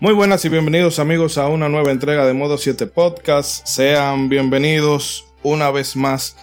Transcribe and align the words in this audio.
Muy 0.00 0.14
buenas 0.14 0.42
y 0.46 0.48
bienvenidos 0.48 0.98
amigos 0.98 1.36
a 1.36 1.48
una 1.48 1.68
nueva 1.68 1.90
entrega 1.90 2.24
de 2.24 2.32
Modo 2.32 2.56
7 2.56 2.86
Podcast. 2.86 3.66
Sean 3.66 4.30
bienvenidos 4.30 5.26
una 5.42 5.70
vez 5.70 5.94
más 5.94 6.38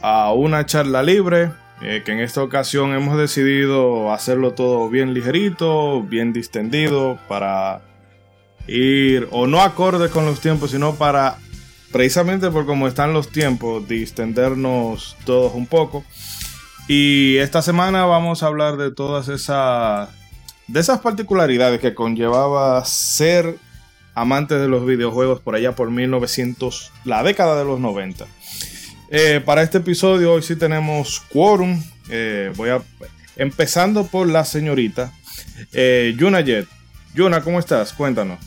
a 0.00 0.32
una 0.32 0.64
charla 0.64 1.02
libre, 1.02 1.52
eh, 1.82 2.00
que 2.06 2.12
en 2.12 2.20
esta 2.20 2.42
ocasión 2.42 2.94
hemos 2.94 3.18
decidido 3.18 4.14
hacerlo 4.14 4.54
todo 4.54 4.88
bien 4.88 5.12
ligerito, 5.12 6.04
bien 6.04 6.32
distendido, 6.32 7.18
para 7.28 7.82
ir 8.66 9.28
o 9.30 9.46
no 9.46 9.60
acorde 9.60 10.08
con 10.08 10.24
los 10.24 10.40
tiempos, 10.40 10.70
sino 10.70 10.94
para, 10.94 11.36
precisamente 11.92 12.50
por 12.50 12.64
cómo 12.64 12.88
están 12.88 13.12
los 13.12 13.28
tiempos, 13.28 13.86
distendernos 13.86 15.18
todos 15.26 15.52
un 15.54 15.66
poco. 15.66 16.02
Y 16.88 17.36
esta 17.36 17.60
semana 17.60 18.06
vamos 18.06 18.42
a 18.42 18.46
hablar 18.46 18.78
de 18.78 18.90
todas 18.90 19.28
esas 19.28 20.08
de 20.68 20.80
esas 20.80 21.00
particularidades 21.00 21.80
que 21.80 21.94
conllevaba 21.94 22.84
ser 22.84 23.56
amante 24.14 24.58
de 24.58 24.68
los 24.68 24.86
videojuegos 24.86 25.40
por 25.40 25.54
allá 25.54 25.72
por 25.72 25.90
1900, 25.90 26.92
la 27.04 27.22
década 27.22 27.58
de 27.58 27.64
los 27.64 27.78
90. 27.80 28.26
Eh, 29.10 29.40
para 29.44 29.62
este 29.62 29.78
episodio 29.78 30.32
hoy 30.32 30.42
sí 30.42 30.56
tenemos 30.56 31.20
quórum. 31.32 31.80
Eh, 32.08 32.52
voy 32.56 32.70
a 32.70 32.82
empezando 33.36 34.06
por 34.06 34.28
la 34.28 34.44
señorita 34.44 35.12
eh, 35.72 36.14
Yuna 36.18 36.40
Jet. 36.40 36.66
Yuna, 37.14 37.42
¿cómo 37.42 37.58
estás? 37.58 37.92
Cuéntanos. 37.92 38.38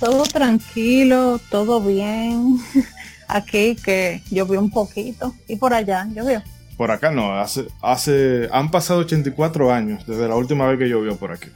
Todo 0.00 0.22
tranquilo, 0.22 1.40
todo 1.50 1.80
bien. 1.80 2.58
Aquí 3.28 3.76
que 3.76 4.22
llovió 4.30 4.58
un 4.60 4.70
poquito 4.70 5.34
y 5.48 5.56
por 5.56 5.74
allá 5.74 6.06
llovió. 6.14 6.42
Por 6.78 6.90
acá 6.92 7.10
no, 7.10 7.36
hace, 7.36 7.66
hace, 7.82 8.48
han 8.52 8.70
pasado 8.70 9.00
84 9.00 9.72
años 9.72 10.06
desde 10.06 10.28
la 10.28 10.36
última 10.36 10.68
vez 10.68 10.78
que 10.78 10.88
llovió 10.88 11.16
por 11.16 11.32
aquí. 11.32 11.50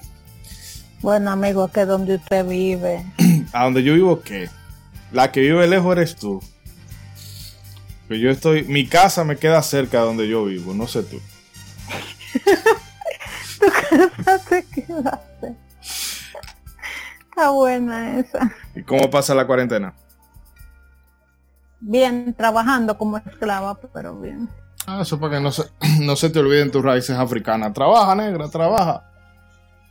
Bueno, 1.01 1.31
amigo, 1.31 1.69
que 1.69 1.87
donde 1.87 2.17
usted 2.17 2.45
vive. 2.45 3.06
¿A 3.53 3.62
donde 3.62 3.84
yo 3.84 3.95
vivo 3.95 4.20
qué? 4.20 4.50
La 5.12 5.31
que 5.31 5.41
vive 5.41 5.69
lejos 5.69 5.97
eres 5.97 6.17
tú. 6.17 6.43
Que 8.09 8.19
yo 8.19 8.31
estoy, 8.31 8.65
mi 8.65 8.89
casa 8.89 9.23
me 9.23 9.37
queda 9.37 9.62
cerca 9.62 10.00
de 10.00 10.06
donde 10.06 10.28
yo 10.28 10.45
vivo, 10.45 10.75
no 10.75 10.89
sé 10.89 11.05
tú. 11.05 11.20
tu 13.61 13.67
casa 13.70 14.39
te 14.48 14.65
queda 14.65 15.23
Está 17.28 17.50
buena 17.50 18.19
esa. 18.19 18.53
¿Y 18.75 18.83
cómo 18.83 19.09
pasa 19.09 19.37
la 19.37 19.47
cuarentena? 19.47 19.95
Bien, 21.78 22.34
trabajando 22.34 22.98
como 22.98 23.19
esclava, 23.19 23.78
pero 23.93 24.19
bien. 24.19 24.48
Ah, 24.86 25.00
eso 25.02 25.19
para 25.19 25.36
que 25.36 25.41
no 25.41 25.52
se, 25.52 25.64
no 26.00 26.16
se 26.16 26.30
te 26.30 26.38
olviden 26.38 26.70
tus 26.70 26.83
raíces 26.83 27.16
africanas. 27.16 27.72
Trabaja, 27.72 28.14
negra, 28.14 28.48
trabaja. 28.48 29.05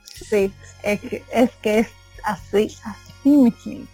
Sí, 0.04 0.54
es 0.84 1.00
que 1.00 1.24
es, 1.32 1.52
que 1.62 1.80
es 1.80 1.88
así, 2.24 2.76
así 2.84 3.30
mismo. 3.30 3.88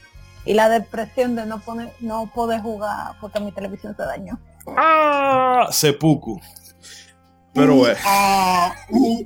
Y 0.46 0.54
la 0.54 0.70
depresión 0.70 1.36
de 1.36 1.46
no 1.46 1.60
poner, 1.60 1.94
no 2.00 2.32
poder 2.34 2.62
jugar 2.62 3.16
porque 3.20 3.40
mi 3.40 3.52
televisión 3.52 3.96
se 3.96 4.04
dañó. 4.04 4.40
Ah, 4.78 5.68
sepuku. 5.72 6.40
Pero 7.54 7.76
bueno. 7.76 7.98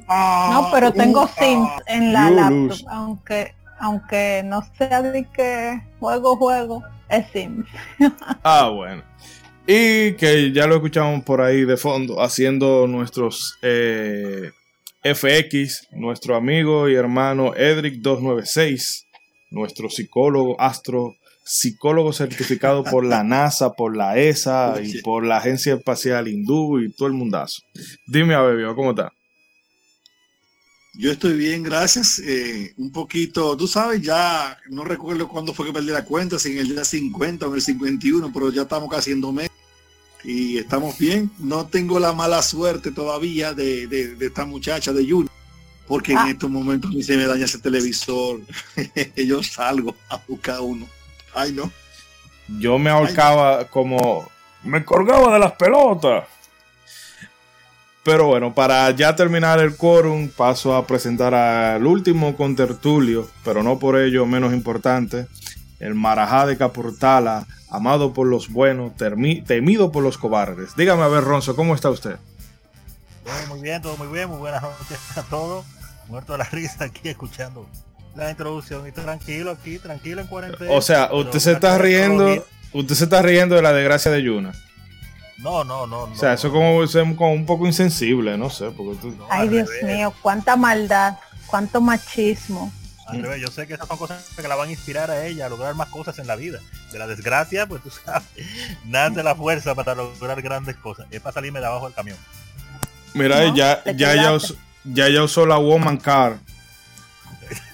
no, 0.07 0.69
pero 0.71 0.93
tengo 0.93 1.27
Sims 1.27 1.69
en 1.87 2.13
la 2.13 2.29
laptop, 2.29 2.87
aunque 2.89 3.55
aunque 3.81 4.43
no 4.45 4.63
sea 4.77 5.01
de 5.01 5.25
que 5.25 5.81
juego 5.99 6.37
juego, 6.37 6.83
es 7.09 7.25
Sims. 7.31 7.67
ah, 8.43 8.69
bueno. 8.73 9.03
Y 9.67 10.13
que 10.13 10.51
ya 10.51 10.67
lo 10.67 10.75
escuchamos 10.75 11.23
por 11.23 11.41
ahí 11.41 11.65
de 11.65 11.77
fondo, 11.77 12.21
haciendo 12.21 12.87
nuestros 12.87 13.57
eh, 13.61 14.51
FX, 15.03 15.87
nuestro 15.91 16.35
amigo 16.35 16.89
y 16.89 16.95
hermano 16.95 17.53
Edric296, 17.53 19.05
nuestro 19.51 19.89
psicólogo, 19.89 20.59
astro, 20.59 21.15
psicólogo 21.43 22.11
certificado 22.11 22.83
por 22.83 23.05
la 23.05 23.23
NASA, 23.23 23.73
por 23.73 23.95
la 23.95 24.17
ESA 24.17 24.75
y 24.83 25.01
por 25.03 25.25
la 25.25 25.37
Agencia 25.37 25.75
Espacial 25.75 26.27
Hindú 26.27 26.79
y 26.79 26.91
todo 26.91 27.07
el 27.07 27.13
mundazo. 27.13 27.61
Dime, 28.07 28.33
Abebio, 28.33 28.75
¿cómo 28.75 28.91
está? 28.91 29.11
Yo 31.01 31.11
estoy 31.11 31.33
bien, 31.35 31.63
gracias. 31.63 32.19
Eh, 32.19 32.75
un 32.77 32.91
poquito, 32.91 33.57
tú 33.57 33.67
sabes, 33.67 34.03
ya 34.03 34.55
no 34.69 34.83
recuerdo 34.83 35.27
cuándo 35.27 35.51
fue 35.51 35.65
que 35.65 35.73
perdí 35.73 35.87
la 35.87 36.05
cuenta, 36.05 36.37
si 36.37 36.51
en 36.51 36.59
el 36.59 36.67
día 36.67 36.85
50 36.85 37.47
o 37.47 37.49
en 37.49 37.55
el 37.55 37.61
51, 37.63 38.31
pero 38.31 38.51
ya 38.51 38.61
estamos 38.61 38.87
casi 38.87 39.09
en 39.09 39.19
dos 39.19 39.33
meses 39.33 39.51
y 40.23 40.59
estamos 40.59 40.95
bien. 40.99 41.31
No 41.39 41.65
tengo 41.65 41.99
la 41.99 42.13
mala 42.13 42.43
suerte 42.43 42.91
todavía 42.91 43.51
de, 43.55 43.87
de, 43.87 44.15
esta 44.23 44.45
muchacha 44.45 44.93
de 44.93 45.03
Yuna, 45.03 45.31
porque 45.87 46.11
en 46.11 46.19
ah. 46.19 46.29
estos 46.29 46.51
momentos 46.51 46.91
se 47.03 47.17
me 47.17 47.25
daña 47.25 47.45
ese 47.45 47.57
televisor. 47.57 48.41
Yo 49.15 49.41
salgo 49.41 49.95
a 50.07 50.21
buscar 50.27 50.61
uno. 50.61 50.85
Ay, 51.33 51.51
no. 51.51 51.71
Yo 52.59 52.77
me 52.77 52.91
ahorcaba 52.91 53.65
como... 53.65 54.29
Me 54.61 54.85
colgaba 54.85 55.33
de 55.33 55.39
las 55.39 55.53
pelotas. 55.53 56.25
Pero 58.03 58.27
bueno, 58.27 58.53
para 58.55 58.89
ya 58.91 59.15
terminar 59.15 59.59
el 59.59 59.75
quórum, 59.75 60.29
paso 60.29 60.75
a 60.75 60.87
presentar 60.87 61.35
al 61.35 61.85
último 61.85 62.35
contertulio, 62.35 63.29
pero 63.43 63.61
no 63.61 63.77
por 63.77 63.99
ello 63.99 64.25
menos 64.25 64.53
importante, 64.53 65.27
el 65.79 65.93
Marajá 65.93 66.47
de 66.47 66.57
Capurtala, 66.57 67.45
amado 67.69 68.11
por 68.13 68.25
los 68.25 68.49
buenos, 68.49 68.93
temido 69.45 69.91
por 69.91 70.03
los 70.03 70.17
cobardes. 70.17 70.75
Dígame 70.75 71.03
a 71.03 71.07
ver, 71.07 71.23
Ronzo, 71.23 71.55
¿cómo 71.55 71.75
está 71.75 71.91
usted? 71.91 72.17
Todo 73.23 73.55
muy 73.55 73.61
bien, 73.61 73.81
todo 73.83 73.95
muy 73.97 74.07
bien, 74.07 74.29
muy 74.29 74.39
buenas 74.39 74.63
noches 74.63 74.97
a 75.15 75.21
todos. 75.23 75.65
Muerto 76.07 76.31
de 76.31 76.39
la 76.39 76.43
risa 76.51 76.85
aquí 76.85 77.07
escuchando 77.07 77.67
la 78.15 78.29
introducción 78.29 78.87
y 78.87 78.91
tranquilo 78.91 79.51
aquí, 79.51 79.77
tranquilo 79.77 80.21
en 80.21 80.27
cuarentena. 80.27 80.71
O 80.71 80.81
sea, 80.81 81.09
usted 81.13 81.39
se 81.39 81.51
está 81.53 81.77
riendo, 81.77 82.45
usted 82.73 82.95
se 82.95 83.03
está 83.03 83.21
riendo 83.21 83.55
de 83.55 83.61
la 83.61 83.73
desgracia 83.73 84.11
de 84.11 84.23
Yuna. 84.23 84.53
No, 85.41 85.63
no, 85.63 85.87
no. 85.87 86.03
O 86.03 86.15
sea, 86.15 86.33
eso 86.33 86.47
es 86.47 86.93
como, 86.93 87.15
como, 87.15 87.33
un 87.33 87.45
poco 87.45 87.65
insensible, 87.65 88.37
no 88.37 88.49
sé. 88.49 88.71
Porque 88.71 89.13
Ay, 89.29 89.49
Dios 89.49 89.69
mío, 89.83 90.13
cuánta 90.21 90.55
maldad, 90.55 91.17
cuánto 91.47 91.81
machismo. 91.81 92.71
yo 93.39 93.47
sé 93.47 93.65
que 93.65 93.73
esas 93.73 93.87
son 93.87 93.97
cosas 93.97 94.23
que 94.35 94.47
la 94.47 94.55
van 94.55 94.69
a 94.69 94.71
inspirar 94.71 95.09
a 95.09 95.25
ella 95.25 95.47
a 95.47 95.49
lograr 95.49 95.73
más 95.73 95.89
cosas 95.89 96.19
en 96.19 96.27
la 96.27 96.35
vida. 96.35 96.59
De 96.91 96.99
la 96.99 97.07
desgracia, 97.07 97.65
pues 97.65 97.81
tú 97.81 97.89
sabes, 97.89 98.27
nace 98.85 99.23
la 99.23 99.35
fuerza 99.35 99.73
para 99.73 99.95
lograr 99.95 100.41
grandes 100.41 100.75
cosas. 100.75 101.07
Es 101.09 101.21
para 101.21 101.33
salirme 101.33 101.59
de 101.59 101.65
abajo 101.65 101.85
del 101.85 101.95
camión. 101.95 102.17
Mira, 103.13 103.53
ya, 103.53 103.83
ya, 103.95 104.15
ya, 104.15 104.33
usó, 104.33 104.55
ya, 104.85 105.09
ya 105.09 105.23
usó 105.23 105.45
la 105.45 105.57
Woman 105.57 105.97
Car 105.97 106.37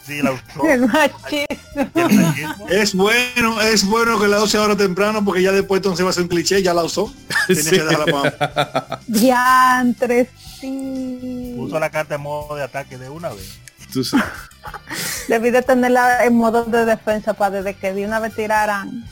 es 2.69 2.95
bueno, 2.95 3.61
es 3.61 3.85
bueno 3.85 4.19
que 4.19 4.27
la 4.27 4.41
use 4.41 4.57
ahora 4.57 4.75
temprano 4.75 5.23
porque 5.23 5.41
ya 5.41 5.51
después 5.51 5.79
entonces 5.79 6.05
va 6.05 6.09
a 6.09 6.13
ser 6.13 6.23
un 6.23 6.29
cliché, 6.29 6.63
ya 6.63 6.73
la 6.73 6.83
usó. 6.83 7.13
Tiene 7.47 7.69
que 7.69 7.83
dejarla 7.83 8.99
Diantre, 9.07 10.29
sí. 10.59 11.53
Puso 11.57 11.79
la 11.79 11.89
carta 11.89 12.15
en 12.15 12.21
modo 12.21 12.55
de 12.55 12.63
ataque 12.63 12.97
de 12.97 13.09
una 13.09 13.29
vez. 13.29 13.59
Debí 15.27 15.51
de 15.51 15.61
tenerla 15.61 16.25
en 16.25 16.35
modo 16.35 16.65
de 16.65 16.85
defensa 16.85 17.33
para 17.33 17.61
desde 17.61 17.75
que 17.75 17.93
de 17.93 18.05
una 18.05 18.19
vez 18.19 18.35
tiraran 18.35 19.05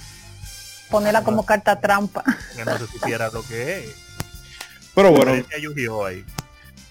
ponerla 0.89 1.24
como 1.24 1.45
carta 1.45 1.80
trampa. 1.80 2.24
Que 2.56 2.65
no 2.65 2.77
se 2.77 2.88
supiera 2.88 3.30
lo 3.30 3.44
que 3.44 3.86
es. 3.86 3.95
Pero 4.94 5.12
bueno. 5.12 5.44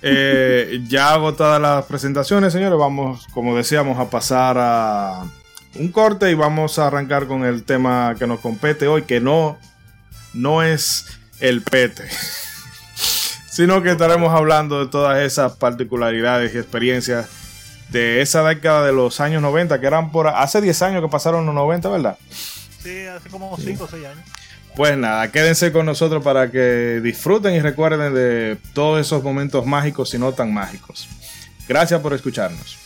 Eh, 0.06 0.82
ya 0.86 1.14
agotadas 1.14 1.58
las 1.58 1.86
presentaciones, 1.86 2.52
señores, 2.52 2.78
vamos, 2.78 3.26
como 3.32 3.56
decíamos, 3.56 3.98
a 3.98 4.10
pasar 4.10 4.58
a 4.58 5.24
un 5.76 5.88
corte 5.88 6.30
y 6.30 6.34
vamos 6.34 6.78
a 6.78 6.88
arrancar 6.88 7.26
con 7.26 7.42
el 7.42 7.64
tema 7.64 8.14
que 8.18 8.26
nos 8.26 8.40
compete 8.40 8.86
hoy, 8.86 9.04
que 9.04 9.20
no, 9.20 9.56
no 10.34 10.62
es 10.62 11.06
el 11.40 11.62
pete, 11.62 12.06
sino 13.50 13.82
que 13.82 13.92
estaremos 13.92 14.34
hablando 14.34 14.84
de 14.84 14.90
todas 14.90 15.22
esas 15.22 15.52
particularidades 15.52 16.54
y 16.54 16.58
experiencias 16.58 17.30
de 17.88 18.20
esa 18.20 18.42
década 18.42 18.84
de 18.84 18.92
los 18.92 19.20
años 19.20 19.40
90, 19.40 19.80
que 19.80 19.86
eran 19.86 20.12
por 20.12 20.28
hace 20.28 20.60
10 20.60 20.82
años 20.82 21.02
que 21.02 21.08
pasaron 21.08 21.46
los 21.46 21.54
90, 21.54 21.88
¿verdad? 21.88 22.18
Sí, 22.82 23.06
hace 23.06 23.30
como 23.30 23.56
5 23.56 23.84
o 23.84 23.88
6 23.88 24.04
años. 24.04 24.24
Pues 24.76 24.96
nada, 24.98 25.30
quédense 25.30 25.70
con 25.70 25.86
nosotros 25.86 26.22
para 26.24 26.50
que 26.50 27.00
disfruten 27.02 27.54
y 27.54 27.60
recuerden 27.60 28.12
de 28.12 28.58
todos 28.72 29.00
esos 29.00 29.22
momentos 29.22 29.64
mágicos 29.66 30.12
y 30.14 30.18
no 30.18 30.32
tan 30.32 30.52
mágicos. 30.52 31.08
Gracias 31.68 32.00
por 32.00 32.12
escucharnos. 32.12 32.78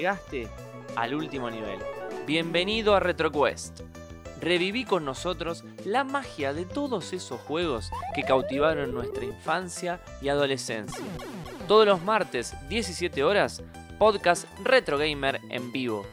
Llegaste 0.00 0.48
al 0.96 1.14
último 1.14 1.50
nivel. 1.50 1.78
Bienvenido 2.26 2.94
a 2.94 3.00
RetroQuest. 3.00 3.82
Reviví 4.40 4.86
con 4.86 5.04
nosotros 5.04 5.62
la 5.84 6.04
magia 6.04 6.54
de 6.54 6.64
todos 6.64 7.12
esos 7.12 7.38
juegos 7.42 7.90
que 8.14 8.22
cautivaron 8.22 8.94
nuestra 8.94 9.26
infancia 9.26 10.00
y 10.22 10.30
adolescencia. 10.30 11.04
Todos 11.68 11.86
los 11.86 12.02
martes, 12.02 12.54
17 12.70 13.22
horas, 13.22 13.62
podcast 13.98 14.46
Retro 14.64 14.96
Gamer 14.96 15.38
en 15.50 15.70
vivo. 15.70 16.06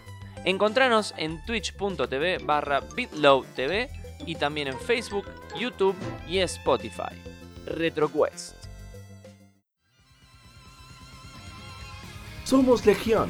Encontranos 0.44 1.14
en 1.16 1.42
twitch.tv 1.46 2.40
barra 2.40 2.82
bitlowtv 2.82 3.88
y 4.26 4.36
también 4.36 4.68
en 4.68 4.78
Facebook, 4.78 5.28
YouTube 5.58 5.96
y 6.28 6.40
Spotify. 6.40 7.16
RetroQuest. 7.66 8.68
Somos 12.48 12.86
Legión, 12.86 13.30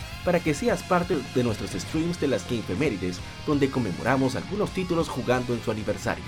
para 0.25 0.39
que 0.39 0.53
seas 0.53 0.83
parte 0.83 1.17
de 1.33 1.43
nuestros 1.43 1.71
streams 1.71 2.19
de 2.19 2.27
las 2.27 2.49
Gamefemérides, 2.49 3.19
donde 3.45 3.69
conmemoramos 3.69 4.35
algunos 4.35 4.71
títulos 4.71 5.09
jugando 5.09 5.53
en 5.53 5.61
su 5.63 5.71
aniversario. 5.71 6.23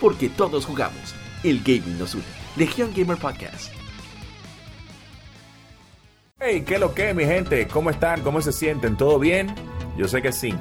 Porque 0.00 0.28
todos 0.28 0.66
jugamos, 0.66 1.14
el 1.42 1.60
gaming 1.60 1.98
nos 1.98 2.14
une. 2.14 2.24
Legión 2.56 2.92
Gamer 2.96 3.16
Podcast. 3.16 3.72
Hey, 6.38 6.64
¿qué 6.66 6.78
lo 6.78 6.94
que, 6.94 7.12
mi 7.12 7.24
gente? 7.24 7.68
¿Cómo 7.68 7.90
están? 7.90 8.22
¿Cómo 8.22 8.40
se 8.40 8.52
sienten? 8.52 8.96
¿Todo 8.96 9.18
bien? 9.18 9.54
Yo 9.96 10.08
sé 10.08 10.22
que 10.22 10.32
sí. 10.32 10.54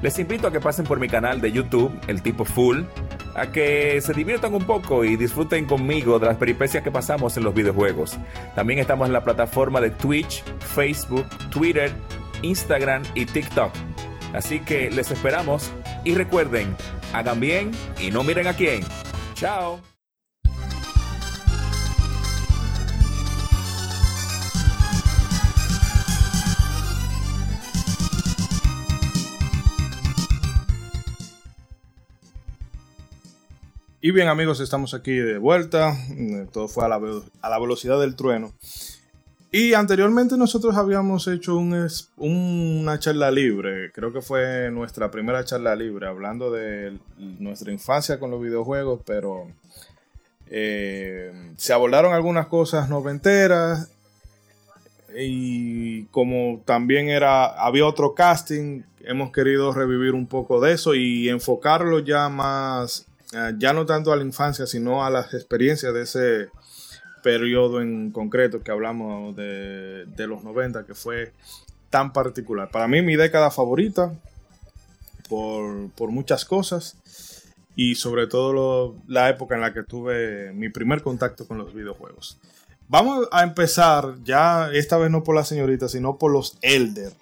Les 0.00 0.18
invito 0.18 0.46
a 0.46 0.52
que 0.52 0.60
pasen 0.60 0.84
por 0.84 1.00
mi 1.00 1.08
canal 1.08 1.40
de 1.40 1.50
YouTube, 1.50 1.90
El 2.06 2.22
Tipo 2.22 2.44
Full, 2.44 2.82
a 3.34 3.50
que 3.50 4.00
se 4.00 4.12
diviertan 4.12 4.54
un 4.54 4.64
poco 4.64 5.04
y 5.04 5.16
disfruten 5.16 5.66
conmigo 5.66 6.18
de 6.18 6.26
las 6.26 6.36
peripecias 6.36 6.84
que 6.84 6.90
pasamos 6.90 7.36
en 7.36 7.44
los 7.44 7.54
videojuegos. 7.54 8.16
También 8.54 8.78
estamos 8.78 9.06
en 9.06 9.12
la 9.12 9.24
plataforma 9.24 9.80
de 9.80 9.90
Twitch, 9.90 10.44
Facebook, 10.74 11.26
Twitter, 11.50 11.92
Instagram 12.44 13.02
y 13.14 13.26
TikTok. 13.26 13.72
Así 14.32 14.60
que 14.60 14.90
les 14.90 15.10
esperamos 15.10 15.70
y 16.04 16.14
recuerden, 16.14 16.76
hagan 17.12 17.40
bien 17.40 17.70
y 18.00 18.10
no 18.10 18.22
miren 18.24 18.46
a 18.46 18.54
quién. 18.54 18.82
Chao. 19.34 19.80
Y 34.00 34.10
bien 34.10 34.28
amigos, 34.28 34.60
estamos 34.60 34.92
aquí 34.92 35.12
de 35.12 35.38
vuelta. 35.38 35.96
Mm, 36.10 36.48
Todo 36.52 36.68
fue 36.68 36.84
a 36.84 36.88
la, 36.88 37.00
a 37.40 37.48
la 37.48 37.58
velocidad 37.58 37.98
del 37.98 38.16
trueno. 38.16 38.52
Y 39.56 39.72
anteriormente 39.72 40.36
nosotros 40.36 40.76
habíamos 40.76 41.28
hecho 41.28 41.56
un 41.56 41.88
una 42.16 42.98
charla 42.98 43.30
libre. 43.30 43.92
Creo 43.92 44.12
que 44.12 44.20
fue 44.20 44.68
nuestra 44.72 45.12
primera 45.12 45.44
charla 45.44 45.76
libre 45.76 46.08
hablando 46.08 46.50
de 46.50 46.98
nuestra 47.16 47.70
infancia 47.70 48.18
con 48.18 48.32
los 48.32 48.42
videojuegos, 48.42 49.02
pero 49.06 49.46
eh, 50.48 51.54
se 51.56 51.72
abordaron 51.72 52.12
algunas 52.14 52.48
cosas 52.48 52.88
noventeras. 52.88 53.92
Y 55.16 56.06
como 56.06 56.60
también 56.64 57.08
era, 57.08 57.44
había 57.44 57.86
otro 57.86 58.12
casting, 58.12 58.82
hemos 59.04 59.30
querido 59.30 59.72
revivir 59.72 60.14
un 60.14 60.26
poco 60.26 60.60
de 60.60 60.72
eso 60.72 60.96
y 60.96 61.28
enfocarlo 61.28 62.00
ya 62.00 62.28
más 62.28 63.06
eh, 63.32 63.54
ya 63.58 63.72
no 63.72 63.86
tanto 63.86 64.12
a 64.12 64.16
la 64.16 64.24
infancia, 64.24 64.66
sino 64.66 65.04
a 65.04 65.10
las 65.10 65.32
experiencias 65.32 65.94
de 65.94 66.02
ese 66.02 66.48
periodo 67.24 67.80
en 67.80 68.12
concreto 68.12 68.62
que 68.62 68.70
hablamos 68.70 69.34
de, 69.34 70.04
de 70.06 70.26
los 70.28 70.44
90, 70.44 70.84
que 70.86 70.94
fue 70.94 71.32
tan 71.90 72.12
particular. 72.12 72.70
Para 72.70 72.86
mí, 72.86 73.02
mi 73.02 73.16
década 73.16 73.50
favorita, 73.50 74.12
por, 75.28 75.90
por 75.92 76.10
muchas 76.10 76.44
cosas, 76.44 76.96
y 77.76 77.94
sobre 77.96 78.26
todo 78.28 78.52
lo- 78.52 78.94
la 79.08 79.30
época 79.30 79.54
en 79.56 79.62
la 79.62 79.72
que 79.72 79.82
tuve 79.82 80.52
mi 80.52 80.68
primer 80.68 81.02
contacto 81.02 81.48
con 81.48 81.58
los 81.58 81.74
videojuegos. 81.74 82.38
Vamos 82.88 83.26
a 83.32 83.42
empezar 83.42 84.16
ya, 84.22 84.70
esta 84.72 84.98
vez 84.98 85.10
no 85.10 85.24
por 85.24 85.34
la 85.34 85.44
señorita, 85.44 85.88
sino 85.88 86.18
por 86.18 86.30
los 86.30 86.58
Elder. 86.60 87.12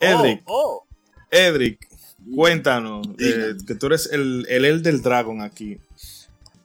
Edric, 0.00 0.42
Oh, 0.46 0.84
oh. 0.84 0.86
Edric, 1.30 1.88
cuéntanos, 2.34 3.06
eh, 3.18 3.54
que 3.66 3.74
tú 3.76 3.86
eres 3.86 4.10
el, 4.12 4.44
el 4.50 4.64
Elder 4.64 5.00
Dragon 5.00 5.40
aquí. 5.40 5.78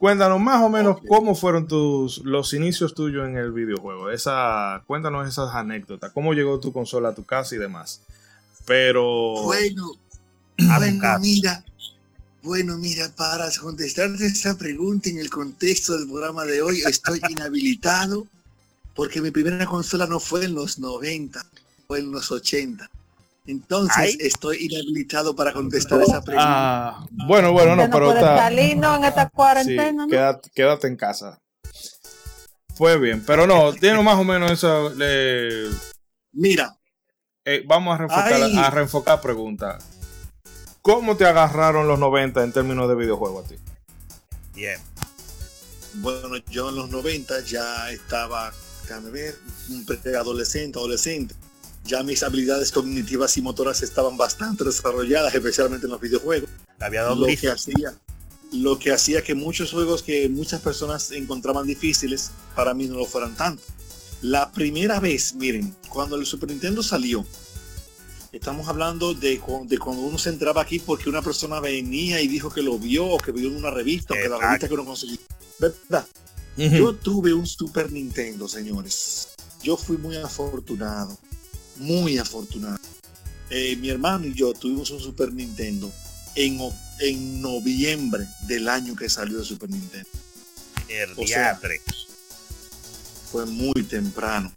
Cuéntanos 0.02 0.40
más 0.40 0.64
o 0.64 0.68
menos 0.68 0.98
cómo 1.08 1.36
fueron 1.36 1.68
tus 1.68 2.26
los 2.26 2.56
inicios 2.56 2.96
tuyos 2.96 3.28
en 3.28 3.38
el 3.38 3.52
videojuego. 3.52 4.10
Esa, 4.10 4.82
cuéntanos 4.88 5.28
esas 5.28 5.54
anécdotas, 5.54 6.12
cómo 6.12 6.34
llegó 6.34 6.60
tu 6.60 6.74
consola 6.74 7.10
a 7.10 7.14
tu 7.14 7.24
casa 7.24 7.54
y 7.54 7.60
demás. 7.60 8.02
Pero 8.66 9.44
Bueno, 9.44 9.92
bueno, 10.58 11.20
mira. 11.20 11.64
Bueno, 12.42 12.80
mira, 12.80 13.12
para 13.16 13.48
contestarte 13.62 14.26
esta 14.26 14.58
pregunta 14.58 15.08
en 15.08 15.20
el 15.20 15.30
contexto 15.30 15.96
del 15.96 16.08
programa 16.08 16.46
de 16.46 16.64
hoy, 16.64 16.82
estoy 16.82 17.22
inhabilitado 17.30 18.26
porque 18.96 19.22
mi 19.22 19.30
primera 19.30 19.68
consola 19.68 20.08
no 20.08 20.20
fue 20.20 20.46
en 20.46 20.56
los 20.56 20.80
90, 20.80 21.46
fue 21.88 22.00
en 22.00 22.12
los 22.12 22.32
80. 22.32 22.90
Entonces 23.48 23.96
Ay. 23.98 24.18
estoy 24.20 24.58
inhabilitado 24.70 25.36
para 25.36 25.52
contestar 25.52 26.02
esa 26.02 26.22
pregunta. 26.22 26.90
ah, 26.90 27.06
bueno, 27.28 27.52
bueno, 27.52 27.76
no, 27.76 27.90
pero 27.90 28.14
está- 28.14 28.38
salir, 28.38 28.78
¿no? 28.78 28.96
En 28.98 29.04
esta 29.06 29.26
sí, 29.26 29.30
cuarentena, 29.34 30.06
¿no? 30.06 30.08
quédate, 30.08 30.50
quédate 30.54 30.88
en 30.88 30.96
casa. 30.96 31.40
Fue 32.76 32.98
bien, 32.98 33.24
pero 33.26 33.48
no, 33.48 33.74
tiene 33.74 34.02
más 34.04 34.18
o 34.18 34.24
menos 34.24 34.52
eso. 34.52 34.90
le- 34.92 35.70
Mira, 36.34 36.78
eh, 37.44 37.64
vamos 37.66 37.96
a 37.96 37.98
reenfocar, 37.98 38.34
a 38.66 38.70
reenfocar 38.70 39.22
preguntas. 39.22 39.84
¿Cómo 40.84 41.18
te 41.18 41.26
agarraron 41.26 41.88
los 41.88 42.00
90 42.00 42.44
en 42.44 42.54
términos 42.54 42.88
de 42.90 42.96
videojuego 42.96 43.40
a 43.40 43.44
ti? 43.44 43.56
Bien. 44.54 44.80
bueno, 45.96 46.38
yo 46.50 46.70
en 46.70 46.76
los 46.76 46.90
90 46.90 47.42
ya 47.42 47.90
estaba, 47.92 48.52
déjame 48.84 49.10
ver, 49.12 49.36
un 49.70 49.86
preadolescente, 49.86 50.80
adolescente. 50.80 51.36
Ya 51.86 52.04
mis 52.04 52.22
habilidades 52.24 52.72
cognitivas 52.72 53.36
y 53.38 53.42
motoras 53.42 53.82
estaban 53.82 54.16
bastante 54.18 54.64
desarrolladas, 54.64 55.34
especialmente 55.34 55.88
en 55.88 55.92
los 55.92 56.02
videojuegos. 56.02 56.50
Había 56.80 57.04
dado 57.04 57.16
lo 57.16 57.26
que 57.42 57.50
hacía 57.50 57.94
lo 58.54 58.78
que 58.78 58.92
hacía 58.92 59.24
que 59.24 59.34
muchos 59.34 59.72
juegos 59.72 60.04
que 60.04 60.28
muchas 60.28 60.60
personas 60.62 61.12
encontraban 61.12 61.66
difíciles 61.66 62.32
para 62.54 62.74
mí 62.74 62.86
no 62.86 62.96
lo 62.98 63.06
fueran 63.06 63.36
tanto. 63.36 63.64
La 64.22 64.52
primera 64.52 65.00
vez 65.00 65.34
miren 65.36 65.74
cuando 65.90 66.18
el 66.18 66.26
Super 66.26 66.50
Nintendo 66.50 66.84
salió 66.84 67.26
estamos 68.34 68.68
hablando 68.68 69.14
de, 69.14 69.40
cu- 69.40 69.66
de 69.68 69.78
cuando 69.78 70.04
uno 70.04 70.18
se 70.18 70.30
entraba 70.30 70.62
aquí 70.62 70.80
porque 70.80 71.10
una 71.10 71.22
persona 71.22 71.60
venía 71.60 72.22
y 72.22 72.28
dijo 72.28 72.50
que 72.50 72.62
lo 72.62 72.78
vio 72.78 73.06
o 73.08 73.18
que 73.18 73.32
vio 73.32 73.50
en 73.50 73.56
una 73.58 73.72
revista 73.72 74.14
o 74.14 74.18
que 74.18 74.30
la 74.30 74.38
revista 74.48 74.68
que 74.68 74.74
uno 74.74 74.86
conseguía 74.86 75.18
verdad 75.60 76.06
yo 76.78 76.94
tuve 76.94 77.34
un 77.34 77.48
Super 77.48 77.92
Nintendo 77.92 78.48
señores. 78.48 79.30
Yo 79.64 79.78
fui 79.78 79.98
muy 79.98 80.18
afortunado 80.18 81.18
muy 81.78 82.18
afortunado 82.18 82.78
Eh, 83.50 83.76
mi 83.78 83.90
hermano 83.90 84.26
y 84.28 84.34
yo 84.34 84.54
tuvimos 84.54 84.90
un 84.92 85.00
Super 85.00 85.32
Nintendo 85.34 85.92
en, 86.36 86.60
en 87.00 87.42
noviembre 87.42 88.26
del 88.48 88.70
año 88.70 88.96
que 88.96 89.10
salió 89.10 89.40
el 89.40 89.46
Super 89.46 89.70
Nintendo. 89.70 90.08
El 90.88 91.12
o 91.12 91.28
sea, 91.28 91.54
diatre. 91.54 91.82
Fue 93.32 93.46
muy 93.46 93.84
temprano. 93.84 94.52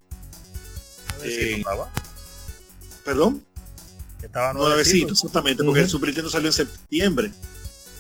Nuevecito 1.18 1.44
eh, 1.47 1.59
estaba. 1.59 1.90
¿Perdón? 3.04 3.44
Estaba 4.23 4.52
Nuevecito, 4.52 5.12
exactamente, 5.12 5.62
porque 5.62 5.80
Ujú. 5.80 5.85
el 5.85 5.90
Super 5.90 6.09
Nintendo 6.09 6.30
salió 6.30 6.49
en 6.49 6.52
septiembre. 6.52 7.33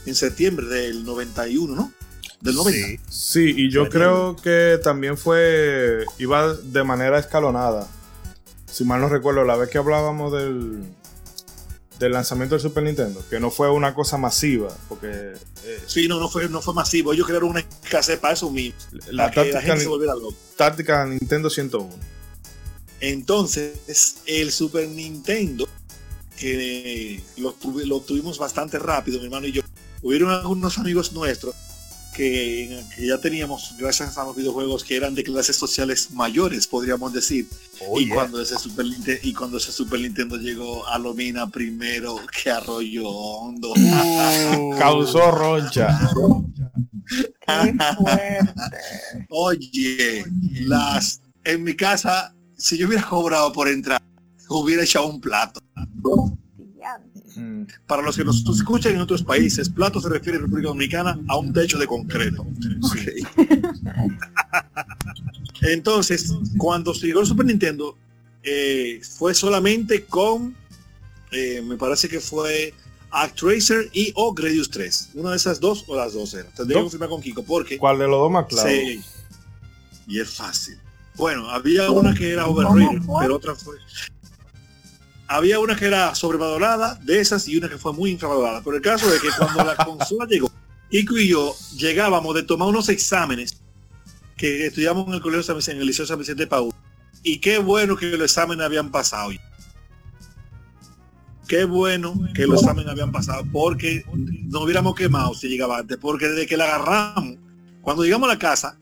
En 0.06 0.14
septiembre 0.14 0.66
del 0.66 1.04
91, 1.04 1.74
¿no? 1.74 1.92
Del 2.40 2.54
90. 2.54 2.86
Sí. 2.88 3.00
Sí, 3.08 3.54
y 3.56 3.70
yo 3.70 3.88
creo 3.88 4.36
que 4.36 4.78
también 4.82 5.16
fue. 5.16 6.04
iba 6.18 6.54
de 6.54 6.84
manera 6.84 7.18
escalonada. 7.18 7.88
Si 8.74 8.82
mal 8.82 9.00
no 9.00 9.08
recuerdo, 9.08 9.44
la 9.44 9.54
vez 9.54 9.70
que 9.70 9.78
hablábamos 9.78 10.32
del. 10.32 10.82
del 12.00 12.12
lanzamiento 12.12 12.56
del 12.56 12.62
Super 12.62 12.82
Nintendo, 12.82 13.24
que 13.30 13.38
no 13.38 13.52
fue 13.52 13.70
una 13.70 13.94
cosa 13.94 14.18
masiva, 14.18 14.76
porque 14.88 15.34
eh, 15.62 15.82
Sí, 15.86 16.08
no, 16.08 16.18
no 16.18 16.28
fue, 16.28 16.48
no 16.48 16.60
fue 16.60 16.74
masivo. 16.74 17.12
Ellos 17.12 17.24
crearon 17.24 17.50
una 17.50 17.60
escasez 17.60 18.18
para 18.18 18.34
eso 18.34 18.50
mismo. 18.50 18.76
la 19.12 19.30
para 19.30 19.30
que 19.30 19.38
la 19.38 19.44
táctica, 19.44 19.60
gente 19.60 19.82
se 19.84 19.88
volviera 19.88 20.16
loca. 20.16 20.36
táctica 20.56 21.06
Nintendo 21.06 21.48
101. 21.48 21.88
Entonces, 22.98 24.16
el 24.26 24.50
Super 24.50 24.88
Nintendo, 24.88 25.68
que 26.36 27.22
lo, 27.36 27.54
lo 27.84 28.00
tuvimos 28.00 28.38
bastante 28.38 28.80
rápido, 28.80 29.20
mi 29.20 29.26
hermano 29.26 29.46
y 29.46 29.52
yo, 29.52 29.62
hubieron 30.02 30.30
algunos 30.30 30.78
amigos 30.78 31.12
nuestros 31.12 31.54
que, 32.14 32.82
que 32.94 33.06
ya 33.06 33.18
teníamos 33.18 33.74
gracias 33.76 34.16
a 34.16 34.24
los 34.24 34.34
videojuegos 34.34 34.84
que 34.84 34.96
eran 34.96 35.14
de 35.14 35.22
clases 35.24 35.56
sociales 35.56 36.10
mayores, 36.12 36.66
podríamos 36.66 37.12
decir. 37.12 37.46
Oh, 37.86 38.00
y 38.00 38.06
yeah. 38.06 38.14
cuando 38.14 38.40
ese 38.40 38.58
Super 38.58 38.86
Nintendo 38.86 39.20
y 39.22 39.32
cuando 39.34 39.56
ese 39.58 39.72
Super 39.72 40.00
Nintendo 40.00 40.36
llegó 40.36 40.86
a 40.86 40.98
Lomina 40.98 41.48
primero 41.50 42.16
que 42.32 42.50
Arroyo 42.50 43.08
Hondo. 43.08 43.72
Uh, 43.72 44.74
Causó 44.78 45.30
roncha. 45.30 46.10
Oye, 49.28 50.24
las 50.62 51.20
en 51.44 51.62
mi 51.62 51.74
casa, 51.74 52.34
si 52.56 52.78
yo 52.78 52.86
hubiera 52.86 53.06
cobrado 53.06 53.52
por 53.52 53.68
entrar, 53.68 54.02
hubiera 54.48 54.82
echado 54.82 55.06
un 55.06 55.20
plato. 55.20 55.60
Para 57.86 58.02
los 58.02 58.16
que 58.16 58.24
nos 58.24 58.44
escuchan 58.48 58.94
en 58.94 59.00
otros 59.00 59.22
países, 59.22 59.68
plato 59.68 60.00
se 60.00 60.08
refiere 60.08 60.38
en 60.38 60.44
República 60.44 60.68
Dominicana 60.68 61.18
a 61.28 61.36
un 61.36 61.52
techo 61.52 61.78
de 61.78 61.86
concreto. 61.86 62.46
Entonces, 65.62 66.34
cuando 66.56 66.94
se 66.94 67.06
llegó 67.06 67.20
el 67.20 67.26
Super 67.26 67.46
Nintendo, 67.46 67.96
eh, 68.42 69.00
fue 69.16 69.34
solamente 69.34 70.04
con, 70.04 70.54
eh, 71.32 71.62
me 71.62 71.76
parece 71.76 72.08
que 72.08 72.20
fue 72.20 72.74
Actracer 73.10 73.90
y 73.92 74.12
o 74.16 74.34
Gradius 74.34 74.70
3. 74.70 75.10
Una 75.14 75.30
de 75.30 75.36
esas 75.36 75.60
dos 75.60 75.84
o 75.86 75.96
las 75.96 76.14
dos 76.14 76.34
eran. 76.34 76.52
Tendría 76.52 76.78
que 76.78 76.82
confirmar 76.82 77.08
con 77.08 77.22
Kiko 77.22 77.44
porque 77.44 77.78
¿Cuál 77.78 77.98
de 77.98 78.08
los 78.08 78.18
dos 78.18 78.30
más 78.30 78.46
claro? 78.46 78.68
Sí. 78.68 79.00
Y 80.08 80.20
es 80.20 80.30
fácil. 80.30 80.78
Bueno, 81.14 81.48
había 81.48 81.90
una 81.90 82.12
que 82.12 82.32
era 82.32 82.46
overrated, 82.46 83.02
pero 83.20 83.36
otra 83.36 83.54
fue. 83.54 83.76
Había 85.34 85.58
una 85.58 85.74
que 85.74 85.86
era 85.86 86.14
sobrevalorada 86.14 86.94
de 87.02 87.18
esas 87.18 87.48
y 87.48 87.56
una 87.56 87.68
que 87.68 87.76
fue 87.76 87.92
muy 87.92 88.12
infravalorada. 88.12 88.62
Pero 88.62 88.76
el 88.76 88.82
caso 88.82 89.12
es 89.12 89.20
que 89.20 89.30
cuando 89.36 89.64
la 89.64 89.74
consola 89.84 90.26
llegó, 90.28 90.48
Kiko 90.90 91.18
y 91.18 91.26
yo 91.26 91.56
llegábamos 91.76 92.36
de 92.36 92.44
tomar 92.44 92.68
unos 92.68 92.88
exámenes 92.88 93.60
que 94.36 94.66
estudiamos 94.66 95.08
en 95.08 95.14
el 95.14 95.20
colegio 95.20 95.42
San 95.42 95.56
Vicente, 95.56 95.78
en 95.78 95.80
el 95.80 95.88
Liceo 95.88 96.06
San 96.06 96.20
Vicente 96.20 96.44
de 96.44 96.46
Paúl. 96.46 96.72
Y 97.24 97.38
qué 97.38 97.58
bueno 97.58 97.96
que 97.96 98.06
los 98.06 98.20
exámenes 98.20 98.64
habían 98.64 98.92
pasado. 98.92 99.32
Qué 101.48 101.64
bueno 101.64 102.14
que 102.32 102.46
los 102.46 102.60
exámenes 102.60 102.92
habían 102.92 103.10
pasado 103.10 103.42
porque 103.50 104.04
nos 104.44 104.62
hubiéramos 104.62 104.94
quemado 104.94 105.34
si 105.34 105.48
llegaba 105.48 105.78
antes. 105.78 105.96
Porque 105.96 106.28
desde 106.28 106.46
que 106.46 106.56
la 106.56 106.66
agarramos, 106.66 107.38
cuando 107.82 108.04
llegamos 108.04 108.28
a 108.28 108.34
la 108.34 108.38
casa, 108.38 108.78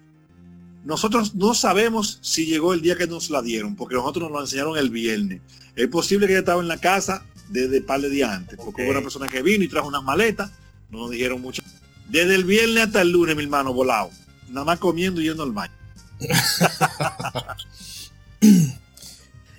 nosotros 0.85 1.35
no 1.35 1.55
sabemos 1.55 2.19
si 2.21 2.45
llegó 2.45 2.75
el 2.75 2.83
día 2.83 2.95
que 2.95 3.07
nos 3.07 3.31
la 3.31 3.41
dieron, 3.41 3.75
porque 3.75 3.95
nosotros 3.95 4.25
nos 4.25 4.33
lo 4.33 4.41
enseñaron 4.43 4.77
el 4.77 4.91
viernes. 4.91 5.41
Es 5.77 5.89
posible 5.89 6.27
que 6.27 6.33
ella 6.35 6.41
estaba 6.41 6.61
en 6.61 6.69
la 6.69 6.79
casa 6.79 7.25
desde 7.49 7.81
par 7.81 8.01
de 8.01 8.11
días 8.11 8.31
antes, 8.31 8.57
porque 8.57 8.83
Ok. 8.83 8.87
hubo 8.87 8.91
una 8.91 9.03
persona 9.03 9.29
que 9.29 9.43
vino 9.43 9.65
y 9.65 9.69
trajo 9.69 9.89
unas 9.89 10.03
maletas, 10.03 10.51
no 10.91 11.01
nos 11.01 11.11
dijeron 11.11 11.41
mucho. 11.41 11.63
Desde 12.09 12.35
el 12.35 12.45
viernes 12.45 12.85
hasta 12.85 13.03
el 13.03 13.11
lunes, 13.11 13.37
mi 13.37 13.45
hermano, 13.45 13.73
volado. 13.73 14.11
Nada 14.49 14.65
más 14.65 14.79
comiendo 14.79 15.21
y 15.21 15.25
yendo 15.25 15.43
al 15.43 15.53
baño. 15.53 15.73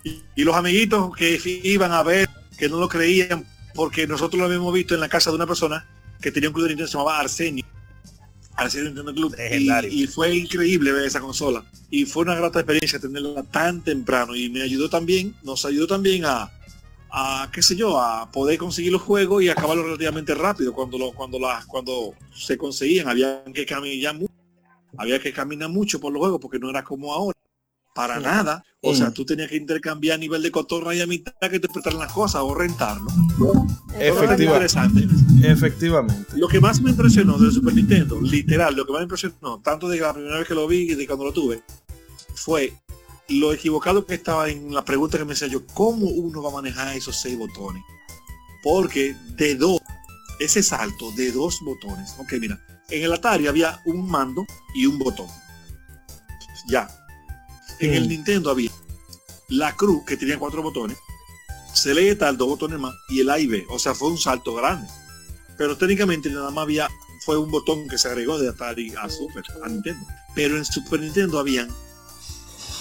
y, 0.03 0.21
y 0.35 0.43
los 0.43 0.55
amiguitos 0.55 1.15
que 1.15 1.39
iban 1.63 1.91
a 1.91 2.03
ver, 2.03 2.29
que 2.57 2.69
no 2.69 2.79
lo 2.79 2.89
creían, 2.89 3.45
porque 3.73 4.07
nosotros 4.07 4.39
lo 4.39 4.45
habíamos 4.45 4.73
visto 4.73 4.93
en 4.93 4.99
la 4.99 5.09
casa 5.09 5.29
de 5.31 5.35
una 5.37 5.47
persona 5.47 5.85
que 6.21 6.31
tenía 6.31 6.49
un 6.49 6.53
club 6.53 6.65
de 6.65 6.69
Nintendo, 6.69 6.87
se 6.91 6.97
llamaba 6.97 7.19
Arsenio. 7.19 7.65
Arsenio 8.55 8.85
Nintendo 8.85 9.13
Club. 9.13 9.35
Y, 9.89 10.07
fue 10.07 10.35
increíble 10.35 10.91
ver 10.91 11.05
esa 11.05 11.19
consola. 11.19 11.63
Y 11.89 12.05
fue 12.05 12.23
una 12.23 12.35
grata 12.35 12.59
experiencia 12.59 12.99
tenerla 12.99 13.43
tan 13.43 13.83
temprano. 13.83 14.35
Y 14.35 14.49
me 14.49 14.61
ayudó 14.61 14.89
también, 14.89 15.35
nos 15.43 15.65
ayudó 15.65 15.87
también 15.87 16.25
a, 16.25 16.51
a 17.11 17.49
qué 17.53 17.61
sé 17.61 17.75
yo, 17.75 17.99
a 17.99 18.31
poder 18.31 18.57
conseguir 18.57 18.91
los 18.91 19.01
juegos 19.01 19.43
y 19.43 19.49
acabarlo 19.49 19.83
relativamente 19.83 20.33
rápido 20.33 20.73
cuando 20.73 20.97
lo, 20.97 21.11
cuando 21.13 21.39
las, 21.39 21.65
cuando 21.67 22.15
se 22.33 22.57
conseguían, 22.57 23.07
había 23.07 23.43
que 23.53 23.65
caminar 23.65 24.15
mucho, 24.15 24.33
había 24.97 25.19
que 25.19 25.31
caminar 25.31 25.69
mucho 25.69 25.99
por 25.99 26.11
los 26.11 26.19
juegos 26.19 26.39
porque 26.41 26.59
no 26.59 26.69
era 26.69 26.83
como 26.83 27.13
ahora. 27.13 27.37
Para 27.95 28.17
Sí. 28.17 28.23
nada. 28.23 28.63
O 28.81 28.93
sea, 28.95 29.11
tú 29.11 29.23
tenías 29.25 29.49
que 29.49 29.55
intercambiar 29.55 30.15
a 30.15 30.17
nivel 30.17 30.41
de 30.43 30.51
cotorra 30.51 30.93
y 30.93 30.99
a 31.01 31.07
mitad 31.07 31.31
que 31.49 31.59
te 31.59 31.69
prestaran 31.69 31.99
las 31.99 32.11
cosas 32.11 32.41
o 32.43 32.53
rentarlo. 32.53 33.07
Efectiva- 33.99 34.53
interesante. 34.53 35.07
Efectivamente. 35.43 36.35
Lo 36.35 36.47
que 36.47 36.59
más 36.59 36.81
me 36.81 36.89
impresionó 36.89 37.37
del 37.37 37.51
Super 37.51 37.73
Nintendo, 37.73 38.19
literal, 38.21 38.75
lo 38.75 38.85
que 38.85 38.91
más 38.91 38.99
me 38.99 39.03
impresionó, 39.03 39.59
tanto 39.61 39.87
de 39.87 39.99
la 39.99 40.13
primera 40.13 40.37
vez 40.39 40.47
que 40.47 40.53
lo 40.55 40.67
vi 40.67 40.91
y 40.91 40.95
de 40.95 41.05
cuando 41.07 41.25
lo 41.25 41.31
tuve, 41.31 41.63
fue 42.35 42.73
lo 43.29 43.53
equivocado 43.53 44.05
que 44.05 44.15
estaba 44.15 44.49
en 44.49 44.73
la 44.73 44.83
pregunta 44.83 45.17
que 45.17 45.23
me 45.25 45.33
hacía 45.33 45.47
yo, 45.47 45.65
¿cómo 45.67 46.07
uno 46.07 46.41
va 46.43 46.49
a 46.49 46.53
manejar 46.53 46.95
esos 46.95 47.15
seis 47.21 47.37
botones? 47.37 47.81
Porque 48.63 49.15
de 49.37 49.55
dos, 49.55 49.79
ese 50.39 50.61
salto 50.61 51.11
de 51.15 51.31
dos 51.31 51.59
botones, 51.63 52.15
ok, 52.19 52.33
mira, 52.39 52.59
en 52.89 53.03
el 53.03 53.13
Atari 53.13 53.47
había 53.47 53.79
un 53.85 54.09
mando 54.09 54.45
y 54.75 54.85
un 54.87 54.99
botón. 54.99 55.27
Ya. 56.67 56.89
En 57.87 57.93
el. 57.93 58.07
Nintendo 58.07 58.49
había 58.49 58.71
la 59.49 59.75
cruz 59.75 60.03
que 60.05 60.17
tenía 60.17 60.39
cuatro 60.39 60.61
botones, 60.61 60.97
tal 62.19 62.37
dos 62.37 62.47
botones 62.47 62.79
más 62.79 62.93
y 63.09 63.21
el 63.21 63.29
A 63.29 63.39
y 63.39 63.47
B. 63.47 63.65
O 63.69 63.79
sea, 63.79 63.93
fue 63.93 64.09
un 64.09 64.17
salto 64.17 64.53
grande. 64.55 64.87
Pero 65.57 65.77
técnicamente 65.77 66.29
nada 66.29 66.49
más 66.49 66.63
había, 66.63 66.89
fue 67.25 67.37
un 67.37 67.51
botón 67.51 67.87
que 67.87 67.97
se 67.97 68.07
agregó 68.07 68.39
de 68.39 68.49
Atari 68.49 68.93
a 68.95 69.07
Super, 69.09 69.43
a 69.63 69.67
Nintendo. 69.67 70.05
Pero 70.33 70.57
en 70.57 70.65
Super 70.65 70.99
Nintendo 70.99 71.39
habían 71.39 71.69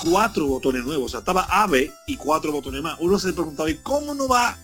cuatro 0.05 0.47
botones 0.47 0.85
nuevos. 0.85 1.07
O 1.07 1.09
sea, 1.11 1.21
estaba 1.21 1.43
A, 1.43 1.67
B 1.67 1.93
y 2.07 2.17
cuatro 2.17 2.53
botones 2.53 2.83
más. 2.83 2.97
Uno 3.01 3.19
se 3.19 3.33
preguntaba, 3.33 3.71
¿y 3.71 3.77
cómo 3.77 4.15
no 4.15 4.29
va 4.29 4.57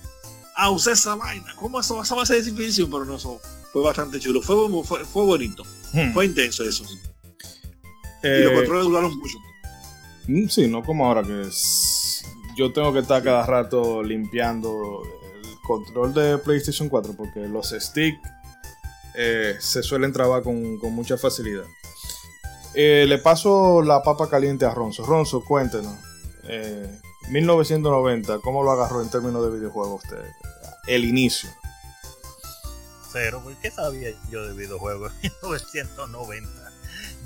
a 0.57 0.71
usar 0.71 0.95
esa 0.95 1.15
vaina? 1.15 1.55
¿Cómo 1.57 1.81
eso, 1.81 1.97
va 1.97 2.23
a 2.23 2.27
ser 2.27 2.43
difícil? 2.43 2.87
Pero 2.91 3.05
no, 3.05 3.17
eso 3.17 3.41
fue 3.73 3.83
bastante 3.83 4.19
chulo. 4.19 4.41
Fue, 4.41 4.57
fue, 4.85 5.05
fue 5.05 5.25
bonito. 5.25 5.65
Hmm. 5.93 6.13
Fue 6.13 6.27
intenso 6.27 6.65
eso. 6.65 6.85
y 6.85 8.27
Eh, 8.27 8.41
los 8.45 8.53
controles 8.55 8.85
duraron 8.85 9.19
mucho. 9.19 9.39
Mm, 10.29 10.49
Sí, 10.49 10.69
no 10.69 10.83
como 10.83 11.07
ahora 11.07 11.23
que 11.23 11.43
es- 11.43 12.23
yo 12.57 12.73
tengo 12.73 12.93
que 12.93 13.01
estar 13.01 13.23
cada 13.23 13.45
rato 13.47 14.03
limpiando 14.03 15.03
el 15.43 15.61
control 15.67 16.13
de 16.15 16.39
PlayStation 16.39 16.89
4 16.89 17.15
porque 17.17 17.41
los 17.49 17.71
sticks 17.71 18.19
eh, 19.21 19.57
se 19.59 19.83
suelen 19.83 20.13
trabar 20.13 20.43
con, 20.45 20.79
con 20.79 20.93
mucha 20.95 21.17
facilidad. 21.19 21.65
Eh, 22.75 23.05
le 23.09 23.19
paso 23.19 23.83
la 23.83 24.03
papa 24.03 24.29
caliente 24.29 24.65
a 24.65 24.71
Ronzo. 24.75 25.05
Ronzo, 25.05 25.45
cuéntenos. 25.45 25.95
eh, 26.45 27.01
1990, 27.31 28.39
¿cómo 28.39 28.63
lo 28.63 28.71
agarró 28.71 29.03
en 29.03 29.11
términos 29.11 29.43
de 29.45 29.59
videojuegos 29.59 30.03
usted? 30.05 30.25
El 30.87 31.05
inicio. 31.05 31.51
Cero, 33.13 33.41
¿por 33.43 33.55
qué 33.57 33.71
sabía 33.71 34.11
yo 34.31 34.47
de 34.47 34.55
videojuegos 34.55 35.13
en 35.23 35.33
1990? 35.43 36.68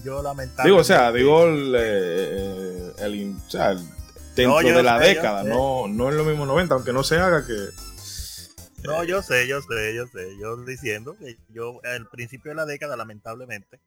Yo 0.05 0.23
lamentablemente... 0.23 0.63
Digo, 0.65 0.79
o 0.79 0.85
sea, 0.85 1.13
digo 1.13 1.45
el, 1.45 1.75
eh, 1.77 2.93
el 2.99 3.15
in- 3.15 3.41
o 3.47 3.51
sea, 3.51 3.71
el- 3.73 3.79
dentro 4.35 4.63
No, 4.63 4.77
de 4.77 4.83
la 4.83 4.99
sé, 5.01 5.09
década, 5.09 5.43
no, 5.45 5.87
no 5.89 6.09
en 6.11 6.17
lo 6.17 6.25
mismo 6.25 6.47
90, 6.47 6.75
aunque 6.75 6.93
no 6.93 7.03
se 7.05 7.17
haga 7.19 7.47
que... 7.47 7.57
No, 8.85 9.05
yo 9.05 9.23
sé, 9.23 9.47
yo 9.47 9.61
sé, 9.63 9.95
yo 9.95 10.07
sé. 10.09 10.37
Yo 10.41 10.57
diciendo 10.65 11.17
que 11.17 11.37
yo 11.51 11.81
al 11.85 12.09
principio 12.09 12.51
de 12.51 12.57
la 12.57 12.67
década, 12.67 12.97
lamentablemente, 12.97 13.81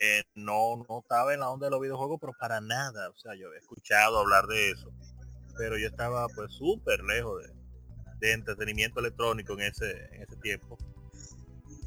eh, 0.00 0.24
no, 0.34 0.84
no 0.88 0.98
estaba 1.00 1.32
en 1.32 1.38
la 1.40 1.48
onda 1.48 1.66
de 1.66 1.70
los 1.70 1.80
videojuegos, 1.80 2.18
pero 2.20 2.32
para 2.40 2.60
nada. 2.60 3.08
O 3.10 3.16
sea, 3.16 3.36
yo 3.36 3.52
he 3.52 3.58
escuchado 3.58 4.18
hablar 4.18 4.46
de 4.46 4.70
eso. 4.72 4.90
Pero 5.56 5.78
yo 5.78 5.86
estaba 5.86 6.26
pues 6.34 6.50
súper 6.50 7.04
lejos 7.04 7.40
de, 7.40 7.52
de 8.18 8.32
entretenimiento 8.32 8.98
electrónico 8.98 9.52
en 9.52 9.60
ese, 9.60 9.90
en 10.12 10.22
ese 10.22 10.34
tiempo. 10.42 10.76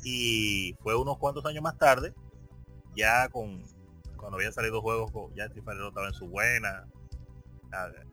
Y 0.05 0.75
fue 0.81 0.95
unos 0.95 1.17
cuantos 1.17 1.45
años 1.45 1.63
más 1.63 1.77
tarde, 1.77 2.13
ya 2.95 3.29
con 3.29 3.63
cuando 4.17 4.37
había 4.37 4.51
salido 4.51 4.81
juegos, 4.81 5.11
con- 5.11 5.33
ya 5.35 5.45
Street 5.45 5.63
Fighter 5.63 5.85
estaba 5.87 6.07
en 6.07 6.13
su 6.13 6.27
buena, 6.27 6.87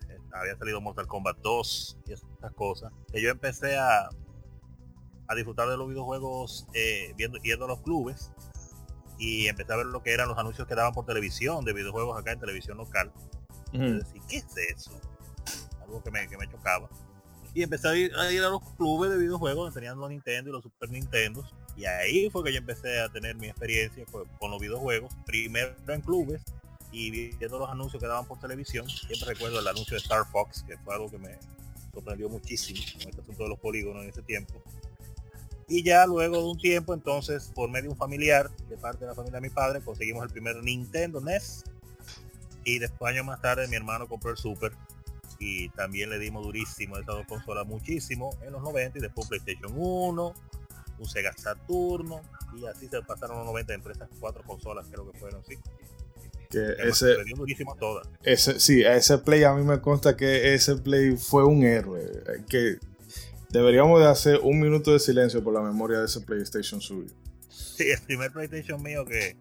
eh, 0.08 0.18
había 0.32 0.56
salido 0.58 0.80
Mortal 0.80 1.06
Kombat 1.06 1.38
2 1.38 1.98
y 2.06 2.12
esas 2.12 2.52
cosas, 2.54 2.92
que 3.12 3.22
yo 3.22 3.30
empecé 3.30 3.78
a, 3.78 4.08
a 5.28 5.34
disfrutar 5.34 5.68
de 5.68 5.76
los 5.76 5.88
videojuegos 5.88 6.66
eh, 6.74 7.14
viendo, 7.16 7.38
yendo 7.38 7.64
a 7.64 7.68
los 7.68 7.80
clubes 7.80 8.30
y 9.18 9.46
empecé 9.46 9.72
a 9.72 9.76
ver 9.76 9.86
lo 9.86 10.02
que 10.02 10.12
eran 10.12 10.28
los 10.28 10.36
anuncios 10.38 10.66
que 10.66 10.74
daban 10.74 10.92
por 10.92 11.06
televisión 11.06 11.64
de 11.64 11.72
videojuegos 11.72 12.18
acá 12.18 12.32
en 12.32 12.40
televisión 12.40 12.76
local. 12.76 13.12
Y 13.72 13.78
decir, 13.98 14.20
¿qué 14.28 14.36
es 14.38 14.56
eso? 14.56 14.90
Algo 15.80 16.02
que 16.02 16.10
me, 16.10 16.28
que 16.28 16.36
me 16.36 16.46
chocaba. 16.48 16.90
Y 17.54 17.62
empecé 17.62 17.88
a 17.88 17.94
ir, 17.96 18.14
a 18.16 18.30
ir 18.32 18.42
a 18.42 18.48
los 18.48 18.60
clubes 18.76 19.10
de 19.10 19.18
videojuegos 19.18 19.64
donde 19.66 19.74
tenían 19.80 19.98
los 19.98 20.10
Nintendo 20.10 20.50
y 20.50 20.52
los 20.52 20.62
Super 20.62 20.90
Nintendo. 20.90 21.42
Y 21.76 21.84
ahí 21.84 22.28
fue 22.30 22.44
que 22.44 22.52
yo 22.52 22.58
empecé 22.58 23.00
a 23.00 23.08
tener 23.08 23.34
mi 23.36 23.48
experiencia 23.48 24.04
con 24.38 24.50
los 24.50 24.60
videojuegos. 24.60 25.12
Primero 25.24 25.74
en 25.88 26.00
clubes 26.00 26.42
y 26.92 27.10
viendo 27.10 27.58
los 27.58 27.70
anuncios 27.70 28.00
que 28.00 28.06
daban 28.06 28.26
por 28.26 28.38
televisión. 28.38 28.88
Siempre 28.88 29.28
recuerdo 29.28 29.58
el 29.58 29.66
anuncio 29.66 29.94
de 29.94 30.02
Star 30.02 30.26
Fox, 30.30 30.62
que 30.62 30.76
fue 30.78 30.94
algo 30.94 31.10
que 31.10 31.18
me 31.18 31.38
sorprendió 31.92 32.28
muchísimo 32.28 32.80
con 32.92 33.08
este 33.08 33.22
asunto 33.22 33.42
de 33.42 33.48
los 33.48 33.58
polígonos 33.58 34.02
en 34.02 34.10
ese 34.10 34.22
tiempo. 34.22 34.62
Y 35.68 35.82
ya 35.82 36.06
luego 36.06 36.36
de 36.36 36.44
un 36.44 36.58
tiempo, 36.58 36.92
entonces, 36.92 37.50
por 37.54 37.70
medio 37.70 37.90
un 37.90 37.96
familiar, 37.96 38.50
de 38.68 38.76
parte 38.76 39.00
de 39.00 39.06
la 39.06 39.14
familia 39.14 39.40
de 39.40 39.48
mi 39.48 39.54
padre, 39.54 39.80
conseguimos 39.80 40.22
el 40.22 40.30
primer 40.30 40.56
Nintendo 40.56 41.20
NES. 41.20 41.64
Y 42.64 42.78
después, 42.78 43.12
años 43.12 43.24
más 43.24 43.40
tarde, 43.40 43.66
mi 43.68 43.76
hermano 43.76 44.06
compró 44.06 44.30
el 44.30 44.36
Super. 44.36 44.72
Y 45.38 45.70
también 45.70 46.10
le 46.10 46.18
dimos 46.18 46.44
durísimo 46.44 46.96
a 46.96 47.00
esas 47.00 47.16
dos 47.16 47.26
consolas 47.26 47.66
muchísimo 47.66 48.36
en 48.42 48.52
los 48.52 48.62
90 48.62 48.98
y 48.98 49.00
después 49.00 49.28
PlayStation 49.28 49.72
1, 49.74 50.34
un 51.02 51.08
Sega 51.08 51.32
Saturno 51.36 52.20
y 52.56 52.66
así 52.66 52.88
se 52.88 53.00
pasaron 53.02 53.38
los 53.38 53.46
90 53.46 53.74
entre 53.74 53.92
esas 53.92 54.08
cuatro 54.20 54.42
consolas, 54.44 54.86
creo 54.90 55.10
que 55.10 55.18
fueron, 55.18 55.44
sí. 55.44 55.56
Que 56.50 56.74
ese, 56.84 57.14
durísimo 57.34 57.74
todas. 57.76 58.06
ese, 58.22 58.60
sí, 58.60 58.84
a 58.84 58.94
ese 58.94 59.16
play 59.18 59.42
a 59.42 59.54
mí 59.54 59.64
me 59.64 59.80
consta 59.80 60.16
que 60.16 60.52
ese 60.54 60.76
play 60.76 61.16
fue 61.16 61.44
un 61.46 61.62
héroe. 61.64 62.04
Que 62.46 62.76
deberíamos 63.48 64.00
de 64.00 64.06
hacer 64.08 64.38
un 64.42 64.60
minuto 64.60 64.92
de 64.92 64.98
silencio 64.98 65.42
por 65.42 65.54
la 65.54 65.62
memoria 65.62 65.98
de 66.00 66.04
ese 66.04 66.20
PlayStation 66.20 66.80
suyo. 66.82 67.10
Sí, 67.48 67.90
el 67.90 68.02
primer 68.02 68.32
PlayStation 68.32 68.82
mío 68.82 69.06
que 69.06 69.34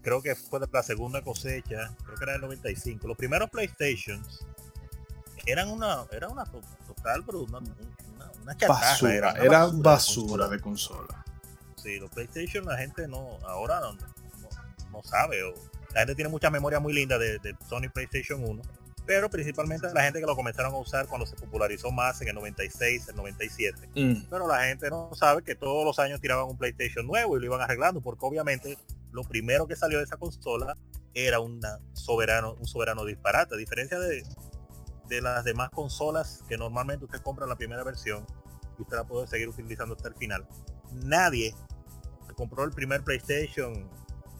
creo 0.00 0.22
que 0.22 0.34
fue 0.34 0.58
de 0.58 0.66
la 0.72 0.82
segunda 0.82 1.20
cosecha, 1.22 1.94
creo 2.04 2.16
que 2.16 2.24
era 2.24 2.36
el 2.36 2.40
95. 2.40 3.06
Los 3.06 3.18
primeros 3.18 3.50
PlayStations 3.50 4.46
eran 5.44 5.68
una, 5.68 6.06
era 6.12 6.28
una 6.28 6.44
to- 6.46 6.62
total, 6.86 7.24
pero 7.26 7.42
una, 7.42 7.60
una, 8.48 8.56
chatarra, 8.56 8.80
Basura, 8.80 9.32
una 9.32 9.44
era 9.44 9.66
de 9.68 9.82
basura 9.82 10.26
consola. 10.26 10.48
de 10.48 10.60
consola. 10.60 11.24
Sí, 11.76 11.98
los 11.98 12.10
PlayStation 12.10 12.64
la 12.64 12.76
gente 12.76 13.06
no, 13.06 13.38
ahora 13.46 13.80
no, 13.80 13.92
no, 13.92 14.48
no 14.90 15.02
sabe. 15.02 15.42
O, 15.42 15.54
la 15.94 16.00
gente 16.00 16.14
tiene 16.14 16.30
mucha 16.30 16.50
memoria 16.50 16.80
muy 16.80 16.92
linda 16.92 17.18
de, 17.18 17.38
de 17.38 17.54
Sony 17.68 17.88
PlayStation 17.92 18.42
1, 18.42 18.62
pero 19.06 19.30
principalmente 19.30 19.92
la 19.92 20.02
gente 20.02 20.20
que 20.20 20.26
lo 20.26 20.36
comenzaron 20.36 20.74
a 20.74 20.78
usar 20.78 21.06
cuando 21.06 21.26
se 21.26 21.36
popularizó 21.36 21.90
más 21.90 22.20
en 22.22 22.28
el 22.28 22.34
96, 22.34 23.08
el 23.08 23.16
97. 23.16 23.88
Mm. 23.94 24.28
Pero 24.28 24.48
la 24.48 24.64
gente 24.64 24.90
no 24.90 25.10
sabe 25.14 25.42
que 25.42 25.54
todos 25.54 25.84
los 25.84 25.98
años 25.98 26.20
tiraban 26.20 26.46
un 26.46 26.58
PlayStation 26.58 27.06
nuevo 27.06 27.36
y 27.36 27.40
lo 27.40 27.46
iban 27.46 27.60
arreglando, 27.60 28.00
porque 28.00 28.24
obviamente 28.24 28.78
lo 29.12 29.24
primero 29.24 29.66
que 29.66 29.76
salió 29.76 29.98
de 29.98 30.04
esa 30.04 30.16
consola 30.16 30.76
era 31.14 31.40
una 31.40 31.78
soberano, 31.94 32.54
un 32.54 32.66
soberano 32.66 33.04
disparate, 33.04 33.54
a 33.54 33.58
diferencia 33.58 33.98
de, 33.98 34.24
de 35.08 35.22
las 35.22 35.44
demás 35.44 35.70
consolas 35.70 36.44
que 36.48 36.58
normalmente 36.58 37.04
usted 37.04 37.20
compra 37.22 37.46
la 37.46 37.56
primera 37.56 37.82
versión 37.82 38.26
y 38.78 38.82
usted 38.82 38.96
la 38.96 39.04
puede 39.04 39.26
seguir 39.26 39.48
utilizando 39.48 39.94
hasta 39.94 40.08
el 40.08 40.14
final. 40.14 40.46
Nadie 40.92 41.54
que 42.26 42.34
compró 42.34 42.64
el 42.64 42.72
primer 42.72 43.02
PlayStation, 43.02 43.88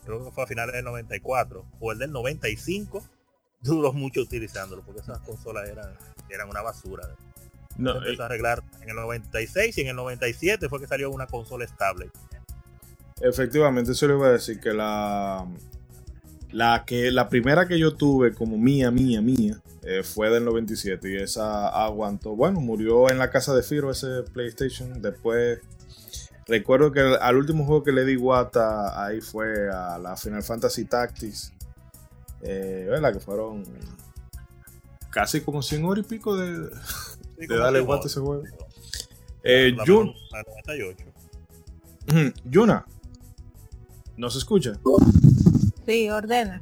creo 0.04 0.24
que 0.24 0.30
fue 0.30 0.44
a 0.44 0.46
finales 0.46 0.74
del 0.74 0.84
94 0.84 1.64
o 1.80 1.92
el 1.92 1.98
del 1.98 2.12
95, 2.12 3.02
duró 3.60 3.92
mucho 3.92 4.20
utilizándolo, 4.20 4.82
porque 4.82 5.00
esas 5.00 5.18
consolas 5.20 5.68
eran, 5.68 5.96
eran 6.28 6.48
una 6.48 6.62
basura. 6.62 7.08
No, 7.76 7.92
Se 7.92 7.98
empezó 7.98 8.22
a 8.22 8.26
arreglar 8.26 8.62
en 8.80 8.90
el 8.90 8.96
96 8.96 9.78
y 9.78 9.80
en 9.82 9.88
el 9.88 9.96
97 9.96 10.68
fue 10.68 10.80
que 10.80 10.86
salió 10.86 11.10
una 11.10 11.26
consola 11.26 11.64
estable. 11.64 12.10
Efectivamente, 13.20 13.92
eso 13.92 14.06
le 14.06 14.14
iba 14.14 14.28
a 14.28 14.32
decir 14.32 14.60
que 14.60 14.72
la, 14.72 15.46
la 16.52 16.84
que 16.86 17.10
la 17.10 17.28
primera 17.28 17.68
que 17.68 17.78
yo 17.78 17.94
tuve 17.94 18.34
como 18.34 18.56
mía, 18.56 18.90
mía, 18.90 19.20
mía, 19.20 19.60
eh, 19.82 20.02
fue 20.02 20.30
del 20.30 20.44
97 20.44 21.10
y 21.10 21.16
esa 21.16 21.68
aguantó. 21.68 22.34
Bueno, 22.34 22.60
murió 22.60 23.10
en 23.10 23.18
la 23.18 23.30
casa 23.30 23.54
de 23.54 23.62
Firo 23.62 23.90
ese 23.90 24.22
PlayStation. 24.32 25.00
Después 25.00 25.60
recuerdo 26.46 26.92
que 26.92 27.00
al 27.00 27.36
último 27.36 27.64
juego 27.64 27.82
que 27.82 27.92
le 27.92 28.04
di 28.04 28.16
guata 28.16 29.04
ahí 29.04 29.20
fue 29.20 29.70
a 29.70 29.98
la 29.98 30.16
Final 30.16 30.42
Fantasy 30.42 30.84
Tactics. 30.84 31.52
Eh, 32.42 32.86
¿verdad? 32.88 33.12
Que 33.12 33.20
fueron 33.20 33.64
casi 35.10 35.40
como 35.40 35.62
100 35.62 35.84
horas 35.84 36.04
y 36.04 36.08
pico 36.08 36.36
de, 36.36 36.70
Sí, 37.38 37.46
de 37.46 37.56
darle 37.56 37.80
se 37.80 37.84
guata 37.84 38.04
a 38.04 38.06
ese 38.06 38.20
juego. 38.20 38.42
Eh, 39.42 39.72
La 39.76 39.84
la 39.84 40.42
98. 40.74 41.04
Ujú, 42.08 42.32
Yuna, 42.44 42.86
¿no 44.16 44.30
se 44.30 44.38
escucha? 44.38 44.72
Sí, 45.88 46.10
ordena. 46.10 46.60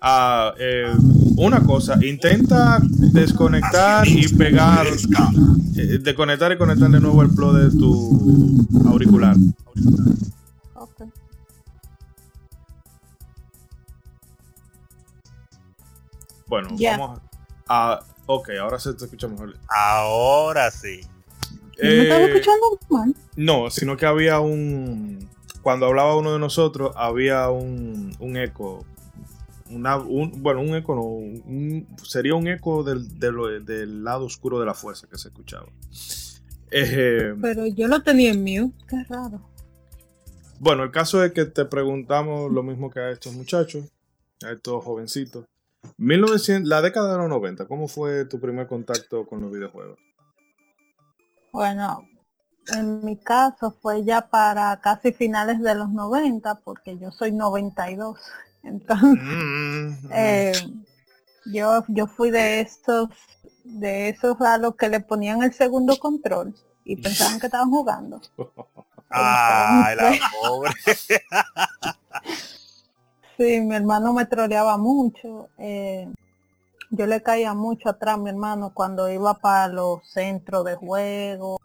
Ah, 0.00 0.54
eh, 0.56 0.94
una 1.36 1.58
cosa, 1.64 1.98
intenta 2.00 2.78
desconectar 2.80 4.06
y 4.06 4.28
pegar, 4.28 4.86
eh, 4.86 5.98
desconectar 6.00 6.52
y 6.52 6.58
conectar 6.58 6.88
de 6.88 7.00
nuevo 7.00 7.20
el 7.22 7.30
plug 7.34 7.56
de 7.56 7.70
tu 7.76 8.64
auricular. 8.88 9.34
Ok. 10.74 11.02
Bueno, 16.46 16.68
Ya. 16.76 16.96
vamos 16.96 17.20
a... 17.68 18.00
Ok, 18.26 18.50
ahora 18.60 18.78
se 18.78 18.94
te 18.94 19.06
escucha 19.06 19.26
mejor. 19.26 19.56
Ahora 19.68 20.70
sí. 20.70 21.00
¿No 21.82 21.88
me 21.88 22.02
estaba 22.02 22.20
Eh, 22.20 22.26
escuchando 22.28 22.78
mal? 22.90 23.14
no, 23.34 23.70
sino 23.70 23.96
que 23.96 24.06
había 24.06 24.38
un... 24.38 25.28
Cuando 25.62 25.86
hablaba 25.86 26.16
uno 26.16 26.32
de 26.32 26.38
nosotros, 26.38 26.92
había 26.96 27.48
un, 27.50 28.14
un 28.20 28.36
eco. 28.36 28.84
Una, 29.70 29.96
un, 29.98 30.42
bueno, 30.42 30.60
un 30.60 30.74
eco 30.74 30.94
no. 30.94 31.02
un- 31.02 31.86
sería 32.02 32.34
un 32.34 32.48
eco 32.48 32.82
del, 32.84 33.18
del 33.18 34.02
lado 34.02 34.24
oscuro 34.24 34.58
de 34.60 34.66
la 34.66 34.74
fuerza 34.74 35.06
que 35.10 35.18
se 35.18 35.28
escuchaba. 35.28 35.66
Eh, 36.70 37.34
Pero 37.40 37.66
yo 37.66 37.86
lo 37.88 38.02
tenía 38.02 38.30
en 38.30 38.40
mute. 38.42 38.76
Qué 38.88 39.04
raro. 39.08 39.40
Bueno, 40.60 40.84
el 40.84 40.90
caso 40.90 41.22
es 41.22 41.32
que 41.32 41.44
te 41.44 41.64
preguntamos 41.66 42.50
lo 42.50 42.62
mismo 42.62 42.90
que 42.90 43.00
a 43.00 43.10
estos 43.10 43.32
muchachos, 43.34 43.84
a 44.44 44.52
estos 44.52 44.82
jovencitos. 44.84 45.44
1900, 45.96 46.68
la 46.68 46.82
década 46.82 47.12
de 47.12 47.18
los 47.18 47.28
90, 47.28 47.66
¿cómo 47.66 47.86
fue 47.88 48.24
tu 48.24 48.40
primer 48.40 48.66
contacto 48.66 49.24
con 49.26 49.40
los 49.40 49.52
videojuegos? 49.52 49.98
Bueno, 51.52 52.06
en 52.72 53.04
mi 53.04 53.16
caso 53.16 53.76
fue 53.82 54.04
ya 54.04 54.28
para 54.28 54.80
casi 54.80 55.12
finales 55.12 55.60
de 55.60 55.74
los 55.74 55.90
90, 55.90 56.56
porque 56.56 56.98
yo 56.98 57.10
soy 57.10 57.32
92. 57.32 58.18
Entonces, 58.62 59.18
Mm, 59.24 60.10
eh, 60.12 60.52
yo, 61.46 61.84
yo 61.88 62.06
fui 62.06 62.30
de 62.30 62.60
esos, 62.60 63.08
de 63.64 64.08
esos 64.10 64.40
a 64.40 64.58
los 64.58 64.76
que 64.76 64.88
le 64.88 65.00
ponían 65.00 65.42
el 65.42 65.52
segundo 65.52 65.98
control 65.98 66.54
y 66.84 66.96
pensaban 66.96 67.38
que 67.40 67.46
estaban 67.46 67.70
jugando. 67.70 68.20
Ay, 69.10 69.96
la 69.96 70.12
pobre. 70.30 70.72
Sí, 73.36 73.60
mi 73.60 73.74
hermano 73.76 74.12
me 74.12 74.26
troleaba 74.26 74.76
mucho. 74.76 75.48
eh, 75.58 76.08
yo 76.90 77.06
le 77.06 77.22
caía 77.22 77.54
mucho 77.54 77.90
atrás 77.90 78.14
a 78.14 78.18
mi 78.18 78.30
hermano 78.30 78.72
cuando 78.74 79.10
iba 79.10 79.34
para 79.34 79.68
los 79.68 80.06
centros 80.10 80.64
de 80.64 80.74
juego 80.76 81.58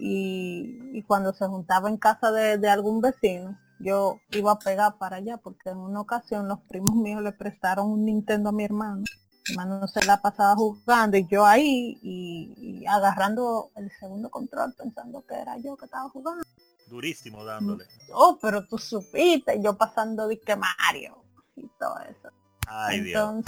y, 0.00 0.80
y 0.92 1.02
cuando 1.02 1.32
se 1.34 1.46
juntaba 1.46 1.88
en 1.88 1.98
casa 1.98 2.32
de, 2.32 2.58
de 2.58 2.68
algún 2.68 3.00
vecino. 3.00 3.58
Yo 3.78 4.20
iba 4.30 4.52
a 4.52 4.58
pegar 4.58 4.98
para 4.98 5.16
allá 5.16 5.38
porque 5.38 5.70
en 5.70 5.78
una 5.78 6.00
ocasión 6.00 6.48
los 6.48 6.60
primos 6.60 6.94
míos 6.96 7.22
le 7.22 7.32
prestaron 7.32 7.90
un 7.90 8.04
Nintendo 8.04 8.50
a 8.50 8.52
mi 8.52 8.64
hermano. 8.64 9.04
Mi 9.48 9.54
hermano 9.54 9.86
se 9.88 10.04
la 10.04 10.20
pasaba 10.20 10.54
jugando 10.54 11.16
y 11.16 11.26
yo 11.26 11.46
ahí 11.46 11.98
y, 12.02 12.54
y 12.58 12.86
agarrando 12.86 13.70
el 13.76 13.90
segundo 13.98 14.28
control 14.30 14.74
pensando 14.76 15.24
que 15.26 15.34
era 15.34 15.56
yo 15.58 15.76
que 15.76 15.86
estaba 15.86 16.08
jugando. 16.10 16.44
Durísimo 16.88 17.44
dándole. 17.44 17.86
Oh, 18.12 18.38
pero 18.40 18.66
tú 18.66 18.76
supiste, 18.76 19.62
yo 19.62 19.76
pasando 19.76 20.28
de 20.28 20.38
que 20.40 20.56
Mario 20.56 21.22
y 21.56 21.66
todo 21.78 21.98
eso. 22.00 22.28
Ay, 22.66 23.00
Dios. 23.00 23.44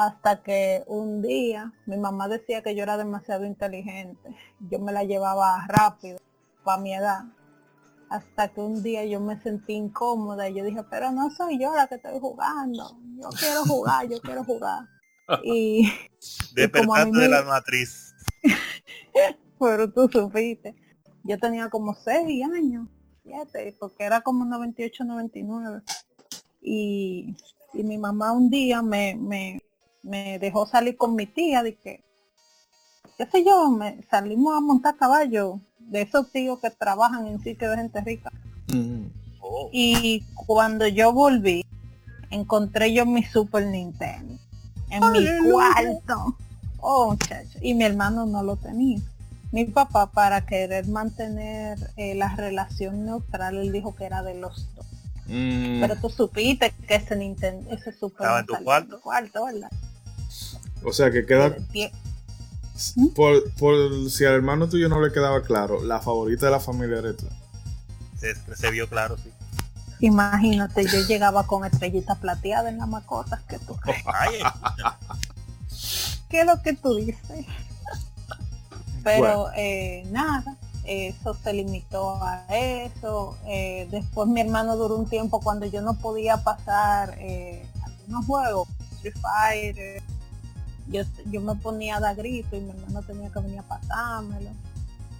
Hasta 0.00 0.44
que 0.44 0.84
un 0.86 1.22
día 1.22 1.72
mi 1.86 1.96
mamá 1.96 2.28
decía 2.28 2.62
que 2.62 2.76
yo 2.76 2.84
era 2.84 2.96
demasiado 2.96 3.44
inteligente. 3.44 4.30
Yo 4.70 4.78
me 4.78 4.92
la 4.92 5.02
llevaba 5.02 5.66
rápido 5.66 6.18
para 6.62 6.80
mi 6.80 6.94
edad. 6.94 7.24
Hasta 8.08 8.46
que 8.48 8.60
un 8.60 8.80
día 8.80 9.04
yo 9.06 9.20
me 9.20 9.42
sentí 9.42 9.72
incómoda 9.72 10.48
y 10.48 10.54
yo 10.54 10.64
dije, 10.64 10.84
pero 10.88 11.10
no 11.10 11.30
soy 11.30 11.60
yo 11.60 11.74
la 11.74 11.88
que 11.88 11.96
estoy 11.96 12.20
jugando. 12.20 12.96
Yo 13.20 13.28
quiero 13.40 13.64
jugar, 13.64 14.08
yo 14.08 14.20
quiero 14.20 14.44
jugar. 14.44 14.84
Y 15.42 15.86
a 15.88 15.90
mí 15.90 15.98
Despertando 16.54 17.18
de 17.20 17.28
me- 17.28 17.34
la 17.34 17.42
matriz. 17.44 18.14
pero 19.58 19.92
tú 19.92 20.08
supiste. 20.08 20.76
Yo 21.24 21.38
tenía 21.40 21.68
como 21.70 21.92
6 21.94 22.44
años, 22.54 22.86
7, 23.24 23.76
porque 23.80 24.04
era 24.04 24.20
como 24.20 24.44
98, 24.44 25.04
99. 25.04 25.82
Y, 26.62 27.36
y 27.74 27.82
mi 27.82 27.98
mamá 27.98 28.30
un 28.32 28.48
día 28.48 28.80
me, 28.80 29.16
me, 29.16 29.60
me 30.08 30.38
dejó 30.38 30.66
salir 30.66 30.96
con 30.96 31.14
mi 31.14 31.26
tía, 31.26 31.62
de 31.62 31.76
que, 31.76 32.02
qué 33.16 33.26
sé 33.26 33.44
yo, 33.44 33.70
me, 33.70 34.02
salimos 34.10 34.56
a 34.56 34.60
montar 34.60 34.96
caballo 34.96 35.60
de 35.78 36.02
esos 36.02 36.30
tíos 36.30 36.58
que 36.60 36.70
trabajan 36.70 37.26
en 37.26 37.40
sitios 37.40 37.70
de 37.70 37.76
gente 37.76 38.00
rica. 38.00 38.30
mm. 38.72 39.06
Oh, 39.40 39.70
Y 39.72 40.24
cuando 40.34 40.86
yo 40.88 41.12
volví, 41.12 41.64
encontré 42.30 42.92
yo 42.92 43.06
mi 43.06 43.22
Super 43.22 43.64
Nintendo 43.66 44.34
en 44.90 45.12
mi 45.12 45.50
cuarto. 45.50 46.36
Oh, 46.80 47.10
muchacho. 47.10 47.58
Y 47.60 47.74
mi 47.74 47.84
hermano 47.84 48.26
no 48.26 48.42
lo 48.42 48.56
tenía. 48.56 49.00
Mi 49.50 49.64
papá, 49.64 50.10
para 50.10 50.44
querer 50.44 50.86
mantener 50.88 51.78
eh, 51.96 52.14
la 52.14 52.34
relación 52.36 53.06
neutral, 53.06 53.56
él 53.56 53.72
dijo 53.72 53.94
que 53.94 54.04
era 54.04 54.22
de 54.22 54.34
los 54.34 54.68
dos. 54.74 54.86
Mm, 55.26 55.80
Pero 55.80 55.96
tú 55.96 56.10
supiste 56.10 56.72
que 56.86 56.94
ese 56.96 57.16
Nintendo, 57.16 57.70
ese 57.70 57.92
Super 57.92 58.26
¿Estaba 58.26 58.40
en 58.40 58.46
tu 58.46 58.54
cuarto? 58.64 59.00
cuarto, 59.00 59.44
¿verdad? 59.44 59.70
O 60.84 60.92
sea 60.92 61.10
que 61.10 61.26
queda, 61.26 61.56
Tie- 61.72 61.92
por, 63.14 63.50
por 63.54 64.10
si 64.10 64.24
al 64.24 64.34
hermano 64.34 64.68
tuyo 64.68 64.88
no 64.88 65.00
le 65.00 65.12
quedaba 65.12 65.42
claro, 65.42 65.82
la 65.84 66.00
favorita 66.00 66.46
de 66.46 66.52
la 66.52 66.60
familia 66.60 66.98
eres 66.98 67.16
tú. 67.16 67.26
se, 68.18 68.34
se 68.56 68.70
vio 68.70 68.88
claro, 68.88 69.16
sí. 69.16 69.30
Imagínate, 70.00 70.86
yo 70.86 71.00
llegaba 71.00 71.46
con 71.46 71.64
estrellita 71.64 72.14
plateada 72.14 72.68
en 72.68 72.78
la 72.78 72.86
macota 72.86 73.42
que 73.48 73.58
tú 73.58 73.76
¿Qué 76.28 76.40
es 76.40 76.46
lo 76.46 76.62
que 76.62 76.74
tú 76.74 76.94
dices? 76.94 77.46
Pero 79.02 79.46
eh, 79.56 80.04
nada, 80.10 80.56
eso 80.84 81.34
se 81.42 81.52
limitó 81.52 82.22
a 82.22 82.44
eso. 82.50 83.36
Eh, 83.46 83.88
después 83.90 84.28
mi 84.28 84.40
hermano 84.40 84.76
duró 84.76 84.96
un 84.96 85.08
tiempo 85.08 85.40
cuando 85.40 85.66
yo 85.66 85.82
no 85.82 85.94
podía 85.98 86.36
pasar 86.44 87.16
eh, 87.18 87.66
algunos 87.84 88.26
juegos, 88.26 88.68
Street 88.96 89.16
Fighter. 89.20 90.02
Yo, 90.90 91.02
yo 91.30 91.40
me 91.40 91.54
ponía 91.56 91.96
a 91.96 92.00
dar 92.00 92.16
grito 92.16 92.56
y 92.56 92.60
mi 92.60 92.70
hermano 92.70 93.02
tenía 93.02 93.30
que 93.30 93.40
venir 93.40 93.58
a 93.58 93.62
pasármelo. 93.62 94.50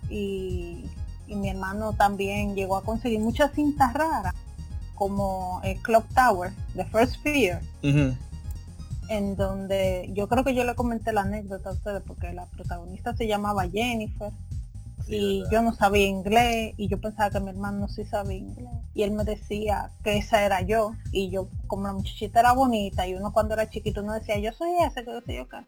Y, 0.08 0.84
y 1.26 1.36
mi 1.36 1.50
hermano 1.50 1.92
también 1.92 2.54
llegó 2.54 2.76
a 2.76 2.82
conseguir 2.82 3.20
muchas 3.20 3.52
cintas 3.52 3.92
raras, 3.92 4.34
como 4.94 5.60
el 5.64 5.80
Clock 5.82 6.06
Tower, 6.14 6.52
The 6.74 6.84
First 6.86 7.16
Fear 7.22 7.60
en 9.08 9.36
donde 9.36 10.10
yo 10.12 10.28
creo 10.28 10.44
que 10.44 10.54
yo 10.54 10.64
le 10.64 10.74
comenté 10.74 11.12
la 11.12 11.22
anécdota 11.22 11.70
a 11.70 11.72
ustedes 11.72 12.02
porque 12.06 12.32
la 12.32 12.46
protagonista 12.46 13.16
se 13.16 13.26
llamaba 13.26 13.68
Jennifer 13.68 14.30
y 15.08 15.42
yo 15.50 15.62
no 15.62 15.74
sabía 15.74 16.06
inglés 16.06 16.74
y 16.76 16.88
yo 16.88 17.00
pensaba 17.00 17.30
que 17.30 17.40
mi 17.40 17.50
hermano 17.50 17.88
sí 17.88 18.04
sabía 18.04 18.36
inglés. 18.36 18.72
Y 18.94 19.02
él 19.02 19.12
me 19.12 19.24
decía 19.24 19.90
que 20.04 20.18
esa 20.18 20.44
era 20.44 20.60
yo. 20.60 20.92
Y 21.12 21.30
yo 21.30 21.48
como 21.66 21.84
la 21.84 21.94
muchachita 21.94 22.40
era 22.40 22.52
bonita 22.52 23.06
y 23.06 23.14
uno 23.14 23.32
cuando 23.32 23.54
era 23.54 23.70
chiquito 23.70 24.02
uno 24.02 24.12
decía 24.12 24.38
yo 24.38 24.52
soy 24.52 24.70
ese 24.84 25.04
que 25.04 25.10
yo 25.10 25.20
yo 25.20 25.48
qué 25.48 25.64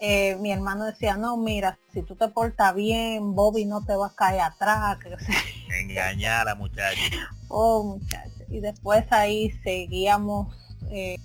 Eh, 0.00 0.36
mi 0.40 0.50
hermano 0.50 0.84
decía 0.84 1.16
no 1.16 1.36
mira 1.36 1.78
si 1.92 2.02
tú 2.02 2.16
te 2.16 2.26
portas 2.26 2.74
bien 2.74 3.36
Bobby 3.36 3.64
no 3.64 3.84
te 3.84 3.94
va 3.94 4.08
a 4.08 4.14
caer 4.14 4.40
atrás 4.40 4.98
que 4.98 5.16
Engañar 5.80 6.48
a 6.48 6.54
muchachos. 6.54 7.18
Oh, 7.48 7.84
muchachos. 7.84 8.42
Y 8.48 8.60
después 8.60 9.04
ahí 9.10 9.50
seguíamos, 9.62 10.54
eh, 10.90 11.18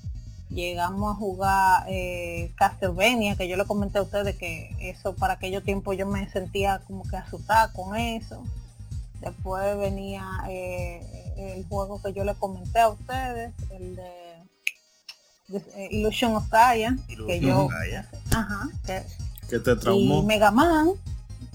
llegamos 0.50 1.12
a 1.12 1.20
jugar 1.20 1.86
eh, 1.90 2.52
Castlevania, 2.56 3.36
que 3.36 3.48
yo 3.48 3.58
le 3.58 3.66
comenté 3.66 4.00
a 4.00 4.04
ustedes 4.04 4.36
que 4.38 4.76
eso 4.80 5.16
para 5.16 5.34
aquellos 5.34 5.64
tiempos 5.64 5.98
yo 5.98 6.08
me 6.08 6.30
sentía 6.30 6.80
como 6.88 7.04
que 7.04 7.18
asustada 7.18 7.72
con 7.74 7.96
eso. 7.96 8.44
Después 9.22 9.78
venía 9.78 10.26
eh, 10.50 11.02
el 11.38 11.66
juego 11.68 12.02
que 12.02 12.14
yo 12.14 12.24
le 12.24 12.36
comenté 12.36 12.80
a 12.80 12.90
ustedes, 12.90 13.52
el 13.72 13.96
de, 13.96 14.12
de, 15.48 15.58
eh, 15.76 15.88
Illusion 15.92 16.36
of 16.36 16.48
Gaia, 16.50 16.96
que 17.08 17.14
Illusion 17.14 17.42
yo, 17.42 17.66
of 17.66 17.72
Gaia. 17.72 18.10
ajá, 18.32 18.70
que 18.86 19.04
Que 19.50 19.60
te 19.60 19.72
y 19.72 19.76
traumó. 19.78 20.24
Mega 20.24 20.52
Man, 20.52 20.92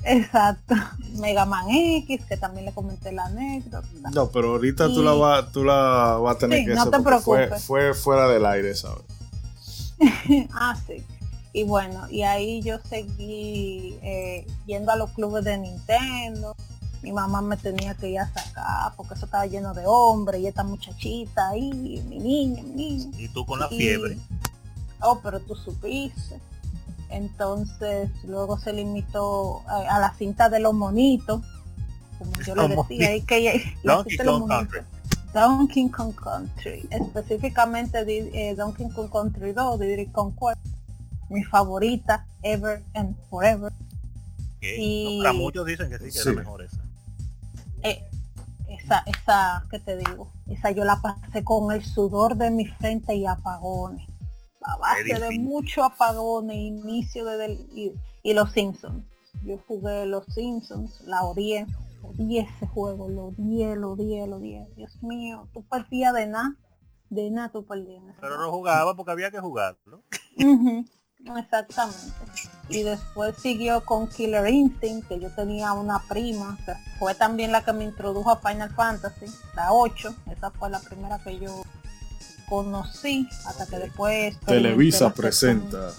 exacto, 0.04 0.74
Mega 1.20 1.44
Man 1.44 1.66
X, 1.70 2.24
que 2.28 2.36
también 2.36 2.66
le 2.66 2.72
comenté 2.72 3.12
la 3.12 3.26
anécdota. 3.26 3.86
No, 4.12 4.28
pero 4.30 4.50
ahorita 4.52 4.88
tú 4.88 5.02
la 5.02 5.12
vas 5.12 5.50
tú 5.52 5.64
la 5.64 6.18
vas 6.20 6.36
a 6.36 6.38
tener 6.38 6.60
Sí, 6.60 6.66
que 6.66 6.74
no 6.74 6.80
hacer 6.82 6.92
te 6.92 7.00
porque 7.00 7.18
fue, 7.20 7.36
preocupes. 7.38 7.64
fue 7.64 7.94
fuera 7.94 8.28
del 8.28 8.44
aire, 8.46 8.74
¿sabes? 8.74 9.02
ah, 10.54 10.76
sí. 10.86 11.04
Y 11.52 11.64
bueno, 11.64 12.08
y 12.10 12.22
ahí 12.22 12.62
yo 12.62 12.78
seguí 12.88 13.98
eh, 14.02 14.46
yendo 14.66 14.90
a 14.92 14.96
los 14.96 15.10
clubes 15.10 15.44
de 15.44 15.58
Nintendo. 15.58 16.56
Mi 17.02 17.12
mamá 17.12 17.42
me 17.42 17.56
tenía 17.56 17.94
que 17.94 18.08
ir 18.10 18.20
a 18.20 18.32
sacar 18.32 18.94
porque 18.96 19.14
eso 19.14 19.24
estaba 19.26 19.44
lleno 19.46 19.74
de 19.74 19.82
hombres 19.84 20.40
y 20.40 20.46
esta 20.46 20.62
muchachita 20.62 21.48
ahí, 21.50 22.02
mi 22.08 22.18
niña, 22.18 22.62
mi 22.62 22.70
niña. 22.74 23.10
Y 23.18 23.28
tú 23.28 23.44
con 23.44 23.58
la 23.58 23.66
Y- 23.70 23.76
fiebre. 23.76 24.16
Oh, 25.02 25.18
pero 25.22 25.40
tú 25.40 25.54
supiste. 25.56 26.40
Entonces 27.12 28.10
luego 28.24 28.58
se 28.58 28.72
limitó 28.72 29.62
eh, 29.66 29.86
a 29.88 29.98
la 30.00 30.14
cinta 30.14 30.48
de 30.48 30.60
los 30.60 30.74
monitos, 30.74 31.42
como 32.18 32.32
yo 32.46 32.54
le 32.56 32.68
decía, 32.76 33.14
y 33.16 33.22
que 33.22 33.74
la 33.82 33.96
Donkey 33.96 34.16
de 34.16 34.24
Kong. 34.24 34.48
Country. 34.48 34.80
Donkey 35.34 35.88
Kong 35.90 36.14
Country, 36.14 36.86
específicamente 36.90 38.04
eh, 38.08 38.54
Donkey 38.54 38.88
Kong 38.90 39.10
Country 39.10 39.52
2, 39.52 39.80
Diddy 39.80 40.06
Kong 40.06 40.34
mi 41.30 41.42
favorita 41.44 42.26
ever 42.42 42.82
and 42.94 43.16
forever. 43.30 43.72
Que 44.60 44.76
Y- 44.78 45.18
Para 45.22 45.32
muchos 45.32 45.64
dicen 45.66 45.88
que 45.88 45.98
sí, 45.98 46.04
que 46.04 46.10
Sí. 46.12 46.18
es 46.18 46.26
la 46.26 46.32
mejor 46.34 46.62
esa. 46.62 46.78
Eh, 47.82 48.02
esa, 48.68 49.02
esa, 49.06 49.64
¿qué 49.70 49.78
te 49.80 49.96
digo? 49.96 50.28
Esa 50.48 50.70
yo 50.70 50.84
la 50.84 51.00
pasé 51.00 51.42
con 51.42 51.72
el 51.72 51.82
sudor 51.84 52.36
de 52.36 52.50
mi 52.50 52.66
frente 52.66 53.14
y 53.14 53.26
apagones. 53.26 54.06
A 54.64 54.76
base 54.76 55.18
de 55.18 55.38
muchos 55.38 55.84
apagones, 55.84 56.56
inicio 56.56 57.24
desde 57.24 57.46
el, 57.46 57.52
y, 57.72 57.92
y 58.22 58.34
los 58.34 58.52
Simpsons. 58.52 59.04
Yo 59.44 59.58
jugué 59.66 60.06
los 60.06 60.26
Simpsons, 60.26 61.00
la 61.02 61.22
odié, 61.22 61.66
odié 62.02 62.42
ese 62.42 62.66
juego, 62.68 63.08
lo 63.08 63.26
odié, 63.26 63.74
lo 63.76 63.92
odié, 63.92 64.26
lo 64.26 64.36
odié. 64.36 64.68
Dios 64.76 65.02
mío, 65.02 65.48
tú 65.52 65.64
perdías 65.66 66.14
de 66.14 66.26
nada, 66.26 66.56
de 67.10 67.30
nada 67.30 67.50
tú 67.50 67.66
ese 67.70 68.20
Pero 68.20 68.38
no 68.38 68.50
jugaba 68.50 68.94
porque 68.94 69.12
había 69.12 69.30
que 69.30 69.40
jugarlo. 69.40 70.02
Ujú, 70.38 70.84
Exactamente. 71.36 72.14
Y 72.68 72.82
después 72.82 73.36
siguió 73.36 73.84
con 73.84 74.08
Killer 74.08 74.48
Instinct, 74.48 75.08
que 75.08 75.20
yo 75.20 75.30
tenía 75.34 75.72
una 75.72 76.00
prima, 76.08 76.58
que 76.64 76.72
fue 76.98 77.14
también 77.14 77.52
la 77.52 77.64
que 77.64 77.72
me 77.72 77.84
introdujo 77.84 78.30
a 78.30 78.36
Final 78.36 78.70
Fantasy, 78.70 79.26
la 79.54 79.72
8. 79.72 80.14
Esa 80.30 80.50
fue 80.50 80.70
la 80.70 80.80
primera 80.80 81.18
que 81.18 81.38
yo 81.38 81.62
conocí, 82.56 83.26
hasta 83.46 83.64
que 83.66 83.78
después... 83.78 84.38
Televisa 84.40 85.08
presenta. 85.14 85.90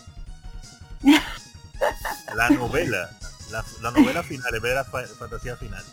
La 2.36 2.50
novela. 2.52 3.10
La, 3.50 3.66
la 3.82 3.90
novela 3.92 4.22
final, 4.22 4.52
la 4.62 4.84
fa- 4.84 5.08
fantasía 5.18 5.56
final. 5.58 5.84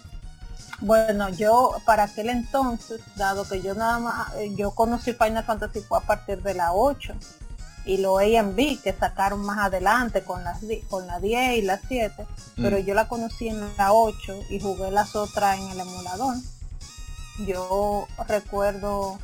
Bueno, 0.81 1.31
yo 1.31 1.77
para 1.87 2.03
aquel 2.05 2.29
entonces, 2.29 3.01
dado 3.16 3.49
que 3.49 3.62
yo 3.62 3.75
nada 3.75 3.99
más, 4.01 4.35
eh, 4.37 4.53
yo 4.55 4.70
conocí 4.73 5.14
Final 5.14 5.44
Fantasy 5.44 5.81
fue 5.81 5.96
a 5.99 6.03
partir 6.03 6.42
de 6.42 6.53
la 6.55 6.73
8 6.75 7.14
y 7.87 7.96
lo 7.99 8.18
A&B 8.18 8.79
que 8.85 8.92
sacaron 8.92 9.40
más 9.44 9.59
adelante 9.59 10.23
con 10.25 10.44
las 10.44 10.61
di- 10.61 10.81
con 10.90 11.07
la 11.07 11.20
10 11.20 11.57
y 11.59 11.62
la 11.62 11.81
7, 11.88 12.27
pero 12.57 12.77
Mm. 12.79 12.81
yo 12.83 12.94
la 12.94 13.09
conocí 13.09 13.49
en 13.49 13.61
la 13.79 13.92
8 13.94 14.35
y 14.51 14.61
jugué 14.61 14.90
las 14.90 15.16
otras 15.16 15.59
en 15.59 15.68
el 15.70 15.81
emulador. 15.81 16.35
Yo 17.46 18.07
recuerdo 18.29 19.18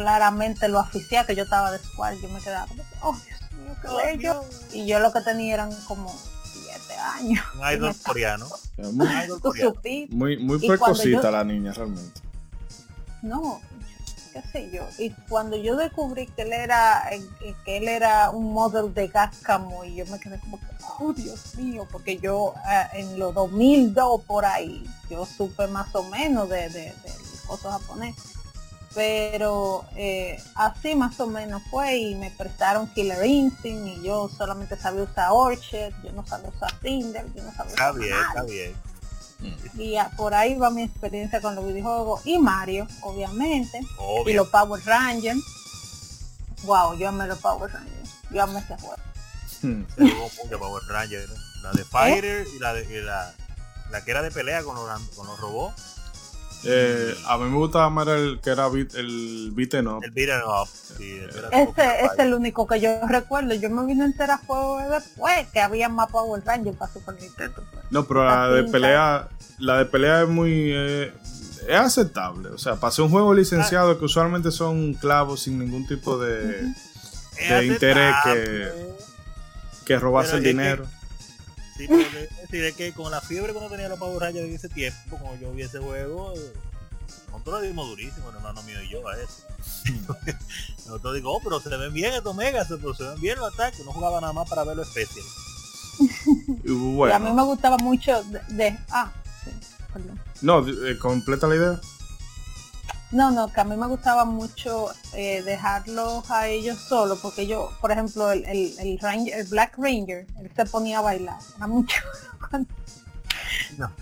claramente 0.00 0.68
lo 0.68 0.80
oficial 0.80 1.26
que 1.26 1.34
yo 1.36 1.44
estaba 1.44 1.70
de 1.70 1.78
Squall, 1.78 2.20
yo 2.20 2.28
me 2.30 2.40
quedaba, 2.40 2.66
oh 3.02 3.12
Dios 3.14 3.40
mío, 3.52 3.76
qué 3.82 3.88
bello. 4.16 4.44
Y 4.72 4.86
yo 4.86 4.98
lo 4.98 5.12
que 5.12 5.20
tenía 5.20 5.54
eran 5.54 5.70
como 5.86 6.10
7 6.44 6.94
años. 6.96 7.44
Un 7.60 7.70
idol 7.72 7.94
coreano. 8.04 8.46
Muy, 8.92 9.06
idol 9.06 9.40
supiste. 9.42 10.14
muy, 10.14 10.36
muy 10.38 10.56
Y 10.56 10.66
cuando 10.66 10.84
precosita 10.84 11.22
yo- 11.22 11.30
la 11.30 11.44
niña 11.44 11.72
realmente. 11.72 12.20
No, 13.22 13.60
qué 14.32 14.42
sé 14.50 14.70
yo. 14.70 14.82
Y 14.98 15.10
cuando 15.28 15.56
yo 15.56 15.76
descubrí 15.76 16.26
que 16.28 16.42
él 16.42 16.52
era 16.54 17.02
eh, 17.12 17.22
que 17.64 17.76
él 17.76 17.88
era 17.88 18.30
un 18.30 18.52
modelo 18.54 18.88
de 18.88 19.08
Gascamo 19.08 19.84
y 19.84 19.96
yo 19.96 20.06
me 20.06 20.18
quedé 20.18 20.40
como 20.40 20.58
que, 20.58 20.66
oh 20.98 21.12
Dios 21.12 21.54
mío, 21.56 21.86
porque 21.92 22.16
yo 22.18 22.54
eh, 22.70 22.86
en 23.00 23.18
los 23.18 23.34
2002 23.34 24.22
por 24.24 24.46
ahí, 24.46 24.88
yo 25.10 25.26
supe 25.26 25.66
más 25.66 25.94
o 25.94 26.02
menos 26.04 26.48
de, 26.48 26.70
de, 26.70 26.84
de 26.84 27.12
cosas 27.46 27.72
japonesas. 27.80 28.24
Pero 28.94 29.84
eh, 29.94 30.42
así 30.56 30.96
más 30.96 31.18
o 31.20 31.26
menos 31.28 31.62
fue 31.70 31.96
y 31.96 32.14
me 32.16 32.30
prestaron 32.32 32.88
Killer 32.88 33.24
Instinct 33.24 33.86
y 33.86 34.02
yo 34.02 34.28
solamente 34.36 34.76
sabía 34.76 35.04
usar 35.04 35.28
Orchard, 35.30 35.92
yo 36.02 36.12
no 36.12 36.26
sabía 36.26 36.48
usar 36.48 36.72
Tinder, 36.80 37.24
yo 37.34 37.42
no 37.44 37.52
sabía 37.52 37.70
Está 37.70 37.90
usar 37.90 38.00
bien, 38.00 38.10
nada. 38.10 38.28
está 38.28 38.42
bien. 38.42 38.74
Y 39.78 39.94
por 40.16 40.34
ahí 40.34 40.54
va 40.56 40.70
mi 40.70 40.82
experiencia 40.82 41.40
con 41.40 41.54
los 41.54 41.66
videojuegos 41.66 42.20
y 42.26 42.38
Mario, 42.38 42.86
obviamente 43.02 43.80
y 44.26 44.32
los 44.34 44.48
Power 44.48 44.82
Rangers. 44.84 45.40
Wow, 46.64 46.94
yo 46.98 47.08
amé 47.08 47.26
los 47.26 47.38
Power 47.38 47.72
Rangers. 47.72 48.10
Yo 48.30 48.42
amé 48.42 48.58
ese 48.58 48.76
juego. 48.76 48.96
Hmm. 49.62 49.84
Mucho 50.42 50.58
Power 50.58 50.82
Ranger. 50.88 51.28
¿no? 51.28 51.34
La 51.62 51.72
de 51.72 51.84
Fighter 51.84 52.46
y 52.54 52.58
la 52.58 52.74
de 52.74 52.84
y 52.84 53.02
la, 53.02 53.34
la 53.90 54.04
que 54.04 54.10
era 54.10 54.20
de 54.22 54.30
pelea 54.30 54.62
con 54.62 54.74
los, 54.74 55.00
con 55.16 55.26
los 55.26 55.38
robots. 55.40 55.99
Eh, 56.64 57.14
a 57.26 57.38
mí 57.38 57.44
me 57.48 57.56
gustaba 57.56 57.88
más 57.88 58.06
el 58.08 58.38
que 58.42 58.50
era 58.50 58.68
beat- 58.68 58.94
el 58.94 59.50
beaten 59.54 59.86
up. 59.88 60.04
El 60.04 60.10
beat'em 60.10 60.42
up. 60.46 60.68
Sí, 60.68 61.18
el 61.18 61.28
es 61.30 62.18
el 62.18 62.34
único 62.34 62.66
que 62.66 62.80
yo 62.80 63.00
recuerdo. 63.08 63.54
Yo 63.54 63.70
me 63.70 63.86
vine 63.86 64.02
a 64.02 64.06
enterar 64.06 64.40
fue 64.46 64.58
después 64.90 65.46
que 65.52 65.60
había 65.60 65.88
más 65.88 66.10
Power 66.10 66.42
Rangers 66.44 66.76
para 66.76 66.92
Super 66.92 67.14
Nintendo. 67.20 67.62
pues. 67.72 67.84
No, 67.90 68.04
pero 68.04 68.24
la 68.26 68.48
de 68.48 68.64
pelea, 68.64 69.28
la 69.58 69.78
de 69.78 69.84
pelea 69.86 70.22
es 70.22 70.28
muy 70.28 70.70
eh, 70.72 71.12
es 71.66 71.76
aceptable. 71.78 72.50
O 72.50 72.58
sea, 72.58 72.76
para 72.76 72.90
ser 72.90 73.06
un 73.06 73.10
juego 73.10 73.32
licenciado 73.32 73.98
que 73.98 74.04
usualmente 74.04 74.50
son 74.50 74.92
clavos 74.94 75.42
sin 75.42 75.58
ningún 75.58 75.86
tipo 75.86 76.18
de, 76.18 76.62
interés 77.64 78.14
que, 78.24 78.68
que 79.86 79.98
robarse 79.98 80.32
Pero 80.32 80.38
el 80.38 80.42
que- 80.44 80.48
dinero. 80.50 80.86
Sí, 81.80 81.86
pero 81.88 82.02
es 82.02 82.36
decir, 82.42 82.64
es 82.64 82.74
que 82.76 82.92
con 82.92 83.10
la 83.10 83.20
fiebre 83.22 83.52
que 83.52 83.58
uno 83.58 83.68
tenía 83.70 83.88
los 83.88 83.98
Power 83.98 84.20
Rangers 84.20 84.46
en 84.46 84.54
ese 84.54 84.68
tiempo, 84.68 85.18
como 85.18 85.34
yo 85.38 85.50
vi 85.52 85.62
ese 85.62 85.78
juego, 85.78 86.34
nosotros 87.32 87.62
le 87.62 87.68
dimos 87.68 87.88
durísimo, 87.88 88.28
el 88.28 88.36
hermano 88.36 88.62
mío 88.64 88.82
y 88.82 88.90
yo, 88.90 89.08
a 89.08 89.14
eso. 89.16 89.44
nosotros 90.86 91.14
digo, 91.14 91.34
oh, 91.34 91.40
pero 91.42 91.58
se 91.58 91.74
ven 91.74 91.92
bien 91.94 92.12
estos 92.12 92.36
megas, 92.36 92.66
pero 92.68 92.94
se 92.94 93.04
ven 93.04 93.18
bien 93.20 93.38
los 93.38 93.52
ataques, 93.54 93.82
no 93.86 93.92
jugaba 93.92 94.20
nada 94.20 94.34
más 94.34 94.48
para 94.48 94.64
ver 94.64 94.76
los 94.76 94.88
especial. 94.88 95.24
Y 96.64 97.10
a 97.12 97.18
mí 97.18 97.32
me 97.32 97.42
gustaba 97.44 97.78
mucho 97.78 98.22
de... 98.24 98.40
de- 98.48 98.78
ah, 98.90 99.10
sí, 99.44 99.50
perdón. 99.92 100.20
no, 100.42 100.66
eh, 100.68 100.98
completa 100.98 101.46
la 101.46 101.56
idea. 101.56 101.80
No, 103.12 103.30
no, 103.32 103.52
que 103.52 103.60
a 103.60 103.64
mí 103.64 103.76
me 103.76 103.88
gustaba 103.88 104.24
mucho 104.24 104.88
eh, 105.14 105.42
dejarlos 105.42 106.30
a 106.30 106.46
ellos 106.46 106.78
solos, 106.78 107.18
porque 107.20 107.46
yo, 107.46 107.72
por 107.80 107.90
ejemplo, 107.90 108.30
el, 108.30 108.44
el, 108.44 108.78
el, 108.78 108.98
Ranger, 109.00 109.34
el 109.40 109.46
Black 109.48 109.74
Ranger, 109.78 110.26
él 110.38 110.52
se 110.54 110.64
ponía 110.66 110.98
a 110.98 111.02
bailar. 111.02 111.38
Era 111.56 111.66
mucho 111.66 111.96
cuando, 112.48 112.68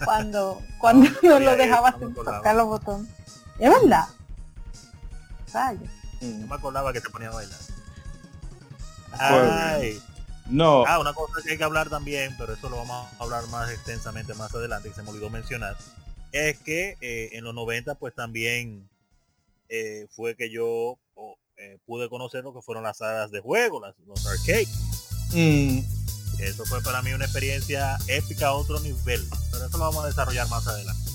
cuando 0.05 0.63
cuando 0.79 1.11
no 1.23 1.41
lo 1.41 1.57
dejaba 1.57 1.97
sin 1.99 2.15
tocar 2.15 2.55
los 2.55 2.67
botones. 2.67 3.11
Es 3.59 3.71
verdad. 3.71 4.05
Rayos. 5.53 5.89
No 6.21 6.47
me 6.47 6.55
acordaba 6.55 6.93
que 6.93 7.01
se 7.01 7.09
ponía 7.09 7.29
a 7.29 7.33
bailar. 7.33 7.59
Fue 9.11 9.19
Ay. 9.19 10.03
No, 10.51 10.85
Ah, 10.87 10.99
una 10.99 11.13
cosa 11.15 11.43
que 11.43 11.53
hay 11.53 11.59
que 11.59 11.65
hablar 11.65 11.89
también, 11.91 12.35
pero 12.39 12.53
eso 12.55 12.69
lo 12.69 12.77
vamos 12.77 13.07
a 13.19 13.23
hablar 13.23 13.47
más 13.49 13.71
extensamente 13.71 14.35
más 14.35 14.55
adelante, 14.55 14.89
que 14.89 14.95
se 14.95 15.03
me 15.03 15.11
olvidó 15.11 15.29
mencionar, 15.29 15.77
es 16.33 16.59
que 16.59 16.97
eh, 17.01 17.31
en 17.33 17.45
los 17.45 17.55
90 17.55 17.95
pues 17.97 18.15
también 18.15 18.89
eh, 19.69 20.07
fue 20.11 20.37
que 20.37 20.51
yo 20.51 20.99
oh, 21.15 21.37
eh, 21.57 21.79
pude 21.87 22.09
conocer 22.09 22.45
lo 22.45 22.55
que 22.55 22.63
fueron 22.63 22.85
las 22.85 22.99
salas 22.99 23.31
de 23.31 23.41
juego, 23.41 23.81
las, 23.81 23.95
los 24.07 24.27
arcades. 24.27 24.69
mm, 25.33 25.79
Eso 26.41 26.65
fue 26.67 26.83
para 26.83 27.03
mí 27.03 27.13
una 27.13 27.25
experiencia 27.25 27.97
épica 28.07 28.49
a 28.49 28.53
otro 28.55 28.79
nivel, 28.81 29.27
pero 29.51 29.67
eso 29.67 29.79
lo 29.79 29.85
vamos 29.85 30.05
a 30.05 30.09
desarrollar 30.09 30.49
más 30.49 30.67
adelante. 30.67 31.11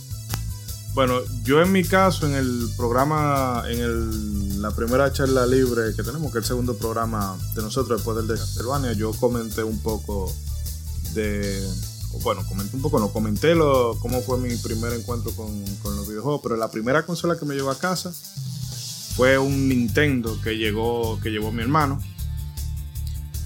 Bueno, 0.93 1.21
yo 1.43 1.59
en 1.59 1.71
mi 1.71 1.83
caso, 1.83 2.27
en 2.27 2.35
el 2.35 2.69
programa, 2.77 3.63
en 3.67 3.79
el, 3.79 4.61
la 4.61 4.69
primera 4.71 5.11
charla 5.11 5.47
libre 5.47 5.95
que 5.95 6.03
tenemos, 6.03 6.31
que 6.31 6.37
es 6.37 6.43
el 6.43 6.47
segundo 6.49 6.77
programa 6.77 7.35
de 7.55 7.63
nosotros 7.63 7.97
después 7.99 8.15
del 8.17 8.27
de 8.27 8.35
Castlevania, 8.35 8.93
yo 8.93 9.11
comenté 9.13 9.63
un 9.63 9.81
poco 9.81 10.31
de. 11.13 11.67
Bueno, 12.21 12.45
comenté 12.47 12.75
un 12.75 12.81
poco, 12.81 12.99
no 12.99 13.11
comenté 13.11 13.55
lo, 13.55 13.97
cómo 13.99 14.21
fue 14.21 14.37
mi 14.37 14.55
primer 14.55 14.93
encuentro 14.93 15.31
con, 15.31 15.63
con 15.77 15.95
los 15.95 16.07
videojuegos, 16.07 16.41
pero 16.43 16.55
la 16.55 16.69
primera 16.69 17.05
consola 17.05 17.37
que 17.37 17.45
me 17.45 17.55
llevó 17.55 17.71
a 17.71 17.77
casa 17.77 18.13
fue 19.15 19.37
un 19.37 19.67
Nintendo 19.67 20.39
que 20.41 20.57
llegó, 20.57 21.19
que 21.21 21.29
llevó 21.29 21.51
mi 21.51 21.61
hermano, 21.61 22.01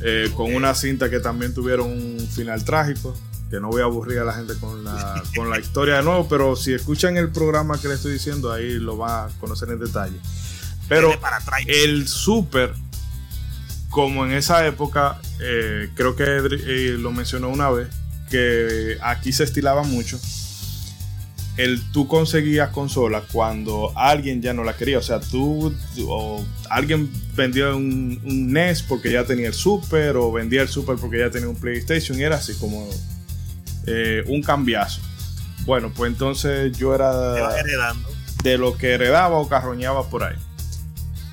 eh, 0.01 0.31
con 0.35 0.53
una 0.53 0.75
cinta 0.75 1.09
que 1.09 1.19
también 1.19 1.53
tuvieron 1.53 1.91
un 1.91 2.19
final 2.19 2.63
trágico 2.63 3.15
que 3.49 3.59
no 3.59 3.69
voy 3.69 3.81
a 3.81 3.85
aburrir 3.85 4.19
a 4.19 4.25
la 4.25 4.33
gente 4.33 4.55
con 4.59 4.83
la, 4.83 5.23
con 5.35 5.49
la 5.49 5.59
historia 5.59 5.97
de 5.97 6.03
nuevo, 6.03 6.27
pero 6.27 6.55
si 6.55 6.73
escuchan 6.73 7.17
el 7.17 7.31
programa 7.31 7.79
que 7.79 7.87
le 7.87 7.95
estoy 7.95 8.13
diciendo, 8.13 8.51
ahí 8.51 8.73
lo 8.73 8.97
van 8.97 9.29
a 9.29 9.39
conocer 9.39 9.69
en 9.69 9.79
detalle. 9.79 10.19
Pero 10.87 11.11
el 11.65 12.07
Super, 12.07 12.73
como 13.89 14.25
en 14.25 14.33
esa 14.33 14.65
época, 14.65 15.19
eh, 15.41 15.89
creo 15.95 16.15
que 16.15 16.23
eh, 16.25 16.97
lo 16.97 17.11
mencionó 17.11 17.49
una 17.49 17.69
vez, 17.69 17.89
que 18.29 18.97
aquí 19.01 19.31
se 19.31 19.43
estilaba 19.43 19.83
mucho. 19.83 20.19
El 21.57 21.81
tú 21.91 22.07
conseguías 22.07 22.69
consolas 22.69 23.23
cuando 23.31 23.91
alguien 23.95 24.41
ya 24.41 24.53
no 24.53 24.63
la 24.63 24.75
quería. 24.75 24.99
O 24.99 25.01
sea, 25.01 25.19
tú 25.19 25.75
o 26.07 26.45
alguien 26.69 27.11
vendía 27.35 27.73
un, 27.73 28.21
un 28.23 28.53
NES 28.53 28.83
porque 28.83 29.11
ya 29.11 29.25
tenía 29.25 29.47
el 29.47 29.53
Super, 29.53 30.17
o 30.17 30.31
vendía 30.31 30.61
el 30.61 30.67
Super 30.67 30.97
porque 30.97 31.19
ya 31.19 31.31
tenía 31.31 31.49
un 31.49 31.55
PlayStation, 31.55 32.19
y 32.19 32.23
era 32.23 32.35
así 32.35 32.53
como 32.55 32.87
eh, 33.87 34.23
un 34.27 34.43
cambiazo. 34.43 35.01
Bueno, 35.65 35.91
pues 35.95 36.11
entonces 36.11 36.77
yo 36.77 36.93
era 36.93 37.33
de 38.43 38.57
lo 38.57 38.77
que 38.77 38.91
heredaba 38.91 39.37
o 39.37 39.49
carroñaba 39.49 40.09
por 40.09 40.23
ahí. 40.23 40.35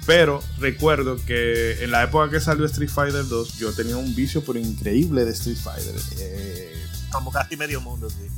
Pero 0.07 0.43
recuerdo 0.59 1.19
que 1.25 1.83
en 1.83 1.91
la 1.91 2.05
época 2.05 2.31
que 2.31 2.41
salió 2.41 2.67
Street 2.67 2.91
Fighter 2.91 3.27
2, 3.27 3.59
yo 3.59 3.73
tenía 3.73 3.97
un 3.97 4.15
vicio 4.15 4.45
pero 4.45 4.59
increíble 4.59 5.25
de 5.25 5.33
Street 5.33 5.57
Fighter. 5.57 5.95
Eh, 6.19 6.84
Como 7.15 7.31
casi 7.31 7.57
medio 7.57 7.81
mundo, 7.81 8.11
sí. 8.11 8.29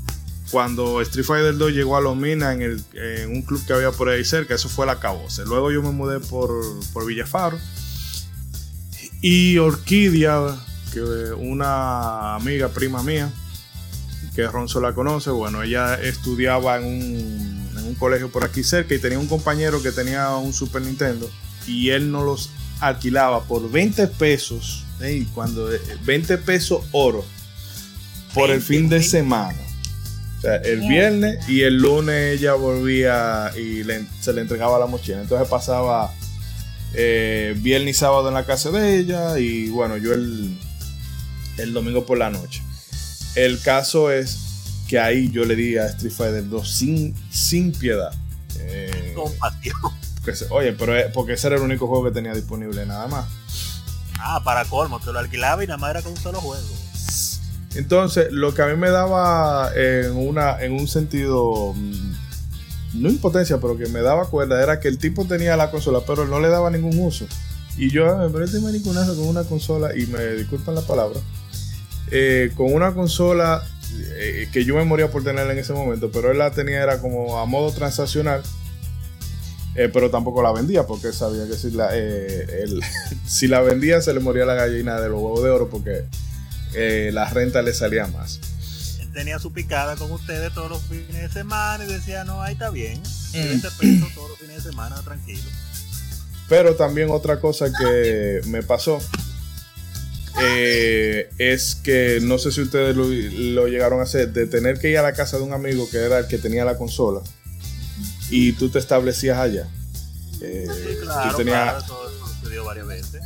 cuando 0.50 1.00
Street 1.00 1.24
Fighter 1.24 1.56
2 1.56 1.72
llegó 1.72 1.96
a 1.96 2.00
Lomina 2.00 2.52
en, 2.52 2.62
el, 2.62 2.84
en 2.92 3.30
un 3.30 3.42
club 3.42 3.64
que 3.66 3.72
había 3.72 3.90
por 3.90 4.08
ahí 4.08 4.24
cerca, 4.24 4.54
eso 4.54 4.68
fue 4.68 4.86
la 4.86 5.00
cabose. 5.00 5.44
Luego 5.46 5.72
yo 5.72 5.82
me 5.82 5.90
mudé 5.90 6.20
por, 6.20 6.50
por 6.92 7.06
Villafaro. 7.06 7.58
Y 9.22 9.56
Orquídea, 9.58 10.56
que 10.92 11.00
una 11.00 12.34
amiga, 12.34 12.68
prima 12.68 13.02
mía, 13.02 13.32
que 14.34 14.46
Ronzo 14.46 14.80
la 14.80 14.94
conoce, 14.94 15.30
bueno, 15.30 15.62
ella 15.62 15.94
estudiaba 15.94 16.76
en 16.76 16.84
un, 16.84 17.70
en 17.78 17.84
un 17.86 17.94
colegio 17.94 18.30
por 18.30 18.44
aquí 18.44 18.62
cerca 18.62 18.94
y 18.94 18.98
tenía 18.98 19.18
un 19.18 19.26
compañero 19.26 19.82
que 19.82 19.90
tenía 19.90 20.36
un 20.36 20.52
Super 20.52 20.82
Nintendo 20.82 21.28
y 21.66 21.90
él 21.90 22.12
nos 22.12 22.24
los 22.24 22.50
alquilaba 22.80 23.44
por 23.44 23.70
20 23.70 24.06
pesos, 24.08 24.84
ey, 25.00 25.26
cuando 25.34 25.70
20 26.04 26.38
pesos 26.38 26.84
oro 26.92 27.24
por 28.36 28.50
el 28.50 28.58
20, 28.60 28.66
fin 28.66 28.88
de 28.88 28.96
20. 28.98 29.08
semana. 29.08 29.58
O 30.38 30.40
sea, 30.42 30.56
el 30.56 30.80
viernes 30.80 31.48
y 31.48 31.62
el 31.62 31.76
lunes 31.78 32.38
ella 32.38 32.54
volvía 32.54 33.50
y 33.56 33.82
le- 33.84 34.06
se 34.20 34.32
le 34.32 34.42
entregaba 34.42 34.78
la 34.78 34.86
mochila. 34.86 35.20
Entonces 35.20 35.48
pasaba 35.48 36.12
eh, 36.94 37.54
viernes 37.58 37.96
y 37.96 37.98
sábado 37.98 38.28
en 38.28 38.34
la 38.34 38.44
casa 38.46 38.70
de 38.70 38.96
ella 38.98 39.38
y 39.38 39.68
bueno, 39.70 39.96
yo 39.96 40.12
el, 40.14 40.56
el 41.58 41.72
domingo 41.72 42.06
por 42.06 42.18
la 42.18 42.30
noche. 42.30 42.62
El 43.34 43.60
caso 43.60 44.10
es 44.10 44.38
que 44.88 44.98
ahí 45.00 45.30
yo 45.30 45.44
le 45.44 45.56
di 45.56 45.76
a 45.78 45.86
Street 45.86 46.12
Fighter 46.12 46.48
2 46.48 46.70
sin, 46.70 47.14
sin 47.30 47.72
piedad. 47.72 48.12
Eh, 48.60 49.12
se- 50.34 50.46
oye, 50.50 50.72
pero 50.72 50.96
es- 50.96 51.10
porque 51.12 51.32
ese 51.34 51.46
era 51.48 51.56
el 51.56 51.62
único 51.62 51.86
juego 51.86 52.04
que 52.04 52.10
tenía 52.12 52.32
disponible 52.34 52.84
nada 52.86 53.06
más. 53.08 53.26
Ah, 54.18 54.40
para 54.44 54.64
colmo, 54.64 55.00
te 55.00 55.12
lo 55.12 55.18
alquilaba 55.18 55.62
y 55.64 55.66
nada 55.66 55.76
más 55.78 55.90
era 55.90 56.02
con 56.02 56.12
un 56.12 56.18
solo 56.18 56.40
juego. 56.40 56.64
Entonces, 57.76 58.28
lo 58.32 58.54
que 58.54 58.62
a 58.62 58.66
mí 58.66 58.76
me 58.76 58.90
daba 58.90 59.70
en, 59.74 60.12
una, 60.16 60.60
en 60.62 60.72
un 60.72 60.88
sentido, 60.88 61.72
mm, 61.74 62.12
no 63.02 63.08
impotencia, 63.10 63.58
pero 63.58 63.76
que 63.76 63.86
me 63.88 64.00
daba 64.00 64.28
cuerda, 64.30 64.62
era 64.62 64.80
que 64.80 64.88
el 64.88 64.98
tipo 64.98 65.24
tenía 65.26 65.56
la 65.56 65.70
consola, 65.70 66.00
pero 66.06 66.26
no 66.26 66.40
le 66.40 66.48
daba 66.48 66.70
ningún 66.70 66.98
uso. 66.98 67.26
Y 67.76 67.90
yo, 67.90 68.06
"Ah, 68.08 68.28
pero 68.32 68.44
este 68.44 68.58
mariconazo 68.60 69.14
con 69.16 69.26
una 69.28 69.44
consola, 69.44 69.94
y 69.96 70.06
me 70.06 70.24
disculpan 70.32 70.74
la 70.74 70.80
palabra, 70.82 71.20
eh, 72.10 72.50
con 72.56 72.72
una 72.72 72.94
consola 72.94 73.62
eh, 74.18 74.48
que 74.52 74.64
yo 74.64 74.74
me 74.76 74.84
moría 74.84 75.10
por 75.10 75.22
tenerla 75.24 75.52
en 75.52 75.58
ese 75.58 75.72
momento, 75.72 76.10
pero 76.12 76.30
él 76.32 76.38
la 76.38 76.50
tenía 76.50 76.82
era 76.82 77.00
como 77.00 77.38
a 77.38 77.46
modo 77.46 77.70
transaccional. 77.72 78.42
eh, 79.74 79.90
pero 79.92 80.10
tampoco 80.10 80.42
la 80.42 80.52
vendía 80.52 80.86
porque 80.86 81.12
sabía 81.12 81.46
que 81.46 81.54
si 81.54 81.70
la, 81.70 81.94
él- 81.94 82.80
si 83.26 83.46
la 83.46 83.60
vendía 83.60 84.00
se 84.00 84.14
le 84.14 84.20
moría 84.20 84.46
la 84.46 84.54
gallina 84.54 85.00
de 85.00 85.08
los 85.10 85.20
huevos 85.20 85.42
de 85.44 85.50
oro 85.50 85.68
porque 85.68 86.04
eh, 86.76 87.10
la 87.12 87.28
renta 87.30 87.62
le 87.62 87.74
salía 87.74 88.06
más. 88.06 88.40
Él 89.00 89.10
tenía 89.12 89.38
su 89.38 89.52
picada 89.52 89.96
con 89.96 90.12
ustedes 90.12 90.52
todos 90.52 90.70
los 90.70 90.82
fines 90.82 91.22
de 91.22 91.28
semana 91.30 91.84
y 91.84 91.88
decía, 91.88 92.24
no, 92.24 92.42
ahí 92.42 92.52
está 92.52 92.70
bien. 92.70 93.00
Mm. 93.32 93.48
20 93.48 93.68
pesos 93.80 94.14
todos 94.14 94.30
los 94.30 94.38
fines 94.38 94.62
de 94.62 94.70
semana, 94.70 95.00
tranquilo. 95.02 95.48
Pero 96.48 96.76
también 96.76 97.10
otra 97.10 97.40
cosa 97.40 97.66
que 97.72 98.40
me 98.46 98.62
pasó 98.62 99.00
eh, 100.40 101.30
es 101.38 101.74
que 101.76 102.18
no 102.22 102.38
sé 102.38 102.52
si 102.52 102.60
ustedes 102.60 102.94
lo, 102.94 103.04
lo 103.08 103.66
llegaron 103.68 104.00
a 104.00 104.02
hacer, 104.04 104.32
de 104.32 104.46
tener 104.46 104.78
que 104.78 104.90
ir 104.90 104.98
a 104.98 105.02
la 105.02 105.12
casa 105.12 105.38
de 105.38 105.42
un 105.42 105.52
amigo 105.52 105.88
que 105.90 105.98
era 105.98 106.18
el 106.18 106.26
que 106.28 106.38
tenía 106.38 106.64
la 106.64 106.76
consola 106.76 107.20
y 108.30 108.52
tú 108.52 108.68
te 108.68 108.78
establecías 108.78 109.38
allá. 109.38 109.68
Eh, 110.42 110.66
Sí, 110.68 110.94
yo, 110.94 111.00
claro, 111.02 111.36
tenía, 111.36 111.62
claro, 111.62 111.78
eso, 111.78 112.10
eso 112.10 112.26
sucedió 112.26 112.64
varias 112.64 112.86
veces. 112.86 113.22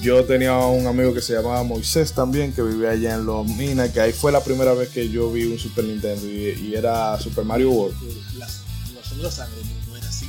Yo 0.00 0.24
tenía 0.24 0.56
un 0.56 0.86
amigo 0.86 1.12
que 1.12 1.20
se 1.20 1.34
llamaba 1.34 1.62
Moisés 1.62 2.12
también, 2.12 2.52
que 2.52 2.62
vivía 2.62 2.90
allá 2.90 3.14
en 3.14 3.26
Los 3.26 3.46
Minas, 3.46 3.90
que 3.90 4.00
ahí 4.00 4.12
fue 4.12 4.32
la 4.32 4.42
primera 4.42 4.72
vez 4.72 4.88
que 4.88 5.08
yo 5.08 5.30
vi 5.30 5.44
un 5.44 5.58
Super 5.58 5.84
Nintendo 5.84 6.26
y, 6.26 6.68
y 6.68 6.74
era 6.74 7.18
Super 7.20 7.44
Mario 7.44 7.70
World. 7.70 7.96
La, 8.38 8.46
la 8.46 9.02
zona 9.02 9.16
de 9.16 9.22
la 9.22 9.30
sangre 9.30 9.60
no, 9.88 9.96
era 9.96 10.08
así. 10.08 10.26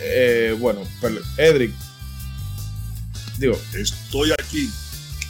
Eh, 0.00 0.56
bueno, 0.58 0.80
pero, 1.00 1.20
Edric, 1.38 1.72
digo, 3.38 3.58
Estoy 3.74 4.32
aquí. 4.32 4.70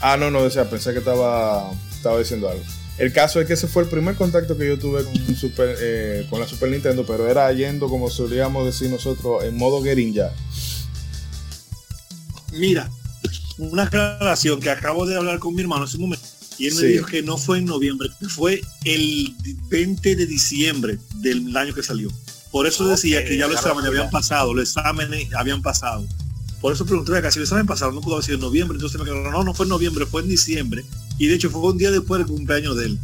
Ah, 0.01 0.17
no, 0.17 0.31
no, 0.31 0.41
o 0.41 0.51
sea, 0.51 0.69
pensé 0.69 0.93
que 0.93 0.99
estaba, 0.99 1.71
estaba 1.93 2.19
diciendo 2.19 2.49
algo. 2.49 2.63
El 2.99 3.13
caso 3.13 3.41
es 3.41 3.47
que 3.47 3.53
ese 3.53 3.69
fue 3.69 3.83
el 3.83 3.89
primer 3.89 4.15
contacto 4.15 4.57
que 4.57 4.67
yo 4.67 4.79
tuve 4.79 5.05
con, 5.05 5.37
Super, 5.37 5.77
eh, 5.81 6.27
con 6.31 6.41
la 6.41 6.49
Super 6.49 6.71
Nintendo, 6.71 7.05
pero 7.07 7.29
era 7.29 7.53
yendo, 7.53 7.89
como 7.89 8.09
solíamos 8.11 8.65
decir 8.65 8.91
nosotros, 8.91 9.45
en 9.45 9.57
modo 9.57 9.83
guerilla. 9.83 10.33
Mira, 12.59 12.91
una 13.59 13.85
aclaración 13.85 14.61
que 14.61 14.71
acabo 14.71 15.07
de 15.07 15.17
hablar 15.17 15.39
con 15.39 15.55
mi 15.55 15.63
hermano 15.63 15.85
hace 15.85 15.97
un 15.97 16.03
momento. 16.03 16.27
Y 16.59 16.67
él 16.69 16.75
me 16.75 16.81
Sí. 16.81 16.87
dijo 16.89 17.07
que 17.07 17.23
no 17.23 17.37
fue 17.37 17.59
en 17.59 17.67
noviembre, 17.67 18.09
que 18.19 18.29
fue 18.29 18.63
el 18.85 19.35
20 19.69 20.17
de 20.17 20.27
diciembre 20.27 20.99
del 21.17 21.55
año 21.57 21.75
que 21.75 21.83
salió. 21.83 22.11
Por 22.51 22.67
eso 22.67 22.87
decía 22.89 23.25
que 23.25 23.37
ya 23.37 23.47
los 23.47 23.57
exámenes 23.57 23.89
habían 23.89 24.11
pasado, 24.11 24.55
los 24.55 24.69
exámenes 24.69 25.29
habían 25.35 25.61
pasado. 25.61 26.07
Por 26.63 26.73
eso 26.73 26.87
pregunté 26.87 27.15
acá, 27.17 27.31
si 27.31 27.39
los 27.39 27.49
exámenes 27.49 27.69
pasaron, 27.69 27.95
no 27.95 28.01
pudo 28.01 28.15
haber 28.15 28.25
sido 28.25 28.37
en 28.37 28.41
noviembre, 28.41 28.77
entonces 28.77 28.99
me 28.99 29.05
quedó, 29.05 29.31
no, 29.31 29.45
no 29.45 29.53
fue 29.53 29.65
en 29.67 29.71
noviembre, 29.71 30.07
fue 30.07 30.23
en 30.23 30.29
diciembre. 30.29 30.85
Y 31.19 31.27
de 31.27 31.35
hecho 31.35 31.51
fue 31.51 31.61
un 31.61 31.77
día 31.77 31.91
después 31.91 32.19
del 32.21 32.27
cumpleaños 32.29 32.77
de 32.77 32.87
él. 32.87 32.99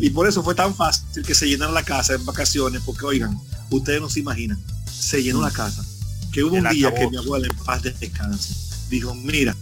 Y 0.00 0.10
por 0.10 0.28
eso 0.28 0.44
fue 0.44 0.54
tan 0.54 0.74
fácil 0.74 1.24
que 1.26 1.34
se 1.34 1.48
llenara 1.48 1.72
la 1.72 1.82
casa 1.82 2.14
en 2.14 2.24
vacaciones, 2.24 2.82
porque 2.84 3.04
oigan, 3.04 3.36
ustedes 3.70 4.00
no 4.00 4.08
se 4.08 4.20
imaginan, 4.20 4.62
se 4.88 5.22
llenó 5.22 5.40
la 5.40 5.50
casa. 5.50 5.84
Que 6.32 6.44
hubo 6.44 6.56
El 6.56 6.64
un 6.66 6.72
día 6.72 6.94
que 6.94 7.08
mi 7.10 7.16
abuela 7.16 7.48
en 7.48 7.56
paz 7.64 7.82
descanse, 7.82 8.54
dijo, 8.92 9.14
mira, 9.14 9.56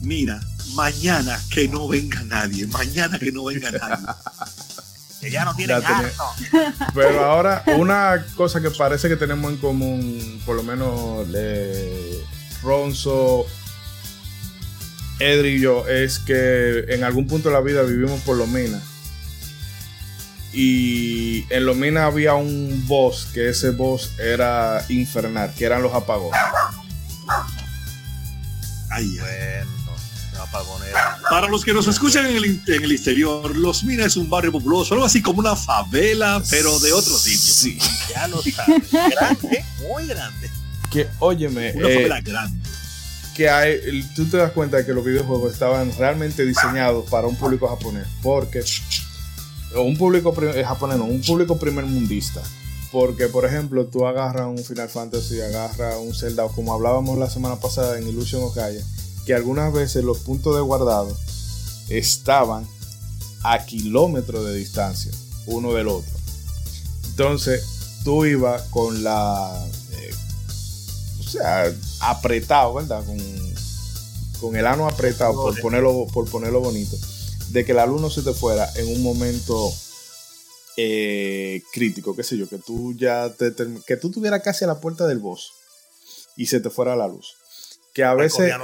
mira, 0.00 0.40
mañana 0.74 1.40
que 1.50 1.68
no 1.68 1.88
venga 1.88 2.22
nadie, 2.24 2.66
mañana 2.66 3.18
que 3.18 3.32
no 3.32 3.44
venga 3.44 3.70
nadie. 3.70 4.06
Que 5.20 5.30
ya 5.30 5.44
no 5.44 5.52
harto. 5.52 6.24
Pero 6.94 7.24
ahora, 7.24 7.62
una 7.76 8.26
cosa 8.34 8.60
que 8.60 8.72
parece 8.72 9.08
que 9.08 9.14
tenemos 9.14 9.52
en 9.52 9.58
común, 9.58 10.42
por 10.44 10.56
lo 10.56 10.64
menos 10.64 11.28
eh, 11.32 12.20
Ronzo, 12.60 13.46
Edri 15.20 15.50
y 15.50 15.60
yo, 15.60 15.86
es 15.86 16.18
que 16.18 16.86
en 16.88 17.04
algún 17.04 17.28
punto 17.28 17.50
de 17.50 17.54
la 17.54 17.60
vida 17.60 17.82
vivimos 17.82 18.20
por 18.22 18.36
los 18.36 18.48
minas. 18.48 18.82
Y 20.52 21.46
en 21.50 21.66
Lomina 21.66 22.06
había 22.06 22.34
un 22.34 22.82
boss, 22.88 23.28
que 23.32 23.48
ese 23.48 23.70
boss 23.70 24.18
era 24.18 24.84
infernal, 24.88 25.54
que 25.54 25.66
eran 25.66 25.84
los 25.84 25.94
apagones. 25.94 26.40
Ay. 28.92 29.16
Bueno, 29.18 29.70
los 30.32 30.40
apagones 30.40 30.88
eran- 30.90 31.22
Para 31.28 31.48
los 31.48 31.64
que 31.64 31.72
nos 31.72 31.86
escuchan 31.86 32.26
en 32.26 32.36
el, 32.36 32.44
en 32.66 32.84
el 32.84 32.92
exterior, 32.92 33.54
Los 33.56 33.84
Minas 33.84 34.06
es 34.08 34.16
un 34.16 34.28
barrio 34.30 34.52
populoso, 34.52 34.94
algo 34.94 35.06
así 35.06 35.20
como 35.22 35.40
una 35.40 35.56
favela, 35.56 36.42
pero 36.50 36.78
de 36.80 36.92
otro 36.92 37.16
sitio. 37.18 37.52
Sí. 37.54 37.78
ya 38.12 38.26
lo 38.28 38.40
sabes. 38.42 38.90
Grande, 38.90 39.64
muy 39.88 40.06
grande. 40.06 40.50
Que, 40.90 41.08
óyeme, 41.20 41.72
Una 41.74 41.88
eh, 41.88 41.94
favela 41.94 42.20
grande. 42.20 42.68
que 43.34 43.48
hay, 43.48 44.02
tú 44.14 44.26
te 44.26 44.36
das 44.36 44.52
cuenta 44.52 44.76
de 44.78 44.84
que 44.86 44.92
los 44.92 45.04
videojuegos 45.04 45.52
estaban 45.52 45.90
realmente 45.96 46.44
diseñados 46.44 47.08
para 47.10 47.26
un 47.26 47.36
público 47.36 47.66
japonés, 47.68 48.06
porque 48.22 48.62
o 49.74 49.80
un 49.82 49.96
público 49.96 50.34
eh, 50.54 50.62
japonés, 50.64 50.98
no, 50.98 51.04
un 51.04 51.22
público 51.22 51.58
primer 51.58 51.86
mundista. 51.86 52.42
Porque, 52.92 53.28
por 53.28 53.46
ejemplo, 53.46 53.86
tú 53.86 54.06
agarras 54.06 54.46
un 54.46 54.58
Final 54.58 54.90
Fantasy, 54.90 55.40
agarras 55.40 55.96
un 55.98 56.14
Zelda, 56.14 56.44
o 56.44 56.52
como 56.52 56.74
hablábamos 56.74 57.18
la 57.18 57.30
semana 57.30 57.56
pasada 57.56 57.98
en 57.98 58.06
Illusion 58.06 58.42
of 58.42 58.54
Gaia, 58.54 58.84
que 59.24 59.34
algunas 59.34 59.72
veces 59.72 60.04
los 60.04 60.18
puntos 60.18 60.54
de 60.54 60.60
guardado 60.60 61.16
estaban 61.88 62.68
a 63.42 63.64
kilómetros 63.64 64.44
de 64.44 64.54
distancia 64.54 65.10
uno 65.46 65.72
del 65.72 65.88
otro. 65.88 66.12
Entonces, 67.08 67.64
tú 68.04 68.26
ibas 68.26 68.62
con 68.68 69.02
la. 69.02 69.66
eh, 69.92 70.10
o 71.18 71.22
sea, 71.22 71.72
apretado, 72.00 72.74
¿verdad? 72.74 73.04
Con, 73.04 73.18
con 74.40 74.56
el 74.56 74.66
ano 74.66 74.86
apretado, 74.86 75.34
por 75.34 75.58
ponerlo, 75.60 76.06
por 76.12 76.28
ponerlo 76.28 76.60
bonito. 76.60 76.96
De 77.48 77.64
que 77.64 77.74
la 77.74 77.86
luz 77.86 78.00
no 78.00 78.10
se 78.10 78.22
te 78.22 78.32
fuera 78.32 78.70
en 78.76 78.88
un 78.88 79.02
momento 79.02 79.72
eh, 80.76 81.62
crítico, 81.72 82.14
qué 82.16 82.22
sé 82.22 82.36
yo, 82.36 82.48
que 82.48 82.58
tú 82.58 82.94
ya 82.94 83.32
te, 83.32 83.54
term- 83.54 83.82
que 83.84 83.96
tú 83.96 84.08
estuvieras 84.08 84.42
casi 84.42 84.64
a 84.64 84.68
la 84.68 84.80
puerta 84.80 85.06
del 85.06 85.18
boss 85.18 85.52
y 86.36 86.46
se 86.46 86.60
te 86.60 86.70
fuera 86.70 86.96
la 86.96 87.08
luz. 87.08 87.36
Que 87.94 88.04
a 88.04 88.14
veces, 88.14 88.54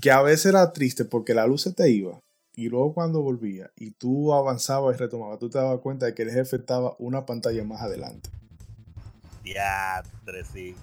que 0.00 0.10
a 0.12 0.22
veces 0.22 0.46
era 0.46 0.72
triste 0.72 1.04
porque 1.04 1.34
la 1.34 1.46
luz 1.46 1.62
se 1.62 1.72
te 1.72 1.90
iba 1.90 2.20
y 2.54 2.68
luego 2.68 2.94
cuando 2.94 3.22
volvía 3.22 3.70
y 3.76 3.90
tú 3.92 4.32
avanzabas 4.32 4.94
y 4.94 4.98
retomabas, 4.98 5.38
tú 5.40 5.50
te 5.50 5.58
dabas 5.58 5.80
cuenta 5.80 6.06
de 6.06 6.14
que 6.14 6.22
el 6.22 6.30
jefe 6.30 6.56
estaba 6.56 6.94
una 6.98 7.26
pantalla 7.26 7.64
más 7.64 7.80
adelante. 7.82 8.30
Diatre, 9.42 10.44
sí. 10.44 10.76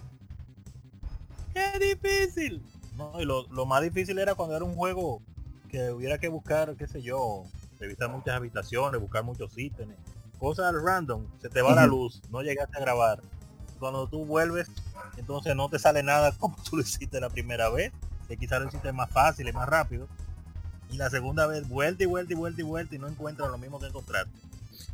¡Qué 1.53 1.95
difícil! 1.95 2.61
No, 2.97 3.21
y 3.21 3.25
lo, 3.25 3.47
lo 3.49 3.65
más 3.65 3.81
difícil 3.81 4.17
era 4.19 4.35
cuando 4.35 4.55
era 4.55 4.65
un 4.65 4.75
juego 4.75 5.21
que 5.69 5.91
hubiera 5.91 6.17
que 6.17 6.27
buscar, 6.27 6.75
qué 6.75 6.87
sé 6.87 7.01
yo, 7.01 7.45
revisar 7.79 8.09
muchas 8.09 8.35
habitaciones, 8.35 8.99
buscar 8.99 9.23
muchos 9.23 9.55
ítems, 9.57 9.95
cosas 10.39 10.73
random, 10.73 11.25
se 11.41 11.49
te 11.49 11.61
va 11.61 11.75
la 11.75 11.87
luz, 11.87 12.21
no 12.31 12.41
llegaste 12.41 12.77
a 12.77 12.81
grabar. 12.81 13.21
Cuando 13.79 14.07
tú 14.07 14.25
vuelves, 14.25 14.67
entonces 15.17 15.55
no 15.55 15.69
te 15.69 15.79
sale 15.79 16.03
nada 16.03 16.31
como 16.39 16.55
tú 16.69 16.77
lo 16.77 16.81
hiciste 16.81 17.19
la 17.19 17.29
primera 17.29 17.69
vez, 17.69 17.91
que 18.27 18.37
quizás 18.37 18.61
lo 18.61 18.67
hiciste 18.67 18.91
más 18.91 19.09
fácil 19.09 19.47
y 19.47 19.53
más 19.53 19.67
rápido. 19.67 20.07
Y 20.89 20.97
la 20.97 21.09
segunda 21.09 21.47
vez, 21.47 21.67
vuelta 21.67 22.03
y 22.03 22.05
vuelta 22.05 22.33
y 22.33 22.35
vuelta 22.35 22.61
y 22.61 22.63
vuelta 22.63 22.95
y 22.95 22.99
no 22.99 23.07
encuentras 23.07 23.49
lo 23.49 23.57
mismo 23.57 23.79
que 23.79 23.87
encontraste. 23.87 24.31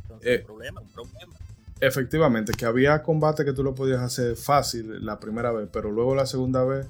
Entonces, 0.02 0.26
Eh, 0.26 0.38
un 0.40 0.46
problema, 0.46 0.80
un 0.80 0.88
problema. 0.88 1.34
Efectivamente, 1.80 2.52
que 2.52 2.64
había 2.66 3.02
combate 3.02 3.44
que 3.44 3.52
tú 3.52 3.62
lo 3.62 3.74
podías 3.74 4.00
hacer 4.00 4.36
fácil 4.36 5.04
la 5.04 5.20
primera 5.20 5.52
vez, 5.52 5.68
pero 5.72 5.90
luego 5.90 6.14
la 6.14 6.26
segunda 6.26 6.64
vez 6.64 6.86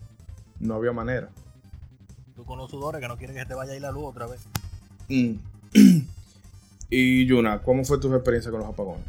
no 0.60 0.74
había 0.74 0.92
manera. 0.92 1.28
Tú 2.36 2.44
con 2.44 2.58
los 2.58 2.70
sudores 2.70 3.00
que 3.00 3.08
no 3.08 3.16
quieren 3.16 3.34
que 3.34 3.42
se 3.42 3.48
te 3.48 3.54
vaya 3.54 3.72
a 3.72 3.76
ir 3.76 3.82
la 3.82 3.90
luz 3.90 4.04
otra 4.06 4.26
vez. 4.26 4.40
Mm. 5.08 5.34
y 6.90 7.26
Yuna, 7.26 7.60
¿cómo 7.62 7.84
fue 7.84 7.98
tu 7.98 8.12
experiencia 8.14 8.50
con 8.50 8.60
los 8.60 8.68
apagones? 8.68 9.04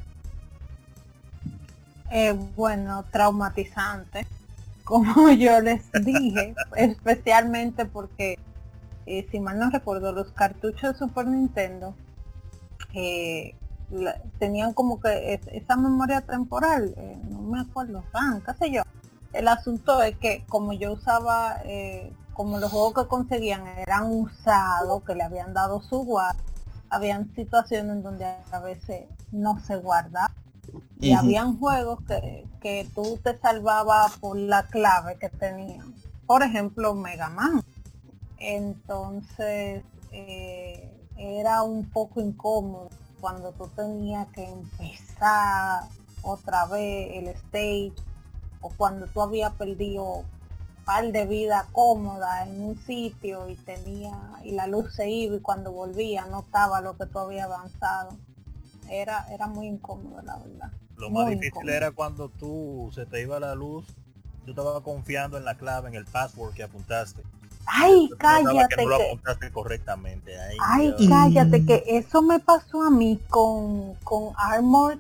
Eh, 2.11 2.33
bueno, 2.55 3.03
traumatizante, 3.11 4.25
como 4.83 5.29
yo 5.31 5.59
les 5.61 5.91
dije, 6.03 6.53
especialmente 6.75 7.85
porque, 7.85 8.37
eh, 9.05 9.27
si 9.31 9.39
mal 9.39 9.59
no 9.59 9.69
recuerdo, 9.69 10.11
los 10.11 10.31
cartuchos 10.31 10.93
de 10.93 10.99
Super 10.99 11.27
Nintendo 11.27 11.95
eh, 12.93 13.53
tenían 14.39 14.73
como 14.73 14.99
que 14.99 15.33
es- 15.33 15.47
esa 15.47 15.75
memoria 15.75 16.21
temporal, 16.21 16.93
eh, 16.97 17.17
no 17.29 17.39
me 17.41 17.59
acuerdo, 17.59 18.03
RAM, 18.13 18.41
qué 18.41 18.53
sé 18.53 18.71
yo. 18.71 18.81
El 19.33 19.47
asunto 19.49 20.01
es 20.01 20.15
que 20.17 20.43
como 20.47 20.71
yo 20.73 20.93
usaba, 20.93 21.57
como 22.33 22.57
los 22.57 22.71
juegos 22.71 22.93
que 22.93 23.07
conseguían 23.09 23.67
eran 23.67 24.05
usados, 24.09 25.03
que 25.03 25.13
le 25.13 25.23
habían 25.23 25.53
dado 25.53 25.81
su 25.81 26.05
guarda, 26.05 26.39
habían 26.89 27.33
situaciones 27.35 27.97
en 27.97 28.03
donde 28.03 28.25
a 28.25 28.59
veces 28.59 29.05
no 29.31 29.59
se 29.59 29.75
guardaba 29.77 30.31
y 30.99 31.11
habían 31.11 31.59
juegos 31.59 31.99
que, 32.07 32.47
que 32.61 32.87
tú 32.95 33.19
te 33.23 33.37
salvabas 33.37 34.17
por 34.17 34.37
la 34.37 34.63
clave 34.63 35.17
que 35.17 35.29
tenían. 35.29 35.93
Por 36.25 36.41
ejemplo, 36.43 36.95
Mega 36.95 37.29
Man. 37.29 37.61
Entonces 38.37 39.83
eh, 40.11 40.91
era 41.17 41.63
un 41.63 41.89
poco 41.89 42.21
incómodo 42.21 42.89
cuando 43.19 43.51
tú 43.51 43.67
tenías 43.75 44.27
que 44.29 44.43
empezar 44.43 45.83
otra 46.21 46.65
vez 46.65 47.09
el 47.13 47.27
stage 47.29 47.93
o 48.61 48.69
cuando 48.69 49.07
tú 49.07 49.21
habías 49.21 49.53
perdido 49.53 50.23
par 50.85 51.11
de 51.11 51.25
vida 51.25 51.67
cómoda 51.71 52.43
en 52.43 52.61
un 52.61 52.77
sitio 52.77 53.49
y 53.49 53.55
tenía 53.55 54.13
y 54.43 54.51
la 54.51 54.67
luz 54.67 54.93
se 54.93 55.09
iba 55.09 55.35
y 55.35 55.39
cuando 55.39 55.71
volvía 55.71 56.25
no 56.25 56.41
estaba 56.41 56.81
lo 56.81 56.95
que 56.97 57.05
tú 57.07 57.19
habías 57.19 57.45
avanzado. 57.45 58.15
Era, 58.89 59.25
era 59.31 59.47
muy 59.47 59.67
incómodo 59.67 60.21
la 60.21 60.37
verdad. 60.37 60.71
Lo 60.95 61.09
más 61.09 61.27
difícil 61.27 61.47
incómodo. 61.47 61.73
era 61.73 61.91
cuando 61.91 62.29
tú 62.29 62.91
se 62.93 63.05
te 63.05 63.21
iba 63.21 63.39
la 63.39 63.55
luz, 63.55 63.85
tú 64.45 64.51
estabas 64.51 64.81
confiando 64.83 65.37
en 65.37 65.45
la 65.45 65.55
clave, 65.55 65.89
en 65.89 65.95
el 65.95 66.05
password 66.05 66.53
que 66.53 66.63
apuntaste. 66.63 67.23
Ay, 67.65 68.07
cállate 68.19 68.75
que 68.75 68.83
no 68.83 68.89
lo 68.89 68.97
que, 68.97 69.07
apuntaste 69.07 69.51
correctamente. 69.51 70.33
Ay, 70.61 70.93
cállate 71.09 71.65
que 71.65 71.83
eso 71.87 72.21
me 72.21 72.39
pasó 72.39 72.83
a 72.83 72.91
mí 72.91 73.19
con, 73.27 73.95
con 74.03 74.33
Armored 74.37 74.99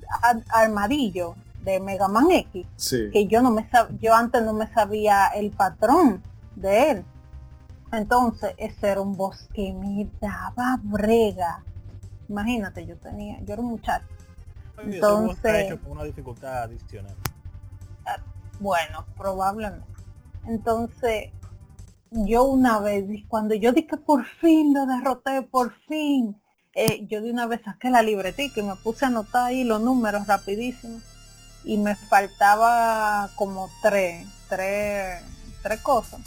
Armadillo 0.49 1.35
de 1.65 1.79
Mega 1.81 2.07
Man 2.07 2.31
X, 2.31 2.65
Sí. 2.77 3.09
que 3.11 3.27
yo 3.27 3.41
no 3.41 3.51
me 3.51 3.69
sab- 3.69 3.97
yo 3.99 4.13
antes 4.13 4.41
no 4.43 4.53
me 4.53 4.71
sabía 4.73 5.27
el 5.27 5.51
patrón 5.51 6.23
de 6.55 6.91
él. 6.91 7.05
Entonces, 7.91 8.53
ese 8.57 8.89
era 8.89 9.01
un 9.01 9.17
boss 9.17 9.49
que 9.53 9.73
me 9.73 10.09
daba 10.21 10.79
brega. 10.83 11.63
Imagínate, 12.29 12.85
yo 12.85 12.97
tenía, 12.97 13.39
yo 13.41 13.53
era 13.53 13.61
un 13.61 13.69
muchacho. 13.69 14.05
Entonces- 14.77 15.65
hecho 15.67 15.81
con 15.81 15.93
una 15.93 16.03
dificultad 16.03 16.63
adicional. 16.63 17.15
Bueno, 18.59 19.05
probablemente. 19.17 19.85
Entonces, 20.47 21.31
yo 22.11 22.43
una 22.45 22.79
vez, 22.79 23.05
cuando 23.27 23.53
yo 23.55 23.73
dije 23.73 23.97
por 23.97 24.23
fin 24.25 24.73
lo 24.73 24.85
derroté, 24.85 25.41
por 25.41 25.73
fin, 25.87 26.39
eh, 26.73 27.05
yo 27.07 27.21
de 27.21 27.31
una 27.31 27.47
vez 27.47 27.61
saqué 27.65 27.89
la 27.89 28.01
libretica 28.01 28.59
y 28.61 28.63
me 28.63 28.75
puse 28.75 29.05
a 29.05 29.07
anotar 29.09 29.45
ahí 29.47 29.63
los 29.65 29.81
números 29.81 30.27
rapidísimo. 30.27 30.99
Y 31.65 31.77
me 31.77 31.95
faltaba 31.95 33.29
como 33.35 33.69
tres, 33.81 34.27
tres, 34.47 35.21
tres 35.63 35.81
cosas. 35.81 36.21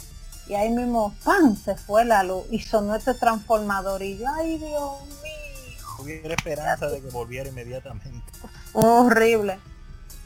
Y 0.47 0.55
ahí 0.55 0.69
mismo, 0.69 1.15
¡pam! 1.23 1.55
se 1.55 1.75
fue 1.75 2.05
la 2.05 2.23
luz 2.23 2.43
y 2.51 2.59
sonó 2.59 2.95
este 2.95 3.13
transformador 3.13 4.01
y 4.01 4.17
yo, 4.17 4.25
ay 4.35 4.57
Dios 4.57 5.01
mío. 5.21 5.85
Hubiera 5.99 6.33
esperanza 6.33 6.87
de 6.87 7.01
que 7.01 7.09
volviera 7.09 7.49
inmediatamente. 7.49 8.31
horrible. 8.73 9.59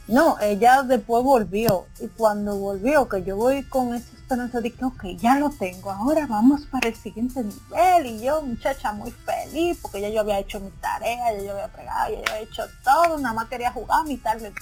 No, 0.06 0.38
ella 0.40 0.82
después 0.82 1.24
volvió 1.24 1.86
y 1.98 2.08
cuando 2.08 2.58
volvió, 2.58 3.08
que 3.08 3.22
yo 3.22 3.36
voy 3.36 3.62
con 3.64 3.94
esa 3.94 4.14
esperanza 4.16 4.60
de 4.60 4.70
que, 4.70 4.84
ok, 4.84 5.04
ya 5.16 5.36
lo 5.38 5.48
tengo, 5.48 5.90
ahora 5.90 6.26
vamos 6.26 6.66
para 6.70 6.88
el 6.88 6.94
siguiente 6.94 7.42
nivel 7.42 8.06
y 8.06 8.20
yo, 8.20 8.42
muchacha, 8.42 8.92
muy 8.92 9.10
feliz 9.10 9.78
porque 9.80 10.02
ya 10.02 10.10
yo 10.10 10.20
había 10.20 10.38
hecho 10.40 10.60
mi 10.60 10.70
tarea, 10.72 11.32
ya 11.32 11.42
yo 11.42 11.52
había 11.52 11.68
pregado, 11.68 12.10
ya 12.10 12.16
yo 12.16 12.32
había 12.32 12.40
hecho 12.42 12.62
todo, 12.82 13.18
nada 13.18 13.34
más 13.34 13.48
quería 13.48 13.72
jugar 13.72 14.04
mi 14.04 14.18
tarde 14.18 14.52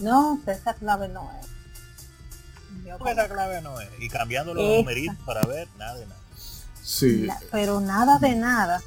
No, 0.00 0.40
esa 0.46 0.74
clave 0.74 1.08
no 1.08 1.30
es. 1.40 1.46
Yo 2.84 2.98
Porque 2.98 3.12
esa 3.12 3.28
clave 3.28 3.62
no 3.62 3.80
es. 3.80 3.88
Y 4.00 4.08
cambiando 4.08 4.52
los 4.52 4.64
Esa. 4.64 4.78
numeritos 4.78 5.16
para 5.24 5.42
ver, 5.42 5.68
nada 5.78 5.94
de 5.94 6.06
nada. 6.06 6.20
Sí. 6.82 7.28
Pero 7.52 7.80
nada 7.80 8.18
de 8.18 8.34
nada. 8.34 8.82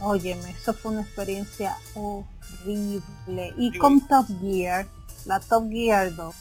Óyeme, 0.00 0.50
eso 0.50 0.72
fue 0.74 0.92
una 0.92 1.02
experiencia 1.02 1.76
horrible. 2.60 3.54
Y 3.56 3.70
Sí, 3.72 3.78
con 3.78 4.00
Top 4.06 4.26
Gear, 4.40 4.86
la 5.24 5.40
Top 5.40 5.68
Gear 5.70 6.14
2. 6.14 6.34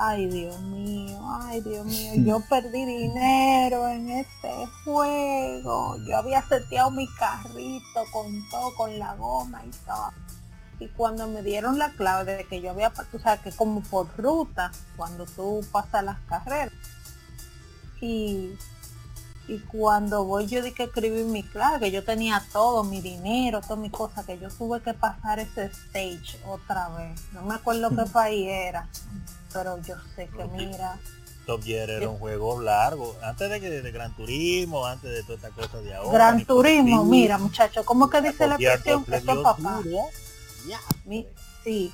Ay, 0.00 0.28
Dios 0.28 0.60
mío, 0.60 1.18
ay, 1.42 1.60
Dios 1.60 1.84
mío, 1.84 2.12
yo 2.24 2.40
perdí 2.48 2.84
dinero 2.84 3.88
en 3.88 4.10
este 4.10 4.50
juego. 4.84 5.96
Yo 6.06 6.16
había 6.16 6.40
seteado 6.42 6.90
mi 6.92 7.08
carrito 7.14 8.04
con 8.12 8.48
todo, 8.48 8.74
con 8.76 8.98
la 8.98 9.16
goma 9.16 9.62
y 9.66 9.70
todo. 9.84 10.12
Y 10.80 10.86
cuando 10.88 11.26
me 11.26 11.42
dieron 11.42 11.78
la 11.78 11.90
clave 11.90 12.36
de 12.36 12.44
que 12.44 12.60
yo 12.60 12.70
había, 12.70 12.92
tú 13.10 13.18
sabes 13.18 13.40
que 13.40 13.50
como 13.50 13.82
por 13.82 14.06
ruta, 14.16 14.70
cuando 14.96 15.26
tú 15.26 15.60
pasas 15.72 16.04
las 16.04 16.20
carreras. 16.28 16.72
Y 18.00 18.52
Y 19.48 19.58
cuando 19.60 20.24
voy 20.24 20.46
yo 20.46 20.62
di 20.62 20.72
que 20.72 20.84
escribí 20.84 21.24
mi 21.24 21.42
clase, 21.42 21.80
que 21.80 21.90
yo 21.90 22.04
tenía 22.04 22.44
todo, 22.52 22.84
mi 22.84 23.00
dinero, 23.00 23.62
todas 23.62 23.78
mis 23.78 23.90
cosas, 23.90 24.26
que 24.26 24.38
yo 24.38 24.50
tuve 24.50 24.82
que 24.82 24.92
pasar 24.92 25.38
ese 25.38 25.64
stage 25.64 26.38
otra 26.46 26.88
vez. 26.90 27.18
No 27.32 27.42
me 27.42 27.54
acuerdo 27.54 27.88
qué 27.88 28.04
país 28.12 28.46
era, 28.46 28.86
pero 29.52 29.80
yo 29.82 29.96
sé 30.14 30.28
que 30.28 30.44
mira, 30.44 30.98
Top 31.46 31.62
Gear 31.64 31.88
era 31.88 32.10
un 32.10 32.18
juego 32.18 32.60
largo, 32.60 33.16
antes 33.22 33.48
de 33.48 33.58
que 33.58 33.70
de 33.70 33.90
Gran 33.90 34.14
Turismo, 34.14 34.84
antes 34.84 35.10
de 35.10 35.22
toda 35.22 35.36
esta 35.36 35.48
cosa 35.48 35.78
de 35.80 35.94
ahora. 35.94 36.12
Gran 36.12 36.44
Turismo, 36.44 37.04
mira 37.04 37.38
muchacho, 37.38 37.86
¿cómo 37.86 38.10
que 38.10 38.20
dice 38.20 38.46
la 38.46 38.56
expresión? 38.56 39.04
le 39.08 39.16
Eso 39.16 39.42
papá. 39.42 39.80
Mi- 41.06 41.26
sí, 41.64 41.90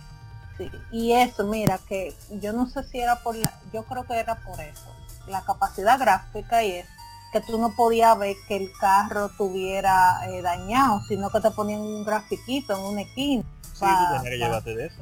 sí. 0.58 0.68
Y 0.90 1.12
eso, 1.12 1.44
mira, 1.46 1.78
que 1.88 2.16
yo 2.40 2.52
no 2.52 2.68
sé 2.68 2.82
si 2.82 2.98
era 2.98 3.14
por 3.20 3.36
la, 3.36 3.52
yo 3.72 3.84
creo 3.84 4.04
que 4.04 4.14
era 4.18 4.34
por 4.40 4.60
eso. 4.60 4.92
La 5.28 5.42
capacidad 5.44 6.00
gráfica 6.00 6.64
y 6.64 6.72
es 6.72 6.86
que 7.34 7.40
tú 7.40 7.58
no 7.58 7.74
podías 7.74 8.16
ver 8.16 8.36
que 8.46 8.56
el 8.56 8.70
carro 8.80 9.28
tuviera 9.36 10.20
eh, 10.30 10.40
dañado, 10.40 11.00
sino 11.08 11.28
que 11.30 11.40
te 11.40 11.50
ponían 11.50 11.80
un 11.80 12.04
grafiquito 12.04 12.74
en 12.74 12.80
una 12.84 13.00
esquina. 13.02 13.42
Sí, 13.72 13.80
pa- 13.80 13.98
tú 13.98 14.14
tenías 14.14 14.22
que 14.30 14.38
llevarte 14.38 14.74
de 14.76 14.86
eso. 14.86 15.00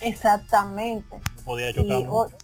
Exactamente. 0.00 1.16
No 1.16 1.42
podía 1.44 1.70
Y, 1.70 1.74
chocar 1.74 1.96
o- 2.08 2.24
mucho. 2.24 2.36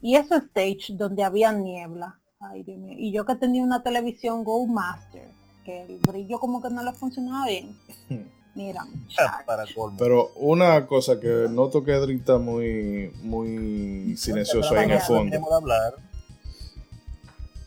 y 0.00 0.16
esos 0.16 0.42
stage 0.44 0.92
donde 0.94 1.22
había 1.24 1.52
niebla. 1.52 2.18
Ay, 2.40 2.62
Dios 2.64 2.78
mío. 2.78 2.94
Y 2.98 3.12
yo 3.12 3.24
que 3.24 3.36
tenía 3.36 3.62
una 3.62 3.82
televisión 3.82 4.44
Go 4.44 4.66
Master, 4.66 5.28
que 5.64 5.82
el 5.82 5.98
brillo 5.98 6.38
como 6.40 6.60
que 6.60 6.70
no 6.70 6.82
le 6.82 6.92
funcionaba 6.92 7.46
bien. 7.46 7.76
Mira, 8.54 8.84
muchacho. 8.84 9.44
Para 9.46 9.64
colmo. 9.74 9.96
Pero 9.98 10.30
una 10.36 10.86
cosa 10.86 11.18
que 11.18 11.46
noto 11.50 11.82
que 11.82 11.92
Edric 11.92 12.20
está 12.20 12.38
muy, 12.38 13.12
muy 13.22 14.16
silencioso 14.16 14.74
ahí 14.74 14.84
en 14.84 14.90
el 14.92 15.00
fondo. 15.00 15.36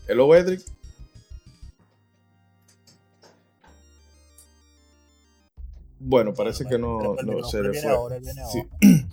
Hello, 0.07 0.33
Edric. 0.33 0.61
Bueno, 5.99 6.33
parece 6.33 6.65
que 6.65 6.77
no, 6.77 7.15
no 7.15 7.43
se 7.43 7.61
le 7.61 7.69
fue. 7.69 7.81
Sí. 7.81 7.87
ahora. 7.87 8.17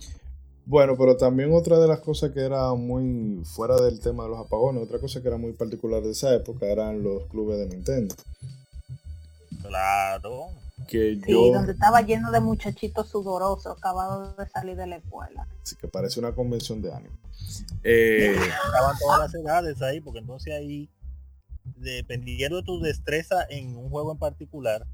Bueno, 0.67 0.95
pero 0.97 1.15
también 1.15 1.53
otra 1.53 1.77
de 1.77 1.87
las 1.87 1.99
cosas 1.99 2.31
que 2.31 2.39
era 2.39 2.73
muy 2.73 3.43
fuera 3.45 3.75
del 3.75 3.99
tema 3.99 4.23
de 4.23 4.31
los 4.31 4.39
apagones, 4.39 4.81
otra 4.81 4.97
cosa 4.97 5.21
que 5.21 5.27
era 5.27 5.37
muy 5.37 5.53
particular 5.53 6.01
de 6.01 6.09
esa 6.09 6.33
época 6.33 6.65
eran 6.65 7.03
los 7.03 7.27
clubes 7.27 7.59
de 7.59 7.67
Nintendo. 7.67 8.15
Claro. 9.61 10.47
Que 10.87 11.19
Sí, 11.23 11.31
yo, 11.31 11.51
donde 11.51 11.73
estaba 11.73 12.01
lleno 12.01 12.31
de 12.31 12.39
muchachitos 12.39 13.09
sudorosos 13.09 13.77
acabados 13.77 14.35
de 14.37 14.47
salir 14.49 14.75
de 14.75 14.87
la 14.87 14.97
escuela. 14.97 15.47
sí 15.63 15.75
que 15.75 15.87
parece 15.87 16.19
una 16.19 16.33
convención 16.33 16.81
de 16.81 16.93
ánimo. 16.93 17.15
Eh, 17.83 18.35
Estaban 18.35 18.97
todas 18.99 19.19
las 19.19 19.33
edades 19.35 19.81
ahí, 19.81 20.01
porque 20.01 20.19
entonces 20.19 20.53
ahí, 20.53 20.89
dependiendo 21.77 22.57
de 22.57 22.63
tu 22.63 22.79
destreza 22.79 23.45
en 23.49 23.75
un 23.75 23.89
juego 23.89 24.11
en 24.11 24.17
particular, 24.17 24.85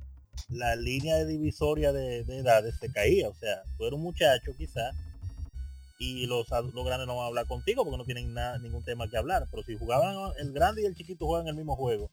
la 0.49 0.75
línea 0.75 1.15
de 1.17 1.25
divisoria 1.25 1.91
de, 1.93 2.23
de 2.23 2.39
edades 2.39 2.75
se 2.79 2.91
caía. 2.91 3.29
O 3.29 3.35
sea, 3.35 3.63
tú 3.77 3.85
eres 3.85 3.93
un 3.97 4.03
muchacho 4.03 4.51
quizás, 4.57 4.95
y 5.99 6.25
los, 6.25 6.47
los 6.49 6.85
grandes 6.85 7.05
no 7.07 7.15
van 7.15 7.25
a 7.25 7.27
hablar 7.27 7.45
contigo 7.45 7.83
porque 7.83 7.97
no 7.97 8.05
tienen 8.05 8.33
nada, 8.33 8.57
ningún 8.57 8.83
tema 8.83 9.07
que 9.07 9.17
hablar. 9.17 9.45
Pero 9.51 9.61
si 9.63 9.77
jugaban 9.77 10.15
el 10.39 10.51
grande 10.51 10.81
y 10.81 10.85
el 10.85 10.95
chiquito 10.95 11.27
juegan 11.27 11.47
el 11.47 11.55
mismo 11.55 11.75
juego 11.75 12.09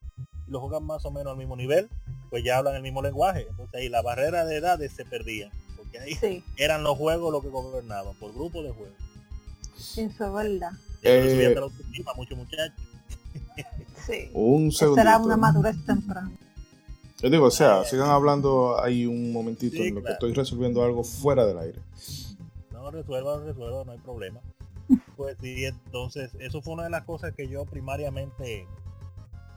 y 0.48 0.50
lo 0.50 0.60
juegan 0.60 0.84
más 0.84 1.04
o 1.04 1.10
menos 1.10 1.32
al 1.32 1.38
mismo 1.38 1.56
nivel, 1.56 1.88
pues 2.30 2.42
ya 2.44 2.58
hablan 2.58 2.74
el 2.76 2.82
mismo 2.82 3.02
lenguaje. 3.02 3.46
Entonces 3.50 3.74
ahí 3.74 3.88
la 3.88 4.02
barrera 4.02 4.44
de 4.44 4.56
edades 4.56 4.92
se 4.92 5.04
perdía. 5.04 5.50
Porque 5.76 5.98
ahí 5.98 6.14
Sí, 6.14 6.44
eran 6.56 6.82
los 6.82 6.96
juegos 6.96 7.32
los 7.32 7.42
que 7.42 7.50
gobernaban, 7.50 8.14
por 8.16 8.32
grupo 8.32 8.62
de 8.62 8.70
juegos. 8.70 8.96
eso 9.96 10.00
es 10.26 10.32
verdad. 10.32 10.72
Eh, 11.02 11.54
muchachos. 12.36 12.74
Sí. 14.06 14.30
un 14.34 14.68
Esa 14.68 15.00
era 15.00 15.18
una 15.18 15.36
madurez 15.36 15.76
temprana. 15.84 16.30
Yo 17.20 17.30
digo, 17.30 17.46
o 17.46 17.50
sea, 17.50 17.84
sigan 17.84 18.10
hablando 18.10 18.80
ahí 18.80 19.04
un 19.04 19.32
momentito 19.32 19.76
Sí, 19.76 19.88
en 19.88 19.96
lo 19.96 20.02
que 20.04 20.12
estoy 20.12 20.32
resolviendo 20.34 20.84
algo 20.84 21.02
fuera 21.02 21.44
del 21.44 21.58
aire. 21.58 21.78
No, 22.70 22.90
resuelva, 22.92 23.40
resuelva, 23.40 23.84
no 23.84 23.92
hay 23.92 23.98
problema. 23.98 24.40
Pues 25.16 25.36
sí, 25.40 25.64
entonces, 25.64 26.30
eso 26.38 26.62
fue 26.62 26.74
una 26.74 26.84
de 26.84 26.90
las 26.90 27.04
cosas 27.04 27.34
que 27.34 27.48
yo 27.48 27.64
primariamente 27.66 28.60
eh, 28.60 28.66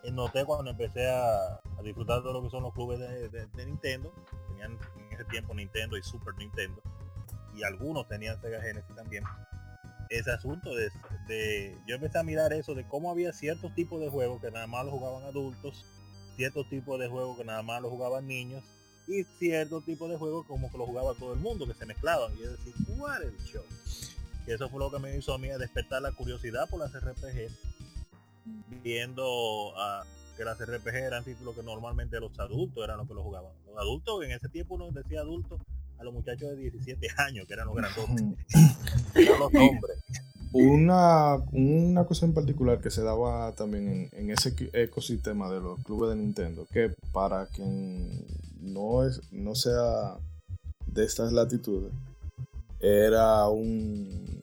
noté 0.09 0.45
cuando 0.45 0.71
empecé 0.71 1.09
a, 1.09 1.61
disfrutar 1.83 2.21
de 2.21 2.31
lo 2.31 2.41
que 2.41 2.49
son 2.49 2.63
los 2.63 2.73
clubes 2.73 2.99
de, 2.99 3.65
Nintendo. 3.65 4.11
Tenían 4.47 4.77
en 4.97 5.13
ese 5.13 5.25
tiempo 5.25 5.53
Nintendo 5.53 5.97
y 5.97 6.03
Super 6.03 6.35
Nintendo. 6.37 6.81
Y 7.55 7.63
algunos 7.63 8.07
tenían 8.07 8.39
Sega 8.41 8.61
Genesis 8.61 8.95
también. 8.95 9.23
Ese 10.09 10.31
asunto 10.31 10.75
de, 10.75 10.89
de- 11.27 11.77
yo 11.87 11.95
empecé 11.95 12.19
a 12.19 12.23
mirar 12.23 12.53
eso 12.53 12.75
de 12.75 12.87
cómo 12.87 13.11
había 13.11 13.31
ciertos 13.33 13.73
tipos 13.75 14.01
de 14.01 14.09
juegos 14.09 14.41
que 14.41 14.51
nada 14.51 14.67
más 14.67 14.85
los 14.85 14.93
jugaban 14.93 15.23
adultos, 15.23 15.85
ciertos 16.35 16.67
tipos 16.69 16.99
de 16.99 17.07
juegos 17.07 17.37
que 17.37 17.45
nada 17.45 17.61
más 17.61 17.81
los 17.81 17.91
jugaban 17.91 18.27
niños 18.27 18.63
y 19.07 19.23
ciertos 19.39 19.83
tipos 19.85 20.09
de 20.09 20.17
juegos 20.17 20.45
como 20.45 20.71
que 20.71 20.77
lo 20.77 20.85
jugaba 20.85 21.13
todo 21.13 21.33
el 21.33 21.39
mundo, 21.39 21.67
que 21.67 21.73
se 21.73 21.85
mezclaban. 21.85 22.33
Y 22.37 22.41
yo 22.41 22.51
decía, 22.51 22.73
¿cuál 22.97 23.23
es 23.23 23.33
el 23.33 23.45
show? 23.45 23.63
Y 24.47 24.51
eso 24.51 24.69
fue 24.69 24.79
lo 24.79 24.91
que 24.91 24.99
me 24.99 25.15
hizo 25.15 25.33
a 25.33 25.37
mí 25.37 25.49
a 25.49 25.57
despertar 25.57 26.01
la 26.01 26.11
curiosidad 26.11 26.69
por 26.69 26.79
las 26.79 26.93
RPG, 26.93 27.51
viendo 28.83 29.73
ah, 29.77 30.03
que 30.37 30.43
las 30.43 30.59
RPG 30.59 30.95
eran 30.95 31.23
títulos 31.23 31.55
que 31.55 31.63
normalmente 31.63 32.19
los 32.19 32.37
adultos 32.39 32.83
eran 32.83 32.97
los 32.97 33.07
que 33.07 33.13
los 33.13 33.23
jugaban. 33.23 33.51
Los 33.67 33.77
adultos, 33.77 34.23
en 34.23 34.31
ese 34.31 34.49
tiempo 34.49 34.75
uno 34.75 34.91
decía 34.91 35.21
adultos 35.21 35.61
a 35.99 36.03
los 36.03 36.13
muchachos 36.13 36.49
de 36.49 36.55
17 36.57 37.07
años, 37.17 37.47
que 37.47 37.53
eran 37.53 37.67
los 37.67 37.75
grandotes, 37.75 38.23
eran 39.15 39.39
los 39.39 39.53
hombres. 39.53 39.97
Una, 40.53 41.37
una 41.53 42.03
cosa 42.05 42.25
en 42.25 42.33
particular 42.33 42.81
que 42.81 42.91
se 42.91 43.01
daba 43.01 43.53
también 43.53 43.87
en, 43.87 44.09
en 44.11 44.31
ese 44.31 44.53
ecosistema 44.73 45.49
de 45.49 45.61
los 45.61 45.81
clubes 45.83 46.09
de 46.09 46.17
Nintendo, 46.17 46.67
que 46.73 46.93
para 47.13 47.45
quien 47.45 48.25
no, 48.59 49.05
es, 49.05 49.21
no 49.31 49.55
sea 49.55 50.17
de 50.87 51.05
estas 51.05 51.31
latitudes, 51.31 51.93
era 52.81 53.47
un... 53.47 54.41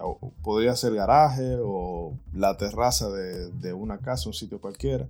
o 0.00 0.32
podría 0.42 0.74
ser 0.76 0.94
garaje 0.94 1.56
o 1.62 2.12
la 2.32 2.56
terraza 2.56 3.10
de, 3.10 3.50
de 3.52 3.72
una 3.72 3.98
casa, 3.98 4.28
un 4.28 4.34
sitio 4.34 4.60
cualquiera, 4.60 5.08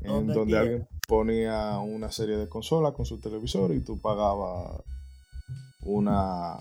en 0.00 0.26
Donde 0.26 0.44
quiera. 0.44 0.60
alguien 0.60 0.88
ponía 1.06 1.78
una 1.78 2.10
serie 2.10 2.36
de 2.36 2.48
consolas 2.48 2.94
con 2.94 3.04
su 3.06 3.18
televisor 3.18 3.72
y 3.74 3.80
tú 3.80 3.98
pagabas 4.00 4.80
una 5.84 6.56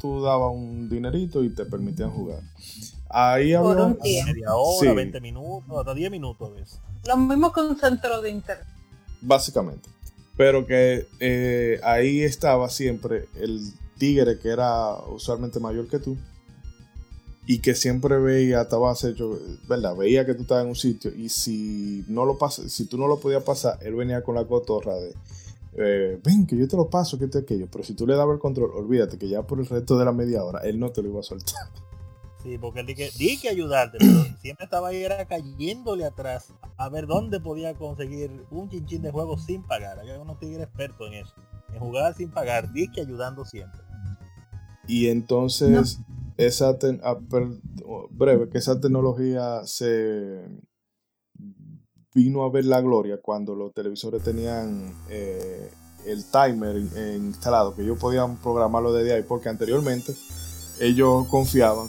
tú 0.00 0.22
dabas 0.22 0.52
un 0.52 0.88
dinerito 0.88 1.42
y 1.44 1.54
te 1.54 1.64
permitían 1.64 2.10
jugar. 2.10 2.40
Ahí 3.08 3.54
Por 3.54 3.70
había 3.78 3.84
un. 3.86 3.98
Media 4.02 4.54
hora, 4.54 4.90
Sí. 4.90 4.94
20 4.94 5.20
minutos, 5.20 5.78
hasta 5.78 5.94
10 5.94 6.10
minutos 6.10 6.50
a 6.50 6.52
veces. 6.52 6.80
Lo 7.06 7.16
mismo 7.16 7.52
que 7.52 7.60
un 7.60 7.78
centro 7.78 8.20
de 8.20 8.30
internet. 8.30 8.66
básicamente. 9.20 9.88
Pero 10.36 10.66
que 10.66 11.06
eh, 11.20 11.80
ahí 11.84 12.22
estaba 12.22 12.68
siempre 12.68 13.28
el 13.36 13.60
tigre 13.98 14.38
que 14.40 14.48
era 14.48 14.94
usualmente 15.08 15.60
mayor 15.60 15.86
que 15.88 16.00
tú 16.00 16.16
y 17.46 17.58
que 17.58 17.74
siempre 17.74 18.18
veía, 18.18 18.62
estaba 18.62 18.92
hecho, 18.92 19.38
¿verdad? 19.68 19.96
Veía 19.96 20.24
que 20.24 20.34
tú 20.34 20.42
estabas 20.42 20.64
en 20.64 20.70
un 20.70 20.76
sitio 20.76 21.12
y 21.14 21.28
si 21.28 22.04
no 22.08 22.24
lo 22.24 22.38
pas- 22.38 22.68
si 22.68 22.86
tú 22.86 22.96
no 22.96 23.06
lo 23.06 23.18
podías 23.20 23.42
pasar, 23.42 23.78
él 23.82 23.94
venía 23.94 24.22
con 24.22 24.34
la 24.34 24.44
cotorra 24.46 24.94
de 24.94 25.14
eh, 25.76 26.20
ven 26.24 26.46
que 26.46 26.56
yo 26.56 26.68
te 26.68 26.76
lo 26.76 26.88
paso, 26.88 27.18
que 27.18 27.26
te 27.26 27.38
aquello, 27.38 27.66
pero 27.70 27.82
si 27.82 27.94
tú 27.94 28.06
le 28.06 28.14
dabas 28.14 28.34
el 28.34 28.40
control, 28.40 28.70
olvídate 28.74 29.18
que 29.18 29.28
ya 29.28 29.42
por 29.42 29.58
el 29.58 29.66
resto 29.66 29.98
de 29.98 30.04
la 30.04 30.12
media 30.12 30.44
hora 30.44 30.60
él 30.60 30.78
no 30.78 30.90
te 30.90 31.02
lo 31.02 31.08
iba 31.08 31.20
a 31.20 31.24
soltar. 31.24 31.68
Sí, 32.42 32.58
porque 32.58 32.80
él 32.80 32.86
dije, 32.86 33.10
di 33.18 33.38
que 33.40 33.48
ayudarte, 33.48 33.96
pero 33.98 34.22
siempre 34.42 34.64
estaba 34.64 34.88
ahí 34.88 35.02
era 35.02 35.24
cayéndole 35.24 36.04
atrás 36.04 36.52
a 36.76 36.90
ver 36.90 37.06
dónde 37.06 37.40
podía 37.40 37.72
conseguir 37.72 38.44
un 38.50 38.68
chinchín 38.68 39.00
de 39.00 39.10
juego 39.10 39.38
sin 39.38 39.62
pagar. 39.62 39.98
Había 39.98 40.20
unos 40.20 40.38
tigres 40.38 40.64
expertos 40.66 41.08
en 41.08 41.14
eso, 41.14 41.32
en 41.72 41.80
jugar 41.80 42.14
sin 42.14 42.30
pagar, 42.30 42.70
di 42.70 42.92
que 42.92 43.00
ayudando 43.00 43.46
siempre. 43.46 43.80
Y 44.86 45.08
entonces, 45.08 46.00
esa 46.36 46.76
ah, 47.02 47.18
per- 47.30 47.60
breve, 48.10 48.48
que 48.48 48.58
esa 48.58 48.80
tecnología 48.80 49.60
se 49.64 50.40
vino 52.14 52.44
a 52.44 52.50
ver 52.50 52.64
la 52.64 52.80
gloria 52.80 53.18
cuando 53.20 53.54
los 53.54 53.72
televisores 53.74 54.22
tenían 54.22 54.94
eh, 55.08 55.70
el 56.06 56.24
timer 56.24 56.76
eh, 56.94 57.16
instalado, 57.18 57.74
que 57.74 57.82
ellos 57.82 57.98
podían 57.98 58.36
programarlo 58.36 58.92
desde 58.92 59.14
ahí, 59.14 59.22
porque 59.26 59.48
anteriormente 59.48 60.14
ellos 60.80 61.26
confiaban, 61.28 61.88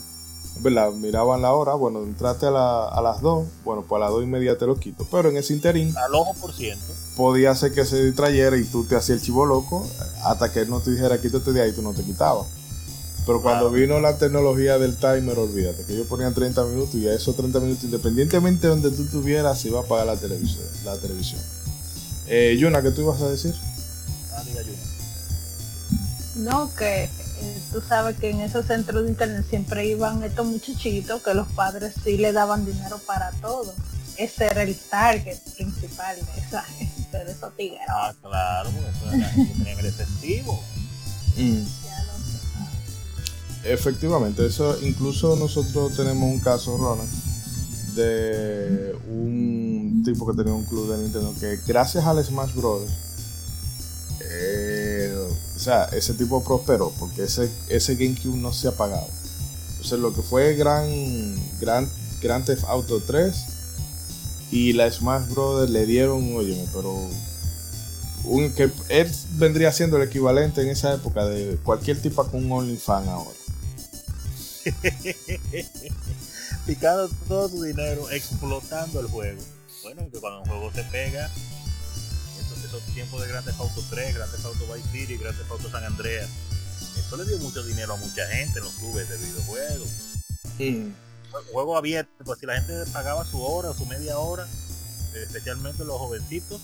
¿verdad? 0.62 0.92
Miraban 0.94 1.42
la 1.42 1.54
hora, 1.54 1.76
bueno, 1.76 2.02
entraste 2.04 2.48
a, 2.48 2.52
la- 2.52 2.88
a 2.88 3.02
las 3.02 3.22
2, 3.22 3.46
bueno, 3.64 3.84
pues 3.88 3.98
a 4.02 4.06
las 4.06 4.12
2 4.14 4.24
y 4.24 4.28
media 4.28 4.58
te 4.58 4.66
lo 4.66 4.76
quito, 4.78 5.06
pero 5.12 5.30
en 5.30 5.38
ese 5.38 5.54
interín 5.54 5.96
Al 5.98 6.16
ojo 6.16 6.34
por 6.40 6.54
ciento. 6.54 6.86
podía 7.16 7.54
ser 7.54 7.74
que 7.74 7.86
se 7.86 8.04
distrayera 8.04 8.58
y 8.58 8.64
tú 8.64 8.84
te 8.86 8.96
hacías 8.96 9.20
el 9.20 9.24
chivo 9.26 9.46
loco 9.46 9.86
hasta 10.24 10.52
que 10.52 10.62
él 10.62 10.70
no 10.70 10.80
te 10.80 10.92
dijera 10.92 11.22
quítate 11.22 11.52
de 11.52 11.62
ahí, 11.62 11.72
tú 11.74 11.82
no 11.84 11.94
te 11.94 12.04
quitabas. 12.04 12.48
Pero 13.26 13.42
cuando 13.42 13.70
Claro. 13.70 13.82
vino 13.82 14.00
la 14.00 14.18
tecnología 14.18 14.78
del 14.78 14.96
timer, 14.98 15.38
olvídate, 15.40 15.84
que 15.86 15.94
ellos 15.94 16.08
ponían 16.08 16.34
30 16.34 16.64
minutos 16.66 16.94
y 16.96 17.08
a 17.08 17.14
esos 17.14 17.36
30 17.36 17.60
minutos, 17.60 17.84
independientemente 17.84 18.68
de 18.68 18.70
donde 18.70 18.92
tú 18.92 19.04
estuvieras, 19.04 19.60
se 19.60 19.70
iba 19.70 19.80
a 19.80 19.84
apagar 19.84 20.06
la 20.06 20.16
televisión. 20.16 20.64
La 20.84 20.96
televisión. 20.98 21.42
Eh, 22.28 22.56
Yuna, 22.60 22.82
¿qué 22.84 22.92
tú 22.92 23.02
ibas 23.02 23.22
a 23.22 23.30
decir? 23.30 23.56
Ah, 24.34 24.44
diga. 24.46 24.62
No, 26.36 26.74
que 26.76 27.06
eh, 27.06 27.10
tú 27.72 27.82
sabes 27.88 28.18
que 28.18 28.30
en 28.30 28.42
esos 28.42 28.66
centros 28.68 29.04
de 29.04 29.10
internet 29.10 29.46
siempre 29.50 29.88
iban 29.88 30.22
estos 30.24 30.46
muchachitos 30.46 31.22
que 31.24 31.34
los 31.34 31.48
padres 31.50 31.94
sí 32.04 32.18
le 32.18 32.32
daban 32.34 32.66
dinero 32.66 33.00
para 33.08 33.32
todo. 33.42 33.74
ese 34.18 34.46
era 34.46 34.64
el 34.64 34.76
target 34.76 35.38
principal 35.58 36.16
de, 36.16 36.42
esa, 36.42 36.64
de 37.12 37.32
esos 37.32 37.56
tigres. 37.58 37.82
Ah, 37.90 38.14
claro, 38.22 38.70
porque 38.72 38.90
eso 38.90 39.12
era 39.14 39.32
que 39.34 39.46
tenían 39.58 39.80
el 39.80 39.86
efectivo. 39.88 40.64
Mm. 41.38 41.64
Efectivamente, 43.66 44.46
eso 44.46 44.78
incluso 44.84 45.36
nosotros 45.36 45.96
tenemos 45.96 46.30
un 46.30 46.40
caso, 46.40 46.78
Ronald, 46.78 47.10
de 47.96 48.96
un 49.10 50.04
tipo 50.06 50.28
que 50.28 50.38
tenía 50.38 50.54
un 50.54 50.66
club 50.66 50.92
de 50.92 51.02
Nintendo 51.02 51.34
que 51.40 51.60
gracias 51.66 52.06
al 52.06 52.24
Smash 52.24 52.54
Bros. 52.54 52.84
eh, 54.22 55.16
o 55.56 55.60
sea, 55.60 55.86
ese 55.86 56.14
tipo 56.14 56.44
prosperó 56.44 56.92
porque 57.00 57.24
ese, 57.24 57.50
ese 57.70 57.96
GameCube 57.96 58.38
no 58.38 58.54
se 58.54 58.68
ha 58.68 58.72
pagado. 58.72 59.08
Entonces 59.72 60.00
lo 60.00 60.14
que 60.14 60.22
fue 60.22 60.56
Gran, 60.56 60.88
Gran, 61.60 61.90
Grand 62.22 62.46
Theft 62.46 62.66
Auto 62.66 63.02
3 63.02 63.36
y 64.52 64.74
la 64.74 64.92
Smash 64.92 65.30
Bros. 65.30 65.70
le 65.70 65.86
dieron, 65.88 66.36
óyeme, 66.36 66.66
pero 66.72 66.94
un, 68.26 68.52
que 68.54 68.70
él 68.90 69.12
vendría 69.38 69.72
siendo 69.72 69.98
el 69.98 70.04
equivalente 70.04 70.62
en 70.62 70.70
esa 70.70 70.94
época 70.94 71.26
de 71.26 71.58
cualquier 71.64 72.00
tipo 72.00 72.24
con 72.26 72.46
un 72.46 72.52
OnlyFans 72.52 73.08
ahora. 73.08 73.45
Picando 76.66 77.10
todo 77.28 77.50
tu 77.50 77.62
dinero, 77.62 78.10
explotando 78.10 79.00
el 79.00 79.08
juego. 79.08 79.42
Bueno, 79.84 80.10
que 80.12 80.20
cuando 80.20 80.42
un 80.42 80.48
juego 80.48 80.72
se 80.74 80.84
pega, 80.86 81.30
esos, 82.40 82.64
esos 82.64 82.82
tiempos 82.94 83.22
de 83.22 83.28
Grand 83.28 83.46
Theft 83.46 83.60
Auto 83.60 83.84
3, 83.90 84.16
Grand 84.16 84.32
Theft 84.32 84.46
Auto 84.46 84.74
Vice 84.74 84.90
City, 84.92 85.18
Grand 85.18 85.38
Theft 85.38 85.52
Auto 85.52 85.70
San 85.70 85.84
Andreas, 85.84 86.30
eso 86.98 87.18
le 87.18 87.26
dio 87.26 87.38
mucho 87.40 87.64
dinero 87.64 87.94
a 87.94 87.98
mucha 87.98 88.26
gente 88.28 88.58
en 88.58 88.66
los 88.66 88.74
clubes 88.74 89.08
de 89.08 89.18
videojuegos. 89.18 89.90
Juego 91.52 91.78
abierto, 91.78 92.24
pues 92.24 92.40
si 92.40 92.46
la 92.46 92.60
gente 92.60 92.90
pagaba 92.92 93.26
su 93.26 93.44
hora, 93.44 93.74
su 93.74 93.86
media 93.86 94.18
hora, 94.18 94.48
eh, 95.14 95.24
especialmente 95.24 95.84
los 95.84 96.00
jovencitos, 96.00 96.62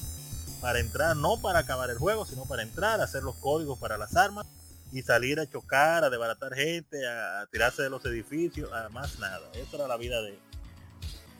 para 0.61 0.79
entrar, 0.79 1.17
no 1.17 1.41
para 1.41 1.59
acabar 1.59 1.89
el 1.89 1.97
juego, 1.97 2.25
sino 2.25 2.45
para 2.45 2.63
entrar, 2.63 3.01
hacer 3.01 3.21
los 3.21 3.35
códigos 3.35 3.77
para 3.77 3.97
las 3.97 4.15
armas 4.15 4.47
y 4.91 5.01
salir 5.01 5.39
a 5.39 5.49
chocar, 5.49 6.03
a 6.03 6.09
desbaratar 6.09 6.53
gente, 6.53 7.07
a, 7.07 7.47
tirarse 7.51 7.81
de 7.81 7.89
los 7.89 8.03
edificios, 8.05 8.71
a 8.73 8.89
más 8.89 9.19
nada. 9.19 9.49
Esa 9.53 9.77
era 9.77 9.87
la 9.87 9.97
vida 9.97 10.21
de, 10.21 10.31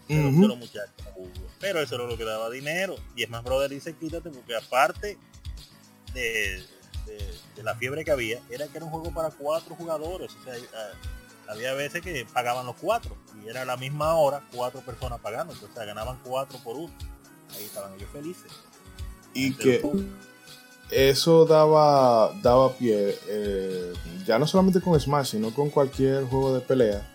de 0.07 0.21
los- 0.23 0.33
Ujú. 0.33 0.41
de 0.41 0.47
los 0.47 0.57
muchachos. 0.57 0.95
Pero 1.59 1.79
eso 1.79 1.95
era 1.95 2.05
lo 2.05 2.17
que 2.17 2.23
daba 2.23 2.49
dinero. 2.49 2.95
Y 3.15 3.23
es 3.23 3.29
más, 3.29 3.43
brother, 3.43 3.69
dice 3.69 3.93
quítate 3.93 4.29
porque 4.29 4.55
aparte 4.55 5.17
de, 6.13 6.63
la 7.61 7.75
fiebre 7.75 8.03
que 8.03 8.11
había, 8.11 8.41
era 8.49 8.67
que 8.67 8.77
era 8.77 8.85
un 8.85 8.91
juego 8.91 9.13
para 9.13 9.29
cuatro 9.29 9.75
jugadores. 9.75 10.31
O 10.33 10.43
sea, 10.43 10.53
ah, 10.73 11.51
había 11.51 11.73
veces 11.73 12.01
que 12.01 12.25
pagaban 12.33 12.65
los 12.65 12.75
cuatro 12.77 13.15
y 13.43 13.49
era 13.49 13.63
a 13.63 13.65
la 13.65 13.77
misma 13.77 14.15
hora 14.15 14.41
cuatro 14.53 14.81
personas 14.81 15.19
pagando. 15.19 15.53
O 15.53 15.73
sea, 15.73 15.85
ganaban 15.85 16.19
cuatro 16.23 16.57
por 16.63 16.77
uno. 16.77 16.93
Ahí 17.55 17.65
estaban 17.65 17.93
ellos 17.93 18.09
felices. 18.11 18.51
Y 19.33 19.53
que 19.53 19.81
eso 20.91 21.45
daba, 21.45 22.31
daba 22.41 22.73
pie, 22.73 23.17
eh, 23.27 23.93
ya 24.25 24.37
no 24.37 24.45
solamente 24.47 24.81
con 24.81 24.99
Smash, 24.99 25.31
sino 25.31 25.53
con 25.53 25.69
cualquier 25.69 26.25
juego 26.25 26.53
de 26.53 26.61
pelea. 26.61 27.07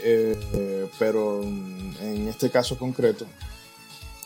Eh, 0.00 0.88
pero 0.98 1.42
en 1.42 2.26
este 2.28 2.50
caso 2.50 2.76
concreto, 2.78 3.26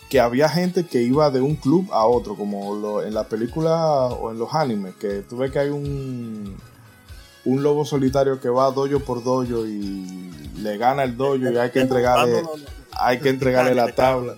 que 0.08 0.20
había 0.20 0.48
gente 0.48 0.86
que 0.86 1.02
iba 1.02 1.30
de 1.30 1.40
un 1.40 1.56
club 1.56 1.88
a 1.92 2.06
otro, 2.06 2.36
como 2.36 2.74
lo- 2.76 3.02
en 3.02 3.12
la 3.12 3.24
película 3.24 4.06
o 4.06 4.30
en 4.30 4.38
los 4.38 4.54
animes, 4.54 4.94
que 4.96 5.22
tú 5.28 5.36
ves 5.36 5.50
que 5.50 5.58
hay 5.58 5.70
un, 5.70 6.56
un 7.44 7.62
lobo 7.62 7.84
solitario 7.84 8.40
que 8.40 8.48
va 8.48 8.70
dojo 8.70 9.00
por 9.00 9.22
dojo 9.24 9.66
y 9.66 10.30
le 10.58 10.78
gana 10.78 11.02
el 11.02 11.16
dojo 11.16 11.36
y 11.36 11.46
hay 11.58 11.70
que 11.70 11.80
entregarle, 11.80 12.42
hay 12.92 13.18
que 13.18 13.28
entregarle 13.28 13.74
la 13.74 13.92
tabla. 13.94 14.36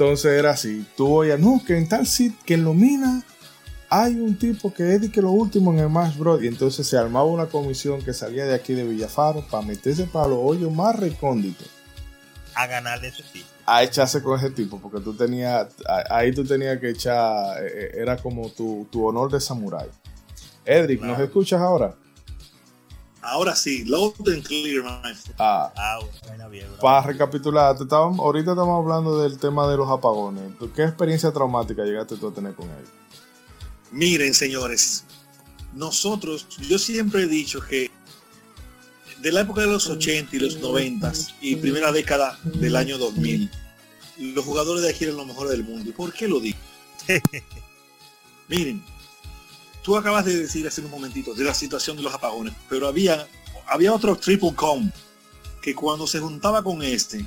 Entonces 0.00 0.32
era 0.32 0.52
así. 0.52 0.86
Tú 0.96 1.14
oías, 1.14 1.38
no, 1.38 1.60
que 1.62 1.76
en 1.76 1.86
tal 1.86 2.06
sitio, 2.06 2.38
que 2.46 2.54
en 2.54 2.64
Lomina 2.64 3.22
hay 3.90 4.14
un 4.14 4.34
tipo 4.34 4.72
que 4.72 4.94
es 4.94 5.02
de 5.02 5.12
que 5.12 5.20
lo 5.20 5.30
último 5.30 5.74
en 5.74 5.80
el 5.80 5.88
Smash 5.88 6.16
Bros. 6.16 6.42
Y 6.42 6.46
entonces 6.46 6.86
se 6.86 6.96
armaba 6.96 7.26
una 7.26 7.44
comisión 7.44 8.00
que 8.00 8.14
salía 8.14 8.46
de 8.46 8.54
aquí 8.54 8.72
de 8.72 8.84
Villafaro 8.84 9.46
para 9.50 9.62
meterse 9.62 10.04
para 10.04 10.28
los 10.28 10.38
hoyos 10.40 10.72
más 10.72 10.98
recónditos 10.98 11.68
A 12.54 12.66
ganar 12.66 12.98
de 13.02 13.08
ese 13.08 13.22
tipo. 13.24 13.44
a 13.66 13.82
echarse 13.82 14.22
con 14.22 14.38
ese 14.38 14.48
tipo, 14.48 14.80
porque 14.80 15.00
tú 15.00 15.12
tenías, 15.12 15.66
ahí 16.08 16.32
tú 16.32 16.46
tenías 16.46 16.80
que 16.80 16.88
echar, 16.88 17.62
eh, 17.62 17.68
eh, 17.70 17.90
era 17.96 18.16
como 18.16 18.48
tu, 18.48 18.88
tu 18.90 19.06
honor 19.06 19.30
de 19.30 19.38
samurái. 19.38 19.90
Edric, 20.64 21.02
¿nos 21.02 21.20
escuchas 21.20 21.60
ahora? 21.60 21.94
Ahora 23.22 23.54
sí, 23.54 23.84
loud 23.84 24.14
and 24.28 24.42
clear. 24.42 24.82
Ah, 25.38 25.72
Ah, 25.76 25.98
bien, 26.50 26.66
para 26.80 27.06
recapitular, 27.06 27.76
te 27.76 27.84
ahorita 27.94 28.52
estamos 28.52 28.82
hablando 28.82 29.20
del 29.22 29.38
tema 29.38 29.68
de 29.68 29.76
los 29.76 29.88
apagones. 29.90 30.56
¿Tú 30.58 30.72
¿Qué 30.72 30.84
experiencia 30.84 31.30
traumática 31.30 31.84
llegaste 31.84 32.16
tú 32.16 32.28
a 32.28 32.32
tener 32.32 32.54
con 32.54 32.68
él? 32.70 32.84
Miren, 33.92 34.32
señores, 34.32 35.04
nosotros, 35.74 36.46
yo 36.68 36.78
siempre 36.78 37.24
he 37.24 37.26
dicho 37.26 37.60
que 37.60 37.90
de 39.20 39.32
la 39.32 39.42
época 39.42 39.62
de 39.62 39.66
los 39.66 39.88
80 39.88 40.36
y 40.36 40.38
los 40.38 40.58
90 40.58 41.12
y 41.42 41.56
primera 41.56 41.92
década 41.92 42.38
del 42.44 42.74
año 42.76 42.96
2000, 42.96 43.50
los 44.34 44.44
jugadores 44.44 44.82
de 44.82 44.90
aquí 44.90 45.04
eran 45.04 45.16
los 45.16 45.26
mejores 45.26 45.52
del 45.52 45.64
mundo. 45.64 45.90
¿Y 45.90 45.92
por 45.92 46.12
qué 46.12 46.26
lo 46.26 46.40
digo? 46.40 46.58
Miren, 48.48 48.82
tú 49.82 49.96
acabas 49.96 50.24
de 50.24 50.36
decir 50.36 50.66
hace 50.66 50.80
un 50.80 50.90
momentito 50.90 51.34
de 51.34 51.44
la 51.44 51.54
situación 51.54 51.96
de 51.96 52.02
los 52.02 52.14
apagones, 52.14 52.54
pero 52.68 52.86
había, 52.86 53.26
había 53.66 53.92
otro 53.92 54.16
triple 54.16 54.54
com 54.54 54.90
que 55.62 55.74
cuando 55.74 56.06
se 56.06 56.20
juntaba 56.20 56.62
con 56.62 56.82
este, 56.82 57.24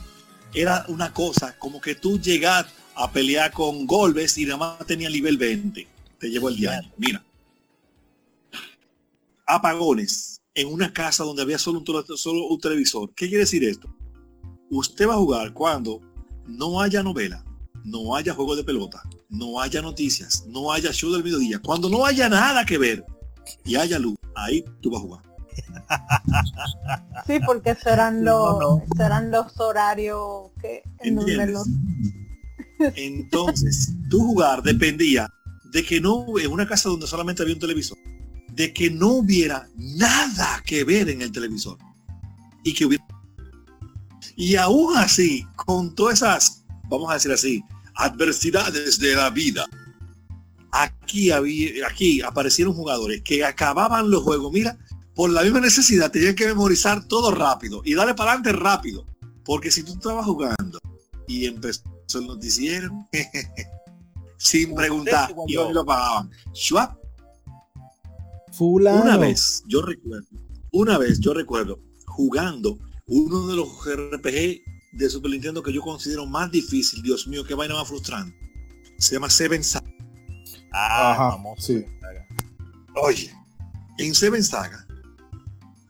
era 0.54 0.86
una 0.88 1.14
cosa 1.14 1.58
como 1.58 1.82
que 1.82 1.96
tú 1.96 2.20
llegas 2.20 2.66
a 2.96 3.12
pelear 3.12 3.52
con 3.52 3.86
Golbes 3.86 4.38
y 4.38 4.46
nada 4.46 4.58
más 4.58 4.86
tenía 4.86 5.10
nivel 5.10 5.38
20. 5.38 5.88
Te 6.20 6.30
llevo 6.30 6.50
el 6.50 6.56
diario. 6.56 6.92
Mira. 6.98 7.24
Apagones 9.46 10.42
en 10.56 10.72
una 10.72 10.94
casa 10.94 11.24
donde 11.24 11.42
había 11.42 11.58
solo 11.58 11.80
un, 11.80 12.18
solo 12.18 12.46
un 12.46 12.60
televisor. 12.60 13.12
¿Qué 13.16 13.28
quiere 13.28 13.44
decir 13.44 13.64
esto? 13.64 13.94
Usted 14.70 15.08
va 15.08 15.14
a 15.16 15.18
jugar 15.18 15.54
cuando 15.54 16.02
no 16.46 16.82
haya 16.82 17.04
novela, 17.04 17.44
no 17.84 18.16
haya 18.16 18.34
juego 18.34 18.56
de 18.56 18.64
pelota, 18.64 19.04
no 19.34 19.60
haya 19.60 19.82
noticias, 19.82 20.46
no 20.48 20.72
haya 20.72 20.92
show 20.94 21.12
del 21.12 21.24
mediodía, 21.24 21.60
cuando 21.60 21.90
no 21.90 22.06
haya 22.06 22.30
nada 22.30 22.66
que 22.66 22.78
ver 22.78 23.04
y 23.66 23.76
haya 23.76 23.98
luz, 23.98 24.16
ahí 24.36 24.64
tú 24.80 24.92
vas 24.92 25.00
a 25.00 25.04
jugar. 25.04 25.24
Sí, 27.28 27.40
porque 27.46 27.76
serán 27.76 28.24
los, 28.24 28.60
No, 28.60 28.80
no. 28.80 28.84
serán 28.96 29.32
los 29.32 29.60
horarios 29.60 30.52
que 30.62 30.84
en 31.00 31.16
donde 31.16 31.34
¿Entiendes? 31.34 31.68
los 32.80 32.94
Entonces, 32.96 33.94
tu 34.10 34.20
jugar 34.20 34.62
dependía 34.62 35.30
de 35.72 35.84
que 35.84 36.00
no, 36.00 36.26
en 36.40 36.52
una 36.52 36.68
casa 36.68 36.90
donde 36.90 37.08
solamente 37.08 37.42
había 37.42 37.56
un 37.56 37.60
televisor, 37.60 37.98
de 38.52 38.72
que 38.72 38.90
no 38.92 39.08
hubiera 39.10 39.68
nada 39.76 40.62
que 40.66 40.84
ver 40.84 41.10
en 41.10 41.22
el 41.22 41.32
televisor. 41.32 41.78
Y 42.64 42.74
que 42.74 42.86
hubiera... 42.86 43.04
Y 44.36 44.56
aún 44.56 44.96
así, 44.98 45.46
con 45.56 45.94
todas 45.96 46.16
esas, 46.16 46.64
vamos 46.90 47.10
a 47.10 47.16
decir 47.16 47.32
así, 47.32 47.64
adversidades 47.96 49.00
de 49.00 49.16
la 49.16 49.30
vida, 49.30 49.66
aquí 50.72 51.32
había, 51.32 51.88
aquí 51.88 52.22
aparecieron 52.22 52.74
jugadores 52.74 53.22
que 53.22 53.46
acababan 53.46 54.10
los 54.10 54.24
juegos, 54.24 54.52
mira, 54.52 54.78
por 55.16 55.30
la 55.30 55.44
misma 55.44 55.60
necesidad 55.60 56.12
tenían 56.12 56.36
que 56.36 56.48
memorizar 56.48 57.08
todo 57.08 57.32
rápido 57.32 57.82
y 57.86 57.94
darle 57.94 58.16
para 58.16 58.32
adelante 58.32 58.52
rápido. 58.52 59.06
Porque 59.46 59.72
si 59.72 59.84
tú 59.84 59.94
estabas 59.94 60.26
jugando 60.26 60.80
y 61.28 61.46
empezó 61.46 61.84
el 62.16 62.28
noticiero, 62.28 62.92
sin 64.38 64.74
preguntar, 64.74 65.34
y 65.48 65.54
yo. 65.54 65.68
hoy 65.68 65.74
lo 65.74 65.86
pagaban. 65.86 66.32
Schwab, 66.54 66.98
Fulano. 68.52 69.04
una 69.04 69.18
vez, 69.18 69.64
yo 69.68 69.82
recuerdo, 69.82 70.28
una 70.72 70.98
vez 70.98 71.20
yo 71.20 71.34
recuerdo 71.34 71.80
jugando 72.06 72.78
uno 73.08 73.48
de 73.48 73.56
los 73.56 73.68
RPG 73.86 74.63
de 74.94 75.10
Super 75.10 75.32
Nintendo 75.32 75.62
que 75.64 75.74
yo 75.74 75.82
considero 75.82 76.26
más 76.26 76.52
difícil, 76.52 77.02
Dios 77.02 77.28
mío, 77.28 77.44
qué 77.46 77.54
vaina 77.56 77.74
más 77.76 77.88
frustrante. 77.88 78.38
Se 78.98 79.16
llama 79.16 79.30
Seven 79.30 79.64
Saga. 79.64 79.88
Ah, 80.72 81.12
Ajá, 81.14 81.32
famoso. 81.32 81.62
sí. 81.62 81.86
Oye, 82.96 83.32
en 83.98 84.14
Seven 84.16 84.44
Saga, 84.44 84.86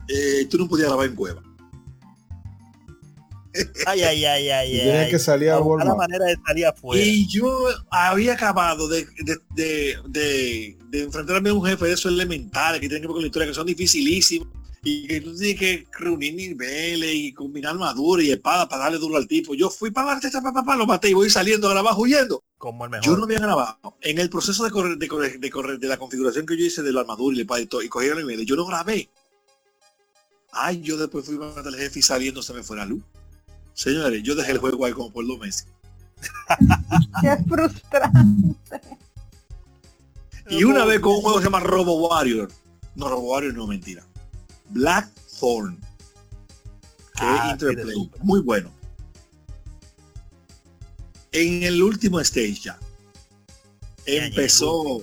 eh, 0.07 0.45
tú 0.49 0.57
no 0.57 0.67
podías 0.67 0.87
grabar 0.87 1.07
en 1.07 1.15
cueva. 1.15 1.41
Ay, 3.85 4.01
ay, 4.01 4.25
ay, 4.25 4.49
ay, 4.49 4.71
Y 4.71 4.79
ay. 4.79 4.81
tienes 4.81 5.09
que 5.11 5.19
salir 5.19 5.49
a 5.51 5.59
la 5.59 5.93
manera 5.95 6.25
de 6.25 6.35
salir 6.47 6.65
afuera. 6.65 7.03
Y 7.03 7.27
yo 7.27 7.67
había 7.91 8.33
acabado 8.33 8.87
de, 8.87 9.05
de, 9.23 9.37
de, 9.53 9.97
de- 10.07 10.77
de 10.89 11.03
enfrentarme 11.03 11.49
a 11.49 11.53
un 11.53 11.63
jefe 11.65 11.85
de 11.85 11.93
esos 11.93 12.11
elementales 12.11 12.81
que 12.81 12.87
tienen 12.87 13.01
que 13.03 13.07
ver 13.07 13.13
con 13.13 13.21
la 13.21 13.27
historia, 13.27 13.47
que 13.47 13.53
son 13.53 13.67
dificilísimos. 13.67 14.47
Y 14.85 15.07
que 15.07 15.21
tú 15.21 15.33
tienes 15.35 15.57
que 15.57 15.87
reunir 15.97 16.33
niveles 16.33 17.09
y 17.13 17.33
combinar 17.33 17.71
armadura 17.71 18.21
y 18.21 18.31
espada 18.31 18.67
para 18.67 18.83
darle 18.83 18.97
duro 18.99 19.15
al 19.15 19.27
tipo. 19.27 19.53
Yo 19.53 19.69
fui 19.69 19.91
para 19.91 20.11
adelante, 20.11 20.41
pa, 20.41 20.51
pa, 20.51 20.63
pa, 20.63 20.75
lo 20.75 20.85
maté 20.85 21.09
y 21.09 21.13
voy 21.13 21.29
saliendo 21.29 21.67
a 21.67 21.71
grabar 21.71 21.95
huyendo. 21.97 22.43
Como 22.57 22.83
el 22.83 22.91
mejor. 22.91 23.05
Yo 23.05 23.15
no 23.15 23.23
había 23.23 23.39
grabado. 23.39 23.97
En 24.01 24.19
el 24.19 24.29
proceso 24.29 24.63
de 24.65 24.71
correr, 24.71 24.97
de 24.97 25.07
correr, 25.07 25.39
de 25.39 25.49
correr, 25.49 25.79
de 25.79 25.87
la 25.87 25.97
configuración 25.97 26.45
que 26.45 26.57
yo 26.57 26.65
hice 26.65 26.83
de 26.83 26.91
la 26.91 27.01
armadura 27.01 27.33
y 27.33 27.39
el 27.39 27.41
espada 27.43 27.61
y 27.61 27.65
todo, 27.65 27.81
y 27.81 27.87
cogí 27.87 28.07
los 28.07 28.17
niveles, 28.17 28.45
yo 28.45 28.57
no 28.57 28.65
grabé. 28.65 29.09
Ay, 30.51 30.81
yo 30.81 30.97
después 30.97 31.25
fui 31.25 31.35
a 31.35 31.39
matar 31.39 31.67
al 31.67 31.75
jefe 31.75 31.99
y 31.99 32.01
saliendo 32.01 32.41
se 32.41 32.53
me 32.53 32.61
fue 32.61 32.75
la 32.75 32.85
luz. 32.85 33.01
Señores, 33.73 34.21
yo 34.21 34.35
dejé 34.35 34.51
el 34.51 34.57
juego 34.57 34.85
ahí 34.85 34.91
como 34.91 35.11
por 35.11 35.25
dos 35.25 35.39
meses. 35.39 35.65
Qué 37.21 37.37
frustrante. 37.47 38.81
Y 40.49 40.63
una 40.65 40.83
vez 40.83 40.99
con 40.99 41.13
un 41.13 41.21
juego 41.21 41.37
que 41.37 41.43
se 41.43 41.47
llama 41.49 41.61
Robo 41.61 42.07
Warrior. 42.07 42.51
No, 42.95 43.09
Robo 43.09 43.31
Warrior 43.31 43.53
no, 43.53 43.65
mentira. 43.65 44.05
Blackthorn. 44.73 45.79
Ah, 47.17 47.51
Interplay. 47.53 47.95
Muy 48.21 48.41
bueno. 48.41 48.71
En 51.31 51.63
el 51.63 51.81
último 51.81 52.19
stage 52.19 52.55
ya. 52.55 52.79
Empezó. 54.05 55.01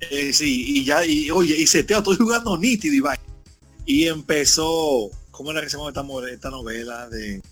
eh, 0.00 0.32
sí, 0.32 0.64
y 0.78 0.84
ya, 0.84 1.04
y 1.06 1.30
oye, 1.30 1.56
y 1.56 1.66
seteo, 1.66 1.98
estoy 1.98 2.16
jugando 2.16 2.56
nítido 2.56 2.94
y. 2.94 3.02
Y 3.86 4.06
empezó. 4.08 5.10
¿Cómo 5.30 5.50
era 5.50 5.60
que 5.60 5.68
se 5.68 5.76
llama 5.76 5.90
esta, 6.30 6.50
novela 6.50 7.08
de, 7.08 7.42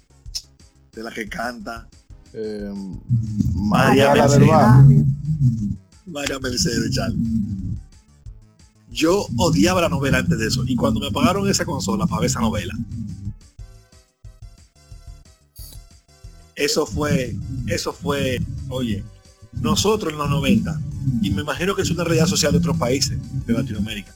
de 0.93 1.03
la 1.03 1.13
que 1.13 1.29
canta? 1.29 1.89
Eh, 2.33 2.73
María 3.55 4.15
Mercedes. 4.15 4.49
María 6.07 6.39
Mercedes, 6.39 6.91
Charlie. 6.95 7.19
Yo 8.93 9.27
odiaba 9.39 9.81
la 9.81 9.89
novela 9.89 10.19
antes 10.19 10.39
de 10.39 10.47
eso. 10.47 10.65
Y 10.67 10.77
cuando 10.77 11.01
me 11.01 11.11
pagaron 11.11 11.49
esa 11.49 11.65
consola 11.65 12.07
para 12.07 12.21
ver 12.21 12.27
esa 12.31 12.41
novela. 12.41 12.75
Eso 16.55 16.87
fue, 16.87 17.35
eso 17.67 17.93
fue, 17.93 18.39
oye, 18.69 19.03
nosotros 19.53 20.13
en 20.13 20.19
los 20.19 20.29
90, 20.29 20.81
y 21.23 21.31
me 21.31 21.43
imagino 21.43 21.75
que 21.75 21.83
es 21.83 21.91
una 21.91 22.05
realidad 22.05 22.27
social 22.27 22.53
de 22.53 22.59
otros 22.59 22.77
países 22.77 23.19
de 23.47 23.53
Latinoamérica. 23.53 24.15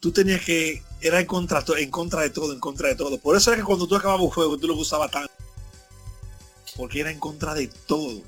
Tú 0.00 0.10
tenías 0.10 0.40
que, 0.44 0.82
era 1.00 1.20
en 1.20 1.26
contra, 1.26 1.62
en 1.78 1.90
contra 1.90 2.22
de 2.22 2.30
todo, 2.30 2.52
en 2.52 2.58
contra 2.58 2.88
de 2.88 2.96
todo. 2.96 3.18
Por 3.18 3.36
eso 3.36 3.50
era 3.50 3.60
que 3.60 3.66
cuando 3.66 3.86
tú 3.86 3.94
acababas 3.94 4.22
un 4.22 4.30
juego, 4.30 4.58
tú 4.58 4.66
lo 4.66 4.74
usabas 4.76 5.10
tanto. 5.10 5.30
Porque 6.76 7.00
era 7.00 7.10
en 7.10 7.18
contra 7.18 7.54
de 7.54 7.68
todo. 7.86 8.20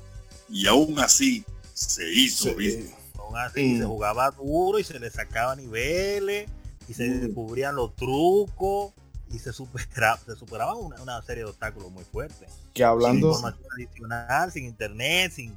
Y 0.49 0.65
aún 0.67 0.99
así, 0.99 1.43
se 1.73 2.11
hizo 2.13 2.49
Sí. 2.49 2.55
bien. 2.55 3.02
Aún 3.33 3.45
así, 3.47 3.73
Mm. 3.73 3.79
se 3.79 3.85
jugaba 3.85 4.31
duro 4.31 4.79
y 4.79 4.83
se 4.83 4.99
le 4.99 5.09
sacaba 5.09 5.55
niveles 5.55 6.49
y 6.87 6.93
se 6.93 7.07
Mm. 7.09 7.21
descubrían 7.21 7.75
los 7.75 7.95
trucos 7.95 8.93
y 9.31 9.39
se, 9.39 9.51
supera, 9.53 10.17
se 10.25 10.35
superaban 10.35 10.77
una, 10.77 11.01
una 11.01 11.21
serie 11.23 11.43
de 11.43 11.49
obstáculos 11.49 11.91
muy 11.91 12.03
fuertes. 12.03 12.49
Que 12.73 12.83
Sin 12.83 12.85
hablando, 12.85 13.27
información 13.29 13.67
adicional, 13.75 14.51
sin 14.51 14.65
internet, 14.65 15.31
sin, 15.31 15.53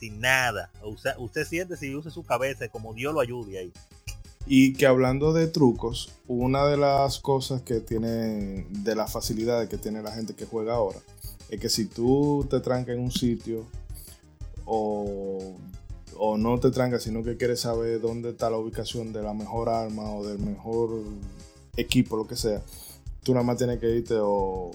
sin 0.00 0.20
nada. 0.20 0.70
Sea, 1.02 1.14
usted 1.18 1.46
siente 1.46 1.76
si 1.76 1.94
use 1.94 2.10
su 2.10 2.22
cabeza 2.24 2.68
como 2.68 2.94
Dios 2.94 3.12
lo 3.12 3.20
ayude 3.20 3.58
ahí. 3.58 3.72
y 4.50 4.72
que 4.72 4.86
hablando 4.86 5.34
de 5.34 5.46
trucos, 5.46 6.10
una 6.26 6.64
de 6.66 6.78
las 6.78 7.18
cosas 7.18 7.60
que 7.60 7.80
tiene, 7.80 8.66
de 8.70 8.94
las 8.94 9.12
facilidades 9.12 9.68
que 9.68 9.76
tiene 9.76 10.00
la 10.02 10.10
gente 10.12 10.34
que 10.34 10.46
juega 10.46 10.72
ahora, 10.74 10.98
es 11.50 11.60
que 11.60 11.68
si 11.68 11.84
tú 11.84 12.46
te 12.48 12.58
trancas 12.60 12.94
en 12.94 13.00
un 13.02 13.10
sitio 13.10 13.66
o, 14.64 15.54
o 16.18 16.36
no 16.36 16.58
te 16.60 16.70
trancas, 16.70 17.02
sino 17.02 17.22
que 17.22 17.36
quieres 17.36 17.60
saber 17.60 18.00
dónde 18.00 18.30
está 18.30 18.50
la 18.50 18.56
ubicación 18.58 19.12
de 19.12 19.22
la 19.22 19.32
mejor 19.34 19.68
arma 19.68 20.10
o 20.12 20.26
del 20.26 20.38
mejor 20.38 20.90
equipo, 21.76 22.16
lo 22.16 22.26
que 22.26 22.36
sea, 22.36 22.60
tú 23.22 23.32
nada 23.32 23.44
más 23.44 23.56
tienes 23.56 23.78
que 23.78 23.88
irte 23.88 24.14
o 24.18 24.70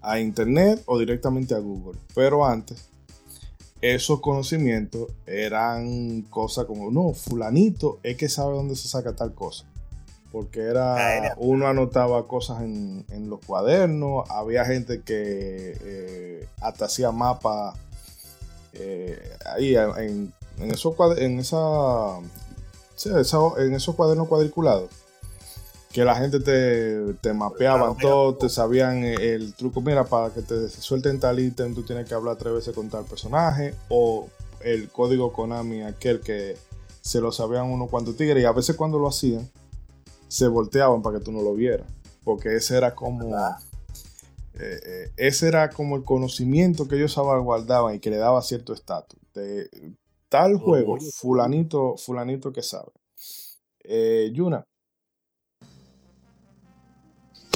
a 0.00 0.18
internet 0.20 0.82
o 0.86 0.98
directamente 0.98 1.54
a 1.54 1.58
Google. 1.58 1.98
Pero 2.14 2.44
antes, 2.46 2.88
esos 3.80 4.20
conocimientos 4.20 5.08
eran 5.26 6.22
cosas 6.22 6.66
como, 6.66 6.90
no, 6.90 7.12
fulanito 7.14 7.98
es 8.02 8.16
que 8.16 8.28
sabe 8.28 8.54
dónde 8.54 8.76
se 8.76 8.88
saca 8.88 9.14
tal 9.14 9.34
cosa. 9.34 9.64
Porque 10.30 10.60
Ah, 10.60 10.64
era, 10.70 11.16
era. 11.26 11.34
uno 11.38 11.66
anotaba 11.66 12.26
cosas 12.26 12.62
en, 12.62 13.04
en 13.10 13.28
los 13.28 13.40
cuadernos, 13.44 14.28
había 14.30 14.64
gente 14.64 15.02
que 15.02 15.76
eh, 15.80 16.48
hasta 16.60 16.86
hacía 16.86 17.10
mapas 17.12 17.76
eh, 18.74 19.36
ahí 19.46 19.76
en, 19.76 20.32
en 20.58 20.70
esos 20.70 20.94
en 21.18 21.38
esa, 21.40 22.18
sí, 22.96 23.10
esa- 23.16 23.38
en 23.58 23.74
esos 23.74 23.94
cuadernos 23.94 24.28
cuadriculados 24.28 24.90
que 25.92 26.04
la 26.06 26.14
gente 26.14 26.40
te, 26.40 27.12
te 27.20 27.34
mapeaban 27.34 27.98
todo, 27.98 28.34
te 28.36 28.48
sabían 28.48 29.04
el 29.04 29.52
truco, 29.52 29.82
mira, 29.82 30.04
para 30.04 30.32
que 30.32 30.40
te 30.40 30.70
suelten 30.70 31.20
tal 31.20 31.38
ítem, 31.38 31.74
tú 31.74 31.82
tienes 31.82 32.08
que 32.08 32.14
hablar 32.14 32.36
tres 32.36 32.54
veces 32.54 32.74
con 32.74 32.88
tal 32.88 33.04
personaje, 33.04 33.74
o 33.90 34.26
el 34.60 34.88
código 34.88 35.34
Konami, 35.34 35.82
aquel 35.82 36.20
que 36.20 36.56
se 37.02 37.20
lo 37.20 37.30
sabían 37.30 37.66
uno 37.66 37.88
cuantos 37.88 38.16
tigres, 38.16 38.42
y 38.42 38.46
a 38.46 38.52
veces 38.52 38.74
cuando 38.74 38.98
lo 38.98 39.06
hacían, 39.08 39.50
se 40.28 40.48
volteaban 40.48 41.02
para 41.02 41.18
que 41.18 41.24
tú 41.26 41.30
no 41.30 41.42
lo 41.42 41.52
vieras, 41.52 41.86
porque 42.24 42.56
ese 42.56 42.78
era 42.78 42.94
como... 42.94 43.28
eh, 44.62 45.12
ese 45.16 45.48
era 45.48 45.70
como 45.70 45.96
el 45.96 46.04
conocimiento 46.04 46.86
que 46.86 46.96
ellos 46.96 47.16
guardaban 47.16 47.94
y 47.94 48.00
que 48.00 48.10
le 48.10 48.16
daba 48.16 48.42
cierto 48.42 48.72
estatus. 48.72 49.18
De 49.34 49.68
tal 50.28 50.56
juego, 50.56 50.98
fulanito, 51.14 51.96
fulanito 51.96 52.52
que 52.52 52.62
sabe. 52.62 52.92
Eh, 53.84 54.30
Yuna, 54.32 54.64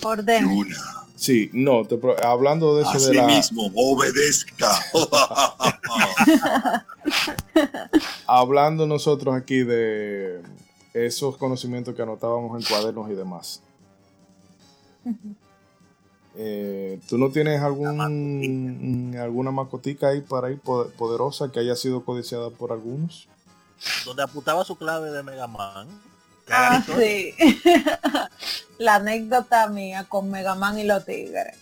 Ordena. 0.03 0.53
Yuna, 0.53 0.77
sí, 1.15 1.51
no, 1.53 1.85
te 1.85 1.99
hablando 2.23 2.77
de 2.77 2.83
eso 2.83 3.09
de 3.09 3.15
la, 3.15 3.27
mismo, 3.27 3.71
obedezca. 3.75 4.71
hablando 8.27 8.87
nosotros 8.87 9.35
aquí 9.35 9.63
de 9.63 10.43
esos 10.93 11.37
conocimientos 11.37 11.95
que 11.95 12.03
anotábamos 12.03 12.61
en 12.61 12.67
cuadernos 12.67 13.11
y 13.11 13.15
demás. 13.15 13.63
Eh, 16.39 17.01
¿Tú 17.09 17.17
no 17.19 17.31
tienes 17.31 17.63
algún 17.63 19.17
alguna 19.19 19.51
mascotica 19.51 20.09
ahí 20.09 20.21
para 20.21 20.49
ahí 20.49 20.57
poder- 20.57 20.93
poderosa 20.95 21.51
que 21.51 21.61
haya 21.61 21.75
sido 21.77 22.05
codiciada 22.05 22.51
por 22.51 22.73
algunos? 22.73 23.27
Donde 24.05 24.23
apuntaba 24.23 24.65
su 24.65 24.77
clave 24.77 25.11
de 25.11 25.23
Mega 25.23 25.47
Man. 25.47 25.89
Ah, 26.49 26.83
sí. 26.97 27.35
La 28.79 28.97
anécdota 28.97 29.69
mía 29.69 30.05
con 30.09 30.31
Mega 30.31 30.55
Man 30.55 30.79
y 30.79 30.85
los 30.85 31.05
tigres. 31.05 31.57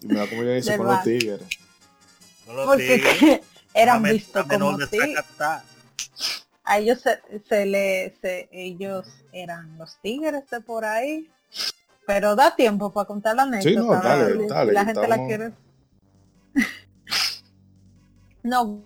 Y 0.00 0.06
mira 0.06 0.26
cómo 0.28 0.42
ya 0.44 0.50
dice 0.52 0.76
con 0.76 0.86
los 0.86 1.02
tigres. 1.02 1.40
Porque 2.46 3.42
eran 3.74 4.02
la 4.02 4.12
vistos 4.12 4.46
como 4.46 4.78
tigres. 4.88 5.24
A 6.64 6.78
ellos 6.78 7.00
se, 7.00 7.20
se 7.48 7.66
le, 7.66 8.14
se- 8.22 8.48
ellos 8.52 9.06
eran 9.32 9.76
los 9.78 9.96
tigres 10.00 10.48
de 10.48 10.60
por 10.60 10.84
ahí. 10.84 11.28
Pero 12.06 12.34
da 12.34 12.54
tiempo 12.56 12.92
para 12.92 13.06
contar 13.06 13.36
la 13.36 13.42
anécdota. 13.42 14.02
Sí, 14.02 14.38
no, 14.38 14.64
la 14.64 14.84
gente 14.84 15.08
la 15.08 15.26
quiere. 15.26 15.52
no. 18.42 18.82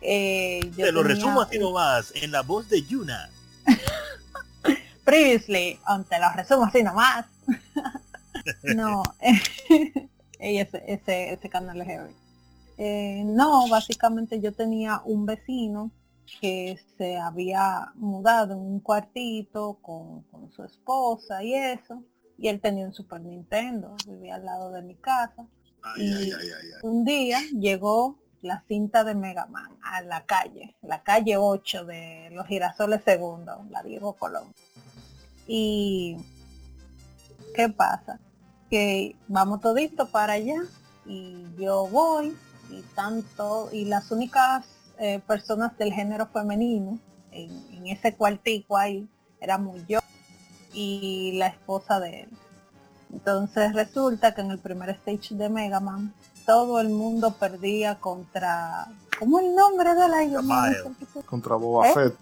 Eh, 0.00 0.60
yo 0.76 0.86
Te 0.86 0.92
lo 0.92 1.02
resumo 1.02 1.40
así 1.40 1.58
nomás, 1.58 2.12
en 2.14 2.30
la 2.30 2.42
voz 2.42 2.68
de 2.68 2.82
Yuna. 2.82 3.30
previously, 5.04 5.78
te 6.08 6.18
lo 6.18 6.32
resumo 6.34 6.64
así 6.64 6.82
nomás. 6.82 7.26
no, 8.62 9.02
ese, 9.20 10.84
ese, 10.86 11.32
ese 11.32 11.48
canal 11.48 11.80
es 11.80 11.86
heavy. 11.86 12.14
Eh, 12.78 13.22
no, 13.24 13.68
básicamente 13.68 14.40
yo 14.40 14.52
tenía 14.52 15.00
un 15.04 15.24
vecino 15.24 15.90
que 16.40 16.78
se 16.98 17.16
había 17.16 17.92
mudado 17.94 18.54
en 18.54 18.60
un 18.60 18.80
cuartito 18.80 19.78
con, 19.80 20.22
con 20.24 20.50
su 20.52 20.64
esposa 20.64 21.42
y 21.42 21.54
eso, 21.54 22.02
y 22.38 22.48
él 22.48 22.60
tenía 22.60 22.86
un 22.86 22.92
Super 22.92 23.20
Nintendo, 23.20 23.96
vivía 24.06 24.36
al 24.36 24.44
lado 24.44 24.70
de 24.72 24.82
mi 24.82 24.94
casa. 24.96 25.46
Ay, 25.82 26.08
ay, 26.08 26.30
ay, 26.32 26.32
ay, 26.32 26.68
ay. 26.74 26.80
Un 26.82 27.04
día 27.04 27.38
llegó 27.52 28.18
la 28.42 28.62
cinta 28.68 29.04
de 29.04 29.14
Mega 29.14 29.46
Man 29.46 29.76
a 29.82 30.02
la 30.02 30.24
calle, 30.24 30.76
la 30.82 31.02
calle 31.02 31.36
8 31.36 31.84
de 31.84 32.30
los 32.32 32.46
girasoles 32.46 33.02
segundos, 33.02 33.68
la 33.70 33.82
Diego 33.82 34.14
Colón. 34.14 34.52
Y 35.46 36.16
¿qué 37.54 37.68
pasa? 37.68 38.20
Que 38.70 39.16
vamos 39.28 39.60
todito 39.60 40.10
para 40.10 40.34
allá 40.34 40.62
y 41.06 41.44
yo 41.58 41.86
voy 41.88 42.36
y 42.70 42.82
tanto 42.94 43.70
y 43.72 43.84
las 43.84 44.10
únicas 44.10 44.66
eh, 44.98 45.20
personas 45.26 45.76
del 45.78 45.92
género 45.92 46.26
femenino 46.28 46.98
en, 47.32 47.50
en 47.72 47.86
ese 47.88 48.14
cuartico 48.14 48.76
ahí 48.76 49.08
éramos 49.40 49.80
yo 49.86 50.00
y 50.72 51.32
la 51.38 51.48
esposa 51.48 52.00
de 52.00 52.22
él. 52.22 52.28
Entonces 53.12 53.72
resulta 53.72 54.34
que 54.34 54.40
en 54.40 54.50
el 54.50 54.58
primer 54.58 54.90
stage 54.90 55.34
de 55.34 55.48
Mega 55.48 55.80
Man 55.80 56.12
todo 56.44 56.80
el 56.80 56.88
mundo 56.88 57.32
perdía 57.34 57.96
contra 57.96 58.86
¿cómo 59.18 59.40
el 59.40 59.54
nombre 59.54 59.94
de 59.94 60.08
la 60.08 60.18
se- 60.22 61.22
Contra 61.24 61.56
Boba 61.56 61.88
¿Eh? 61.88 61.94
Fett. 61.94 62.14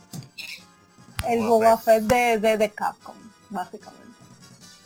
el 1.29 1.41
Boba 1.41 1.49
Boba 1.71 1.79
Fett 1.79 2.03
de, 2.05 2.39
de, 2.39 2.57
de 2.59 2.71
Capcom, 2.71 3.17
básicamente. 3.51 4.03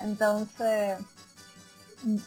Entonces, 0.00 0.98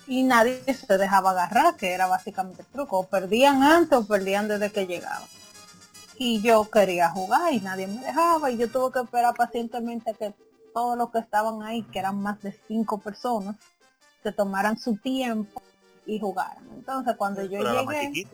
y 0.07 0.24
nadie 0.24 0.62
se 0.74 0.97
dejaba 0.97 1.32
agarrar, 1.32 1.76
que 1.78 1.93
era 1.93 2.07
básicamente 2.07 2.62
el 2.62 2.68
truco. 2.68 2.99
O 2.99 3.07
perdían 3.07 3.64
antes 3.64 3.97
o 3.97 4.05
perdían 4.05 4.47
desde 4.47 4.72
que 4.72 4.86
llegaban. 4.86 5.24
Y 6.24 6.39
yo 6.39 6.69
quería 6.69 7.09
jugar 7.09 7.51
y 7.51 7.61
nadie 7.61 7.88
me 7.88 7.99
dejaba 7.99 8.51
y 8.51 8.57
yo 8.57 8.69
tuve 8.72 8.91
que 8.91 8.99
esperar 8.99 9.34
pacientemente 9.34 10.11
a 10.11 10.13
que 10.13 10.36
todos 10.72 10.95
los 10.95 11.09
que 11.09 11.17
estaban 11.17 11.63
ahí, 11.63 11.82
que 11.82 11.97
eran 11.97 12.22
más 12.22 12.39
de 12.43 12.55
cinco 12.67 12.99
personas, 12.99 13.55
se 14.22 14.32
tomaran 14.32 14.78
su 14.78 14.97
tiempo 14.97 15.63
y 16.05 16.19
jugaran. 16.19 16.63
Entonces 16.76 17.15
cuando 17.17 17.41
yo 17.41 17.57
Pero 17.63 17.91
llegué, 17.91 18.28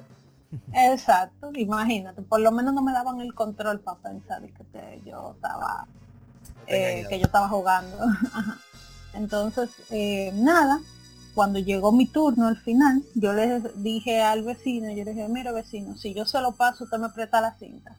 exacto, 0.73 1.49
imagínate, 1.53 2.23
por 2.23 2.41
lo 2.41 2.51
menos 2.51 2.73
no 2.73 2.81
me 2.81 2.91
daban 2.91 3.21
el 3.21 3.33
control 3.33 3.79
para 3.79 3.99
pensar 3.99 4.41
que 4.41 4.65
te- 4.65 5.01
yo 5.05 5.31
estaba 5.35 5.87
eh, 6.67 7.05
que 7.07 7.19
yo 7.19 7.27
estaba 7.27 7.47
jugando. 7.47 7.97
Entonces, 9.13 9.69
eh, 9.91 10.31
nada, 10.33 10.81
cuando 11.37 11.59
llegó 11.59 11.91
mi 11.91 12.07
turno 12.07 12.47
al 12.47 12.57
final, 12.57 13.03
yo 13.13 13.31
le 13.31 13.61
dije 13.75 14.23
al 14.23 14.41
vecino, 14.41 14.89
yo 14.89 15.03
le 15.03 15.13
dije, 15.13 15.29
mira 15.29 15.51
vecino, 15.51 15.95
si 15.95 16.15
yo 16.15 16.25
se 16.25 16.41
lo 16.41 16.53
paso, 16.53 16.85
usted 16.85 16.97
me 16.97 17.05
aprieta 17.05 17.39
la 17.39 17.53
cinta. 17.59 17.95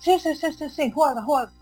Sí, 0.00 0.18
sí, 0.18 0.34
sí, 0.34 0.54
sí, 0.54 0.70
sí, 0.70 0.90
juega, 0.90 1.22
juega. 1.22 1.52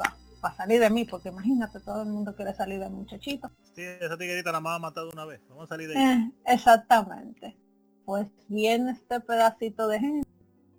Para 0.41 0.55
salir 0.55 0.79
de 0.79 0.89
mí, 0.89 1.05
porque 1.05 1.31
imagínate, 1.31 1.81
todo 1.81 2.03
el 2.03 2.11
mundo 2.11 2.37
quiere 2.37 2.55
salir 2.55 2.79
de 2.79 2.89
muchachito. 2.91 3.51
Sí, 3.75 3.83
esa 3.83 4.17
tiguerita 4.17 4.53
la 4.53 4.61
más 4.61 4.77
ha 4.77 4.79
matado 4.79 5.11
una 5.13 5.25
vez. 5.25 5.41
Vamos 5.49 5.65
a 5.65 5.67
salir 5.67 5.89
de 5.89 5.99
ahí. 5.99 6.05
Eh, 6.05 6.33
exactamente. 6.47 7.57
Pues 8.05 8.29
viene 8.47 8.93
este 8.93 9.19
pedacito 9.19 9.89
de 9.89 9.99
gente 9.99 10.29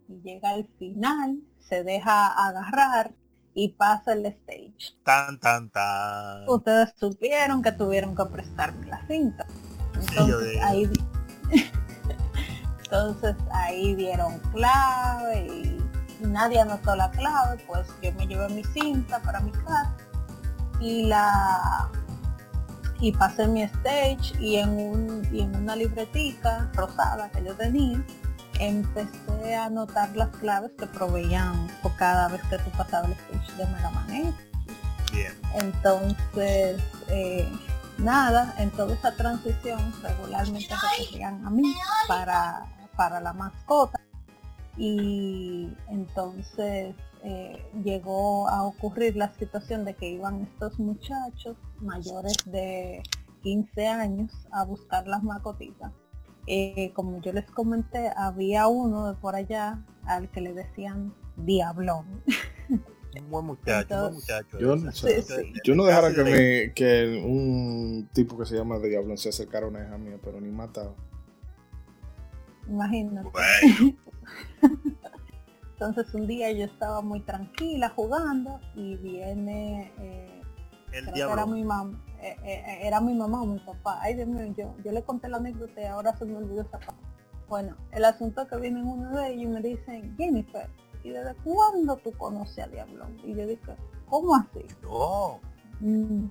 y 0.07 0.21
llega 0.21 0.51
al 0.51 0.65
final, 0.79 1.41
se 1.59 1.84
deja 1.84 2.27
agarrar 2.47 3.11
y 3.53 3.73
pasa 3.73 4.13
el 4.13 4.25
stage. 4.27 4.95
Tan, 5.03 5.41
tan, 5.41 5.69
tan. 5.71 6.47
ustedes 6.47 6.93
supieron 6.97 7.61
que 7.61 7.73
tuvieron 7.73 8.15
que 8.15 8.23
prestarme 8.32 8.88
la 8.88 9.05
cinta. 9.07 9.45
Entonces 10.10 10.62
ahí 10.64 10.91
entonces 12.84 13.36
ahí 13.52 13.95
dieron 13.95 14.39
clave 14.54 15.47
y, 15.47 15.82
y 16.22 16.28
nadie 16.28 16.60
anotó 16.60 16.95
la 16.95 17.10
clave, 17.12 17.64
pues 17.68 17.88
yo 18.02 18.12
me 18.14 18.28
llevé 18.28 18.49
mi 18.49 18.64
cinta 18.64 19.20
para 19.20 19.39
mi 19.39 19.52
casa 19.52 19.95
y 20.80 21.06
la 21.06 21.89
y 22.99 23.12
pasé 23.12 23.47
mi 23.47 23.64
stage 23.64 24.34
y 24.39 24.58
en 24.58 24.70
un 24.70 25.28
y 25.32 25.41
en 25.41 25.56
una 25.56 25.76
libretica 25.76 26.70
rosada 26.74 27.30
que 27.32 27.43
yo 27.43 27.56
tenía 27.56 28.04
empecé 28.60 29.56
a 29.56 29.66
anotar 29.66 30.16
las 30.16 30.30
claves 30.38 30.72
que 30.78 30.86
proveían 30.86 31.68
por 31.82 31.95
cada 31.95 32.28
vez 32.28 32.41
que 32.49 32.58
tú 32.60 32.70
pasabas 32.78 33.10
el 33.10 33.14
stage 33.14 33.58
de 33.58 33.66
Mega 33.74 33.89
Man. 33.89 34.36
Bien. 35.12 35.34
Entonces, 35.56 36.82
eh, 37.10 37.52
nada, 38.02 38.56
en 38.58 38.72
toda 38.72 38.93
esa 38.93 39.16
transición 39.16 39.80
regularmente 40.02 40.74
recurrían 40.97 41.45
a 41.45 41.49
mí 41.49 41.74
para, 42.08 42.66
para 42.95 43.20
la 43.20 43.34
mascota. 43.34 43.99
Y 44.78 45.70
entonces 45.89 46.95
eh, 47.24 47.66
llegó 47.84 48.47
a 48.47 48.64
ocurrir 48.64 49.16
la 49.16 49.32
situación 49.34 49.86
de 49.86 49.95
que 49.95 50.10
iban 50.10 50.41
estos 50.41 50.80
muchachos 50.80 51.58
mayores 51.80 52.36
de 52.45 53.04
15 53.43 53.88
años 53.88 54.32
a 54.52 54.64
buscar 54.64 55.08
las 55.08 55.24
mascotitas. 55.24 55.91
Eh, 56.47 56.91
como 56.93 57.22
yo 57.22 57.34
les 57.34 57.49
comenté, 57.52 58.12
había 58.16 58.68
uno 58.68 59.08
de 59.08 59.14
por 59.16 59.36
allá 59.36 59.86
al 60.06 60.30
que 60.32 60.41
le 60.41 60.54
decían 60.54 61.14
Diablón. 61.38 62.24
Un 63.20 63.30
buen 63.30 63.45
muchacho, 63.45 63.93
un 63.93 63.99
buen 64.01 64.14
Entonces- 64.14 64.22
muchacho. 64.22 64.59
Yo 64.59 64.76
no 64.76 64.91
sé. 64.91 65.18
Ese- 65.20 65.43
Sí, 65.43 65.53
Yo 65.66 65.76
no 65.76 65.84
dejara 65.86 66.14
que, 66.14 66.24
de- 66.24 66.32
me, 66.68 66.74
que 66.74 67.24
un 67.26 68.09
tipo 68.14 68.38
que 68.38 68.45
se 68.45 68.55
llama 68.55 68.80
Diablo 68.80 69.18
se 69.18 69.30
acercara 69.30 69.66
a 69.66 69.70
una 69.70 69.84
hija 69.84 69.97
mía, 69.97 70.18
pero 70.24 70.39
ni 70.39 70.49
matado. 70.51 70.95
Imagínate. 72.68 73.30
Bueno, 73.30 73.95
Entonces 75.74 76.14
un 76.14 76.28
día 76.28 76.51
yo 76.51 76.66
estaba 76.66 77.01
muy 77.01 77.22
tranquila 77.22 77.89
jugando 77.89 78.59
y 78.76 78.97
viene, 78.97 79.91
eh, 79.97 80.41
El 80.91 81.05
creo 81.12 81.28
que 81.28 81.34
era 81.34 81.45
mi 81.47 81.64
mamá, 81.64 81.99
eh, 82.22 82.36
eh, 82.43 82.80
era 82.84 83.01
mi 83.01 83.16
mamá 83.16 83.41
o 83.41 83.47
mi 83.47 83.59
papá. 83.59 83.97
Ay 84.01 84.14
Dios 84.16 84.28
mío, 84.28 84.53
yo, 84.55 84.76
yo 84.86 84.91
le 84.91 85.03
conté 85.03 85.28
la 85.28 85.38
anécdota 85.38 85.82
y 85.82 85.86
ahora 85.86 86.16
se 86.16 86.26
me 86.26 86.38
olvidó 86.38 86.62
esa 86.62 86.78
parte. 86.80 87.03
Bueno, 87.49 87.76
el 87.91 88.05
asunto 88.05 88.47
que 88.47 88.57
vienen 88.57 88.86
uno 88.86 89.09
de 89.18 89.30
ellos 89.34 89.43
y 89.43 89.47
me 89.47 89.62
dicen, 89.62 90.16
Jennifer, 90.18 90.70
¿y 91.04 91.10
desde 91.10 91.36
cuándo 91.43 91.97
tú 91.97 92.12
conoces 92.14 92.66
a 92.66 92.68
Diablón? 92.68 93.18
Y 93.24 93.34
yo 93.36 93.47
dije, 93.47 93.76
¿cómo 94.10 94.36
así? 94.36 94.66
No. 94.84 95.39
"Mm, 95.80 96.26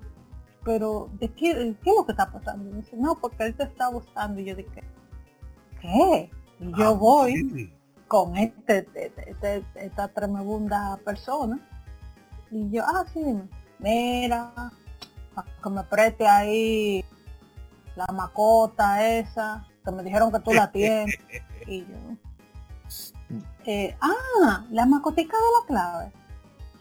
pero 0.65 1.09
¿de 1.19 1.29
qué, 1.33 1.55
de 1.55 1.75
qué 1.83 1.91
es 1.91 1.97
lo 1.97 2.05
que 2.07 2.13
está 2.13 2.31
pasando? 2.31 2.69
Y 2.69 2.73
me 2.73 2.77
dice, 2.83 2.97
no, 2.97 3.15
porque 3.17 3.45
él 3.47 3.55
te 3.57 3.65
está 3.65 3.89
buscando. 3.89 4.41
Y 4.41 4.45
yo 4.45 4.55
dije, 4.55 4.83
¿qué? 5.81 6.31
Y 6.61 6.71
yo 6.79 6.89
Ah, 6.89 6.93
voy 6.93 7.33
sí. 7.51 7.73
con 8.07 8.37
este, 8.37 8.79
este- 8.95 9.31
este- 9.31 9.65
esta 9.75 10.09
tremenda 10.09 10.99
persona. 11.05 11.59
Y 12.51 12.69
yo, 12.71 12.83
ah, 12.87 13.05
sí, 13.13 13.23
dime, 13.23 13.49
mira, 13.79 14.53
que 15.63 15.71
me 15.71 15.83
preste 15.85 16.27
ahí 16.27 17.05
la 17.97 18.07
macota 18.13 19.07
esa, 19.09 19.67
que 19.85 19.91
me 19.93 20.03
dijeron 20.03 20.31
que 20.31 20.41
tú 20.41 20.53
la 20.53 20.71
tienes. 20.73 21.17
y 21.67 21.81
yo, 21.87 21.97
eh, 23.67 23.97
ah, 24.01 24.65
la 24.71 24.87
macotica 24.87 25.37
de 25.37 25.43
la 25.61 25.67
clave. 25.67 26.13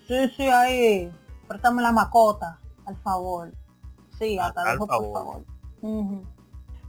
Sí, 0.07 0.29
sí, 0.35 0.47
ahí, 0.47 1.11
préstame 1.47 1.81
la 1.81 1.91
macota, 1.91 2.59
al 2.85 2.97
favor. 2.97 3.51
Sí, 4.17 4.37
hasta 4.39 4.61
al 4.63 4.73
dijo, 4.73 4.87
por 4.87 4.95
favor. 5.13 5.43
favor. 5.81 6.23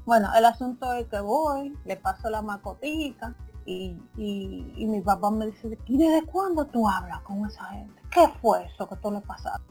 Bueno, 0.07 0.29
el 0.35 0.45
asunto 0.45 0.93
es 0.95 1.07
que 1.09 1.21
voy, 1.21 1.77
le 1.85 1.97
paso 1.97 2.31
la 2.31 2.43
macotica 2.43 3.35
y, 3.67 3.97
y, 4.17 4.73
y 4.77 4.87
mi 4.87 5.01
papá 5.03 5.31
me 5.31 5.47
dice, 5.47 5.79
¿y 5.87 5.99
desde 5.99 6.25
cuándo 6.27 6.65
tú 6.65 6.89
hablas 6.89 7.21
con 7.21 7.47
esa 7.47 7.65
gente? 7.67 8.01
¿Qué 8.11 8.27
fue 8.41 8.65
eso 8.65 8.89
que 8.89 8.97
tú 8.97 9.11
le 9.13 9.21
pasaste? 9.21 9.71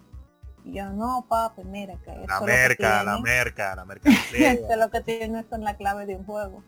Y 0.63 0.73
yo, 0.73 0.89
no, 0.93 1.25
papi, 1.27 1.63
mire 1.65 1.97
que 2.05 2.11
eso 2.11 2.25
La 2.27 2.35
es 2.35 2.39
lo 2.41 2.45
que 2.45 2.51
merca, 2.53 3.03
la 3.03 3.13
tiene". 3.15 3.29
merca, 3.29 3.75
la 3.75 3.81
Esto 3.81 3.85
mercancía. 3.87 4.51
es 4.53 4.77
lo 4.77 4.89
que 4.91 5.01
tiene 5.01 5.39
eso 5.39 5.55
en 5.55 5.63
la 5.63 5.75
clave 5.75 6.05
de 6.05 6.15
un 6.15 6.25
juego. 6.25 6.63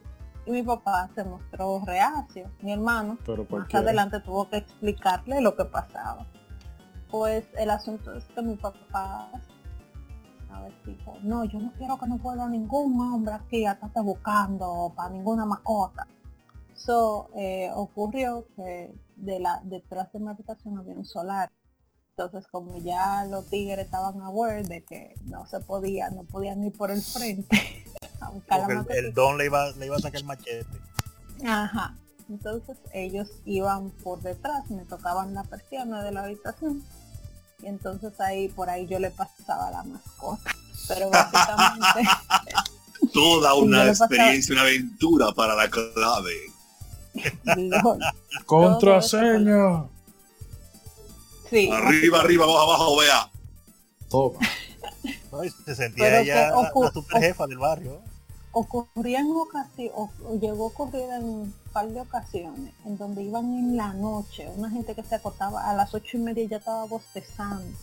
Y 0.45 0.51
mi 0.51 0.63
papá 0.63 1.09
se 1.13 1.23
mostró 1.23 1.83
reacio. 1.85 2.49
Mi 2.61 2.73
hermano 2.73 3.17
Pero 3.25 3.45
más 3.49 3.73
adelante 3.73 4.19
tuvo 4.19 4.49
que 4.49 4.57
explicarle 4.57 5.41
lo 5.41 5.55
que 5.55 5.65
pasaba. 5.65 6.25
Pues 7.09 7.45
el 7.57 7.69
asunto 7.69 8.13
es 8.13 8.23
que 8.25 8.41
mi 8.41 8.55
papá 8.55 9.29
a 10.49 10.61
ver, 10.61 10.73
dijo, 10.85 11.17
no, 11.23 11.45
yo 11.45 11.59
no 11.59 11.71
quiero 11.77 11.97
que 11.97 12.07
no 12.07 12.17
vuelva 12.17 12.47
ningún 12.47 12.99
hombre 12.99 13.33
aquí 13.33 13.65
a 13.65 13.73
estarte 13.73 14.01
buscando 14.01 14.91
para 14.95 15.09
ninguna 15.09 15.45
mascota. 15.45 16.07
So, 16.73 17.29
eh, 17.35 17.69
ocurrió 17.73 18.47
que 18.55 18.93
de 19.15 19.39
la, 19.39 19.61
detrás 19.63 20.11
de 20.11 20.19
mi 20.19 20.29
habitación 20.29 20.77
había 20.77 20.95
un 20.95 21.05
solar. 21.05 21.51
Entonces 22.09 22.47
como 22.47 22.77
ya 22.77 23.25
los 23.25 23.49
tigres 23.49 23.85
estaban 23.85 24.21
aware 24.21 24.63
de 24.63 24.83
que 24.83 25.13
no 25.23 25.45
se 25.45 25.59
podía, 25.61 26.09
no 26.09 26.23
podían 26.23 26.63
ir 26.63 26.73
por 26.73 26.91
el 26.91 27.01
frente 27.01 27.57
a 28.21 28.29
buscar 28.29 28.59
la 28.59 28.83
Porque 28.83 28.99
el, 28.99 29.13
don 29.13 29.37
le 29.37 29.45
iba, 29.45 29.71
le 29.71 29.85
iba 29.85 29.95
a 29.95 29.99
sacar 29.99 30.21
el 30.21 30.27
machete. 30.27 30.65
Ajá. 31.45 31.95
Entonces 32.29 32.77
ellos 32.93 33.27
iban 33.45 33.89
por 33.89 34.21
detrás, 34.21 34.69
me 34.69 34.85
tocaban 34.85 35.33
la 35.33 35.43
persiana 35.43 36.01
de 36.01 36.11
la 36.11 36.23
habitación. 36.23 36.81
Y 37.61 37.67
entonces 37.67 38.17
ahí 38.19 38.47
por 38.47 38.69
ahí 38.69 38.87
yo 38.87 38.99
le 38.99 39.11
pasaba 39.11 39.69
la 39.71 39.83
mascota. 39.83 40.55
Pero 40.87 41.09
básicamente, 41.09 42.09
toda 43.13 43.53
una 43.55 43.87
experiencia, 43.87 44.53
una 44.53 44.63
aventura 44.63 45.31
para 45.33 45.55
la 45.55 45.69
clave. 45.69 46.37
Contraseña. 48.45 49.83
sí, 51.49 51.69
Arriba, 51.69 52.21
arriba, 52.21 52.45
abajo, 52.45 52.61
abajo, 52.61 52.97
vea. 52.99 53.29
Toma. 54.09 54.39
se 55.65 55.75
sentía 55.75 56.05
Pero 56.05 56.17
ella 56.17 56.51
la 56.51 56.91
super 56.91 57.21
jefa 57.21 57.47
del 57.47 57.57
barrio. 57.57 58.01
Ocurría 58.51 59.19
en 59.19 59.31
ocasiones, 59.31 59.93
o, 59.95 60.09
llegó 60.39 60.65
a 60.65 60.67
ocurrir 60.67 61.09
en 61.11 61.23
un 61.23 61.53
par 61.73 61.87
de 61.87 62.01
ocasiones, 62.01 62.73
en 62.85 62.97
donde 62.97 63.23
iban 63.23 63.45
en 63.53 63.77
la 63.77 63.93
noche, 63.93 64.49
una 64.55 64.69
gente 64.69 64.95
que 64.95 65.03
se 65.03 65.15
acostaba 65.15 65.69
a 65.69 65.73
las 65.73 65.93
ocho 65.93 66.17
y 66.17 66.21
media 66.21 66.45
ya 66.45 66.57
estaba 66.57 66.85
bostezando. 66.85 67.77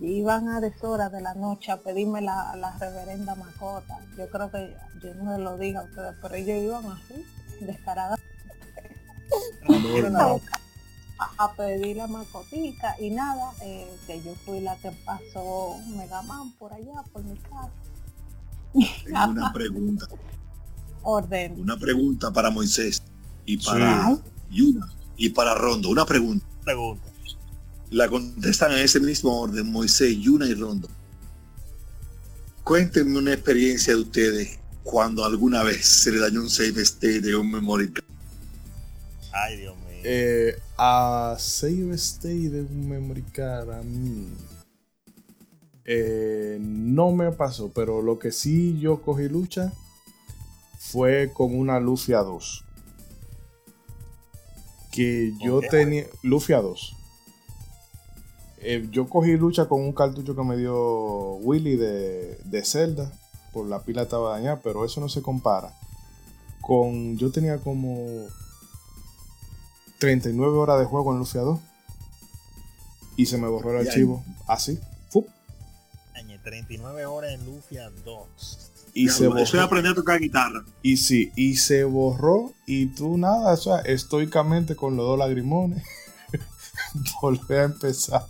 Y 0.00 0.06
iban 0.06 0.48
a 0.48 0.60
deshora 0.60 1.08
de 1.08 1.20
la 1.20 1.34
noche 1.34 1.70
a 1.70 1.76
pedirme 1.76 2.20
la, 2.20 2.56
la 2.56 2.76
reverenda 2.78 3.36
macota. 3.36 4.00
Yo 4.18 4.28
creo 4.28 4.50
que 4.50 4.74
yo 5.00 5.14
no 5.14 5.36
se 5.36 5.38
lo 5.40 5.56
diga 5.56 5.80
a 5.80 5.84
ustedes, 5.84 6.16
pero 6.20 6.34
ellos 6.34 6.58
iban 6.58 6.86
así, 6.86 7.24
descaradas 7.60 8.18
No, 10.10 10.40
a, 11.18 11.44
a 11.44 11.52
pedir 11.54 11.96
la 11.96 12.06
macotica 12.06 12.96
y 13.00 13.10
nada, 13.10 13.52
eh, 13.62 13.88
que 14.06 14.20
yo 14.20 14.34
fui 14.44 14.60
la 14.60 14.76
que 14.76 14.90
pasó 15.04 15.78
Megaman 15.96 16.52
por 16.52 16.72
allá, 16.72 17.02
por 17.12 17.22
mi 17.22 17.36
casa. 17.36 17.70
Tengo 19.04 19.30
una 19.30 19.52
pregunta, 19.52 20.08
Orden. 21.02 21.60
una 21.60 21.76
pregunta 21.78 22.32
para 22.32 22.50
Moisés 22.50 23.02
y 23.46 23.56
para 23.58 24.18
Yuna 24.50 24.90
y 25.16 25.28
para 25.30 25.54
Rondo. 25.54 25.88
Una 25.88 26.04
pregunta. 26.04 26.44
pregunta. 26.64 27.04
La 27.90 28.08
contestan 28.08 28.72
en 28.72 28.78
ese 28.78 28.98
mismo 28.98 29.38
orden, 29.40 29.70
Moisés, 29.70 30.16
Yuna 30.18 30.46
y 30.46 30.54
Rondo. 30.54 30.88
Cuéntenme 32.64 33.18
una 33.18 33.32
experiencia 33.32 33.94
de 33.94 34.00
ustedes 34.00 34.58
cuando 34.82 35.24
alguna 35.24 35.62
vez 35.62 35.86
se 35.86 36.10
le 36.10 36.18
dañó 36.18 36.40
un 36.40 36.50
save 36.50 36.82
state 36.82 37.20
de 37.20 37.36
un 37.36 37.50
memory 37.50 37.92
card. 37.92 38.06
Ay, 39.32 39.58
Dios 39.58 39.76
mío. 39.76 40.00
Eh, 40.04 40.58
a 40.76 41.36
Save 41.38 41.94
State 41.94 42.50
de 42.50 42.62
un 42.62 42.88
memory 42.88 43.22
card 43.22 43.70
a 43.70 43.82
mí. 43.82 44.28
Eh, 45.86 46.58
no 46.60 47.12
me 47.12 47.30
pasó, 47.32 47.70
pero 47.74 48.00
lo 48.00 48.18
que 48.18 48.32
sí 48.32 48.78
yo 48.78 49.02
cogí 49.02 49.28
lucha 49.28 49.72
fue 50.78 51.30
con 51.32 51.58
una 51.58 51.80
Lufia 51.80 52.20
2. 52.20 52.64
Que 54.92 55.32
yo 55.42 55.60
tenía. 55.60 56.06
Lufia 56.22 56.60
2. 56.60 56.96
Eh, 58.58 58.88
yo 58.90 59.08
cogí 59.08 59.36
lucha 59.36 59.66
con 59.68 59.80
un 59.82 59.92
cartucho 59.92 60.34
que 60.34 60.42
me 60.42 60.56
dio 60.56 61.34
Willy 61.36 61.76
de, 61.76 62.38
de 62.44 62.64
Zelda. 62.64 63.12
Por 63.52 63.66
la 63.66 63.82
pila 63.82 64.02
estaba 64.02 64.30
dañada, 64.30 64.60
pero 64.62 64.84
eso 64.84 65.00
no 65.00 65.08
se 65.08 65.20
compara. 65.20 65.74
Con. 66.60 67.18
Yo 67.18 67.30
tenía 67.30 67.58
como 67.58 68.06
39 69.98 70.56
horas 70.56 70.78
de 70.78 70.86
juego 70.86 71.12
en 71.12 71.18
Lufia 71.18 71.42
2. 71.42 71.60
Y 73.16 73.26
se 73.26 73.38
me 73.38 73.48
borró 73.48 73.72
el 73.78 73.86
archivo. 73.86 74.24
Así. 74.46 74.78
¡Fup! 76.44 76.52
Añe, 76.52 76.66
39 76.66 77.06
horas 77.06 77.32
en 77.32 77.44
Lufia 77.46 77.90
2. 78.04 78.28
Y 78.94 79.08
se 79.08 79.24
Eso 79.24 79.38
es 79.38 79.52
borró. 79.52 79.62
aprender 79.62 79.92
a 79.92 79.94
tocar 79.94 80.20
guitarra. 80.20 80.64
Y 80.82 80.96
sí, 80.96 81.32
y 81.36 81.56
se 81.56 81.84
borró. 81.84 82.52
Y 82.66 82.86
tú 82.86 83.18
nada, 83.18 83.52
o 83.52 83.56
sea, 83.56 83.78
estoicamente 83.80 84.76
con 84.76 84.96
los 84.96 85.06
dos 85.06 85.18
lagrimones. 85.18 85.82
volver 87.22 87.60
a 87.60 87.64
empezar 87.64 88.26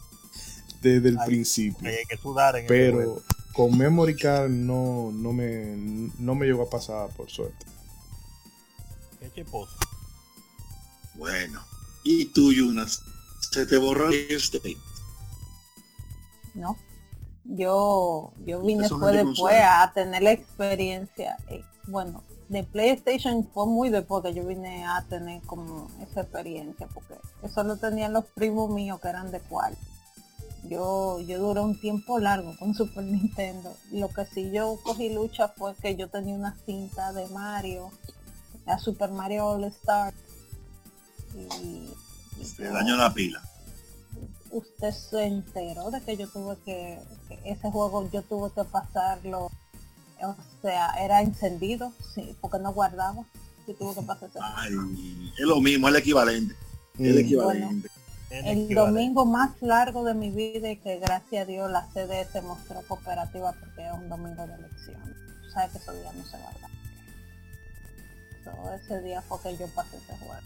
desde 0.81 1.09
el 1.11 1.19
Ay, 1.19 1.27
principio. 1.27 1.89
Hay 1.89 2.05
que 2.09 2.17
sudar 2.17 2.57
en 2.57 2.63
este. 2.63 2.75
Pero 2.75 3.23
con 3.53 3.77
Memory 3.77 4.17
Card 4.17 4.51
no, 4.51 5.11
no, 5.13 5.33
me, 5.33 6.11
no 6.19 6.35
me 6.35 6.47
llegó 6.47 6.63
a 6.63 6.71
pasar 6.71 7.11
por 7.11 7.31
suerte. 7.31 7.67
Qué 9.21 9.31
cheposo. 9.33 9.77
Bueno. 11.15 11.63
¿Y 12.03 12.27
tú, 12.27 12.53
Yunas? 12.53 13.03
Se 13.51 13.67
te 13.67 13.77
borró 13.77 14.09
el 14.09 14.31
state. 14.33 14.77
¿no? 16.55 16.79
Yo, 17.45 18.33
yo 18.47 18.63
vine 18.63 18.87
Eso 18.87 18.95
no 18.97 19.01
fue 19.01 19.11
es 19.11 19.17
de 19.19 19.25
después 19.31 19.55
a 19.63 19.93
tener 19.95 20.23
la 20.23 20.33
experiencia. 20.33 21.37
eh, 21.49 21.63
bueno, 21.87 22.23
de 22.49 22.65
PlayStation 22.65 23.47
fue 23.53 23.67
muy 23.67 23.91
después 23.91 24.23
que 24.23 24.33
yo 24.35 24.47
vine 24.47 24.85
a 24.87 25.03
tener 25.09 25.43
como 25.43 25.89
esa 26.01 26.23
experiencia, 26.23 26.87
porque 26.93 27.15
eso 27.43 27.63
lo 27.63 27.77
tenían 27.77 28.13
los 28.15 28.25
primos 28.27 28.71
míos 28.71 29.01
que 29.01 29.09
eran 29.09 29.31
de 29.31 29.41
cual. 29.41 29.77
Yo, 30.67 31.21
yo 31.21 31.39
duré 31.39 31.61
un 31.61 31.79
tiempo 31.79 32.19
largo 32.19 32.57
con 32.59 32.75
Super 32.75 33.05
Nintendo. 33.05 33.75
Lo 33.93 34.09
que 34.09 34.25
sí 34.25 34.51
yo 34.51 34.79
cogí 34.83 35.13
lucha 35.13 35.49
fue 35.49 35.75
que 35.77 35.97
yo 35.97 36.09
tenía 36.09 36.35
una 36.37 36.57
cinta 36.65 37.13
de 37.13 37.27
Mario, 37.29 37.91
la 38.65 38.79
Super 38.79 39.11
Mario 39.11 39.47
All 39.49 39.65
Star. 39.65 40.15
Y, 41.35 41.91
y 42.41 42.45
Se 42.45 42.65
yo- 42.65 42.73
dañó 42.73 42.97
la 42.97 43.13
pila. 43.13 43.43
Usted 44.55 44.93
se 44.93 45.25
enteró 45.25 45.91
de 45.91 46.01
que 46.03 46.17
yo 46.17 46.29
tuve 46.29 46.57
que, 46.65 47.01
que 47.29 47.41
ese 47.51 47.71
juego 47.71 48.11
yo 48.11 48.23
tuve 48.23 48.51
que 48.55 48.65
pasarlo 48.65 49.51
o 50.23 50.37
sea 50.63 50.95
era 51.05 51.23
encendido 51.23 51.93
sí 52.15 52.37
porque 52.41 52.59
no 52.61 52.73
guardaba 52.73 53.27
yo 53.67 53.75
tuve 53.77 53.95
que 53.95 54.03
pasar 54.03 54.29
ese 54.31 54.43
juego. 54.43 54.55
Ay, 54.57 55.33
es 55.39 55.47
lo 55.47 55.61
mismo, 55.61 55.89
es 55.89 55.95
el 55.95 56.01
equivalente. 56.01 56.55
Es 56.99 57.11
el 57.11 57.19
Mm, 57.19 57.19
equivalente. 57.19 57.91
En 58.31 58.47
el 58.47 58.59
equivalente. 58.65 58.75
domingo 58.75 59.27
más 59.27 59.51
largo 59.63 60.05
de 60.05 60.15
mi 60.15 60.31
vida 60.31 60.71
y 60.71 60.79
que 60.79 60.99
gracias 60.99 61.43
a 61.43 61.47
Dios 61.47 61.71
la 61.71 61.89
CDS 61.93 62.43
mostró 62.43 62.83
cooperativa 62.89 63.53
porque 63.53 63.83
era 63.83 63.95
un 63.95 64.09
domingo 64.09 64.47
de 64.47 64.55
elección 64.55 65.03
Tú 65.43 65.51
sabes 65.51 65.73
que 65.73 65.79
ese 65.79 65.93
día 65.93 66.13
no 66.13 66.25
se 66.25 66.39
guarda 66.39 66.71
So, 68.45 68.73
ese 68.75 69.01
día 69.03 69.23
fue 69.23 69.39
que 69.43 69.57
yo 69.57 69.69
pasé 69.75 69.97
ese 69.97 70.17
juego 70.19 70.43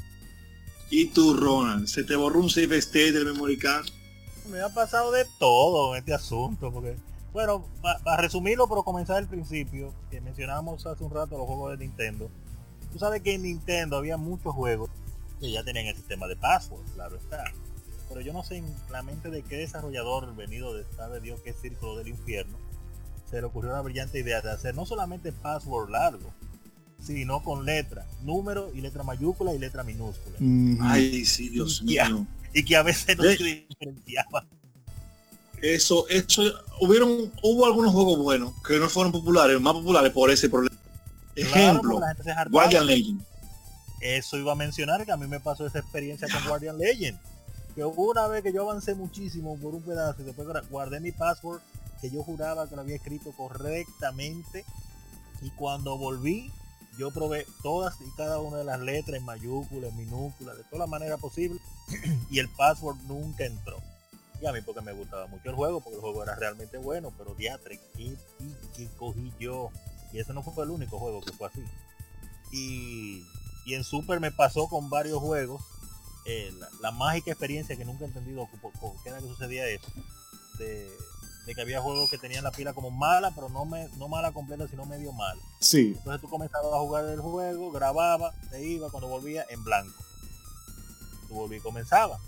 Y 0.90 1.06
tú, 1.06 1.34
Ronald, 1.34 1.86
se 1.88 2.04
te 2.04 2.16
borró 2.16 2.40
un 2.40 2.50
save 2.50 2.78
state 2.78 3.12
del 3.12 3.26
memory 3.26 3.58
card. 3.58 3.86
Me 4.48 4.60
ha 4.60 4.68
pasado 4.68 5.12
de 5.12 5.26
todo 5.38 5.94
en 5.94 6.00
este 6.00 6.14
asunto, 6.14 6.72
porque, 6.72 6.96
bueno, 7.32 7.64
para 7.82 8.22
resumirlo, 8.22 8.68
pero 8.68 8.82
comenzar 8.82 9.16
del 9.16 9.28
principio, 9.28 9.92
que 10.10 10.20
mencionábamos 10.20 10.86
hace 10.86 11.04
un 11.04 11.10
rato 11.10 11.36
los 11.36 11.46
juegos 11.46 11.78
de 11.78 11.84
Nintendo. 11.84 12.30
Tú 12.92 12.98
sabes 12.98 13.22
que 13.22 13.34
en 13.34 13.42
Nintendo 13.42 13.96
había 13.96 14.16
muchos 14.16 14.54
juegos 14.54 14.90
que 15.40 15.52
ya 15.52 15.62
tenían 15.62 15.86
el 15.86 15.94
sistema 15.94 16.26
de 16.26 16.36
password, 16.36 16.84
claro 16.94 17.16
está. 17.16 17.44
Pero 18.08 18.22
yo 18.22 18.32
no 18.32 18.42
sé 18.42 18.56
en 18.56 18.74
la 18.90 19.02
mente 19.02 19.30
de 19.30 19.42
qué 19.42 19.56
desarrollador 19.56 20.34
venido 20.34 20.74
de 20.74 20.84
sabe 20.96 21.20
Dios 21.20 21.40
qué 21.44 21.52
círculo 21.52 21.96
del 21.96 22.08
infierno 22.08 22.56
se 23.30 23.40
le 23.40 23.46
ocurrió 23.46 23.72
la 23.72 23.82
brillante 23.82 24.18
idea 24.18 24.40
de 24.40 24.50
hacer 24.50 24.74
no 24.74 24.86
solamente 24.86 25.32
password 25.32 25.90
largo, 25.90 26.32
sino 26.98 27.42
con 27.42 27.64
letra, 27.64 28.06
número 28.22 28.70
y 28.74 28.80
letra 28.80 29.02
mayúscula 29.02 29.54
y 29.54 29.58
letra 29.58 29.84
minúscula. 29.84 30.36
ujú. 30.40 30.78
Ay, 30.82 31.24
sí, 31.24 31.48
Dios 31.48 31.82
mío. 31.82 32.26
Y 32.52 32.64
que 32.64 32.76
a 32.76 32.82
veces 32.82 33.16
no 33.16 33.24
se 33.24 33.66
diferenciaba. 33.68 34.46
Eso, 35.60 36.08
eso, 36.08 36.42
hubieron, 36.80 37.32
hubo 37.42 37.66
algunos 37.66 37.92
juegos 37.92 38.18
buenos 38.18 38.52
que 38.66 38.78
no 38.78 38.88
fueron 38.88 39.10
populares, 39.10 39.60
más 39.60 39.74
populares 39.74 40.12
por 40.12 40.30
ese 40.30 40.48
problema. 40.48 40.76
Ejemplo. 41.34 42.00
Guardian 42.50 42.86
Legend. 42.86 43.22
Eso 44.00 44.36
iba 44.36 44.52
a 44.52 44.54
mencionar 44.54 45.04
que 45.04 45.12
a 45.12 45.16
mí 45.16 45.26
me 45.26 45.40
pasó 45.40 45.66
esa 45.66 45.80
experiencia 45.80 46.28
con 46.32 46.44
Guardian 46.46 46.78
Legend. 46.78 47.18
Que 47.74 47.84
hubo 47.84 48.10
una 48.10 48.28
vez 48.28 48.42
que 48.42 48.52
yo 48.52 48.62
avancé 48.62 48.94
muchísimo 48.94 49.58
por 49.58 49.74
un 49.74 49.82
pedazo 49.82 50.22
y 50.22 50.24
después 50.24 50.48
guardé 50.70 51.00
mi 51.00 51.12
password 51.12 51.60
que 52.00 52.10
yo 52.10 52.22
juraba 52.22 52.68
que 52.68 52.76
lo 52.76 52.82
había 52.82 52.96
escrito 52.96 53.32
correctamente. 53.32 54.64
Y 55.42 55.50
cuando 55.50 55.98
volví, 55.98 56.50
yo 56.98 57.10
probé 57.10 57.46
todas 57.62 57.94
y 58.00 58.10
cada 58.16 58.40
una 58.40 58.58
de 58.58 58.64
las 58.64 58.80
letras 58.80 59.18
en 59.18 59.24
mayúsculas, 59.24 59.90
en 59.90 59.96
minúsculas, 59.96 60.56
de 60.56 60.64
toda 60.64 60.80
la 60.80 60.86
manera 60.86 61.16
posible. 61.16 61.60
y 62.30 62.38
el 62.38 62.48
password 62.50 62.96
nunca 63.06 63.44
entró. 63.44 63.82
Y 64.40 64.46
a 64.46 64.52
mí 64.52 64.60
porque 64.64 64.80
me 64.82 64.92
gustaba 64.92 65.26
mucho 65.26 65.50
el 65.50 65.56
juego, 65.56 65.80
porque 65.80 65.96
el 65.96 66.00
juego 66.00 66.22
era 66.22 66.34
realmente 66.36 66.78
bueno, 66.78 67.12
pero 67.18 67.34
diatre, 67.34 67.80
qué 67.96 68.16
pique 68.38 68.88
cogí 68.96 69.32
yo. 69.40 69.70
Y 70.12 70.20
ese 70.20 70.32
no 70.32 70.42
fue 70.42 70.64
el 70.64 70.70
único 70.70 70.98
juego 70.98 71.20
que 71.20 71.32
fue 71.32 71.48
así. 71.48 71.62
Y, 72.52 73.24
y 73.66 73.74
en 73.74 73.84
Super 73.84 74.20
me 74.20 74.30
pasó 74.30 74.68
con 74.68 74.88
varios 74.90 75.18
juegos. 75.20 75.60
eh, 76.24 76.52
la, 76.58 76.68
la 76.80 76.90
mágica 76.92 77.30
experiencia 77.32 77.76
que 77.76 77.84
nunca 77.84 78.04
he 78.04 78.08
entendido 78.08 78.46
por 78.60 78.72
por 78.72 78.92
qué 79.02 79.08
era 79.10 79.18
que 79.18 79.26
sucedía 79.26 79.66
eso. 79.66 79.86
De, 80.58 80.88
de 81.46 81.54
que 81.54 81.60
había 81.62 81.80
juegos 81.80 82.10
que 82.10 82.18
tenían 82.18 82.44
la 82.44 82.50
pila 82.52 82.74
como 82.74 82.90
mala, 82.90 83.30
pero 83.34 83.48
no, 83.48 83.64
me, 83.64 83.88
no 83.96 84.08
mala 84.08 84.32
completa, 84.32 84.68
sino 84.68 84.84
medio 84.86 85.12
mala. 85.12 85.40
Sí, 85.60 85.94
Entonces 85.96 86.20
tú 86.20 86.28
comenzabas 86.28 86.72
a 86.72 86.78
jugar 86.78 87.06
el 87.06 87.20
juego, 87.20 87.72
grababa, 87.72 88.34
te 88.50 88.62
iba, 88.64 88.90
cuando 88.90 89.08
volvía 89.08 89.44
en 89.48 89.64
blanco. 89.64 89.94
Tú 91.28 91.34
volví 91.34 91.56
y 91.56 91.60
comenzaba. 91.60 92.18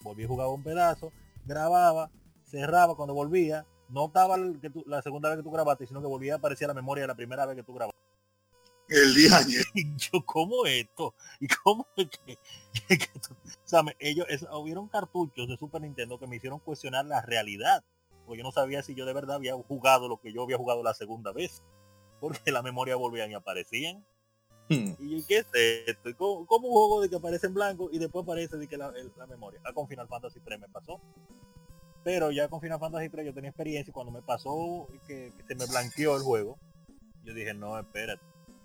Volví 0.00 0.24
y 0.24 0.26
jugaba 0.26 0.50
un 0.52 0.62
pedazo, 0.62 1.12
grababa, 1.44 2.10
cerraba 2.44 2.94
cuando 2.94 3.14
volvía. 3.14 3.66
No 3.88 4.06
estaba 4.06 4.36
el 4.36 4.60
que 4.60 4.70
tú- 4.70 4.84
la 4.86 5.00
segunda 5.02 5.28
vez 5.28 5.38
que 5.38 5.42
tú 5.44 5.50
grabaste, 5.50 5.86
sino 5.86 6.00
que 6.00 6.06
volvía 6.06 6.34
a 6.34 6.36
aparecer 6.36 6.68
la 6.68 6.74
memoria 6.74 7.02
de 7.02 7.08
la 7.08 7.14
primera 7.14 7.46
vez 7.46 7.56
que 7.56 7.62
tú 7.62 7.72
grabaste. 7.74 8.00
El 8.88 9.14
día 9.14 9.30
Y 9.74 9.96
yo, 9.96 10.24
¿cómo 10.24 10.64
esto? 10.66 11.14
¿Y 11.40 11.48
cómo 11.48 11.86
es 11.96 12.08
que, 12.08 12.36
que 12.98 13.18
tú- 13.20 13.34
o 13.34 13.68
sea, 13.68 13.82
me- 13.82 13.96
ellos, 13.98 14.26
es- 14.28 14.46
hubieron 14.52 14.88
cartuchos 14.88 15.48
de 15.48 15.56
Super 15.56 15.80
Nintendo 15.80 16.18
que 16.18 16.26
me 16.26 16.36
hicieron 16.36 16.58
cuestionar 16.60 17.04
la 17.06 17.20
realidad. 17.22 17.84
Porque 18.26 18.38
yo 18.38 18.44
no 18.44 18.52
sabía 18.52 18.82
si 18.82 18.94
yo 18.94 19.06
de 19.06 19.12
verdad 19.12 19.36
había 19.36 19.54
jugado 19.54 20.08
lo 20.08 20.20
que 20.20 20.32
yo 20.32 20.42
había 20.42 20.56
jugado 20.56 20.82
la 20.82 20.94
segunda 20.94 21.32
vez. 21.32 21.62
Porque 22.20 22.50
la 22.50 22.62
memoria 22.62 22.96
volvían 22.96 23.30
y 23.30 23.34
aparecían. 23.34 24.04
Y 24.98 25.22
¿qué 25.24 25.38
es 25.38 25.46
esto? 25.86 26.08
¿Y 26.08 26.14
¿Cómo, 26.14 26.40
un 26.40 26.72
juego 26.72 27.00
de 27.00 27.08
que 27.08 27.16
aparece 27.16 27.46
en 27.46 27.54
blanco 27.54 27.88
y 27.92 27.98
después 27.98 28.24
aparece 28.24 28.56
de 28.56 28.66
que 28.66 28.76
la, 28.76 28.92
memoria? 29.28 29.60
Ah, 29.64 29.72
con 29.72 29.86
Final 29.88 30.08
Fantasy 30.08 30.40
3 30.40 30.60
me 30.60 30.68
pasó. 30.68 31.00
Pero 32.02 32.30
ya 32.30 32.48
con 32.48 32.60
Final 32.60 32.78
Fantasy 32.78 33.08
3 33.08 33.26
yo 33.26 33.34
tenía 33.34 33.50
experiencia 33.50 33.90
y 33.90 33.92
cuando 33.92 34.12
me 34.12 34.22
pasó 34.22 34.86
que, 35.06 35.32
que 35.36 35.42
se 35.42 35.54
me 35.54 35.66
blanqueó 35.66 36.16
el 36.16 36.22
juego, 36.22 36.58
yo 37.24 37.34
dije, 37.34 37.54
no, 37.54 37.78
espérate. 37.78 38.24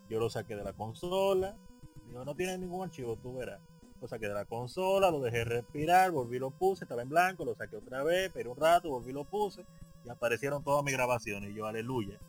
Yo 0.10 0.20
lo 0.20 0.30
saqué 0.30 0.56
de 0.56 0.64
la 0.64 0.74
consola. 0.74 1.58
Digo, 2.06 2.24
no 2.26 2.36
tiene 2.36 2.58
ningún 2.58 2.84
archivo, 2.84 3.16
tú 3.18 3.36
verás. 3.36 3.62
Lo 4.00 4.08
saqué 4.08 4.28
de 4.28 4.34
la 4.34 4.46
consola, 4.46 5.12
lo 5.12 5.20
dejé 5.20 5.44
respirar, 5.46 6.12
volví 6.12 6.40
lo 6.40 6.52
puse, 6.52 6.86
estaba 6.86 7.02
en 7.02 7.10
blanco, 7.10 7.46
lo 7.46 7.56
saqué 7.56 7.78
otra 7.78 8.04
vez, 8.04 8.28
esperé 8.28 8.50
un 8.50 8.58
rato, 8.58 8.90
volví 8.90 9.14
lo 9.14 9.26
puse 9.26 9.66
y 10.04 10.10
aparecieron 10.10 10.64
todas 10.64 10.84
mis 10.84 10.94
grabaciones 10.94 11.52
y 11.52 11.54
yo, 11.54 11.66
aleluya. 11.66 12.20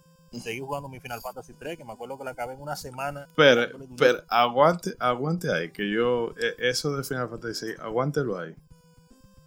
Seguí 0.41 0.61
jugando 0.61 0.89
mi 0.89 0.99
Final 0.99 1.21
Fantasy 1.21 1.53
3, 1.53 1.77
que 1.77 1.85
me 1.85 1.93
acuerdo 1.93 2.17
que 2.17 2.25
la 2.25 2.31
acabé 2.31 2.55
en 2.55 2.63
una 2.63 2.77
semana. 2.77 3.29
Pero, 3.37 3.79
pero 3.99 4.23
aguante, 4.29 4.95
aguante 4.99 5.53
ahí, 5.53 5.71
que 5.71 5.91
yo, 5.91 6.35
eh, 6.41 6.55
eso 6.59 6.97
de 6.97 7.05
Final 7.05 7.29
Fantasy 7.29 7.67
VI, 7.67 7.73
aguántelo 7.81 8.39
ahí, 8.39 8.55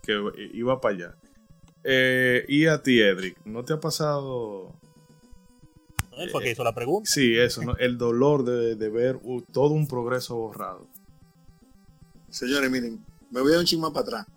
que 0.03 0.21
iba 0.53 0.79
para 0.79 0.95
allá. 0.95 1.15
Eh, 1.83 2.45
y 2.47 2.67
a 2.67 2.81
ti, 2.81 3.01
Edric, 3.01 3.37
¿no 3.45 3.63
te 3.65 3.73
ha 3.73 3.79
pasado? 3.79 4.73
Él 6.17 6.29
fue 6.29 6.41
el 6.41 6.45
que 6.45 6.51
hizo 6.51 6.63
la 6.63 6.73
pregunta. 6.73 7.09
Sí, 7.11 7.35
eso, 7.37 7.63
¿no? 7.63 7.75
el 7.77 7.97
dolor 7.97 8.45
de, 8.45 8.75
de 8.75 8.89
ver 8.89 9.19
uh, 9.23 9.41
todo 9.41 9.71
un 9.71 9.87
progreso 9.87 10.35
borrado. 10.35 10.87
Señores, 12.29 12.69
miren, 12.69 13.03
me 13.31 13.41
voy 13.41 13.53
a 13.53 13.59
un 13.59 13.65
chisme 13.65 13.89
para 13.89 14.01
atrás. 14.01 14.27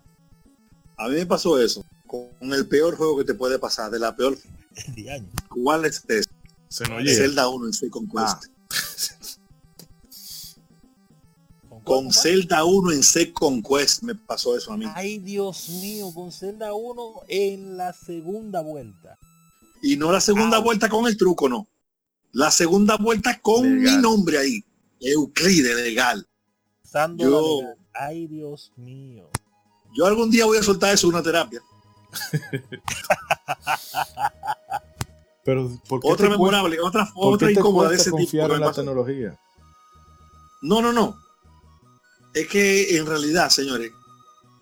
A 0.97 1.07
mí 1.07 1.15
me 1.15 1.25
pasó 1.25 1.59
eso 1.61 1.85
con 2.09 2.53
el 2.53 2.67
peor 2.67 2.95
juego 2.95 3.17
que 3.19 3.23
te 3.23 3.35
puede 3.35 3.59
pasar, 3.59 3.91
de 3.91 3.99
la 3.99 4.15
peor. 4.15 4.35
El 4.87 4.95
de 4.95 5.11
año. 5.11 5.27
¿Cuál 5.49 5.85
es 5.85 5.97
este? 5.97 6.21
Se 6.69 6.87
nos 6.87 7.01
llega. 7.01 7.15
Zelda 7.17 7.49
1 7.49 7.65
en 7.65 7.73
Second 7.73 8.09
Ah. 8.15 8.39
Quest. 8.39 9.39
¿Con 11.67 11.69
cuál, 11.69 11.83
Con 11.83 12.03
cuál? 12.05 12.13
Zelda 12.13 12.63
1 12.63 12.91
en 12.91 13.03
Second 13.03 13.65
Quest 13.67 14.03
me 14.03 14.15
pasó 14.15 14.55
eso 14.55 14.71
a 14.73 14.77
mí. 14.77 14.85
Ay, 14.95 15.17
Dios 15.19 15.69
mío, 15.69 16.11
con 16.13 16.31
Zelda 16.31 16.73
1 16.73 17.21
en 17.27 17.77
la 17.77 17.93
segunda 17.93 18.61
vuelta. 18.61 19.17
Y 19.81 19.97
no 19.97 20.11
la 20.11 20.21
segunda 20.21 20.57
Ah. 20.57 20.61
vuelta 20.61 20.89
con 20.89 21.07
el 21.07 21.17
truco, 21.17 21.49
no. 21.49 21.67
La 22.31 22.51
segunda 22.51 22.95
vuelta 22.97 23.39
con 23.41 23.81
mi 23.81 23.97
nombre 23.97 24.37
ahí. 24.37 24.63
Euclides 24.99 25.75
legal. 25.77 26.27
Yo- 27.17 27.61
legal. 27.61 27.75
Ay, 27.93 28.27
Dios 28.27 28.71
mío. 28.75 29.29
Yo 29.97 30.05
algún 30.05 30.29
día 30.29 30.45
voy 30.45 30.57
a 30.59 30.63
soltar 30.63 30.93
eso 30.93 31.07
en 31.07 31.13
una 31.15 31.23
terapia. 31.23 31.61
Pero 35.49 35.67
¿por 35.87 35.99
qué 36.01 36.07
Otra 36.07 36.27
cuesta- 36.27 36.29
memorable, 36.29 36.79
otra, 36.79 37.11
por 37.13 37.33
otra 37.33 37.47
qué 37.47 37.53
te 37.55 37.59
incómoda 37.59 37.89
de 37.89 37.95
ese 37.95 38.05
tipo. 38.05 38.17
confiar 38.17 38.49
que 38.49 38.53
en 38.55 38.61
la 38.61 38.67
pasó. 38.67 38.81
tecnología? 38.81 39.39
No, 40.61 40.79
no, 40.81 40.93
no. 40.93 41.17
Es 42.35 42.47
que 42.47 42.95
en 42.97 43.07
realidad, 43.07 43.49
señores, 43.49 43.91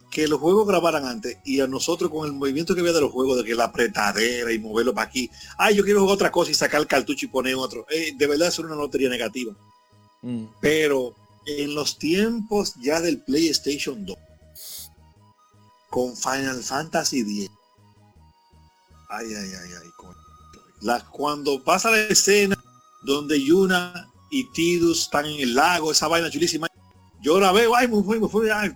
que 0.09 0.27
los 0.29 0.39
juegos 0.39 0.65
grabaran 0.65 1.05
antes 1.05 1.37
y 1.43 1.59
a 1.59 1.67
nosotros 1.67 2.09
con 2.09 2.25
el 2.25 2.31
movimiento 2.31 2.73
que 2.73 2.79
había 2.79 2.93
de 2.93 3.01
los 3.01 3.11
juegos, 3.11 3.35
de 3.37 3.43
que 3.43 3.53
la 3.53 3.65
apretadera 3.65 4.49
y 4.53 4.59
moverlo 4.59 4.93
para 4.93 5.07
aquí, 5.09 5.29
ay, 5.57 5.75
yo 5.75 5.83
quiero 5.83 5.99
jugar 5.99 6.15
otra 6.15 6.31
cosa 6.31 6.51
y 6.51 6.53
sacar 6.53 6.79
el 6.79 6.87
cartucho 6.87 7.25
y 7.25 7.29
poner 7.29 7.55
otro. 7.55 7.85
Eh, 7.89 8.13
de 8.15 8.27
verdad 8.27 8.47
es 8.47 8.57
una 8.59 8.73
lotería 8.75 9.09
negativa. 9.09 9.53
Mm. 10.21 10.45
Pero 10.61 11.13
en 11.45 11.75
los 11.75 11.97
tiempos 11.99 12.75
ya 12.81 13.01
del 13.01 13.21
PlayStation 13.21 14.05
2, 14.05 14.17
con 15.89 16.15
Final 16.15 16.63
Fantasy 16.63 17.19
X, 17.21 17.49
ay, 19.09 19.27
ay, 19.27 19.51
ay, 19.61 19.71
ay, 19.83 19.89
coño. 19.97 20.15
La- 20.81 21.03
cuando 21.05 21.63
pasa 21.63 21.91
la 21.91 21.99
escena 22.01 22.57
donde 23.03 23.41
Yuna 23.43 24.09
y 24.29 24.49
Tidus 24.51 25.03
están 25.03 25.25
en 25.25 25.39
el 25.39 25.55
lago, 25.55 25.91
esa 25.91 26.07
vaina 26.07 26.29
chulísima, 26.29 26.67
yo 27.21 27.39
la 27.39 27.51
veo, 27.51 27.75
ay, 27.75 27.87
me 27.87 28.03
fui, 28.03 28.19
me 28.19 28.27
fui, 28.27 28.49
ay, 28.49 28.71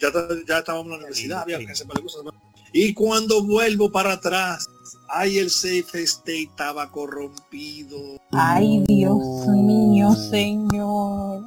ya, 0.00 0.08
ya 0.46 0.58
estábamos 0.58 0.86
en 0.86 0.90
la 0.90 0.96
universidad, 0.98 1.42
había 1.42 1.58
que 1.58 1.70
hacer 1.72 1.86
varias 1.86 2.12
cosas. 2.14 2.32
y 2.72 2.92
cuando 2.94 3.42
vuelvo 3.42 3.90
para 3.90 4.12
atrás, 4.12 4.68
ay, 5.08 5.38
el 5.38 5.50
safe 5.50 6.02
state 6.02 6.42
estaba 6.42 6.90
corrompido. 6.90 7.98
Ay, 8.32 8.84
Dios 8.86 9.18
mío, 9.48 10.14
señor. 10.30 11.42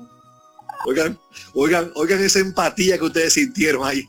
Oigan, 0.85 1.19
oigan, 1.53 1.91
oigan 1.95 2.23
esa 2.23 2.39
empatía 2.39 2.97
que 2.97 3.05
ustedes 3.05 3.33
sintieron 3.33 3.85
ahí. 3.85 4.03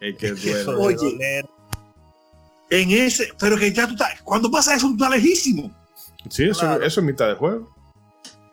Es 0.00 0.16
que 0.16 0.32
Oye. 0.78 1.44
En 2.70 2.90
ese, 2.90 3.28
pero 3.38 3.56
que 3.56 3.72
ya 3.72 3.86
tú 3.86 3.92
estás, 3.94 4.20
cuando 4.22 4.50
pasa 4.50 4.74
eso, 4.74 4.86
tú 4.88 4.94
estás 4.94 5.10
lejísimo. 5.10 5.74
Sí, 6.28 6.44
eso, 6.44 6.60
Claro. 6.60 6.84
eso 6.84 7.00
es 7.00 7.06
mitad 7.06 7.28
de 7.28 7.34
juego. 7.34 7.74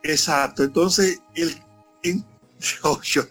Exacto. 0.04 0.64
Entonces, 0.64 1.20
el, 1.36 1.56
en- 2.04 2.26
oh, 2.84 3.02
yo- 3.02 3.24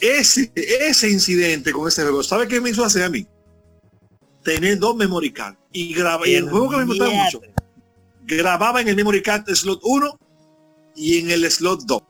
ese, 0.00 0.50
ese 0.54 1.10
incidente 1.10 1.72
con 1.72 1.86
ese 1.88 2.02
juego, 2.02 2.22
¿sabe 2.22 2.48
qué 2.48 2.60
me 2.60 2.70
hizo 2.70 2.84
hacer 2.84 3.04
a 3.04 3.08
mí? 3.08 3.26
Tener 4.42 4.78
dos 4.78 4.94
memory 4.96 5.32
card 5.32 5.54
y 5.72 5.94
graba, 5.94 6.26
y 6.28 6.34
el 6.34 6.50
juego 6.50 6.70
que 6.70 6.76
me 6.78 6.84
gustaba 6.84 7.10
mucho, 7.10 7.40
grababa 8.26 8.80
en 8.80 8.88
el 8.88 8.96
memory 8.96 9.22
card 9.22 9.48
slot 9.54 9.80
1 9.82 10.18
y 10.96 11.18
en 11.20 11.30
el 11.30 11.50
slot 11.50 11.82
2. 11.84 12.02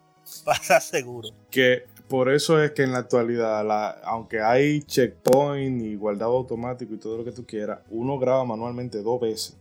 Pasa 0.45 0.81
seguro. 0.81 1.29
Que 1.51 1.85
por 2.09 2.31
eso 2.33 2.63
es 2.63 2.73
que 2.73 2.83
en 2.83 2.93
la 2.93 2.99
actualidad, 2.99 3.65
la- 3.67 3.91
aunque 4.05 4.41
hay 4.41 4.83
checkpoint 4.83 5.83
y 5.83 5.97
guardado 5.97 6.37
automático 6.37 6.95
y 6.95 6.99
todo 6.99 7.19
lo 7.19 7.25
que 7.25 7.33
tú 7.33 7.45
quieras, 7.47 7.81
uno 7.91 8.19
graba 8.19 8.45
manualmente 8.45 9.03
dos 9.03 9.21
veces. 9.21 9.57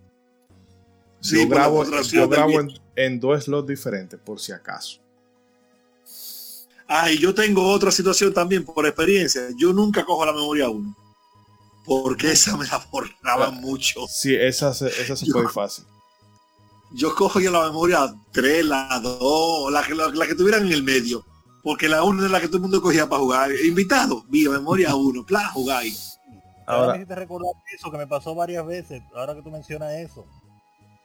Sí, 1.20 1.38
yo 1.44 1.50
la 1.50 1.56
grabo, 1.56 1.84
yo 2.02 2.28
grabo 2.28 2.60
en, 2.60 2.70
en 2.98 3.20
dos 3.20 3.46
slots 3.46 3.68
diferentes, 3.68 4.20
por 4.20 4.40
si 4.40 4.52
acaso. 4.52 5.00
Ah, 6.88 7.10
y 7.10 7.18
yo 7.18 7.34
tengo 7.34 7.66
otra 7.72 7.92
situación 7.92 8.34
también 8.34 8.66
por 8.66 8.86
experiencia. 8.86 9.42
Yo 9.58 9.72
nunca 9.72 10.04
cojo 10.04 10.26
la 10.26 10.34
memoria 10.34 10.70
1. 10.70 10.96
Porque 11.86 12.32
esa 12.32 12.56
me 12.58 12.66
la 12.68 12.78
borraba 12.92 13.48
Ah. 13.48 13.52
mucho. 13.52 14.06
Sí, 14.08 14.36
esa 14.36 14.72
esa 14.72 15.16
se 15.16 15.26
Yo- 15.26 15.34
puede 15.34 15.48
fácil. 15.50 15.86
Yo 16.96 17.16
cojo 17.16 17.40
ya 17.40 17.50
la 17.50 17.64
memoria 17.64 18.14
3, 18.32 18.66
la 18.66 19.00
2, 19.02 19.72
la 19.72 19.82
que, 19.84 19.96
la, 19.96 20.10
la 20.10 20.28
que 20.28 20.36
tuvieran 20.36 20.66
en 20.68 20.74
el 20.74 20.84
medio. 20.84 21.26
Porque 21.64 21.88
la 21.88 22.04
1 22.04 22.26
es 22.26 22.32
la 22.32 22.42
que 22.42 22.48
todo 22.48 22.58
el 22.58 22.64
mundo 22.64 22.82
cogía 22.82 23.08
para 23.08 23.22
jugar. 23.22 23.50
Invitado, 23.66 24.24
vía 24.28 24.50
memoria 24.50 24.96
1, 24.96 25.26
plan, 25.26 25.46
jugar 25.54 25.80
ahí. 25.84 25.96
Ahora 26.66 26.80
Ahora- 26.82 26.92
me 26.94 26.98
hiciste 27.00 27.16
recordar 27.16 27.52
eso 27.74 27.92
que 27.92 27.98
me 27.98 28.08
pasó 28.08 28.36
varias 28.36 28.66
veces. 28.66 29.02
Ahora 29.16 29.34
que 29.36 29.42
tú 29.42 29.50
mencionas 29.52 29.92
eso. 29.94 30.26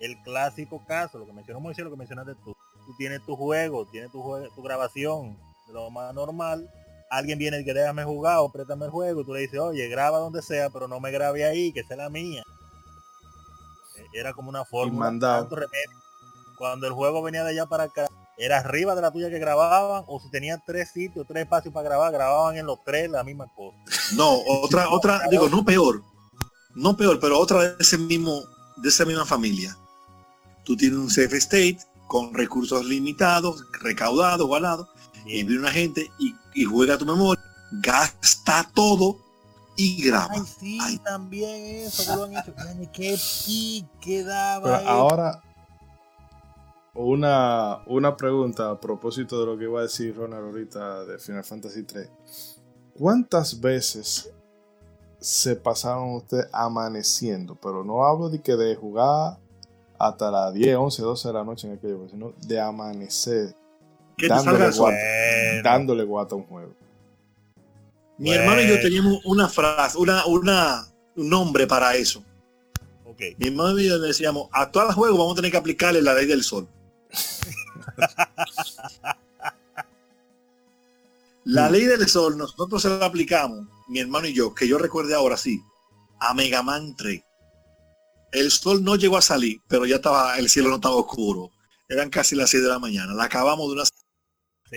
El 0.01 0.17
clásico 0.23 0.85
caso, 0.87 1.19
lo 1.19 1.27
que 1.27 1.33
mencionó 1.33 1.61
Moisés, 1.61 1.85
lo 1.85 1.91
que 1.91 1.97
mencionaste 1.97 2.35
tú. 2.45 2.55
Tú 2.87 2.95
tienes 2.97 3.25
tu 3.27 3.37
juego, 3.37 3.87
tienes 3.87 4.11
tu 4.13 4.23
juego, 4.23 4.47
tu 4.55 4.63
grabación, 4.63 5.37
de 5.67 5.73
lo 5.75 5.91
más 5.91 6.15
normal. 6.15 6.69
Alguien 7.11 7.39
viene 7.39 7.61
y 7.61 7.65
que 7.65 7.75
déjame 7.75 8.05
jugar 8.05 8.39
o 8.39 8.51
préstame 8.53 8.85
el 8.87 8.91
juego. 8.91 9.25
Tú 9.25 9.35
le 9.35 9.41
dices, 9.41 9.59
oye, 9.59 9.89
graba 9.89 10.19
donde 10.19 10.43
sea, 10.43 10.71
pero 10.71 10.87
no 10.89 11.01
me 11.01 11.11
grabe 11.11 11.45
ahí, 11.45 11.73
que 11.73 11.81
es 11.81 11.89
la 11.91 12.09
mía. 12.09 12.43
Eh, 13.97 14.05
Era 14.15 14.33
como 14.33 14.49
una 14.51 14.65
forma. 14.65 14.99
mandado. 14.99 15.49
Cuando 16.57 16.87
el 16.87 16.93
juego 16.93 17.23
venía 17.23 17.45
de 17.45 17.51
allá 17.51 17.67
para 17.67 17.85
acá, 17.85 18.07
era 18.39 18.59
arriba 18.59 18.95
de 18.95 19.03
la 19.03 19.11
tuya 19.11 19.29
que 19.29 19.39
grababan, 19.39 20.05
o 20.07 20.21
si 20.21 20.31
tenían 20.31 20.63
tres 20.65 20.91
sitios, 20.91 21.27
tres 21.27 21.43
espacios 21.43 21.75
para 21.75 21.89
grabar, 21.89 22.13
grababan 22.13 22.57
en 22.57 22.67
los 22.67 22.83
tres 22.85 23.11
la 23.11 23.25
misma 23.25 23.47
cosa. 23.55 23.77
No, 24.15 24.39
otra, 24.63 24.89
otra, 24.91 25.23
digo, 25.31 25.49
no 25.49 25.65
peor. 25.65 26.03
No 26.75 26.97
peor, 26.97 27.19
pero 27.19 27.39
otra 27.39 27.63
de 27.63 27.75
ese 27.81 27.99
mismo, 27.99 28.43
de 28.77 28.89
esa 28.89 29.05
misma 29.05 29.27
familia. 29.27 29.77
Tú 30.65 30.77
tienes 30.77 30.99
un 30.99 31.11
safe 31.11 31.37
state 31.39 31.79
con 32.07 32.33
recursos 32.33 32.85
limitados, 32.85 33.65
recaudados, 33.81 34.47
guardados, 34.47 34.89
y 35.27 35.43
viene 35.43 35.61
una 35.61 35.73
gente 35.73 36.11
y, 36.19 36.35
y 36.55 36.65
juega 36.65 36.97
tu 36.97 37.05
memoria, 37.05 37.43
gasta 37.83 38.71
todo 38.75 39.19
y 39.77 40.03
graba. 40.03 40.35
Ay, 40.35 40.43
sí, 40.59 40.79
Ay. 40.83 40.99
también 40.99 41.87
eso 41.87 42.05
que 42.05 42.17
lo 42.17 42.25
han 42.25 42.37
hecho. 42.37 42.55
Ay, 42.59 42.89
qué 42.93 43.19
pique 43.47 44.25
daba 44.25 44.65
Pero 44.65 44.77
eso. 44.77 44.89
ahora, 44.89 45.43
una, 46.99 47.83
una 47.87 48.17
pregunta 48.17 48.71
a 48.71 48.81
propósito 48.81 49.39
de 49.39 49.47
lo 49.47 49.57
que 49.57 49.65
iba 49.65 49.79
a 49.79 49.83
decir 49.85 50.17
Ronald 50.17 50.47
ahorita 50.47 51.05
de 51.05 51.19
Final 51.19 51.45
Fantasy 51.45 51.85
3. 51.85 52.11
¿Cuántas 52.99 53.61
veces 53.61 54.33
se 55.21 55.55
pasaron 55.55 56.15
ustedes 56.17 56.49
amaneciendo? 56.53 57.55
Pero 57.55 57.85
no 57.85 58.05
hablo 58.05 58.29
de 58.29 58.41
que 58.43 58.57
de 58.57 58.75
jugar 58.75 59.39
hasta 59.97 60.31
las 60.31 60.53
10, 60.53 60.77
11, 60.77 61.03
12 61.03 61.29
de 61.29 61.35
la 61.35 61.45
noche 61.45 61.69
en 61.69 61.75
aquello, 61.75 62.09
sino 62.11 62.33
de 62.45 62.61
amanecer 62.61 63.55
dándole 64.29 64.65
el 64.67 64.73
guata, 64.73 64.81
Bueno, 64.81 65.63
dándole 65.63 66.05
guata 66.05 66.35
a 66.35 66.39
un 66.39 66.45
juego. 66.45 66.75
Mi 68.17 68.33
hermano 68.33 68.61
y 68.61 68.67
yo 68.67 68.81
teníamos 68.81 69.25
una 69.25 69.49
frase, 69.49 69.97
una, 69.99 70.27
una, 70.27 70.85
un 71.15 71.29
nombre 71.31 71.69
para 71.69 71.95
eso. 71.95 72.25
ok. 73.07 73.21
Mi 73.39 73.47
hermano 73.47 73.79
y 73.79 73.87
yo 73.87 73.99
le 73.99 74.09
decíamos, 74.09 74.49
a 74.51 74.69
todos 74.69 74.89
los 74.89 74.97
juegos 74.97 75.17
vamos 75.17 75.35
a 75.35 75.37
tener 75.37 75.53
que 75.53 75.59
aplicarle 75.59 76.03
la 76.03 76.15
ley 76.15 76.27
del 76.27 76.43
sol. 76.43 76.67
la 81.45 81.71
ley 81.71 81.85
del 81.85 82.09
sol 82.09 82.37
nosotros 82.37 82.83
se 82.83 82.89
la 82.89 83.07
aplicamos, 83.07 83.67
mi 83.89 84.01
hermano 84.01 84.27
y 84.27 84.35
yo, 84.35 84.55
que 84.55 84.69
yo 84.69 84.79
recuerde 84.79 85.15
ahora 85.15 85.37
sí, 85.37 85.61
a 86.21 86.35
Mega 86.35 86.63
Man 86.63 86.95
3. 86.97 87.23
El 88.33 88.51
sol 88.51 88.85
no 88.85 88.97
llegó 88.97 89.17
a 89.17 89.23
salir, 89.23 89.61
pero 89.69 89.87
ya 89.87 89.97
estaba, 89.97 90.39
el 90.39 90.49
cielo 90.49 90.69
no 90.69 90.77
estaba 90.77 90.97
oscuro. 90.97 91.51
Eran 91.89 92.11
casi 92.11 92.37
las 92.37 92.51
6 92.51 92.63
de 92.63 92.69
la 92.69 92.79
mañana. 92.79 93.15
La 93.15 93.25
acabamos 93.25 93.69
de 93.69 93.73
una 93.73 93.85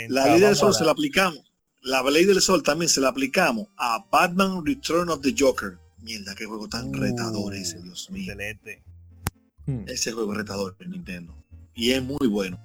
la 0.09 0.27
ley 0.27 0.39
del 0.39 0.55
sol 0.55 0.73
se 0.73 0.85
la 0.85 0.91
aplicamos. 0.91 1.51
La 1.81 2.03
ley 2.03 2.25
del 2.25 2.41
sol 2.41 2.63
también 2.63 2.89
se 2.89 3.01
la 3.01 3.09
aplicamos 3.09 3.67
a 3.77 4.05
Batman 4.11 4.65
Return 4.65 5.09
of 5.09 5.21
the 5.21 5.33
Joker. 5.37 5.77
Mierda, 5.99 6.35
qué 6.35 6.45
juego 6.45 6.67
tan 6.67 6.89
Uh, 6.89 6.93
retador 6.93 7.55
ese, 7.55 7.81
Dios 7.81 8.09
mío. 8.09 8.31
Excelente. 8.31 8.83
Hmm. 9.65 9.83
Ese 9.87 10.11
juego 10.11 10.31
es 10.33 10.39
retador 10.39 10.75
en 10.79 10.91
Nintendo. 10.91 11.35
Y 11.73 11.91
es 11.91 12.03
muy 12.03 12.27
bueno. 12.27 12.59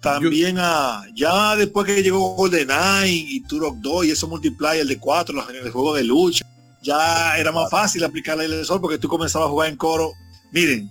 También 0.00 0.56
a, 0.58 1.02
ya 1.14 1.56
después 1.56 1.86
que 1.86 2.02
llegó 2.02 2.34
GoldenEye 2.34 3.12
y 3.12 3.40
Turok 3.42 3.76
2 3.76 4.06
y 4.06 4.10
esos 4.12 4.28
multiplayer 4.28 4.86
de 4.86 4.98
4, 4.98 5.34
los- 5.34 5.48
el 5.50 5.70
juego 5.70 5.94
de 5.94 6.04
lucha, 6.04 6.44
ya 6.82 7.36
era 7.36 7.52
más 7.52 7.70
fácil 7.70 8.02
aplicar 8.04 8.38
la 8.38 8.48
ley 8.48 8.64
sol 8.64 8.80
porque 8.80 8.96
tú 8.98 9.08
comenzabas 9.08 9.46
a 9.48 9.50
jugar 9.50 9.68
en 9.68 9.76
coro. 9.76 10.12
Miren, 10.52 10.90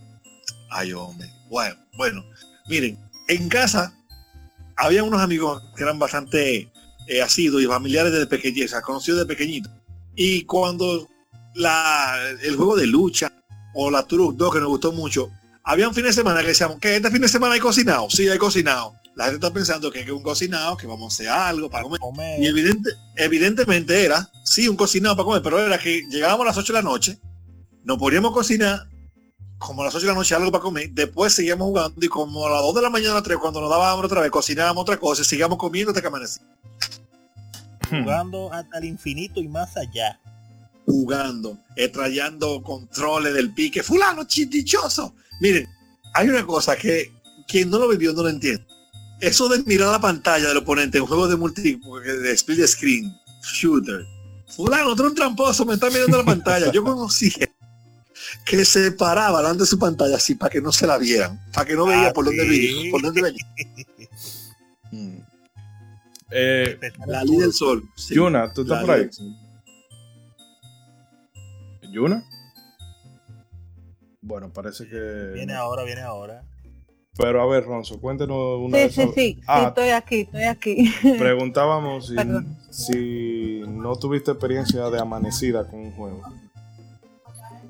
ay 0.70 0.94
hombre, 0.94 1.28
bueno, 1.50 1.76
bueno, 1.98 2.24
miren, 2.68 2.98
en 3.28 3.50
casa 3.50 3.94
había 4.78 5.04
unos 5.04 5.22
amigos 5.22 5.62
que 5.76 5.84
eran 5.84 5.98
bastante 5.98 6.72
eh, 7.08 7.22
asiduos 7.24 7.64
y 7.64 7.66
familiares 7.66 8.12
desde 8.12 8.28
pequeñez, 8.28 8.74
conocidos 8.84 9.20
de 9.22 9.26
pequeñito. 9.26 9.70
Y 10.16 10.44
cuando 10.44 11.08
la, 11.56 12.16
el 12.44 12.56
juego 12.56 12.76
de 12.76 12.86
lucha 12.86 13.32
o 13.74 13.90
la 13.90 14.04
Turok 14.04 14.36
2 14.36 14.54
que 14.54 14.60
nos 14.60 14.70
gustó 14.70 14.92
mucho, 14.92 15.32
había 15.64 15.88
un 15.88 15.96
fin 15.96 16.04
de 16.04 16.14
semana 16.14 16.42
que 16.42 16.48
decíamos 16.48 16.80
que 16.80 16.96
este 16.96 17.10
fin 17.12 17.22
de 17.22 17.28
semana 17.28 17.56
hay 17.56 17.60
cocinado, 17.60 18.08
sí 18.10 18.28
hay 18.30 18.38
cocinado. 18.38 18.94
La 19.20 19.26
gente 19.26 19.46
está 19.46 19.54
pensando 19.54 19.92
que 19.92 20.00
es 20.00 20.10
un 20.10 20.24
cocinado, 20.24 20.78
que 20.78 20.88
vamos 20.88 21.12
a 21.12 21.14
hacer 21.14 21.28
algo 21.28 21.70
para 21.70 21.84
comer. 21.84 22.00
Comer. 22.00 22.42
Y 22.42 22.48
evidente, 22.48 22.92
evidentemente 23.18 24.06
era, 24.06 24.32
sí, 24.46 24.70
un 24.70 24.78
cocinado 24.78 25.14
para 25.18 25.26
comer, 25.26 25.42
pero 25.42 25.60
era 25.60 25.78
que 25.78 26.04
llegábamos 26.10 26.46
a 26.46 26.46
las 26.46 26.58
8 26.58 26.72
de 26.72 26.80
la 26.80 26.90
noche, 26.90 27.20
nos 27.84 27.98
poníamos 27.98 28.32
a 28.32 28.34
cocinar, 28.34 28.90
como 29.58 29.82
a 29.82 29.86
las 29.88 29.96
8 29.96 30.06
de 30.06 30.12
la 30.14 30.18
noche 30.18 30.36
algo 30.36 30.54
para 30.54 30.62
comer, 30.62 30.92
después 30.92 31.34
seguíamos 31.34 31.68
jugando 31.68 31.98
y 32.00 32.08
como 32.08 32.48
a 32.48 32.50
las 32.50 32.62
2 32.62 32.76
de 32.76 32.82
la 32.82 32.90
mañana, 32.90 33.22
3, 33.22 33.38
cuando 33.40 33.60
nos 33.60 33.70
daba 33.70 33.92
hambre 33.92 34.06
otra 34.06 34.22
vez, 34.22 34.32
cocinábamos 34.32 34.84
otra 34.84 34.96
cosa, 34.96 35.22
y 35.22 35.26
seguíamos 35.26 35.58
comiendo 35.58 35.92
hasta 35.92 36.00
que 36.00 36.08
amanecía. 36.08 36.44
jugando 37.90 38.54
hasta 38.54 38.78
el 38.78 38.86
infinito 38.86 39.42
y 39.42 39.50
más 39.50 39.76
allá. 39.76 40.18
jugando, 40.86 41.58
trayendo 41.92 42.64
controles 42.64 43.34
del 43.34 43.54
pique, 43.54 43.84
fulano 43.84 44.24
dichoso. 44.24 45.14
Miren, 45.42 45.68
hay 46.14 46.30
una 46.30 46.46
cosa 46.46 46.78
que 46.78 47.12
quien 47.50 47.70
no 47.70 47.80
lo 47.80 47.90
vivió 47.90 48.14
no 48.14 48.24
lo 48.24 48.30
entiende. 48.30 48.79
Eso 49.22 49.50
de 49.50 49.64
mirar 49.64 49.90
la 49.92 50.00
pantalla 50.00 50.48
del 50.48 50.58
oponente 50.58 50.98
en 50.98 51.06
juego 51.06 51.28
de 51.28 51.36
multi, 51.36 51.80
de 52.06 52.32
split 52.34 52.66
screen, 52.68 53.14
shooter. 53.54 54.06
Fulano, 54.48 54.92
otro 54.92 55.08
un 55.08 55.16
tramposo, 55.16 55.66
me 55.66 55.74
está 55.74 55.90
mirando 55.90 56.18
la 56.18 56.24
pantalla. 56.26 56.72
Yo 56.72 56.84
conocí 56.84 57.32
que 58.46 58.64
se 58.66 58.92
paraba 58.92 59.40
delante 59.42 59.64
de 59.64 59.68
su 59.68 59.78
pantalla 59.80 60.16
así 60.18 60.36
para 60.36 60.50
que 60.52 60.62
no 60.62 60.72
se 60.72 60.88
la 60.88 60.98
vieran, 60.98 61.40
para 61.54 61.66
que 61.66 61.76
no 61.76 61.86
veía 61.86 62.08
Ah, 62.10 62.14
por 62.14 62.26
dónde 62.26 62.48
venía, 62.48 62.92
por 62.92 63.02
dónde 63.02 63.22
venía. 63.22 63.46
Eh, 66.32 66.78
La 67.08 67.24
luz 67.24 67.40
del 67.42 67.54
sol. 67.54 67.90
sí. 67.96 68.14
Yuna, 68.14 68.54
¿tú 68.54 68.62
estás 68.62 68.82
La 68.82 68.86
por 68.86 68.96
ahí? 68.96 69.10
¿Yuna? 71.92 72.24
Bueno, 74.22 74.54
parece 74.54 74.88
que... 74.88 75.32
Viene 75.34 75.54
ahora, 75.56 75.84
viene 75.84 76.02
ahora. 76.02 76.44
Pero 77.20 77.42
a 77.42 77.46
ver, 77.48 77.66
Ronzo, 77.66 78.00
cuéntenos 78.00 78.60
una 78.60 78.78
Sí, 78.78 78.84
de 78.84 78.90
sí, 78.92 79.02
sí, 79.04 79.12
sí, 79.14 79.42
Ah, 79.46 79.66
estoy 79.68 79.90
aquí, 79.90 80.22
estoy 80.22 80.44
aquí. 80.44 80.94
preguntábamos 81.20 82.08
si, 82.08 82.16
si 82.70 83.64
no 83.68 83.98
tuviste 83.98 84.32
experiencia 84.32 84.90
de 84.90 85.00
amanecida 85.02 85.68
con 85.68 85.82
un 85.82 85.92
juego. 85.92 86.22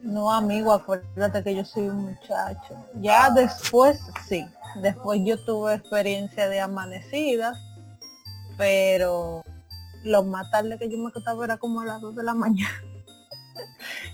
No, 0.04 0.32
amigo, 0.32 0.72
acuérdate 0.72 1.44
que 1.44 1.56
yo 1.56 1.66
soy 1.66 1.90
un 1.90 2.06
muchacho. 2.12 2.76
Ya 3.02 3.32
después, 3.32 4.00
sí. 4.28 4.46
Después 4.84 5.20
yo 5.26 5.44
tuve 5.44 5.74
experiencia 5.74 6.48
de 6.48 6.60
amanecidas, 6.60 7.58
pero 8.56 9.44
lo 10.04 10.24
más 10.24 10.50
tarde 10.52 10.78
que 10.78 10.90
yo 10.90 10.98
me 11.00 11.10
acostaba 11.10 11.44
era 11.44 11.58
como 11.58 11.82
a 11.82 11.86
las 11.86 12.02
2 12.02 12.16
de 12.16 12.24
la 12.24 12.36
mañana. 12.36 12.70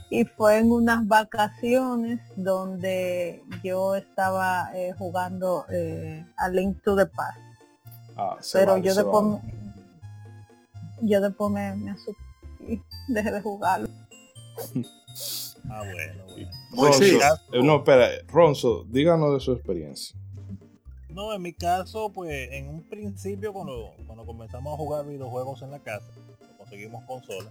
Y 0.09 0.25
fue 0.25 0.57
en 0.59 0.71
unas 0.71 1.07
vacaciones 1.07 2.19
donde 2.35 3.43
yo 3.63 3.95
estaba 3.95 4.69
eh, 4.75 4.93
jugando 4.97 5.65
eh, 5.69 6.25
a 6.37 6.49
Link 6.49 6.81
to 6.83 6.95
the 6.95 7.05
Past. 7.05 7.37
Ah, 8.17 8.37
Pero 8.53 8.73
vale, 8.73 8.83
yo 8.83 8.95
después, 8.95 9.23
vale. 9.23 9.41
me- 11.01 11.07
yo 11.09 11.21
después 11.21 11.51
me, 11.51 11.75
me 11.75 11.91
asusté 11.91 12.23
y 12.67 12.81
dejé 13.07 13.31
de 13.31 13.41
jugarlo. 13.41 13.87
Ah, 15.67 15.81
bueno, 15.81 16.23
bueno. 16.75 16.91
Ronzo, 16.91 17.03
eh, 17.53 17.63
no, 17.63 17.77
espera, 17.77 18.09
Ronzo, 18.27 18.83
díganos 18.89 19.33
de 19.33 19.39
su 19.39 19.53
experiencia. 19.53 20.15
No, 21.09 21.33
en 21.33 21.41
mi 21.41 21.53
caso, 21.53 22.09
pues 22.09 22.51
en 22.51 22.67
un 22.69 22.83
principio 22.83 23.51
cuando, 23.51 23.93
cuando 24.05 24.25
comenzamos 24.25 24.73
a 24.73 24.77
jugar 24.77 25.07
videojuegos 25.07 25.61
en 25.63 25.71
la 25.71 25.79
casa, 25.79 26.05
conseguimos 26.59 27.03
consola, 27.05 27.49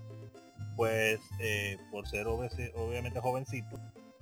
pues 0.77 1.20
eh, 1.41 1.79
por 1.91 2.07
ser 2.09 2.27
obvi- 2.27 2.72
obviamente 2.75 3.20
jovencito, 3.20 3.81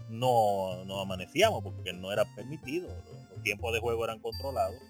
no, 0.08 0.84
no 0.84 1.00
amanecíamos 1.00 1.62
porque 1.62 1.92
no 1.92 2.12
era 2.12 2.24
permitido. 2.34 2.88
Los, 2.88 3.42
tiempos 3.42 3.72
de 3.72 3.80
juego 3.80 4.04
eran 4.04 4.20
controlados 4.20 4.80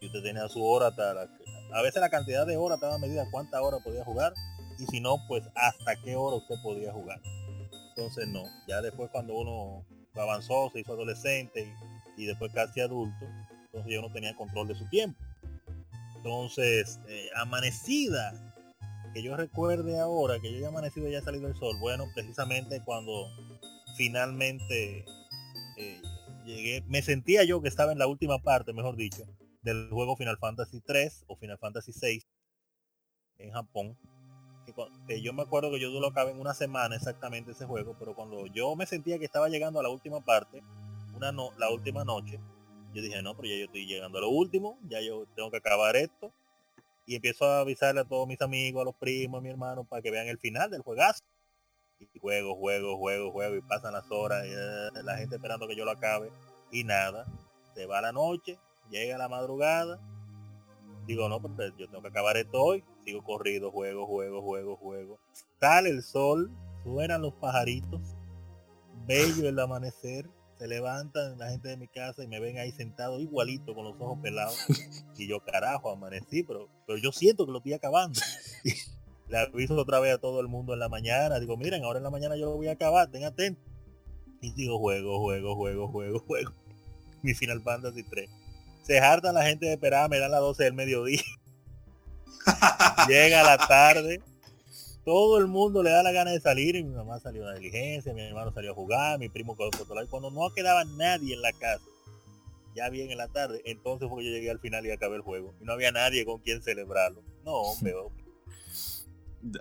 y 0.00 0.06
usted 0.06 0.22
tenía 0.22 0.48
su 0.48 0.64
hora, 0.64 0.86
hasta 0.86 1.28
a 1.72 1.82
veces 1.82 2.00
la 2.00 2.10
cantidad 2.10 2.46
de 2.46 2.56
horas 2.56 2.76
estaba 2.76 2.96
medida 2.98 3.26
cuánta 3.32 3.60
hora 3.60 3.78
podía 3.80 4.04
jugar 4.04 4.34
y 4.78 4.86
si 4.86 5.00
no, 5.00 5.16
pues 5.26 5.42
hasta 5.56 5.96
qué 5.96 6.14
hora 6.14 6.36
usted 6.36 6.54
podía 6.62 6.92
jugar. 6.92 7.20
Entonces 7.88 8.28
no, 8.28 8.44
ya 8.68 8.80
después 8.82 9.10
cuando 9.10 9.34
uno 9.34 9.84
avanzó, 10.14 10.70
se 10.72 10.78
hizo 10.80 10.92
adolescente 10.92 11.74
y, 12.16 12.22
y 12.22 12.26
después 12.26 12.52
casi 12.52 12.80
adulto, 12.80 13.26
entonces 13.64 13.92
ya 13.92 13.98
uno 13.98 14.12
tenía 14.12 14.36
control 14.36 14.68
de 14.68 14.76
su 14.76 14.88
tiempo. 14.88 15.18
Entonces, 16.16 16.98
eh, 17.08 17.28
amanecida, 17.36 18.45
que 19.16 19.22
yo 19.22 19.34
recuerde 19.34 19.98
ahora, 19.98 20.40
que 20.40 20.52
yo 20.52 20.58
ya 20.58 20.68
amanecido 20.68 21.08
y 21.08 21.12
ya 21.12 21.20
ha 21.20 21.22
salido 21.22 21.48
el 21.48 21.54
sol, 21.54 21.78
bueno, 21.80 22.04
precisamente 22.14 22.82
cuando 22.84 23.30
finalmente 23.96 25.06
eh, 25.78 26.02
llegué, 26.44 26.84
me 26.86 27.00
sentía 27.00 27.42
yo 27.44 27.62
que 27.62 27.68
estaba 27.68 27.92
en 27.92 27.98
la 27.98 28.08
última 28.08 28.42
parte, 28.42 28.74
mejor 28.74 28.94
dicho, 28.94 29.24
del 29.62 29.88
juego 29.88 30.16
Final 30.16 30.36
Fantasy 30.36 30.82
3 30.82 31.24
o 31.28 31.36
Final 31.36 31.56
Fantasy 31.56 31.94
6 31.94 32.26
en 33.38 33.52
Japón. 33.52 33.96
Que 35.08 35.22
yo 35.22 35.32
me 35.32 35.44
acuerdo 35.44 35.70
que 35.70 35.80
yo 35.80 35.88
lo 35.98 36.08
acabé 36.08 36.32
en 36.32 36.40
una 36.40 36.52
semana 36.52 36.94
exactamente 36.94 37.52
ese 37.52 37.64
juego, 37.64 37.96
pero 37.98 38.14
cuando 38.14 38.46
yo 38.48 38.76
me 38.76 38.84
sentía 38.84 39.18
que 39.18 39.24
estaba 39.24 39.48
llegando 39.48 39.80
a 39.80 39.82
la 39.82 39.88
última 39.88 40.20
parte, 40.20 40.62
una 41.14 41.32
no, 41.32 41.52
la 41.56 41.70
última 41.70 42.04
noche, 42.04 42.38
yo 42.92 43.00
dije, 43.00 43.22
no, 43.22 43.34
pero 43.34 43.48
ya 43.48 43.56
yo 43.56 43.64
estoy 43.64 43.86
llegando 43.86 44.18
a 44.18 44.20
lo 44.20 44.28
último, 44.28 44.78
ya 44.86 45.00
yo 45.00 45.24
tengo 45.34 45.50
que 45.50 45.56
acabar 45.56 45.96
esto. 45.96 46.34
Y 47.06 47.14
empiezo 47.14 47.44
a 47.46 47.60
avisarle 47.60 48.00
a 48.00 48.04
todos 48.04 48.26
mis 48.26 48.42
amigos, 48.42 48.82
a 48.82 48.84
los 48.84 48.96
primos, 48.96 49.38
a 49.38 49.42
mi 49.42 49.48
hermano, 49.48 49.84
para 49.84 50.02
que 50.02 50.10
vean 50.10 50.26
el 50.26 50.38
final 50.38 50.70
del 50.70 50.82
juegazo. 50.82 51.24
Y 51.98 52.18
juego, 52.18 52.56
juego, 52.56 52.98
juego, 52.98 53.32
juego, 53.32 53.56
y 53.56 53.62
pasan 53.62 53.94
las 53.94 54.10
horas, 54.10 54.44
y, 54.44 54.50
eh, 54.50 55.02
la 55.02 55.16
gente 55.16 55.36
esperando 55.36 55.66
que 55.66 55.76
yo 55.76 55.84
lo 55.84 55.92
acabe. 55.92 56.30
Y 56.70 56.84
nada, 56.84 57.26
se 57.74 57.86
va 57.86 58.00
la 58.00 58.12
noche, 58.12 58.58
llega 58.90 59.16
la 59.16 59.28
madrugada. 59.28 60.00
Digo, 61.06 61.28
no, 61.28 61.40
porque 61.40 61.72
yo 61.78 61.88
tengo 61.88 62.02
que 62.02 62.08
acabar 62.08 62.36
esto 62.36 62.60
hoy. 62.60 62.84
Sigo 63.04 63.22
corrido, 63.22 63.70
juego, 63.70 64.06
juego, 64.06 64.42
juego, 64.42 64.76
juego. 64.76 65.18
Sale 65.60 65.90
el 65.90 66.02
sol, 66.02 66.50
suenan 66.82 67.22
los 67.22 67.34
pajaritos, 67.34 68.00
bello 69.06 69.48
el 69.48 69.58
amanecer, 69.58 70.28
se 70.58 70.66
levantan 70.66 71.38
la 71.38 71.50
gente 71.50 71.68
de 71.68 71.76
mi 71.76 71.88
casa 71.88 72.22
y 72.22 72.28
me 72.28 72.40
ven 72.40 72.58
ahí 72.58 72.72
sentado 72.72 73.20
igualito 73.20 73.74
con 73.74 73.84
los 73.84 73.94
ojos 74.00 74.18
pelados. 74.22 74.58
Y 75.16 75.28
yo 75.28 75.40
carajo 75.40 75.90
amanecí 75.90 76.42
pero 76.42 76.68
pero 76.86 76.98
yo 76.98 77.12
siento 77.12 77.46
que 77.46 77.52
lo 77.52 77.58
estoy 77.58 77.74
acabando 77.74 78.20
le 79.28 79.38
aviso 79.38 79.76
otra 79.76 80.00
vez 80.00 80.14
a 80.14 80.18
todo 80.18 80.40
el 80.40 80.48
mundo 80.48 80.74
en 80.74 80.80
la 80.80 80.88
mañana 80.88 81.40
digo 81.40 81.56
miren 81.56 81.84
ahora 81.84 81.98
en 81.98 82.04
la 82.04 82.10
mañana 82.10 82.36
yo 82.36 82.46
lo 82.46 82.56
voy 82.56 82.68
a 82.68 82.72
acabar 82.72 83.10
ten 83.10 83.24
atentos 83.24 83.64
y 84.40 84.52
digo 84.52 84.78
juego 84.78 85.20
juego 85.20 85.56
juego 85.56 85.88
juego 85.88 86.18
juego 86.20 86.52
mi 87.22 87.34
Final 87.34 87.62
Fantasy 87.62 88.02
3 88.02 88.30
se 88.86 89.00
harta 89.00 89.32
la 89.32 89.42
gente 89.42 89.66
de 89.66 89.72
esperar 89.72 90.08
me 90.08 90.18
dan 90.20 90.30
las 90.30 90.40
12 90.40 90.62
del 90.62 90.74
mediodía. 90.74 91.20
Llega 93.08 93.42
la 93.42 93.58
tarde 93.58 94.22
todo 95.06 95.38
el 95.38 95.46
mundo 95.46 95.84
le 95.84 95.90
da 95.90 96.02
la 96.02 96.10
gana 96.10 96.32
de 96.32 96.40
salir 96.40 96.74
y 96.74 96.82
mi 96.82 96.92
mamá 96.92 97.20
salió 97.20 97.44
a 97.44 97.52
la 97.52 97.58
diligencia, 97.58 98.12
mi 98.12 98.22
hermano 98.22 98.52
salió 98.52 98.72
a 98.72 98.74
jugar, 98.74 99.20
mi 99.20 99.28
primo. 99.28 99.56
Y 99.56 100.06
cuando 100.08 100.32
no 100.32 100.50
quedaba 100.52 100.84
nadie 100.84 101.34
en 101.34 101.42
la 101.42 101.52
casa, 101.52 101.86
ya 102.74 102.90
bien 102.90 103.12
en 103.12 103.18
la 103.18 103.28
tarde, 103.28 103.62
entonces 103.66 104.08
fue 104.08 104.18
que 104.18 104.30
yo 104.30 104.32
llegué 104.32 104.50
al 104.50 104.58
final 104.58 104.84
y 104.84 104.90
acabé 104.90 105.14
el 105.14 105.22
juego. 105.22 105.54
Y 105.60 105.64
no 105.64 105.74
había 105.74 105.92
nadie 105.92 106.24
con 106.24 106.40
quien 106.40 106.60
celebrarlo. 106.60 107.22
No, 107.44 107.52
hombre, 107.54 107.94
hombre. 107.94 108.24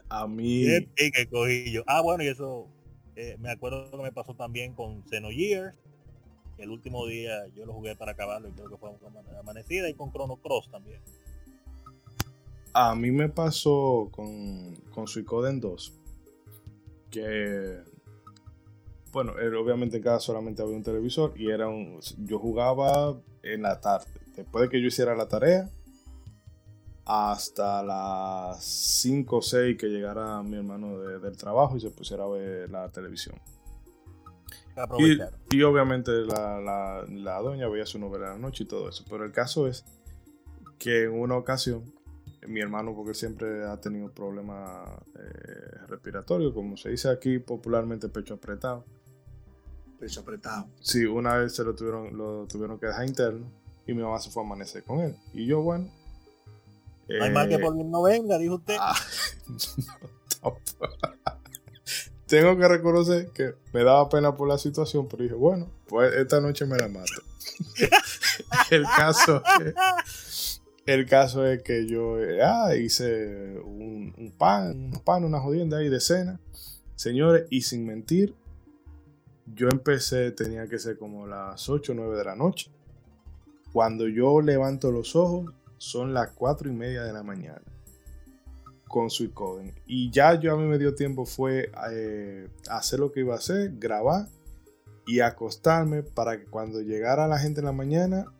A 0.10 0.26
mí, 0.26 0.66
Qué 0.66 0.90
pique 0.96 1.30
cogí 1.30 1.72
yo. 1.72 1.84
Ah, 1.86 2.02
bueno, 2.02 2.24
y 2.24 2.28
eso 2.28 2.68
eh, 3.16 3.38
me 3.38 3.52
acuerdo 3.52 3.92
que 3.92 3.98
me 3.98 4.12
pasó 4.12 4.34
también 4.34 4.74
con 4.74 5.08
Xenogears. 5.08 5.78
El 6.58 6.72
último 6.72 7.06
día 7.06 7.46
yo 7.56 7.68
lo 7.68 7.74
jugué 7.74 7.96
para 7.96 8.14
acabarlo 8.14 8.48
y 8.48 8.52
creo 8.52 8.70
que 8.72 8.78
fue 8.78 8.90
una 8.90 9.40
amanecida 9.40 9.88
y 9.90 9.94
con 9.94 10.12
Chrono 10.12 10.38
Cross 10.38 10.72
también. 10.72 11.02
A 12.78 12.94
mí 12.96 13.10
me 13.12 13.30
pasó 13.30 14.10
con, 14.12 14.76
con 14.94 15.08
Suicoden 15.08 15.60
2. 15.62 15.94
Que, 17.10 17.80
bueno, 19.14 19.34
obviamente 19.62 19.98
en 19.98 20.04
casa 20.04 20.20
solamente 20.20 20.62
había 20.62 20.76
un 20.76 20.84
televisor 20.84 21.34
y 21.38 21.50
era 21.50 21.70
un, 21.70 22.00
yo 22.18 22.38
jugaba 22.38 23.18
en 23.44 23.62
la 23.62 23.80
tarde. 23.80 24.08
Después 24.36 24.64
de 24.64 24.70
que 24.70 24.82
yo 24.82 24.88
hiciera 24.88 25.16
la 25.16 25.30
tarea, 25.30 25.70
hasta 27.06 27.84
las 27.84 28.64
5 28.64 29.38
o 29.38 29.42
6 29.42 29.78
que 29.78 29.88
llegara 29.88 30.42
mi 30.44 30.58
hermano 30.58 31.00
de- 31.00 31.20
del 31.20 31.38
trabajo 31.38 31.78
y 31.78 31.80
se 31.80 31.92
pusiera 31.92 32.24
a 32.26 32.28
ver 32.28 32.70
la 32.70 32.90
televisión. 32.90 33.38
Y, 35.00 35.14
y 35.52 35.62
obviamente 35.64 36.12
la, 36.12 36.60
la- 36.60 37.06
la 37.08 37.40
doña 37.42 37.70
veía 37.70 37.86
su 37.86 38.00
novela 38.00 38.26
de 38.28 38.34
la 38.34 38.40
noche 38.40 38.64
y 38.66 38.68
todo 38.68 38.90
eso. 38.90 39.06
Pero 39.10 39.24
el 39.24 39.32
caso 39.32 39.68
es 39.68 39.86
que 40.80 41.04
en 41.04 41.14
una 41.18 41.38
ocasión, 41.38 41.94
mi 42.48 42.60
hermano, 42.60 42.94
porque 42.96 43.14
siempre 43.14 43.66
ha 43.66 43.80
tenido 43.80 44.12
problemas 44.12 44.90
eh, 45.18 45.78
respiratorios, 45.88 46.54
como 46.54 46.78
se 46.78 46.90
dice 46.90 47.10
aquí 47.10 47.40
popularmente, 47.40 48.10
pecho 48.10 48.36
apretado. 48.36 48.86
Pecho 50.00 50.22
apretado. 50.22 50.68
Sí, 50.82 51.06
una 51.06 51.36
vez 51.36 51.56
se 51.56 51.64
lo 51.64 51.76
tuvieron, 51.76 52.16
lo 52.18 52.46
tuvieron 52.48 52.80
que 52.80 52.88
dejar 52.88 53.06
interno 53.08 53.46
y 53.88 53.94
mi 53.94 54.02
mamá 54.02 54.20
se 54.20 54.30
fue 54.30 54.44
a 54.44 54.46
amanecer 54.46 54.84
con 54.84 55.00
él. 55.00 55.16
Y 55.34 55.46
yo, 55.46 55.62
bueno. 55.62 55.90
No 57.08 57.24
hay 57.24 57.32
mal 57.32 57.48
que 57.48 57.56
eh, 57.56 57.60
por 57.60 57.76
bien 57.76 57.92
no 57.92 58.02
venga, 58.02 58.38
dijo 58.38 58.56
usted. 58.56 58.78
Ah, 58.80 58.96
no, 60.44 60.58
Tengo 62.26 62.58
que 62.58 62.68
reconocer 62.68 63.30
que 63.30 63.54
me 63.74 63.84
daba 63.84 64.10
pena 64.10 64.36
por 64.36 64.48
la 64.48 64.58
situación, 64.58 65.08
pero 65.08 65.24
dije, 65.24 65.36
bueno, 65.36 65.72
pues 65.88 66.14
esta 66.16 66.42
noche 66.42 66.66
me 66.66 66.78
la 66.78 66.88
mato. 66.88 67.22
el 68.72 68.84
caso 68.84 69.42
es, 69.62 69.74
el 70.86 71.08
caso 71.08 71.46
es 71.46 71.64
que 71.64 71.88
yo 71.88 72.20
eh, 72.20 72.44
ah, 72.44 72.76
hice 72.76 73.60
un, 73.60 74.34
pan, 74.38 74.94
un 74.94 75.02
pan, 75.04 75.24
una 75.24 75.40
jodienda 75.40 75.78
ahí 75.78 75.90
de 75.90 76.00
cena. 76.00 76.40
Señores, 76.96 77.48
y 77.50 77.62
sin 77.62 77.86
mentir, 77.86 78.36
yo 79.48 79.68
empecé, 79.70 80.32
tenía 80.32 80.68
que 80.68 80.80
ser 80.80 80.98
como 80.98 81.26
las 81.26 81.68
8 81.70 81.92
o 81.92 81.96
9 81.96 82.18
de 82.18 82.24
la 82.24 82.36
noche. 82.36 82.72
Cuando 83.74 84.08
yo 84.08 84.42
levanto 84.42 84.92
los 84.92 85.16
ojos, 85.16 85.52
son 85.78 86.14
las 86.14 86.32
4 86.32 86.70
y 86.70 86.74
media 86.74 87.04
de 87.04 87.14
la 87.14 87.24
mañana. 87.24 87.62
con 88.88 89.10
Suicoden. 89.10 89.74
Y 89.88 90.12
ya 90.12 90.40
yo 90.40 90.54
a 90.54 90.58
mí 90.58 90.66
me 90.66 90.78
dio 90.78 90.96
tiempo 90.96 91.26
fue 91.26 91.72
eh, 91.92 92.48
hacer 92.70 93.00
lo 93.00 93.12
que 93.12 93.22
iba 93.22 93.34
a 93.34 93.38
hacer, 93.38 93.74
grabar 93.78 94.28
y 95.08 95.20
acostarme 95.20 96.04
para 96.04 96.38
que 96.40 96.46
cuando 96.46 96.80
llegara 96.82 97.28
la 97.28 97.40
gente 97.40 97.60
en 97.60 97.66
la 97.66 97.72
mañana 97.72 98.32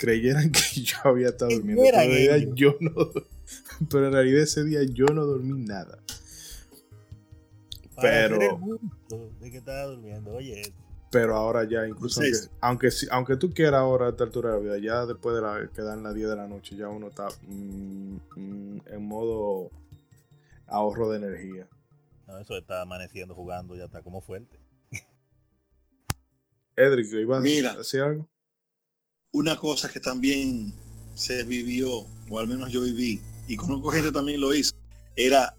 creyeran 0.00 0.50
que 0.50 0.60
yo 0.82 0.96
había 1.04 1.28
estado 1.28 1.52
durmiendo. 1.52 1.82
Pero 1.84 2.00
en, 2.00 2.10
realidad 2.10 2.54
yo 2.54 2.76
no, 2.80 2.90
pero 3.90 4.06
en 4.06 4.12
realidad 4.12 4.42
ese 4.42 4.64
día 4.64 4.80
yo 4.82 5.06
no 5.06 5.26
dormí 5.26 5.62
nada. 5.62 5.98
pero... 8.00 8.58
De 9.40 9.50
que 9.50 9.58
estaba 9.58 9.84
durmiendo, 9.84 10.32
oye 10.32 10.62
pero 11.10 11.34
ahora 11.34 11.64
ya 11.64 11.86
incluso 11.88 12.22
aunque, 12.60 12.88
aunque, 13.10 13.36
tú 13.36 13.52
quieras 13.52 13.80
ahora 13.80 14.06
a 14.06 14.10
esta 14.10 14.22
altura 14.22 14.50
de 14.50 14.56
la 14.56 14.62
vida 14.62 14.78
ya 14.78 15.06
después 15.06 15.34
de 15.34 15.42
la, 15.42 15.68
quedar 15.74 15.98
en 15.98 16.04
las 16.04 16.14
10 16.14 16.28
de 16.28 16.36
la 16.36 16.46
noche 16.46 16.76
ya 16.76 16.88
uno 16.88 17.08
está 17.08 17.26
mm, 17.48 18.16
mm, 18.36 18.80
en 18.86 19.02
modo 19.02 19.72
ahorro 20.68 21.10
de 21.10 21.18
energía 21.18 21.68
no, 22.28 22.38
eso 22.38 22.56
está 22.56 22.82
amaneciendo 22.82 23.34
jugando 23.34 23.74
ya 23.74 23.86
está 23.86 24.02
como 24.02 24.20
fuerte 24.20 24.60
Edric 26.76 27.12
¿ibas 27.12 27.42
Mira, 27.42 27.72
a 27.72 27.78
decir 27.78 28.02
algo? 28.02 28.29
Una 29.32 29.56
cosa 29.56 29.88
que 29.88 30.00
también 30.00 30.72
se 31.14 31.44
vivió 31.44 32.06
o 32.28 32.38
al 32.38 32.48
menos 32.48 32.70
yo 32.70 32.80
viví 32.80 33.20
y 33.46 33.56
conozco 33.56 33.90
gente 33.90 34.12
también 34.12 34.40
lo 34.40 34.54
hizo 34.54 34.74
era 35.16 35.54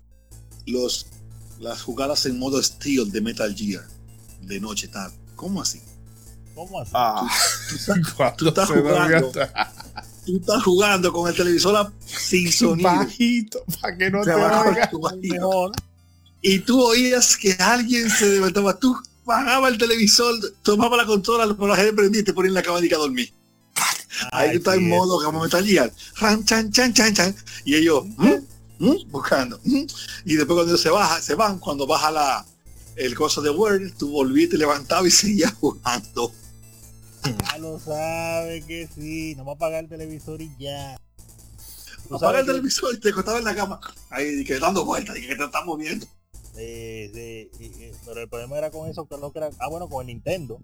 los 0.65 1.07
las 1.60 1.81
jugadas 1.81 2.26
en 2.26 2.39
modo 2.39 2.61
steel 2.61 3.11
de 3.11 3.22
Metal 3.22 3.53
Gear 3.56 3.85
de 4.41 4.60
noche 4.60 4.88
tarde 4.88 5.15
¿Cómo 5.41 5.60
así? 5.60 5.81
¿Cómo 6.53 6.80
así? 6.80 6.91
Ah, 6.93 7.27
tú, 8.38 8.48
estás 8.49 8.69
jugando. 8.69 9.31
Tú 10.23 10.38
estás 10.38 10.64
jugando 10.64 11.11
con 11.11 11.27
el 11.27 11.35
televisor 11.35 11.91
sin 12.06 12.52
sonido. 12.52 12.91
Bajito, 12.91 13.64
para 13.81 13.98
que 13.98 14.11
no 14.11 14.22
te, 14.22 14.31
te 14.31 15.39
Y 16.43 16.60
tú 16.60 16.80
oías 16.80 17.35
que 17.35 17.53
alguien 17.53 18.07
se 18.11 18.30
levantaba. 18.34 18.77
Tú 18.77 18.95
bajabas 19.26 19.72
el 19.72 19.80
televisor, 19.80 20.35
tomaba 20.61 20.95
la 20.95 21.07
consola, 21.07 21.52
por 21.56 21.69
la 21.69 21.76
gente 21.76 21.93
prendía 21.93 22.22
y 22.22 22.23
te 22.23 22.34
ponían 22.34 22.53
la 22.53 22.61
cama 22.61 22.77
a 22.77 22.98
dormir. 22.98 23.34
Ahí 24.31 24.57
está 24.57 24.75
en 24.75 24.89
modo 24.89 25.23
como 25.23 25.41
metalía. 25.41 25.91
Ran, 26.17 26.43
chan, 26.45 26.71
chan, 26.71 26.93
chan, 26.93 27.13
chan. 27.13 27.35
Y 27.65 27.75
ellos 27.75 28.05
buscando. 29.09 29.59
Y 30.25 30.35
después 30.35 30.55
cuando 30.55 30.77
se 30.77 30.89
baja, 30.89 31.21
se 31.21 31.35
van, 31.35 31.59
cuando 31.59 31.85
baja 31.85 32.11
la, 32.11 32.45
el 32.95 33.15
coso 33.15 33.41
de 33.41 33.49
Word, 33.49 33.93
tú 33.97 34.11
volviste, 34.11 34.57
levantado 34.57 35.05
y 35.05 35.11
seguías 35.11 35.53
jugando. 35.53 36.31
Ya 37.23 37.57
lo 37.59 37.79
sabe 37.79 38.63
que 38.65 38.89
sí, 38.93 39.35
no 39.35 39.45
va 39.45 39.51
a 39.51 39.55
apagar 39.55 39.83
el 39.83 39.89
televisor 39.89 40.41
y 40.41 40.51
ya. 40.57 40.97
Apaga 42.09 42.39
el 42.39 42.45
televisor 42.45 42.95
y 42.95 42.99
te 42.99 43.09
acostaba 43.09 43.38
en 43.38 43.45
la 43.45 43.55
cama, 43.55 43.79
ahí 44.09 44.43
que 44.43 44.59
dando 44.59 44.83
vueltas 44.83 45.17
y 45.17 45.27
que 45.27 45.35
te. 45.35 45.43
Sí, 46.53 47.09
sí, 47.13 47.91
pero 48.05 48.21
el 48.21 48.27
problema 48.27 48.57
era 48.57 48.71
con 48.71 48.89
eso, 48.89 49.07
que 49.07 49.17
no 49.17 49.31
era, 49.33 49.49
ah 49.59 49.69
bueno, 49.69 49.88
con 49.88 50.01
el 50.01 50.07
Nintendo. 50.07 50.59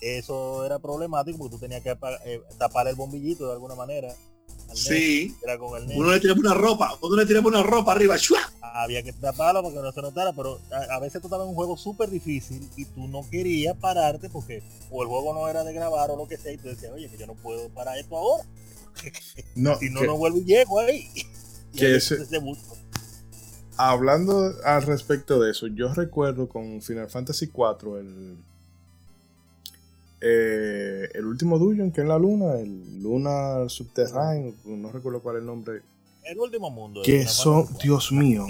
Eso 0.00 0.64
era 0.64 0.78
problemático 0.78 1.38
porque 1.38 1.56
tú 1.56 1.60
tenías 1.60 1.82
que 1.82 1.96
eh, 2.24 2.40
tapar 2.58 2.88
el 2.88 2.94
bombillito 2.94 3.46
de 3.46 3.52
alguna 3.52 3.74
manera 3.74 4.14
Sí. 4.74 5.34
uno 5.94 6.10
le 6.12 6.20
tiraba 6.20 6.40
una 6.40 6.54
ropa, 6.54 6.98
uno 7.00 7.16
le 7.16 7.26
tiraba 7.26 7.46
una 7.46 7.62
ropa 7.62 7.92
arriba. 7.92 8.16
Había 8.60 9.02
que 9.02 9.12
taparlo 9.12 9.62
porque 9.62 9.78
no 9.78 9.92
se 9.92 10.02
notara, 10.02 10.32
pero 10.32 10.60
a, 10.90 10.98
veces 10.98 11.20
tú 11.20 11.28
estabas 11.28 11.44
en 11.44 11.50
un 11.50 11.54
juego 11.54 11.76
súper 11.76 12.10
difícil 12.10 12.68
y 12.76 12.84
tú 12.86 13.06
no 13.06 13.28
querías 13.30 13.76
pararte 13.76 14.28
porque 14.28 14.62
o 14.90 15.02
el 15.02 15.08
juego 15.08 15.32
no 15.32 15.48
era 15.48 15.62
de 15.62 15.72
grabar 15.72 16.10
o 16.10 16.16
lo 16.16 16.26
que 16.26 16.36
sea 16.36 16.52
y 16.52 16.58
tú 16.58 16.68
decías, 16.68 16.92
oye, 16.92 17.08
que 17.08 17.16
yo 17.16 17.26
no 17.26 17.34
puedo 17.34 17.68
parar 17.68 17.98
esto 17.98 18.16
ahora. 18.16 18.44
No, 19.56 19.76
si 19.78 19.90
no, 19.90 20.02
no 20.02 20.16
vuelvo 20.16 20.38
y 20.38 20.44
llego 20.44 20.80
ahí. 20.80 21.08
que 21.76 21.96
ese, 21.96 22.16
hablando 23.76 24.54
al 24.64 24.82
respecto 24.82 25.40
de 25.40 25.50
eso, 25.50 25.66
yo 25.66 25.92
recuerdo 25.92 26.48
con 26.48 26.80
Final 26.80 27.08
Fantasy 27.08 27.48
4 27.48 27.98
el 27.98 28.38
eh, 30.26 31.10
el 31.12 31.26
último 31.26 31.58
dungeon 31.58 31.92
que 31.92 32.00
es 32.00 32.06
la 32.06 32.18
luna, 32.18 32.58
el 32.58 33.02
Luna 33.02 33.68
Subterráneo, 33.68 34.54
no 34.64 34.90
recuerdo 34.90 35.20
cuál 35.20 35.36
es 35.36 35.40
el 35.40 35.46
nombre. 35.46 35.82
El 36.22 36.38
último 36.38 36.70
mundo. 36.70 37.02
Que 37.04 37.26
son, 37.26 37.68
Dios 37.82 38.10
mío, 38.10 38.46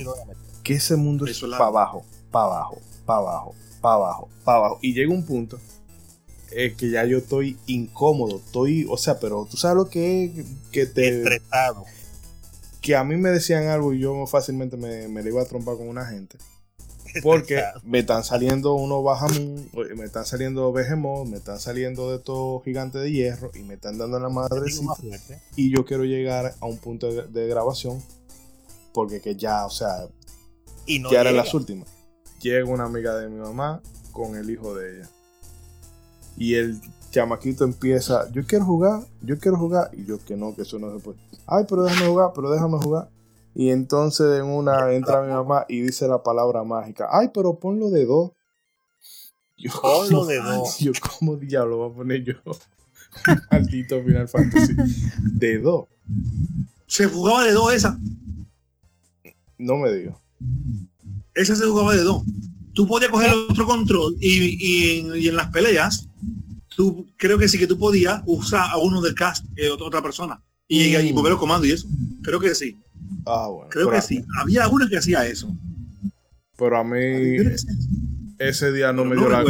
que 0.62 0.74
ese 0.74 0.94
mundo 0.94 1.26
es 1.26 1.40
para 1.40 1.66
abajo, 1.66 2.05
para 2.30 2.44
abajo, 2.44 2.78
para 3.05 3.18
abajo, 3.18 3.55
para 3.80 3.94
abajo, 3.96 4.28
para 4.44 4.59
abajo. 4.59 4.78
Y 4.82 4.94
llega 4.94 5.12
un 5.12 5.26
punto 5.26 5.59
es 6.55 6.74
que 6.74 6.90
ya 6.90 7.05
yo 7.05 7.18
estoy 7.18 7.59
incómodo, 7.66 8.36
estoy, 8.36 8.86
o 8.88 8.96
sea, 8.96 9.18
pero 9.18 9.46
tú 9.51 9.56
sabes 9.56 9.76
lo 9.76 9.90
que 9.90 10.24
es 10.24 10.46
que 10.70 10.86
te... 10.86 11.18
Estresado. 11.18 11.84
Que 12.80 12.94
a 12.94 13.02
mí 13.02 13.16
me 13.16 13.30
decían 13.30 13.66
algo 13.66 13.92
y 13.92 13.98
yo 13.98 14.26
fácilmente 14.26 14.76
me, 14.76 15.09
me 15.09 15.22
le 15.22 15.30
iba 15.30 15.42
a 15.42 15.46
trompar 15.46 15.76
con 15.76 15.88
una 15.88 16.06
gente. 16.06 16.38
Porque 17.22 17.62
me 17.84 18.00
están 18.00 18.24
saliendo 18.24 18.74
unos 18.74 19.04
Bajamun, 19.04 19.70
me 19.96 20.04
están 20.04 20.26
saliendo 20.26 20.72
Behemoth, 20.72 21.26
me 21.28 21.36
están 21.36 21.60
saliendo 21.60 22.10
de 22.10 22.16
estos 22.16 22.62
gigantes 22.64 23.02
de 23.02 23.12
hierro 23.12 23.50
y 23.54 23.62
me 23.62 23.74
están 23.74 23.98
dando 23.98 24.18
la 24.18 24.28
madre 24.28 24.60
Y 25.56 25.70
yo 25.70 25.84
quiero 25.84 26.04
llegar 26.04 26.54
a 26.60 26.66
un 26.66 26.78
punto 26.78 27.12
de, 27.12 27.46
grabación 27.46 28.02
porque 28.92 29.20
que 29.20 29.36
ya, 29.36 29.66
o 29.66 29.70
sea, 29.70 30.08
ya 30.86 31.20
eran 31.20 31.36
las 31.36 31.54
últimas. 31.54 31.88
Llega 32.40 32.68
una 32.68 32.84
amiga 32.84 33.16
de 33.16 33.28
mi 33.28 33.38
mamá 33.38 33.80
con 34.12 34.36
el 34.36 34.50
hijo 34.50 34.74
de 34.74 34.98
ella. 34.98 35.10
Y 36.36 36.54
el 36.54 36.80
chamaquito 37.10 37.64
empieza, 37.64 38.30
yo 38.32 38.44
quiero 38.44 38.64
jugar, 38.64 39.02
yo 39.22 39.38
quiero 39.38 39.56
jugar. 39.56 39.90
Y 39.92 40.04
yo 40.04 40.18
que 40.24 40.36
no, 40.36 40.54
que 40.54 40.62
eso 40.62 40.78
no 40.78 40.92
se 40.96 41.02
puede. 41.02 41.18
Ay, 41.46 41.64
pero 41.68 41.84
déjame 41.84 42.08
jugar, 42.08 42.30
pero 42.34 42.50
déjame 42.50 42.78
jugar. 42.78 43.08
Y 43.55 43.70
entonces 43.70 44.40
en 44.40 44.47
una 44.47 44.93
entra 44.93 45.22
mi 45.22 45.32
mamá 45.32 45.64
y 45.68 45.81
dice 45.81 46.09
la 46.09 46.22
palabra 46.22 46.64
mágica. 46.64 47.09
Ay, 47.10 47.31
pero 47.32 47.59
ponlo 47.59 47.90
de 47.90 48.05
dos. 48.05 48.32
Yo, 49.56 49.70
ponlo 49.81 50.24
de 50.26 50.39
dos. 50.39 50.78
Yo, 50.81 50.93
¿cómo 51.01 51.36
diablo 51.36 51.76
voy 51.76 51.90
a 51.90 51.94
poner 51.94 52.24
yo? 52.24 52.35
Maldito 53.51 54.02
Final 54.02 54.28
Fantasy. 54.28 54.74
De 55.22 55.59
dos. 55.59 55.86
¿Se 56.86 57.06
jugaba 57.06 57.44
de 57.44 57.52
dos 57.52 57.72
esa? 57.72 57.98
No 59.59 59.76
me 59.76 59.93
digo. 59.93 60.20
Esa 61.35 61.55
se 61.55 61.64
jugaba 61.64 61.94
de 61.94 62.02
dos. 62.02 62.24
Tú 62.72 62.89
podías 62.89 63.12
coger 63.12 63.32
otro 63.48 63.66
control 63.66 64.16
y, 64.20 64.98
en, 64.98 65.36
las 65.36 65.51
peleas, 65.51 66.09
tú 66.74 67.06
creo 67.16 67.39
que 67.39 67.48
sí 67.48 67.56
que 67.56 67.68
tú 67.68 67.78
podías 67.78 68.20
usar 68.26 68.68
a 68.68 68.78
uno 68.78 69.01
del 69.01 69.14
cast, 69.14 69.47
eh, 69.55 69.70
otra 69.70 70.02
persona, 70.02 70.43
y, 70.66 70.97
y 70.97 71.12
mover 71.12 71.32
los 71.32 71.40
comandos 71.40 71.68
y 71.68 71.72
eso. 71.72 71.86
Creo 72.22 72.40
que 72.40 72.52
sí. 72.52 72.76
Ah, 73.26 73.48
bueno. 73.48 73.68
Creo 73.70 73.90
que 73.90 74.00
sí. 74.00 74.24
Había 74.38 74.68
una 74.68 74.88
que 74.88 74.98
hacía 74.98 75.26
eso. 75.26 75.54
Pero 76.56 76.78
a 76.78 76.84
mí 76.84 77.36
ese 78.38 78.72
día 78.72 78.92
no, 78.92 79.04
me 79.04 79.16
dio 79.16 79.28
la 79.28 79.44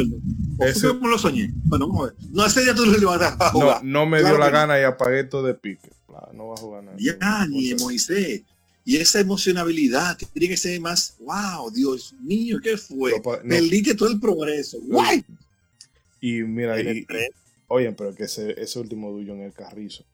ese... 0.61 0.89
lo 0.95 1.19
soñé. 1.19 1.53
Bueno, 1.65 1.89
vamos 1.89 2.03
a 2.03 2.13
ver. 2.13 2.31
No, 2.31 2.47
ese 2.47 2.63
día 2.63 2.75
tú 2.75 2.87
no 2.87 2.93
le 2.93 3.25
a 3.25 3.51
jugar. 3.51 3.85
No, 3.85 4.01
no 4.01 4.07
me 4.07 4.23
dio 4.23 4.39
la 4.39 4.51
gana 4.51 4.79
y 4.79 4.85
apagué 4.85 5.25
todo 5.25 5.43
de 5.47 5.55
pique. 5.55 5.91
No 6.33 6.49
va 6.49 6.55
a 6.55 6.59
jugar 6.59 6.85
nada. 6.85 6.97
Ya, 6.99 7.47
ni 7.47 7.75
Moisés. 7.75 8.43
Y 8.85 8.97
esa 8.99 9.21
emocionabilidad 9.21 10.17
tiene 10.33 10.49
que 10.49 10.57
ser 10.59 10.79
más, 10.79 11.17
wow, 11.21 11.71
Dios 11.71 12.15
mío, 12.21 12.59
¿qué 12.63 12.77
fue? 12.77 13.13
No, 13.43 13.97
todo 13.97 14.11
el 14.11 14.21
progreso. 14.21 14.79
Guay. 14.83 15.25
Y 16.21 16.43
mira, 16.43 16.79
y, 16.81 17.07
oye, 17.69 17.93
pero 17.93 18.15
que 18.15 18.25
ese, 18.25 18.61
ese 18.61 18.79
último 18.79 19.11
duyo 19.11 19.33
en 19.35 19.43
el 19.43 19.53
carrizo. 19.53 20.05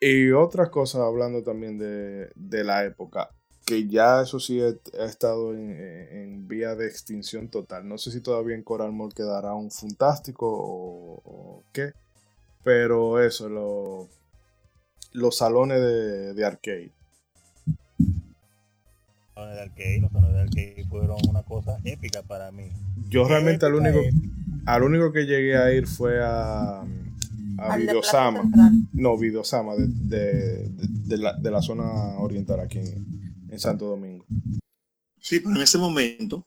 Y 0.00 0.30
otras 0.32 0.68
cosas 0.68 1.02
hablando 1.02 1.42
también 1.42 1.78
de, 1.78 2.64
la 2.64 2.84
época, 2.84 3.30
que 3.64 3.88
ya 3.88 4.22
eso 4.22 4.38
sí 4.38 4.60
ha, 4.60 5.04
estado 5.04 5.54
en, 5.54 6.46
vía 6.46 6.74
de 6.74 6.86
extinción 6.86 7.48
total. 7.48 7.88
No 7.88 7.96
sé 7.96 8.10
si 8.10 8.20
todavía 8.20 8.54
en 8.54 8.62
Coral 8.62 8.92
Mall 8.92 9.14
quedará 9.14 9.54
un 9.54 9.70
fantástico 9.70 10.46
o, 10.48 11.64
qué, 11.72 11.92
pero 12.62 13.22
eso, 13.22 13.48
lo, 13.48 14.08
los 15.12 15.38
salones 15.38 15.80
de, 15.80 16.44
arcade. 16.44 16.92
Los 17.96 19.34
salones 19.34 19.56
de 19.56 19.62
arcade, 19.62 20.00
los 20.00 20.12
salones 20.12 20.34
de 20.34 20.40
arcade 20.42 20.84
fueron 20.90 21.16
una 21.28 21.42
cosa 21.42 21.78
épica 21.84 22.22
para 22.22 22.52
mí. 22.52 22.68
Yo 23.08 23.26
realmente 23.26 23.64
al 23.64 23.74
único, 23.74 24.00
al 24.66 24.82
único 24.82 25.10
que 25.10 25.24
llegué 25.24 25.56
a 25.56 25.72
ir 25.72 25.86
fue 25.86 26.20
a 26.22 26.84
a 27.58 27.76
Videosama. 27.76 28.50
No, 28.92 29.16
Videosama 29.16 29.74
de, 29.76 30.68
de, 30.68 31.18
la, 31.18 31.32
de, 31.34 31.50
la, 31.50 31.62
zona 31.62 31.84
oriental 32.18 32.60
aquí 32.60 32.78
en, 32.78 33.58
Santo 33.58 33.86
Domingo. 33.86 34.24
Sí, 35.20 35.40
pero 35.40 35.56
en 35.56 35.62
ese 35.62 35.78
momento 35.78 36.46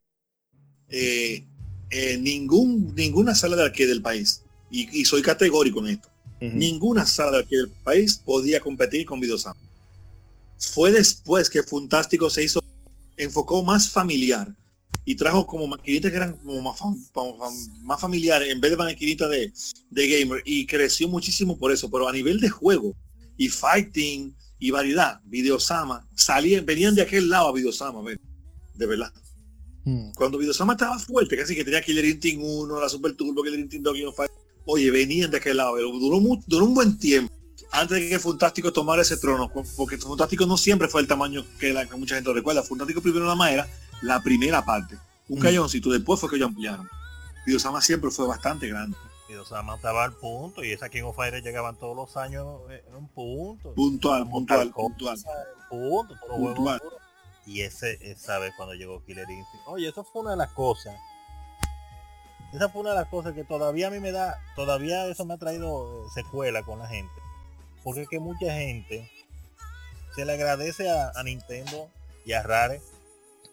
eh, 0.87 1.45
eh, 1.89 2.17
ningún, 2.17 2.93
ninguna 2.95 3.35
sala 3.35 3.55
de 3.55 3.63
arcade 3.63 3.87
del 3.87 4.01
país, 4.01 4.43
y, 4.69 5.03
soy 5.05 5.21
categórico 5.21 5.79
en 5.79 5.87
esto, 5.87 6.09
ninguna 6.39 7.05
sala 7.05 7.31
de 7.31 7.37
arcade 7.39 7.61
del 7.63 7.71
país 7.83 8.21
podía 8.23 8.59
competir 8.59 9.05
con 9.05 9.19
Videosama. 9.19 9.59
Fue 10.57 10.91
después 10.91 11.49
que 11.49 11.63
Fantástico 11.63 12.29
se 12.29 12.43
hizo, 12.43 12.61
enfocó 13.17 13.63
más 13.63 13.89
familiar 13.89 14.55
y 15.09 15.15
trajo 15.15 15.47
como 15.47 15.65
maquinitas 15.65 16.11
que 16.11 16.17
eran 16.17 16.33
como 16.37 16.61
más, 16.61 16.79
más 17.81 17.99
familiares 17.99 18.47
en 18.53 18.61
vez 18.61 18.69
de 18.69 18.77
maquinitas 18.77 19.27
de, 19.27 19.51
de 19.89 20.07
gamer 20.07 20.43
y 20.45 20.67
creció 20.67 21.07
muchísimo 21.07 21.57
por 21.57 21.71
eso, 21.71 21.89
pero 21.89 22.07
a 22.07 22.11
nivel 22.13 22.39
de 22.39 22.47
juego 22.47 22.95
y 23.35 23.49
fighting 23.49 24.35
y 24.59 24.69
variedad. 24.69 25.19
Videosama, 25.25 26.07
salían, 26.13 26.63
venían 26.63 26.93
de 26.93 27.01
aquel 27.01 27.27
lado 27.27 27.47
a 27.47 27.53
Videosama, 27.53 28.03
de 28.75 28.85
verdad. 28.85 29.11
Mm. 29.83 30.11
Cuando 30.11 30.37
Videosama 30.37 30.73
estaba 30.73 30.99
fuerte, 30.99 31.35
casi 31.35 31.55
que 31.55 31.63
tenía 31.63 31.81
Killer 31.81 32.05
Instinct 32.05 32.43
1, 32.45 32.79
la 32.79 32.87
Super 32.87 33.13
Turbo, 33.15 33.41
Killer 33.41 33.59
Instinct 33.61 33.85
2, 33.85 33.95
King 33.95 34.05
of 34.05 34.15
Fighters, 34.15 34.39
oye, 34.65 34.91
venían 34.91 35.31
de 35.31 35.37
aquel 35.37 35.57
lado, 35.57 35.75
duró, 35.77 36.19
mu- 36.19 36.43
duró 36.45 36.65
un 36.65 36.75
buen 36.75 36.99
tiempo 36.99 37.33
antes 37.71 37.99
de 37.99 38.09
que 38.09 38.19
Fantástico 38.19 38.71
tomara 38.71 39.01
ese 39.01 39.17
trono, 39.17 39.51
porque 39.75 39.97
Fantástico 39.97 40.45
no 40.45 40.55
siempre 40.55 40.87
fue 40.87 41.01
el 41.01 41.07
tamaño 41.07 41.43
que, 41.59 41.73
la, 41.73 41.87
que 41.87 41.95
mucha 41.97 42.13
gente 42.13 42.31
recuerda. 42.31 42.61
Fantástico 42.61 43.01
primero 43.01 43.23
nada 43.25 43.35
más 43.35 43.51
era 43.53 43.67
la 44.01 44.21
primera 44.21 44.63
parte, 44.63 44.97
un 45.27 45.39
Mm. 45.39 45.41
calloncito, 45.41 45.89
después 45.91 46.19
fue 46.19 46.29
que 46.29 46.35
ellos 46.37 46.49
ampliaron. 46.49 46.89
Videosama 47.45 47.81
siempre 47.81 48.11
fue 48.11 48.27
bastante 48.27 48.67
grande. 48.67 48.97
Y 49.27 49.35
Osama 49.35 49.75
estaba 49.75 50.03
al 50.05 50.13
punto 50.13 50.63
y 50.63 50.71
esa 50.71 50.89
King 50.89 51.03
of 51.03 51.15
Fighters 51.15 51.43
llegaban 51.43 51.75
todos 51.75 51.95
los 51.95 52.17
años 52.17 52.61
eh, 52.71 52.83
en 52.87 52.95
un 52.95 53.07
punto. 53.09 53.73
Puntual, 53.75 54.27
puntual, 54.27 54.71
puntual. 54.71 55.17
punto, 55.69 56.15
Puntual. 56.27 56.81
Y 57.45 57.61
ese, 57.61 57.97
esa 58.01 58.39
vez 58.39 58.53
cuando 58.57 58.73
llegó 58.73 59.03
Killer 59.05 59.29
Instinct. 59.29 59.67
Oye, 59.67 59.87
eso 59.89 60.03
fue 60.03 60.23
una 60.23 60.31
de 60.31 60.37
las 60.37 60.51
cosas. 60.53 60.95
Esa 62.53 62.69
fue 62.69 62.81
una 62.81 62.91
de 62.91 62.95
las 62.97 63.07
cosas 63.07 63.33
que 63.33 63.43
todavía 63.43 63.87
a 63.87 63.91
mí 63.91 63.99
me 63.99 64.11
da, 64.11 64.35
todavía 64.55 65.05
eso 65.05 65.23
me 65.25 65.35
ha 65.35 65.37
traído 65.37 66.05
eh, 66.05 66.09
secuela 66.15 66.63
con 66.63 66.79
la 66.79 66.87
gente. 66.87 67.13
Porque 67.83 68.01
es 68.03 68.09
que 68.09 68.19
mucha 68.19 68.51
gente 68.53 69.09
se 70.15 70.25
le 70.25 70.33
agradece 70.33 70.89
a, 70.89 71.11
a 71.15 71.23
Nintendo 71.23 71.87
y 72.25 72.33
a 72.33 72.41
Rare 72.41 72.81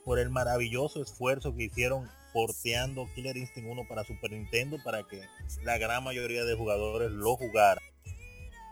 por 0.06 0.20
el 0.20 0.30
maravilloso 0.30 1.02
esfuerzo 1.02 1.52
que 1.56 1.64
hicieron 1.64 2.08
porteando 2.32 3.08
Killer 3.16 3.36
Instinct 3.36 3.68
1 3.68 3.88
para 3.88 4.04
Super 4.04 4.30
Nintendo 4.30 4.78
para 4.84 5.02
que 5.02 5.20
la 5.64 5.78
gran 5.78 6.04
mayoría 6.04 6.44
de 6.44 6.54
jugadores 6.54 7.10
lo 7.10 7.34
jugaran. 7.34 7.82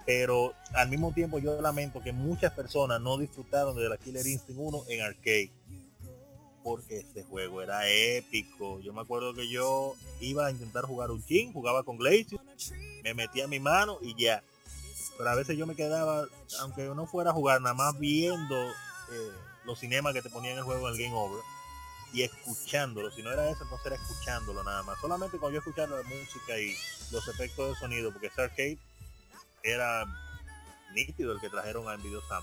Pero 0.06 0.54
al 0.74 0.88
mismo 0.88 1.12
tiempo 1.12 1.40
yo 1.40 1.60
lamento 1.60 2.00
que 2.00 2.12
muchas 2.12 2.52
personas 2.52 3.00
no 3.00 3.18
disfrutaron 3.18 3.74
de 3.74 3.88
la 3.88 3.96
Killer 3.96 4.24
Instinct 4.24 4.60
1 4.60 4.84
en 4.90 5.00
arcade. 5.00 5.50
Porque 6.62 6.98
este 6.98 7.24
juego 7.24 7.62
era 7.62 7.90
épico. 7.90 8.78
Yo 8.80 8.92
me 8.92 9.00
acuerdo 9.00 9.34
que 9.34 9.50
yo 9.50 9.96
iba 10.20 10.46
a 10.46 10.52
intentar 10.52 10.84
jugar 10.84 11.10
un 11.10 11.24
chin, 11.24 11.52
jugaba 11.52 11.82
con 11.82 11.98
Glacier, 11.98 12.40
me 13.02 13.12
metía 13.12 13.48
mi 13.48 13.58
mano 13.58 13.98
y 14.00 14.14
ya. 14.22 14.44
Pero 15.18 15.30
a 15.30 15.34
veces 15.34 15.58
yo 15.58 15.66
me 15.66 15.74
quedaba, 15.74 16.28
aunque 16.60 16.84
no 16.84 17.06
fuera 17.08 17.30
a 17.30 17.34
jugar, 17.34 17.60
nada 17.60 17.74
más 17.74 17.98
viendo 17.98 18.54
eh, 19.10 19.32
los 19.64 19.78
cinemas 19.78 20.12
que 20.12 20.22
te 20.22 20.30
ponían 20.30 20.58
el 20.58 20.64
juego 20.64 20.88
en 20.88 20.94
el 20.94 21.00
Game 21.02 21.14
Over 21.16 21.42
y 22.12 22.22
escuchándolo. 22.22 23.10
Si 23.10 23.22
no 23.22 23.32
era 23.32 23.48
eso, 23.50 23.62
entonces 23.64 23.86
era 23.86 23.96
escuchándolo 23.96 24.62
nada 24.64 24.82
más. 24.82 25.00
Solamente 25.00 25.38
cuando 25.38 25.54
yo 25.54 25.58
escuchaba 25.60 25.96
la 25.96 26.02
música 26.02 26.58
y 26.58 26.76
los 27.10 27.26
efectos 27.28 27.70
de 27.70 27.74
sonido, 27.80 28.12
porque 28.12 28.28
ese 28.28 28.42
arcade 28.42 28.78
era 29.62 30.04
nítido 30.94 31.32
el 31.32 31.40
que 31.40 31.48
trajeron 31.50 31.88
al 31.88 31.98
video 31.98 32.20
Sam. 32.28 32.42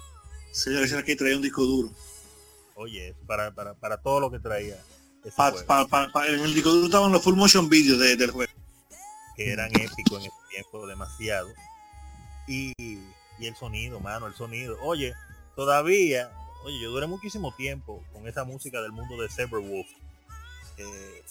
Era 0.67 1.03
que 1.03 1.15
traía 1.15 1.35
un 1.35 1.41
disco 1.41 1.63
duro. 1.63 1.89
Oye, 2.75 3.15
para, 3.27 3.51
para, 3.51 3.73
para 3.75 3.97
todo 3.97 4.19
lo 4.19 4.31
que 4.31 4.39
traía 4.39 4.75
ese 5.23 5.35
Pa- 5.35 5.51
juego, 5.51 5.65
pa- 5.67 5.87
pa- 5.87 6.11
pa- 6.11 6.27
en 6.27 6.39
el 6.39 6.53
disco 6.53 6.71
duro 6.71 6.85
estaban 6.87 7.11
los 7.11 7.23
full 7.23 7.35
motion 7.35 7.69
videos 7.69 7.99
de- 7.99 8.15
del 8.15 8.31
juego. 8.31 8.51
que 9.37 9.51
eran 9.51 9.67
épicos 9.69 10.19
en 10.19 10.25
ese 10.25 10.35
tiempo 10.49 10.85
demasiado. 10.87 11.49
Y, 12.47 12.73
y 12.77 13.45
el 13.45 13.55
sonido, 13.55 13.99
mano, 14.01 14.27
el 14.27 14.33
sonido. 14.35 14.77
Oye, 14.81 15.13
todavía, 15.55 16.29
oye, 16.63 16.79
yo 16.81 16.91
duré 16.91 17.07
muchísimo 17.07 17.53
tiempo 17.55 18.03
con 18.13 18.27
esa 18.27 18.43
música 18.43 18.81
del 18.81 18.91
mundo 18.91 19.21
de 19.21 19.29
Cyberwolf, 19.29 19.87
eh, 20.77 21.23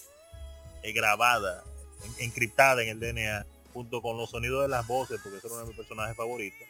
eh, 0.82 0.92
grabada, 0.92 1.62
en- 2.04 2.24
encriptada 2.26 2.82
en 2.82 2.88
el 2.88 3.00
DNA, 3.00 3.46
junto 3.72 4.02
con 4.02 4.16
los 4.16 4.30
sonidos 4.30 4.62
de 4.62 4.68
las 4.68 4.86
voces, 4.86 5.20
porque 5.22 5.38
ese 5.38 5.46
era 5.46 5.54
uno 5.56 5.62
de 5.64 5.68
mis 5.68 5.76
personajes 5.76 6.16
favoritos, 6.16 6.66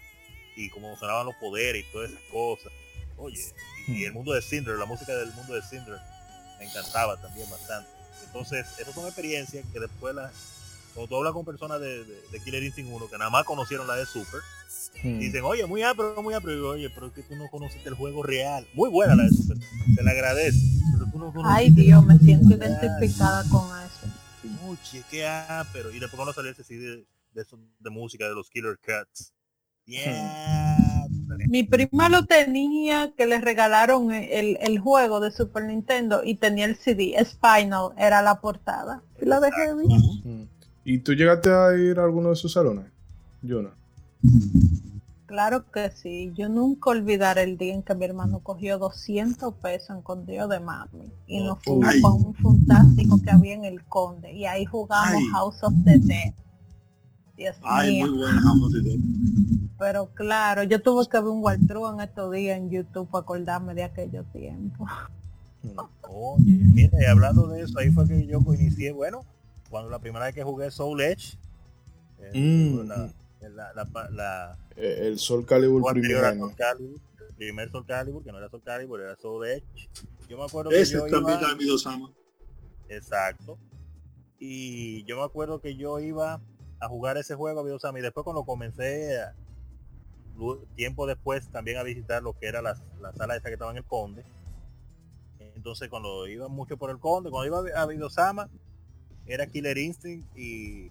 y 0.56 0.68
como 0.70 0.96
sonaban 0.98 1.26
los 1.26 1.34
poderes 1.36 1.84
y 1.88 1.92
todas 1.92 2.10
esas 2.10 2.22
cosas. 2.30 2.72
Oye, 3.16 3.52
y, 3.86 3.92
y 4.00 4.04
el 4.04 4.12
mundo 4.12 4.32
de 4.32 4.42
Cinder, 4.42 4.76
la 4.76 4.86
música 4.86 5.14
del 5.14 5.32
mundo 5.32 5.54
de 5.54 5.62
Cinder, 5.62 5.98
me 6.58 6.64
encantaba 6.66 7.20
también 7.20 7.48
bastante. 7.50 7.90
Entonces, 8.26 8.66
esas 8.78 8.94
son 8.94 9.06
experiencias 9.06 9.64
que 9.72 9.80
después 9.80 10.14
las, 10.14 10.32
cuando 10.94 11.08
tú 11.08 11.16
hablas 11.16 11.32
con 11.32 11.44
personas 11.44 11.80
de, 11.80 12.04
de, 12.04 12.20
de 12.32 12.40
Killer 12.44 12.62
Instinct 12.62 12.90
1 12.92 13.08
que 13.08 13.18
nada 13.18 13.30
más 13.30 13.44
conocieron 13.44 13.86
la 13.86 13.96
de 13.96 14.06
Super, 14.06 14.40
Mm. 15.02 15.18
dicen, 15.18 15.42
oye, 15.44 15.64
muy 15.66 15.82
apro, 15.82 16.20
muy 16.22 16.34
apro. 16.34 16.70
Oye, 16.70 16.90
pero 16.90 17.06
es 17.06 17.12
que 17.12 17.22
tú 17.22 17.34
no 17.36 17.48
conociste 17.48 17.88
el 17.88 17.94
juego 17.94 18.22
real. 18.22 18.66
Muy 18.74 18.90
buena 18.90 19.14
la 19.14 19.22
de 19.24 19.30
Super, 19.30 19.56
se 19.96 20.02
le 20.02 20.10
agradece. 20.10 20.58
Pero 20.92 21.10
tú 21.10 21.18
no 21.18 21.32
conociste 21.32 21.48
Ay 21.48 21.70
Dios, 21.70 22.04
me 22.04 22.18
siento 22.18 22.56
real. 22.56 22.78
identificada 22.82 23.44
con 23.50 23.62
eso. 23.80 24.66
Oye, 24.66 25.02
qué 25.10 25.26
ápero. 25.26 25.90
Y 25.90 25.98
después 26.00 26.16
cuando 26.16 26.32
salió 26.32 26.50
ese 26.50 26.64
CD 26.64 26.80
de, 26.80 27.06
de, 27.32 27.42
eso- 27.42 27.58
de 27.78 27.90
música 27.90 28.28
de 28.28 28.34
los 28.34 28.50
Killer 28.50 28.78
Cats. 28.80 29.32
Yeah. 29.86 31.06
Mi 31.48 31.62
prima 31.62 32.08
lo 32.08 32.26
tenía, 32.26 33.12
que 33.16 33.26
le 33.26 33.40
regalaron 33.40 34.12
el, 34.12 34.58
el 34.60 34.78
juego 34.78 35.20
de 35.20 35.30
Super 35.32 35.64
Nintendo 35.64 36.22
y 36.24 36.34
tenía 36.36 36.64
el 36.66 36.76
CD. 36.76 37.14
Spinal 37.24 37.90
era 37.96 38.22
la 38.22 38.40
portada. 38.40 39.02
Y 39.20 39.24
la 39.24 39.40
dejé 39.40 39.74
bien. 39.74 40.48
Mm. 40.84 40.88
¿Y 40.88 40.98
tú 40.98 41.12
llegaste 41.12 41.50
a 41.50 41.76
ir 41.76 41.98
a 41.98 42.04
alguno 42.04 42.30
de 42.30 42.36
sus 42.36 42.52
salones? 42.52 42.86
Yo 43.42 43.62
no. 43.62 43.70
Claro 45.26 45.70
que 45.70 45.90
sí. 45.90 46.32
Yo 46.34 46.48
nunca 46.48 46.90
olvidaré 46.90 47.44
el 47.44 47.56
día 47.56 47.74
en 47.74 47.82
que 47.82 47.94
mi 47.94 48.04
hermano 48.04 48.40
cogió 48.40 48.78
200 48.78 49.54
pesos 49.54 49.90
en 49.90 50.02
Condeo 50.02 50.48
de 50.48 50.58
Mami. 50.58 51.12
Y 51.28 51.40
nos 51.44 51.62
fuimos 51.62 51.94
para 52.02 52.14
un 52.14 52.34
fantástico 52.34 53.20
que 53.22 53.30
había 53.30 53.54
en 53.54 53.64
el 53.64 53.84
Conde. 53.84 54.32
Y 54.32 54.46
ahí 54.46 54.64
jugamos 54.64 55.14
Ay. 55.14 55.26
House 55.32 55.62
of 55.62 55.72
the 55.84 55.98
Dead. 56.00 56.34
Dios 57.36 57.56
Ay, 57.62 58.00
muy 58.00 58.18
buena. 58.18 58.40
House 58.40 58.62
of 58.62 58.72
the 58.72 58.80
Dead. 58.80 58.98
Pero 59.78 60.08
claro, 60.14 60.64
yo 60.64 60.82
tuve 60.82 61.06
que 61.08 61.18
ver 61.18 61.28
un 61.28 61.42
walkthrough 61.42 61.94
en 61.94 62.00
estos 62.00 62.32
días 62.32 62.58
en 62.58 62.68
YouTube 62.68 63.08
para 63.08 63.22
acordarme 63.22 63.74
de 63.74 63.84
aquellos 63.84 64.26
tiempos. 64.32 64.90
Oye, 66.02 66.58
mira, 66.74 67.00
y 67.00 67.04
hablando 67.04 67.46
de 67.46 67.62
eso, 67.62 67.78
ahí 67.78 67.90
fue 67.90 68.06
que 68.08 68.26
yo 68.26 68.40
inicié, 68.52 68.92
bueno, 68.92 69.24
cuando 69.70 69.88
la 69.88 69.98
primera 70.00 70.26
vez 70.26 70.34
que 70.34 70.42
jugué 70.42 70.70
Soul 70.70 71.00
Edge, 71.00 71.38
eh, 72.18 72.32
Mm. 72.34 72.88
la, 72.88 73.12
la, 73.40 73.72
la, 73.74 74.10
la- 74.10 74.58
Eh, 74.76 74.98
El 75.06 75.18
Sol 75.18 75.46
Calibur 75.46 75.82
primero. 75.92 76.20
Soul 76.34 76.54
Calibur, 76.56 77.00
el 77.28 77.34
primer 77.36 77.70
Soul 77.70 77.86
Calibur, 77.86 78.22
que 78.22 78.32
no 78.32 78.38
era 78.38 78.48
Soul 78.50 78.62
Calibur, 78.62 79.00
era 79.00 79.16
Soul 79.16 79.46
Edge. 79.46 79.88
Yo 80.28 80.36
me 80.36 80.44
acuerdo 80.44 80.70
que 80.70 80.84
yo 80.84 81.06
también 81.06 81.38
iba, 81.40 82.10
exacto, 82.88 83.58
y 84.38 85.04
yo 85.04 85.16
me 85.16 85.24
acuerdo 85.24 85.60
que 85.60 85.76
yo 85.76 85.98
iba 86.00 86.40
a 86.78 86.88
jugar 86.88 87.16
ese 87.18 87.34
juego 87.34 87.60
a 87.60 87.62
Videosama 87.62 87.98
y 87.98 88.02
después 88.02 88.24
cuando 88.24 88.44
comencé 88.44 89.20
a- 89.20 89.34
tiempo 90.74 91.06
después 91.06 91.48
también 91.50 91.76
a 91.76 91.82
visitar 91.82 92.22
lo 92.22 92.32
que 92.32 92.46
era 92.46 92.62
la, 92.62 92.74
la 93.00 93.12
sala 93.12 93.36
esa 93.36 93.48
que 93.48 93.54
estaba 93.54 93.70
en 93.72 93.76
el 93.78 93.84
Conde. 93.84 94.24
Entonces 95.54 95.90
cuando 95.90 96.26
iba 96.26 96.48
mucho 96.48 96.78
por 96.78 96.88
el 96.90 96.98
Conde, 96.98 97.30
cuando 97.30 97.46
iba 97.68 97.78
a 97.82 97.86
Videosama, 97.86 98.48
era 99.26 99.46
Killer 99.46 99.78
Instinct 99.78 100.26
y, 100.36 100.90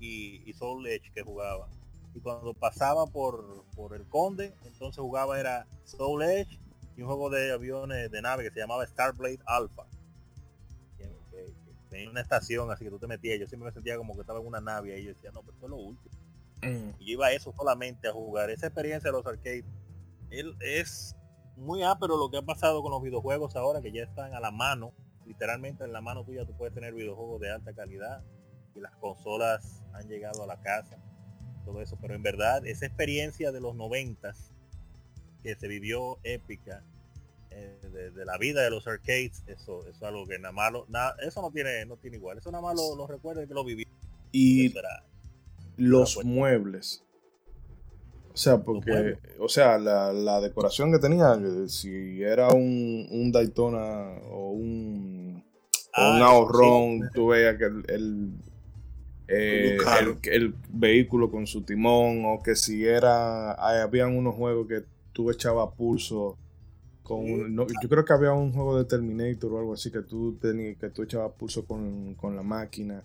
y, 0.00 0.42
y 0.46 0.52
Soul 0.54 0.86
Edge 0.86 1.10
que 1.14 1.22
jugaba. 1.22 1.68
Y 2.14 2.20
cuando 2.20 2.54
pasaba 2.54 3.06
por, 3.06 3.64
por 3.74 3.94
el 3.94 4.04
Conde, 4.06 4.54
entonces 4.64 5.00
jugaba 5.00 5.38
era 5.38 5.66
Soul 5.84 6.22
Edge 6.22 6.58
y 6.96 7.02
un 7.02 7.08
juego 7.08 7.28
de 7.30 7.52
aviones 7.52 8.10
de 8.10 8.22
nave 8.22 8.44
que 8.44 8.50
se 8.50 8.60
llamaba 8.60 8.86
Starblade 8.86 9.40
Alpha. 9.46 9.84
Que, 10.96 11.04
que- 11.30 11.46
que 11.46 11.72
tenía 11.90 12.10
una 12.10 12.20
estación 12.20 12.70
así 12.70 12.84
que 12.84 12.90
tú 12.90 12.98
te 12.98 13.06
metías. 13.08 13.38
Yo 13.40 13.48
siempre 13.48 13.66
me 13.68 13.72
sentía 13.72 13.96
como 13.96 14.14
que 14.14 14.20
estaba 14.20 14.40
en 14.40 14.46
una 14.46 14.60
nave 14.60 14.98
y 14.98 15.04
yo 15.04 15.14
decía, 15.14 15.30
no, 15.32 15.40
pero 15.40 15.54
esto 15.54 15.66
es 15.66 15.70
lo 15.70 15.76
último. 15.76 16.14
Mm. 16.62 16.90
Y 17.00 17.06
yo 17.06 17.12
iba 17.14 17.26
a 17.26 17.32
eso 17.32 17.52
solamente 17.56 18.08
a 18.08 18.12
jugar. 18.12 18.50
Esa 18.50 18.66
experiencia 18.66 19.10
de 19.10 19.16
los 19.16 19.26
arcades 19.26 19.64
él 20.30 20.56
es 20.60 21.14
muy 21.56 21.82
ápero 21.82 22.16
lo 22.16 22.30
que 22.30 22.38
ha 22.38 22.42
pasado 22.42 22.82
con 22.82 22.90
los 22.90 23.02
videojuegos 23.02 23.54
ahora 23.56 23.80
que 23.82 23.92
ya 23.92 24.02
están 24.02 24.34
a 24.34 24.40
la 24.40 24.50
mano. 24.50 24.92
Literalmente 25.26 25.84
en 25.84 25.92
la 25.92 26.00
mano 26.00 26.24
tuya 26.24 26.44
tú 26.44 26.54
puedes 26.56 26.74
tener 26.74 26.94
videojuegos 26.94 27.40
de 27.40 27.50
alta 27.50 27.72
calidad 27.72 28.22
y 28.74 28.80
las 28.80 28.94
consolas 28.96 29.82
han 29.92 30.08
llegado 30.08 30.42
a 30.42 30.46
la 30.46 30.60
casa. 30.60 30.98
Todo 31.64 31.80
eso. 31.80 31.96
Pero 32.00 32.14
en 32.14 32.22
verdad 32.22 32.66
esa 32.66 32.86
experiencia 32.86 33.52
de 33.52 33.60
los 33.60 33.74
noventas 33.74 34.50
que 35.42 35.54
se 35.54 35.68
vivió 35.68 36.18
épica 36.24 36.82
eh, 37.50 37.78
de, 37.92 38.10
de 38.10 38.24
la 38.24 38.36
vida 38.38 38.62
de 38.62 38.70
los 38.70 38.86
arcades, 38.86 39.44
eso, 39.46 39.80
eso 39.82 39.90
es 39.90 40.02
algo 40.02 40.26
que 40.26 40.38
nada 40.38 40.52
más 40.52 40.72
lo- 40.72 40.86
nada- 40.88 41.14
eso 41.22 41.40
no 41.40 41.50
tiene, 41.52 41.84
no 41.86 41.96
tiene 41.96 42.16
igual. 42.16 42.38
Eso 42.38 42.50
nada 42.50 42.62
más 42.62 42.74
lo, 42.76 42.96
lo 42.96 43.06
recuerda 43.06 43.46
que 43.46 43.54
lo 43.54 43.64
vivió. 43.64 43.86
Y 44.32 44.68
los 45.76 46.24
muebles. 46.24 47.04
O 48.34 48.36
sea, 48.36 48.58
porque, 48.58 49.16
o 49.38 49.48
sea, 49.48 49.78
la, 49.78 50.12
la 50.12 50.40
decoración 50.40 50.90
que 50.92 50.98
tenía, 50.98 51.34
eh, 51.34 51.68
si 51.68 52.20
era 52.20 52.48
un, 52.48 53.06
un 53.10 53.30
Daytona 53.30 54.18
o 54.30 54.50
un, 54.50 55.42
Ah, 55.92 56.16
un 56.16 56.22
ahorrón, 56.22 57.02
sí. 57.04 57.08
tú 57.14 57.28
veías 57.28 57.56
que 57.56 57.66
el, 57.66 57.84
el, 57.88 58.30
eh, 59.28 59.78
el- 60.00 60.18
el 60.32 60.54
vehículo 60.68 61.30
con 61.30 61.46
su 61.46 61.62
timón, 61.62 62.24
o 62.26 62.42
que 62.42 62.56
si 62.56 62.84
era, 62.84 63.52
habían 63.52 64.16
unos 64.16 64.34
juegos 64.34 64.66
que 64.66 64.82
tú 65.12 65.30
echabas 65.30 65.72
pulso 65.76 66.36
con 67.04 67.24
Sí. 67.24 67.32
un- 67.32 67.54
no, 67.54 67.66
yo 67.80 67.88
creo 67.88 68.04
que 68.04 68.12
había 68.12 68.32
un 68.32 68.52
juego 68.52 68.76
de 68.76 68.84
Terminator 68.86 69.52
o 69.52 69.58
algo 69.60 69.74
así 69.74 69.92
que 69.92 70.02
tú 70.02 70.36
tenías, 70.42 70.76
que 70.78 70.88
tú 70.90 71.04
echabas 71.04 71.30
pulso 71.38 71.64
con, 71.64 72.14
con 72.16 72.34
la 72.34 72.42
máquina. 72.42 73.04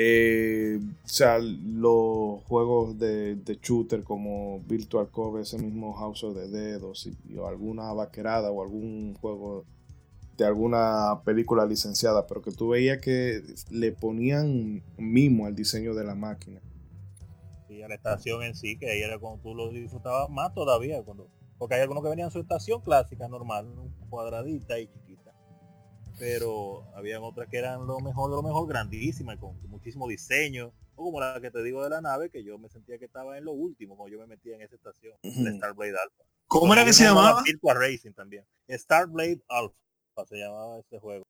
Eh, 0.00 0.78
o 0.80 1.08
sea, 1.08 1.40
los 1.40 2.44
juegos 2.44 3.00
de, 3.00 3.36
shooter 3.60 4.04
como 4.04 4.60
Virtual 4.60 5.08
Cove, 5.10 5.42
ese 5.42 5.58
mismo 5.58 5.92
House 5.92 6.22
of 6.22 6.36
the 6.36 6.46
Dead, 6.46 6.80
o, 6.84 6.92
alguna 7.48 7.92
vaquerada 7.92 8.52
o 8.52 8.62
algún 8.62 9.14
juego 9.14 9.64
de 10.36 10.46
alguna 10.46 11.20
película 11.24 11.66
licenciada, 11.66 12.28
pero 12.28 12.42
que 12.42 12.52
tú 12.52 12.68
veías 12.68 12.98
que 12.98 13.42
le 13.70 13.90
ponían 13.90 14.84
mimo 14.98 15.46
al 15.46 15.56
diseño 15.56 15.94
de 15.94 16.04
la 16.04 16.14
máquina. 16.14 16.60
Y 17.68 17.82
a 17.82 17.88
la 17.88 17.96
estación 17.96 18.44
en 18.44 18.54
sí, 18.54 18.78
que 18.78 18.88
ahí 18.88 19.00
era 19.00 19.18
cuando 19.18 19.42
tú 19.42 19.52
lo 19.52 19.68
disfrutabas 19.68 20.30
más 20.30 20.54
todavía, 20.54 21.02
cuando 21.02 21.26
porque 21.58 21.74
hay 21.74 21.80
algunos 21.80 22.04
que 22.04 22.10
venían 22.10 22.26
en 22.26 22.32
su 22.32 22.38
estación 22.38 22.80
clásica 22.82 23.26
normal, 23.26 23.66
cuadradita 24.08 24.78
y. 24.78 24.88
Pero 26.18 26.84
habían 26.94 27.22
otras 27.22 27.48
que 27.48 27.58
eran 27.58 27.86
lo 27.86 28.00
mejor 28.00 28.30
de 28.30 28.36
lo 28.36 28.42
mejor, 28.42 28.68
grandísimas, 28.68 29.38
con 29.38 29.56
muchísimo 29.68 30.08
diseño. 30.08 30.72
O 30.96 31.04
como 31.04 31.20
la 31.20 31.40
que 31.40 31.50
te 31.50 31.62
digo 31.62 31.84
de 31.84 31.90
la 31.90 32.00
nave, 32.00 32.28
que 32.28 32.42
yo 32.42 32.58
me 32.58 32.68
sentía 32.68 32.98
que 32.98 33.04
estaba 33.04 33.38
en 33.38 33.44
lo 33.44 33.52
último, 33.52 33.96
cuando 33.96 34.16
yo 34.16 34.20
me 34.20 34.26
metía 34.26 34.56
en 34.56 34.62
esa 34.62 34.74
estación, 34.74 35.14
uh 35.22 35.56
Starblade 35.56 35.90
Alpha. 35.90 36.24
¿Cómo 36.48 36.72
era 36.72 36.84
que 36.84 36.92
se 36.92 37.04
llamaba? 37.04 37.42
Virtua 37.44 37.74
Racing 37.74 38.12
también. 38.12 38.44
Starblade 38.68 39.40
Alpha 39.48 40.26
se 40.28 40.36
llamaba 40.36 40.80
este 40.80 40.98
juego. 40.98 41.24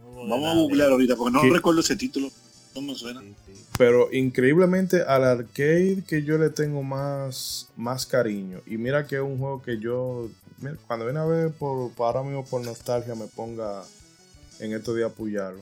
Vamos 0.00 0.48
a 0.48 0.54
googlear 0.54 0.90
ahorita 0.90 1.14
porque 1.14 1.32
no 1.32 1.54
recuerdo 1.54 1.80
ese 1.80 1.94
título. 1.94 2.28
No 2.74 2.80
me 2.82 2.94
suena. 2.94 3.22
Pero 3.76 4.12
increíblemente 4.12 5.02
al 5.02 5.24
arcade 5.24 6.02
que 6.06 6.22
yo 6.22 6.38
le 6.38 6.50
tengo 6.50 6.82
más, 6.82 7.68
más 7.76 8.06
cariño. 8.06 8.60
Y 8.66 8.78
mira 8.78 9.06
que 9.06 9.16
es 9.16 9.22
un 9.22 9.38
juego 9.38 9.62
que 9.62 9.78
yo, 9.78 10.28
cuando 10.86 11.04
viene 11.04 11.20
a 11.20 11.24
ver 11.24 11.50
por, 11.52 11.90
ahora 11.98 12.22
mismo 12.22 12.44
por 12.44 12.64
nostalgia 12.64 13.14
me 13.14 13.26
ponga 13.26 13.82
en 14.58 14.72
estos 14.72 14.96
días 14.96 15.10
apoyarlo. 15.10 15.60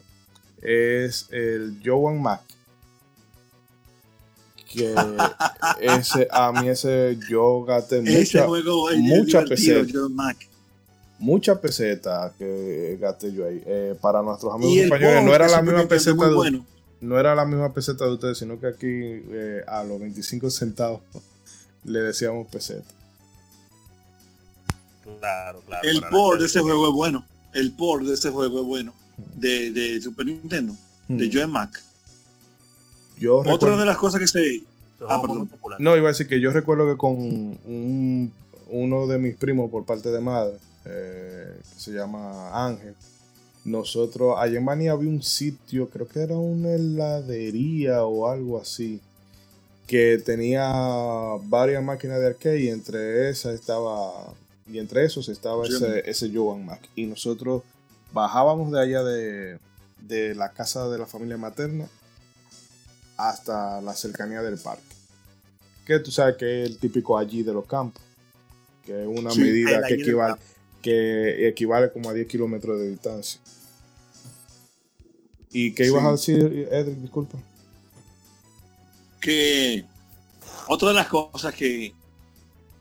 Es 0.62 1.26
el 1.30 1.80
Joan 1.84 2.22
Mac. 2.22 2.42
Que 4.72 4.94
ese, 5.80 6.28
a 6.30 6.52
mí 6.52 6.68
ese 6.68 7.18
yo 7.28 7.64
gasté 7.64 8.02
mucha, 8.02 8.46
mucha 8.46 9.44
mucha 11.20 11.60
peseta 11.60 12.32
que 12.36 12.98
gasté 13.00 13.32
yo 13.32 13.46
ahí. 13.46 13.62
Eh, 13.64 13.94
para 14.00 14.22
nuestros 14.22 14.52
amigos 14.52 14.84
españoles 14.84 15.24
no 15.24 15.34
era 15.34 15.48
la 15.48 15.62
misma 15.62 15.86
peseta 15.86 16.28
de, 16.28 16.62
no 17.00 17.18
era 17.18 17.34
la 17.34 17.44
misma 17.44 17.72
peseta 17.72 18.04
de 18.04 18.12
ustedes, 18.12 18.38
sino 18.38 18.60
que 18.60 18.66
aquí 18.66 18.88
eh, 18.88 19.64
a 19.66 19.82
los 19.84 20.00
25 20.00 20.50
centavos 20.50 21.00
le 21.84 22.00
decíamos 22.00 22.46
peseta. 22.48 22.88
Claro, 25.18 25.62
claro. 25.66 25.88
El 25.88 26.02
port 26.10 26.40
de 26.40 26.46
ese 26.46 26.60
juego 26.60 26.88
es 26.88 26.94
bueno. 26.94 27.24
El 27.52 27.72
port 27.72 28.04
de 28.04 28.14
ese 28.14 28.30
juego 28.30 28.60
es 28.60 28.66
bueno. 28.66 28.94
De, 29.36 29.70
de 29.70 30.00
Super 30.00 30.26
Nintendo. 30.26 30.74
De. 31.08 31.30
Joe 31.32 31.46
Mac. 31.46 31.82
Yo 33.18 33.38
Otra 33.38 33.76
de 33.76 33.84
las 33.84 33.96
cosas 33.96 34.20
que 34.20 34.26
se... 34.26 34.62
Ah, 35.08 35.22
no, 35.78 35.96
iba 35.96 36.08
a 36.08 36.12
decir 36.12 36.28
que 36.28 36.40
yo 36.40 36.52
recuerdo 36.52 36.86
que 36.90 36.98
con 36.98 37.12
un, 37.16 38.32
uno 38.68 39.06
de 39.06 39.18
mis 39.18 39.34
primos 39.34 39.70
por 39.70 39.86
parte 39.86 40.10
de 40.10 40.20
madre, 40.20 40.56
eh, 40.84 41.58
que 41.58 41.80
se 41.80 41.92
llama 41.92 42.66
Ángel, 42.66 42.94
nosotros, 43.64 44.36
allá 44.38 44.58
en 44.58 44.64
Mani 44.64 44.88
había 44.88 45.08
un 45.08 45.22
sitio, 45.22 45.88
creo 45.88 46.08
que 46.08 46.20
era 46.20 46.36
una 46.36 46.72
heladería 46.72 48.04
o 48.04 48.28
algo 48.28 48.60
así, 48.60 49.00
que 49.86 50.18
tenía 50.24 50.72
varias 51.44 51.82
máquinas 51.82 52.20
de 52.20 52.28
arcade 52.28 52.60
y 52.60 52.68
entre 52.68 53.28
esas 53.28 53.54
estaba, 53.54 54.32
y 54.66 54.78
entre 54.78 55.04
esos 55.04 55.28
estaba 55.28 55.66
ese, 55.66 56.08
ese 56.08 56.30
Joan 56.32 56.64
Mac. 56.64 56.80
Y 56.94 57.06
nosotros 57.06 57.62
bajábamos 58.12 58.72
de 58.72 58.80
allá 58.80 59.02
de, 59.02 59.58
de 60.00 60.34
la 60.34 60.50
casa 60.50 60.88
de 60.88 60.98
la 60.98 61.06
familia 61.06 61.36
materna 61.36 61.88
hasta 63.16 63.80
la 63.82 63.94
cercanía 63.94 64.42
del 64.42 64.58
parque. 64.58 64.96
Que 65.84 65.98
tú 65.98 66.10
sabes 66.10 66.36
que 66.36 66.62
es 66.62 66.70
el 66.70 66.78
típico 66.78 67.18
allí 67.18 67.42
de 67.42 67.52
los 67.52 67.66
campos, 67.66 68.02
que 68.84 69.02
es 69.02 69.08
una 69.08 69.34
medida 69.34 69.82
que 69.86 69.94
equivale, 69.94 70.36
que 70.82 71.48
equivale 71.48 71.92
como 71.92 72.10
a 72.10 72.14
10 72.14 72.26
kilómetros 72.26 72.78
de 72.80 72.90
distancia. 72.90 73.40
¿Y 75.52 75.72
qué 75.72 75.86
ibas 75.86 76.04
a 76.04 76.12
decir, 76.12 76.68
Edric? 76.70 76.98
Disculpa. 76.98 77.38
Que 79.20 79.84
otra 80.68 80.88
de 80.88 80.94
las 80.94 81.08
cosas 81.08 81.54
que 81.54 81.92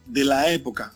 de 0.06 0.24
la 0.24 0.52
época 0.52 0.94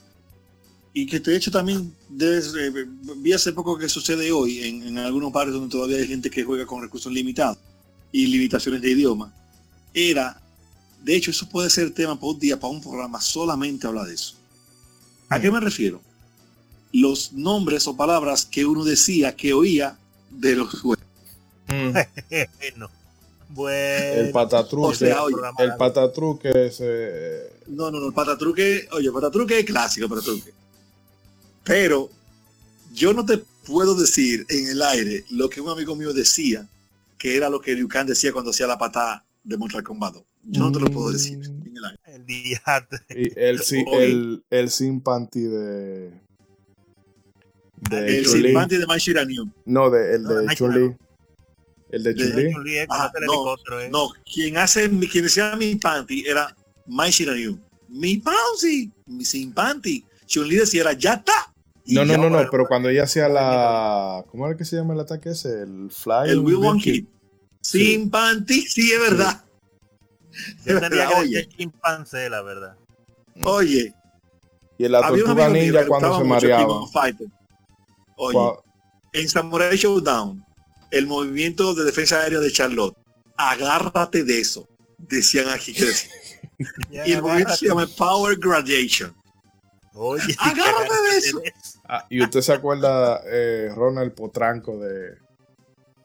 y 0.93 1.07
que 1.07 1.19
de 1.19 1.35
hecho 1.35 1.51
también 1.51 1.93
eh, 2.19 2.85
vi 3.17 3.33
hace 3.33 3.51
poco 3.51 3.77
que 3.77 3.89
sucede 3.89 4.31
hoy 4.31 4.59
en, 4.63 4.83
en, 4.83 4.97
algunos 4.99 5.31
barrios 5.31 5.55
donde 5.55 5.71
todavía 5.71 5.97
hay 5.97 6.07
gente 6.07 6.29
que 6.29 6.43
juega 6.43 6.65
con 6.65 6.81
recursos 6.81 7.11
limitados 7.11 7.57
y 8.11 8.27
limitaciones 8.27 8.81
de 8.81 8.91
idioma, 8.91 9.33
era, 9.93 10.39
de 11.03 11.15
hecho 11.15 11.31
eso 11.31 11.49
puede 11.49 11.69
ser 11.69 11.91
tema 11.91 12.15
para 12.15 12.31
un 12.31 12.39
día, 12.39 12.59
para 12.59 12.71
un 12.71 12.81
programa, 12.81 13.19
solamente 13.19 13.87
habla 13.87 14.05
de 14.05 14.13
eso. 14.13 14.35
¿A 15.29 15.39
qué 15.39 15.49
me 15.49 15.59
refiero? 15.59 15.99
Los 16.93 17.33
nombres 17.33 17.87
o 17.87 17.97
palabras 17.97 18.45
que 18.45 18.65
uno 18.65 18.85
decía, 18.85 19.35
que 19.35 19.53
oía 19.53 19.97
de 20.29 20.55
los 20.55 20.81
juegos. 20.81 21.05
Mm. 21.67 21.97
Bueno. 23.53 24.19
El 24.19 24.31
patatruque. 24.31 25.13
el 25.59 25.75
patatruque 25.77 26.51
es. 26.55 26.81
No, 27.67 27.91
no, 27.91 27.99
no, 27.99 28.07
el 28.07 28.13
patatruque. 28.13 28.87
Oye, 28.93 29.07
el 29.07 29.13
patatruque 29.13 29.59
es 29.59 29.65
clásico, 29.65 30.09
patatruque. 30.09 30.51
Pero 31.63 32.09
yo 32.93 33.13
no 33.13 33.25
te 33.25 33.43
puedo 33.65 33.95
decir 33.95 34.45
en 34.49 34.69
el 34.69 34.81
aire 34.81 35.25
lo 35.29 35.49
que 35.49 35.61
un 35.61 35.69
amigo 35.69 35.95
mío 35.95 36.13
decía, 36.13 36.67
que 37.17 37.37
era 37.37 37.49
lo 37.49 37.61
que 37.61 37.75
Liu 37.75 37.87
Kang 37.87 38.07
decía 38.07 38.33
cuando 38.33 38.51
hacía 38.51 38.67
la 38.67 38.77
patada 38.77 39.23
de 39.43 39.57
Mortal 39.57 39.83
Kombat. 39.83 40.15
Yo 40.45 40.63
no 40.63 40.71
te 40.71 40.79
lo 40.79 40.87
puedo 40.87 41.11
decir 41.11 41.37
mm. 41.37 41.67
en 41.67 41.77
el 41.77 41.85
aire. 41.85 41.99
El 42.05 42.25
día. 42.25 42.61
Y 43.09 43.39
el, 43.39 43.61
el, 43.93 44.43
el 44.49 44.69
de. 45.31 46.22
De 47.89 48.19
el 48.19 48.25
simpanti 48.25 48.77
de 48.77 48.85
Mai 48.85 48.99
No, 49.65 49.89
de, 49.89 50.15
el 50.15 50.23
de 50.23 50.55
Chuli. 50.55 50.95
El 51.93 52.01
de 52.01 52.15
Chun-Li. 52.15 52.85
Ah, 52.89 53.11
no, 53.21 53.53
eh. 53.79 53.89
no, 53.91 54.09
quien 54.25 54.57
hace, 54.57 54.89
quien 54.89 55.25
decía 55.25 55.55
mi 55.55 55.75
panty 55.75 56.25
era 56.25 56.55
Mai 56.87 57.11
Shiraniu. 57.11 57.59
Mi 57.87 58.17
panty, 58.17 58.91
mi 59.05 59.23
sin 59.23 59.53
panty. 59.53 60.03
Chun-Li 60.25 60.55
decía 60.55 60.81
era 60.81 60.93
ya 60.93 61.13
está. 61.13 61.53
No, 61.85 62.03
no, 62.03 62.17
no, 62.17 62.31
no, 62.31 62.49
pero 62.49 62.65
cuando 62.67 62.89
ella 62.89 63.03
hacía 63.03 63.29
la. 63.29 64.25
¿Cómo 64.31 64.47
era 64.47 64.57
que 64.57 64.65
se 64.65 64.75
llama 64.75 64.95
el 64.95 65.01
ataque 65.01 65.29
ese? 65.29 65.61
El 65.61 65.91
Fly. 65.91 66.31
El 66.31 66.39
Will 66.39 66.65
One 66.65 66.81
Kid. 66.81 67.05
Sin 67.61 68.09
panty, 68.09 68.61
sí, 68.61 68.91
es 68.91 68.99
verdad. 68.99 69.43
Yo 70.65 70.79
tendría 70.79 71.09
que 71.09 71.21
decir 71.21 71.49
chimpancé, 71.49 72.27
la 72.27 72.41
verdad. 72.41 72.75
Oye. 73.43 73.93
Y 74.79 74.85
en 74.85 74.91
la 74.93 75.07
tortuga 75.07 75.47
ninja 75.49 75.85
cuando 75.85 76.17
se 76.17 76.23
mareaba. 76.23 76.87
Oye, 78.23 78.59
en 79.13 79.29
Samurai 79.29 79.75
Showdown, 79.75 80.43
el 80.91 81.07
movimiento 81.07 81.73
de 81.73 81.83
defensa 81.85 82.21
aérea 82.21 82.39
de 82.39 82.51
Charlotte. 82.51 82.95
Agárrate 83.37 84.23
de 84.23 84.39
eso, 84.39 84.67
decían 84.97 85.49
aquí 85.49 85.73
que 85.73 85.85
y 87.05 87.11
el 87.11 87.21
movimiento 87.21 87.55
se 87.55 87.67
llama 87.67 87.87
Power 87.97 88.37
Gradation. 88.37 89.15
Oye, 89.93 90.35
agárrate 90.39 90.93
de 91.11 91.17
eso. 91.17 91.41
Ah, 91.87 92.05
y 92.09 92.21
usted 92.21 92.41
se 92.41 92.53
acuerda, 92.53 93.21
eh, 93.25 93.69
Ronald 93.73 94.13
Potranco 94.13 94.77
de. 94.79 95.17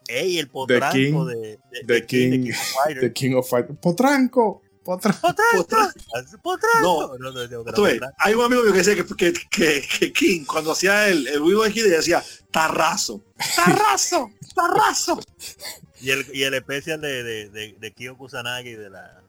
Ey, 0.09 0.39
el 0.39 0.49
potranco 0.49 1.27
de, 1.27 1.59
de, 1.85 2.07
King, 2.07 2.51
de 2.99 3.13
King 3.13 3.35
of 3.35 3.49
Fighters. 3.49 3.79
Potranco. 3.79 4.63
Potranco. 4.89 5.21
Potranco. 6.43 7.19
No, 7.21 7.31
no, 7.31 7.31
no, 7.31 8.09
hay 8.17 8.33
un 8.33 8.43
amigo 8.43 8.63
mío 8.63 8.73
que 8.73 8.79
decía 8.79 8.95
que, 8.97 9.35
que, 9.51 9.87
que, 9.87 10.13
King, 10.15 10.47
cuando 10.47 10.73
hacía 10.73 11.09
el, 11.09 11.29
el 11.29 11.43
Vivo 11.43 11.63
aquí, 11.63 11.83
decía 11.83 12.25
tarrazo. 12.51 13.23
Tarrazo. 13.55 14.31
Tarrazo. 14.55 15.21
Y 16.01 16.11
el, 16.11 16.25
y 16.33 16.45
el 16.45 16.55
especial 16.55 17.01
de, 17.01 17.25
de, 17.25 17.49
de, 17.49 17.77
de 17.77 17.93
Kyo 17.93 18.17
Kusanagi 18.17 18.75
de 18.75 18.89
la, 18.89 19.21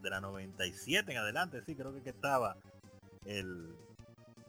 de 0.00 0.08
la 0.08 0.22
97 0.22 1.12
en 1.12 1.18
adelante, 1.18 1.60
sí, 1.66 1.76
creo 1.76 1.92
que, 1.92 2.00
que 2.00 2.08
estaba. 2.08 2.56
El, 3.26 3.74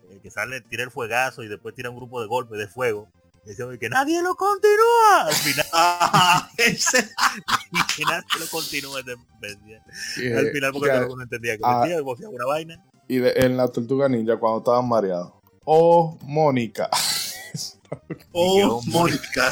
el, 0.09 0.21
que 0.21 0.31
sale, 0.31 0.61
tira 0.61 0.83
el 0.83 0.91
fuegazo 0.91 1.43
y 1.43 1.49
después 1.49 1.75
tira 1.75 1.89
un 1.89 1.97
grupo 1.97 2.21
de 2.21 2.27
golpes 2.27 2.57
de 2.57 2.69
fuego 2.69 3.09
y 3.45 3.77
que 3.77 3.89
nadie 3.89 4.21
lo 4.23 4.35
continúa. 4.35 5.21
Al 5.27 5.33
final, 5.33 5.65
ah, 5.73 6.49
y 6.57 7.95
que 7.95 8.03
nadie 8.05 8.39
lo 8.39 8.47
continúa 8.47 8.99
Al 8.99 10.51
final 10.51 10.71
porque 10.73 10.91
no 10.91 11.21
entendía 11.21 11.57
que 11.57 11.63
ah, 11.63 11.85
decía, 11.85 12.29
una 12.29 12.45
vaina. 12.45 12.83
Y 13.07 13.17
de, 13.17 13.33
en 13.35 13.55
la 13.55 13.67
tortuga 13.67 14.09
ninja 14.09 14.37
cuando 14.37 14.59
estaban 14.59 14.87
mareados. 14.87 15.33
Oh, 15.63 16.17
Mónica. 16.23 16.89
oh, 18.31 18.81
Mónica. 18.87 19.51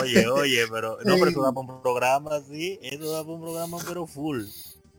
oye, 0.00 0.28
oye, 0.28 0.66
pero 0.70 0.98
no, 1.04 1.14
pero 1.16 1.30
eso 1.30 1.42
da 1.42 1.52
para 1.52 1.66
un 1.66 1.82
programa 1.82 2.36
así, 2.36 2.78
eso 2.82 3.10
da 3.10 3.22
para 3.22 3.34
un 3.34 3.40
programa 3.40 3.78
pero 3.86 4.06
full. 4.06 4.44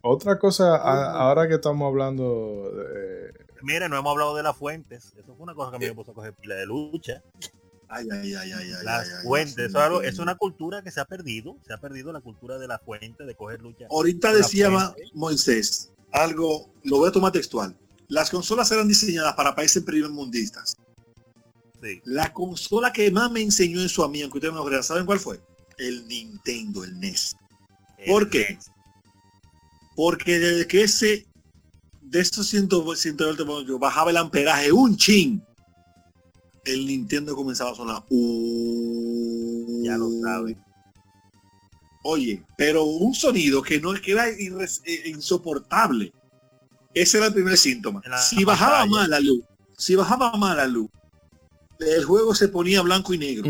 Otra 0.01 0.39
cosa, 0.39 0.75
ahora 0.77 1.47
que 1.47 1.55
estamos 1.55 1.87
hablando 1.87 2.71
de, 2.71 3.33
Mire, 3.63 3.89
no 3.89 3.97
hemos 3.97 4.11
hablado 4.11 4.35
de 4.35 4.43
las 4.43 4.55
fuentes. 4.55 5.13
Eso 5.17 5.35
fue 5.35 5.43
una 5.43 5.53
cosa 5.53 5.71
que 5.71 5.75
a 5.77 5.79
mí 5.79 5.85
me 5.87 5.93
puso 5.95 6.11
a 6.11 6.13
coger 6.13 6.33
pila 6.33 6.55
de 6.55 6.65
lucha. 6.65 7.21
Ay, 7.91 8.07
ay, 8.11 8.33
ay, 8.35 8.51
ay, 8.51 8.71
ay, 8.73 8.83
Las 8.83 9.09
ay, 9.09 9.23
fuentes, 9.25 9.57
ay, 9.57 9.65
eso 9.65 9.77
es, 9.79 9.83
algo- 9.83 9.99
ay, 10.01 10.07
es 10.07 10.19
una 10.19 10.35
cultura 10.35 10.83
que 10.83 10.91
se 10.91 10.99
ha 10.99 11.05
perdido, 11.05 11.57
se 11.65 11.73
ha 11.73 11.77
perdido 11.79 12.13
la 12.13 12.21
cultura 12.21 12.57
de 12.59 12.67
la 12.67 12.77
fuente, 12.79 13.25
de 13.25 13.35
coger 13.35 13.61
lucha. 13.61 13.85
Ahorita 13.89 14.31
decía. 14.33 14.69
Moisés 15.13 15.91
algo, 16.11 16.71
lo 16.83 16.97
voy 16.97 17.09
a 17.09 17.11
tomar 17.11 17.31
textual. 17.31 17.75
Las 18.07 18.31
consolas 18.31 18.71
eran 18.71 18.87
diseñadas 18.87 19.35
para 19.35 19.55
países 19.55 19.83
primermundistas. 19.83 20.75
Sí. 21.83 22.01
La 22.03 22.33
consola 22.33 22.91
que 22.91 23.09
más 23.11 23.31
me 23.31 23.41
enseñó 23.41 23.79
eso 23.81 24.03
a 24.03 24.09
mí, 24.09 24.21
aunque 24.23 24.39
ustedes 24.39 24.53
me 24.53 24.59
lo 24.59 24.65
crean, 24.65 24.83
¿saben 24.83 25.05
cuál 25.05 25.19
fue? 25.19 25.39
El 25.77 26.07
Nintendo, 26.07 26.83
el 26.83 26.99
NES. 26.99 27.35
¿Por 28.07 28.23
El 28.23 28.29
qué? 28.29 28.53
NES. 28.55 28.71
Porque 29.95 30.39
desde 30.39 30.67
que 30.67 30.83
ese, 30.83 31.27
de 32.09 32.19
esos 32.21 32.47
120 32.47 33.43
voltios 33.43 33.79
bajaba 33.79 34.09
el 34.09 34.17
amperaje 34.17 34.71
un 34.71 34.97
chin, 34.97 35.43
el 36.65 36.87
Nintendo 36.87 37.35
comenzaba 37.35 37.71
a 37.71 37.75
sonar. 37.75 38.03
Uh, 38.09 39.83
Ya 39.83 39.97
lo 39.97 40.09
saben. 40.21 40.61
Oye, 42.03 42.43
pero 42.57 42.83
un 42.83 43.13
sonido 43.13 43.61
que 43.61 43.79
no 43.79 43.93
que 43.93 44.13
era 44.13 44.27
eh, 44.29 45.03
insoportable. 45.05 46.13
Ese 46.93 47.17
era 47.17 47.27
el 47.27 47.33
primer 47.33 47.57
síntoma. 47.57 48.01
Si 48.27 48.43
bajaba 48.43 48.85
mal 48.85 49.09
la 49.09 49.19
luz, 49.19 49.43
si 49.77 49.95
bajaba 49.95 50.31
mal 50.33 50.57
la 50.57 50.67
luz, 50.67 50.89
el 51.79 52.03
juego 52.03 52.33
se 52.33 52.47
ponía 52.47 52.81
blanco 52.81 53.13
y 53.13 53.17
negro. 53.19 53.47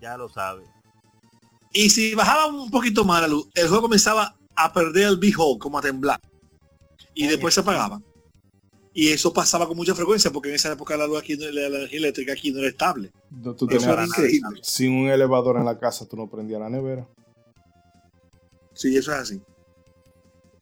Ya 0.00 0.16
lo 0.16 0.28
sabe. 0.28 0.64
Y 1.72 1.90
si 1.90 2.14
bajaba 2.14 2.46
un 2.46 2.70
poquito 2.70 3.04
más 3.04 3.20
la 3.20 3.28
luz, 3.28 3.48
el 3.54 3.68
juego 3.68 3.82
comenzaba 3.82 4.36
a 4.56 4.72
perder 4.72 5.08
el 5.08 5.16
behold, 5.18 5.58
como 5.58 5.78
a 5.78 5.82
temblar. 5.82 6.20
Y 7.14 7.26
después 7.26 7.54
se 7.54 7.60
apagaba. 7.60 8.00
Y 8.92 9.08
eso 9.08 9.32
pasaba 9.32 9.66
con 9.68 9.76
mucha 9.76 9.94
frecuencia, 9.94 10.30
porque 10.30 10.48
en 10.48 10.56
esa 10.56 10.72
época 10.72 10.96
la 10.96 11.06
luz 11.06 11.18
aquí, 11.20 11.36
no- 11.36 11.46
la, 11.50 11.68
la 11.68 11.76
energía 11.78 11.98
eléctrica 11.98 12.32
aquí 12.32 12.50
no 12.50 12.58
era 12.58 12.68
estable. 12.68 13.10
No, 13.30 13.54
tú 13.54 13.66
Eso 13.70 13.92
era 13.92 14.04
increíble. 14.04 14.60
sin 14.62 14.92
un 14.92 15.08
elevador 15.10 15.56
en 15.58 15.64
la 15.64 15.78
casa, 15.78 16.06
tú 16.08 16.16
no 16.16 16.28
prendías 16.28 16.60
la 16.60 16.68
nevera. 16.70 17.06
Sí, 18.74 18.96
eso 18.96 19.12
es 19.12 19.18
así. 19.18 19.42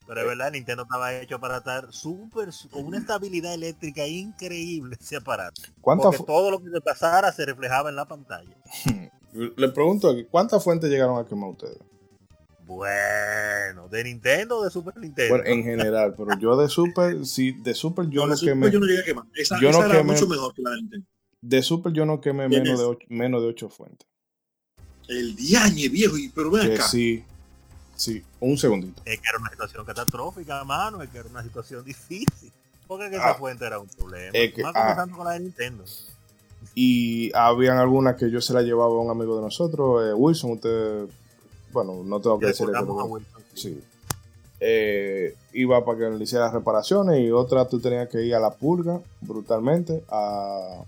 Pero 0.06 0.22
es 0.22 0.26
verdad, 0.26 0.52
Nintendo 0.52 0.82
estaba 0.84 1.14
hecho 1.14 1.38
para 1.38 1.58
estar 1.58 1.92
súper, 1.92 2.48
con 2.70 2.84
una 2.86 2.98
estabilidad 2.98 3.52
eléctrica 3.52 4.06
increíble 4.06 4.96
ese 4.98 5.16
aparato. 5.16 5.60
¿Cuántas 5.82 6.16
Porque 6.16 6.24
todo 6.24 6.50
lo 6.50 6.58
que 6.58 6.80
pasara 6.82 7.30
se 7.32 7.44
reflejaba 7.44 7.90
en 7.90 7.96
la 7.96 8.06
pantalla. 8.06 8.56
Le 9.32 9.68
pregunto, 9.68 10.14
¿cuántas 10.30 10.64
fuentes 10.64 10.88
llegaron 10.90 11.18
a 11.18 11.26
quemar 11.26 11.50
ustedes? 11.50 11.78
Bueno, 12.68 13.88
de 13.88 14.04
Nintendo 14.04 14.58
o 14.58 14.64
de 14.64 14.70
Super 14.70 14.96
Nintendo. 14.98 15.36
Bueno, 15.36 15.44
en 15.50 15.64
general, 15.64 16.14
pero 16.16 16.38
yo 16.38 16.54
de 16.56 16.68
Super, 16.68 17.24
sí, 17.24 17.52
de 17.52 17.74
Super 17.74 18.08
yo 18.10 18.22
No, 18.22 18.28
no 18.28 18.36
Super 18.36 18.52
quemé. 18.54 18.70
yo 18.70 18.78
no 18.78 18.86
llegué 18.86 19.00
a 19.00 19.04
quemar. 19.04 19.24
Esa, 19.34 19.56
yo 19.58 19.70
no 19.72 19.78
esa 19.78 19.86
era 19.86 20.00
quemé- 20.02 20.12
mucho 20.12 20.26
mejor 20.28 20.54
que 20.54 20.62
la 20.62 20.70
de 20.70 20.76
Nintendo. 20.76 21.06
De 21.40 21.62
Super 21.62 21.92
yo 21.92 22.04
no 22.04 22.20
quemé 22.20 22.46
¿Quién 22.48 22.62
menos 22.64 22.74
es? 22.74 22.80
de, 22.80 22.84
ocho, 22.84 23.06
menos 23.08 23.42
de 23.42 23.48
ocho 23.48 23.68
fuentes. 23.70 24.06
El 25.08 25.34
diañe, 25.34 25.88
viejo, 25.88 26.18
y- 26.18 26.28
pero 26.28 26.50
ven 26.50 26.68
Que 26.68 26.74
acá. 26.74 26.82
sí, 26.88 27.24
sí, 27.96 28.22
un 28.40 28.58
segundito. 28.58 29.00
Es 29.06 29.18
que 29.18 29.28
era 29.30 29.38
una 29.38 29.50
situación 29.50 29.86
catastrófica, 29.86 30.62
mano, 30.64 31.02
es 31.02 31.08
que 31.08 31.18
era 31.18 31.28
una 31.30 31.42
situación 31.42 31.82
difícil. 31.84 32.52
Porque 32.86 33.08
que 33.10 33.16
esa 33.16 33.30
Ah. 33.30 33.34
fuente 33.34 33.64
era 33.66 33.78
un 33.78 33.88
problema. 33.88 34.30
Es 34.34 34.52
que- 34.52 34.62
Más 34.62 34.72
ah. 34.74 34.80
comenzando 34.82 35.16
con 35.16 35.26
la 35.26 35.32
de 35.32 35.40
Nintendo. 35.40 35.84
Y 36.74 37.30
habían 37.34 37.78
algunas 37.78 38.16
que 38.16 38.30
yo 38.30 38.40
se 38.40 38.52
la 38.52 38.62
llevaba 38.62 38.92
a 38.94 38.98
un 38.98 39.10
amigo 39.10 39.36
de 39.36 39.42
nosotros, 39.42 40.04
eh, 40.06 40.12
Wilson, 40.14 40.52
usted, 40.52 41.06
bueno, 41.72 42.02
no 42.04 42.20
tengo 42.20 42.38
que 42.38 42.46
Wilson. 42.46 43.42
Sí. 43.54 43.82
Eh, 44.60 45.36
iba 45.52 45.84
para 45.84 45.98
que 45.98 46.10
le 46.10 46.24
hiciera 46.24 46.50
reparaciones 46.50 47.20
y 47.20 47.30
otra 47.30 47.68
tú 47.68 47.78
tenías 47.80 48.08
que 48.08 48.22
ir 48.22 48.34
a 48.34 48.40
la 48.40 48.50
pulga 48.50 49.00
brutalmente 49.20 50.02
a, 50.08 50.82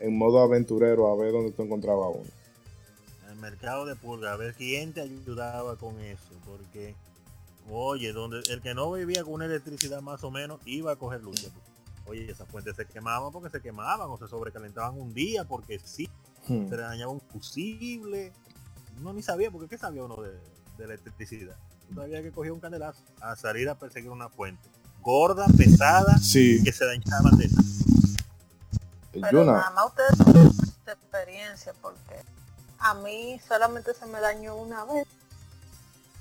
en 0.00 0.18
modo 0.18 0.40
aventurero 0.40 1.12
a 1.12 1.16
ver 1.16 1.32
dónde 1.32 1.52
tú 1.52 1.62
encontrabas 1.62 2.08
uno. 2.14 2.30
El 3.30 3.36
mercado 3.36 3.86
de 3.86 3.94
pulga, 3.94 4.32
a 4.32 4.36
ver 4.36 4.54
quién 4.54 4.92
te 4.92 5.02
ayudaba 5.02 5.76
con 5.76 6.00
eso. 6.00 6.30
Porque, 6.44 6.94
oye, 7.70 8.12
donde 8.12 8.40
el 8.50 8.60
que 8.62 8.74
no 8.74 8.90
vivía 8.92 9.22
con 9.22 9.34
una 9.34 9.44
electricidad 9.44 10.00
más 10.00 10.24
o 10.24 10.30
menos 10.30 10.60
iba 10.64 10.92
a 10.92 10.96
coger 10.96 11.22
lucha. 11.22 11.48
Oye, 12.06 12.30
esas 12.30 12.48
fuentes 12.48 12.74
se 12.76 12.84
quemaban 12.84 13.32
porque 13.32 13.48
se 13.48 13.60
quemaban 13.62 14.10
o 14.10 14.18
se 14.18 14.28
sobrecalentaban 14.28 15.00
un 15.00 15.14
día 15.14 15.44
porque 15.44 15.78
sí, 15.78 16.08
Hmm. 16.46 16.68
se 16.68 16.76
le 16.76 16.82
dañaba 16.82 17.12
un 17.12 17.20
fusible. 17.20 18.32
No 19.00 19.12
ni 19.12 19.22
sabía, 19.22 19.50
porque 19.50 19.68
¿qué 19.68 19.78
sabía 19.78 20.04
uno 20.04 20.16
de, 20.22 20.30
de 20.78 20.84
electricidad? 20.84 21.56
Sabía 21.94 22.22
que 22.22 22.30
cogía 22.32 22.52
un 22.52 22.60
candelazo 22.60 23.02
a 23.20 23.36
salir 23.36 23.68
a 23.68 23.74
perseguir 23.78 24.10
una 24.10 24.28
fuente. 24.28 24.68
Gorda, 25.02 25.46
pesada, 25.56 26.16
Sí, 26.18 26.62
que 26.64 26.72
se 26.72 26.84
dañaba 26.86 27.30
de 27.36 27.50
Pero 29.12 29.30
Yuna, 29.30 29.52
nada 29.52 29.70
más 29.70 29.86
ustedes 29.86 30.24
tienen 30.24 30.46
esta 30.48 30.92
experiencia 30.92 31.72
porque 31.82 32.16
a 32.78 32.94
mí 32.94 33.38
solamente 33.46 33.92
se 33.94 34.06
me 34.06 34.20
dañó 34.20 34.56
una 34.56 34.84
vez. 34.84 35.06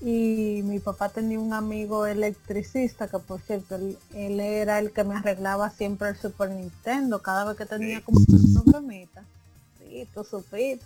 Y 0.01 0.61
mi 0.65 0.79
papá 0.79 1.07
tenía 1.07 1.39
un 1.39 1.53
amigo 1.53 2.05
electricista 2.05 3.07
que 3.07 3.19
por 3.19 3.39
cierto 3.39 3.75
él, 3.75 3.97
él 4.13 4.39
era 4.41 4.79
el 4.79 4.91
que 4.91 5.05
me 5.05 5.15
arreglaba 5.15 5.69
siempre 5.69 6.09
el 6.09 6.17
Super 6.17 6.49
Nintendo 6.49 7.21
cada 7.21 7.45
vez 7.45 7.57
que 7.57 7.65
tenía 7.65 7.99
Sí. 7.99 8.03
como 8.03 8.19
un 8.19 8.63
problemita. 8.65 9.23
Sí, 9.79 10.05
tú 10.13 10.25
supiste. 10.25 10.83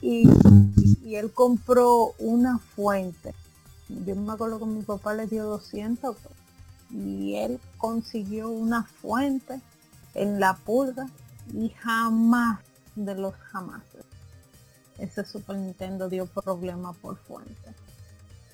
Y, 0.00 0.28
y 1.04 1.16
él 1.16 1.32
compró 1.32 2.14
una 2.18 2.58
fuente. 2.58 3.34
Yo 3.88 4.16
me 4.16 4.32
acuerdo 4.32 4.58
que 4.58 4.66
mi 4.66 4.82
papá 4.82 5.14
le 5.14 5.26
dio 5.26 5.44
200 5.44 6.16
pesos. 6.16 6.32
y 6.90 7.36
él 7.36 7.60
consiguió 7.76 8.48
una 8.48 8.84
fuente 8.84 9.60
en 10.14 10.40
la 10.40 10.56
pulga 10.56 11.08
y 11.52 11.70
jamás 11.70 12.60
de 12.96 13.14
los 13.14 13.34
jamás 13.34 13.82
ese 14.98 15.24
Super 15.24 15.56
Nintendo 15.56 16.08
dio 16.08 16.26
problema 16.26 16.92
por 16.92 17.16
fuente. 17.16 17.74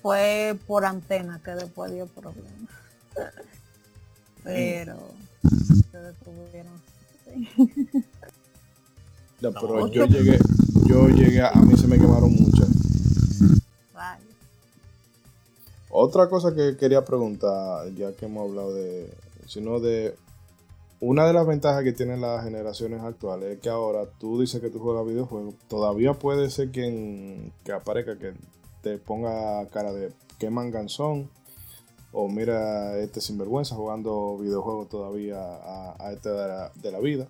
Fue 0.01 0.57
por 0.67 0.85
antena 0.85 1.41
que 1.43 1.51
después 1.51 1.91
dio 1.91 2.07
problema. 2.07 2.69
Pero 4.43 4.97
se 5.91 5.97
detuvieron. 5.97 6.81
Sí. 7.25 8.05
No, 9.41 9.51
pero 9.53 9.87
yo 9.87 10.05
llegué, 10.05 10.39
yo 10.85 11.07
llegué, 11.09 11.41
a 11.41 11.53
mí 11.55 11.75
se 11.77 11.87
me 11.87 11.97
quemaron 11.97 12.33
muchas. 12.33 12.69
Vaya. 13.93 14.19
Otra 15.89 16.29
cosa 16.29 16.55
que 16.55 16.77
quería 16.77 17.03
preguntar, 17.03 17.89
ya 17.93 18.13
que 18.13 18.25
hemos 18.25 18.49
hablado 18.49 18.73
de, 18.73 19.13
sino 19.47 19.79
de 19.79 20.15
una 21.01 21.27
de 21.27 21.33
las 21.33 21.45
ventajas 21.45 21.83
que 21.83 21.93
tienen 21.93 22.21
las 22.21 22.43
generaciones 22.43 23.01
actuales 23.01 23.55
es 23.55 23.59
que 23.59 23.69
ahora 23.69 24.05
tú 24.19 24.39
dices 24.39 24.61
que 24.61 24.69
tú 24.69 24.79
juegas 24.79 25.05
videojuegos, 25.05 25.55
todavía 25.67 26.13
puede 26.13 26.49
ser 26.49 26.71
quien 26.71 27.51
que 27.63 27.73
aparezca 27.73 28.17
que 28.17 28.33
te 28.81 28.97
ponga 28.97 29.67
cara 29.67 29.91
de 29.93 30.11
qué 30.39 30.49
manganzón 30.49 31.29
o 32.11 32.29
mira 32.29 32.97
este 32.99 33.19
sinvergüenza 33.19 33.75
jugando 33.75 34.37
videojuegos 34.37 34.87
todavía 34.87 35.37
a, 35.37 35.95
a 35.99 36.13
esta 36.13 36.29
la, 36.31 36.71
de 36.75 36.91
la 36.91 36.99
vida. 36.99 37.27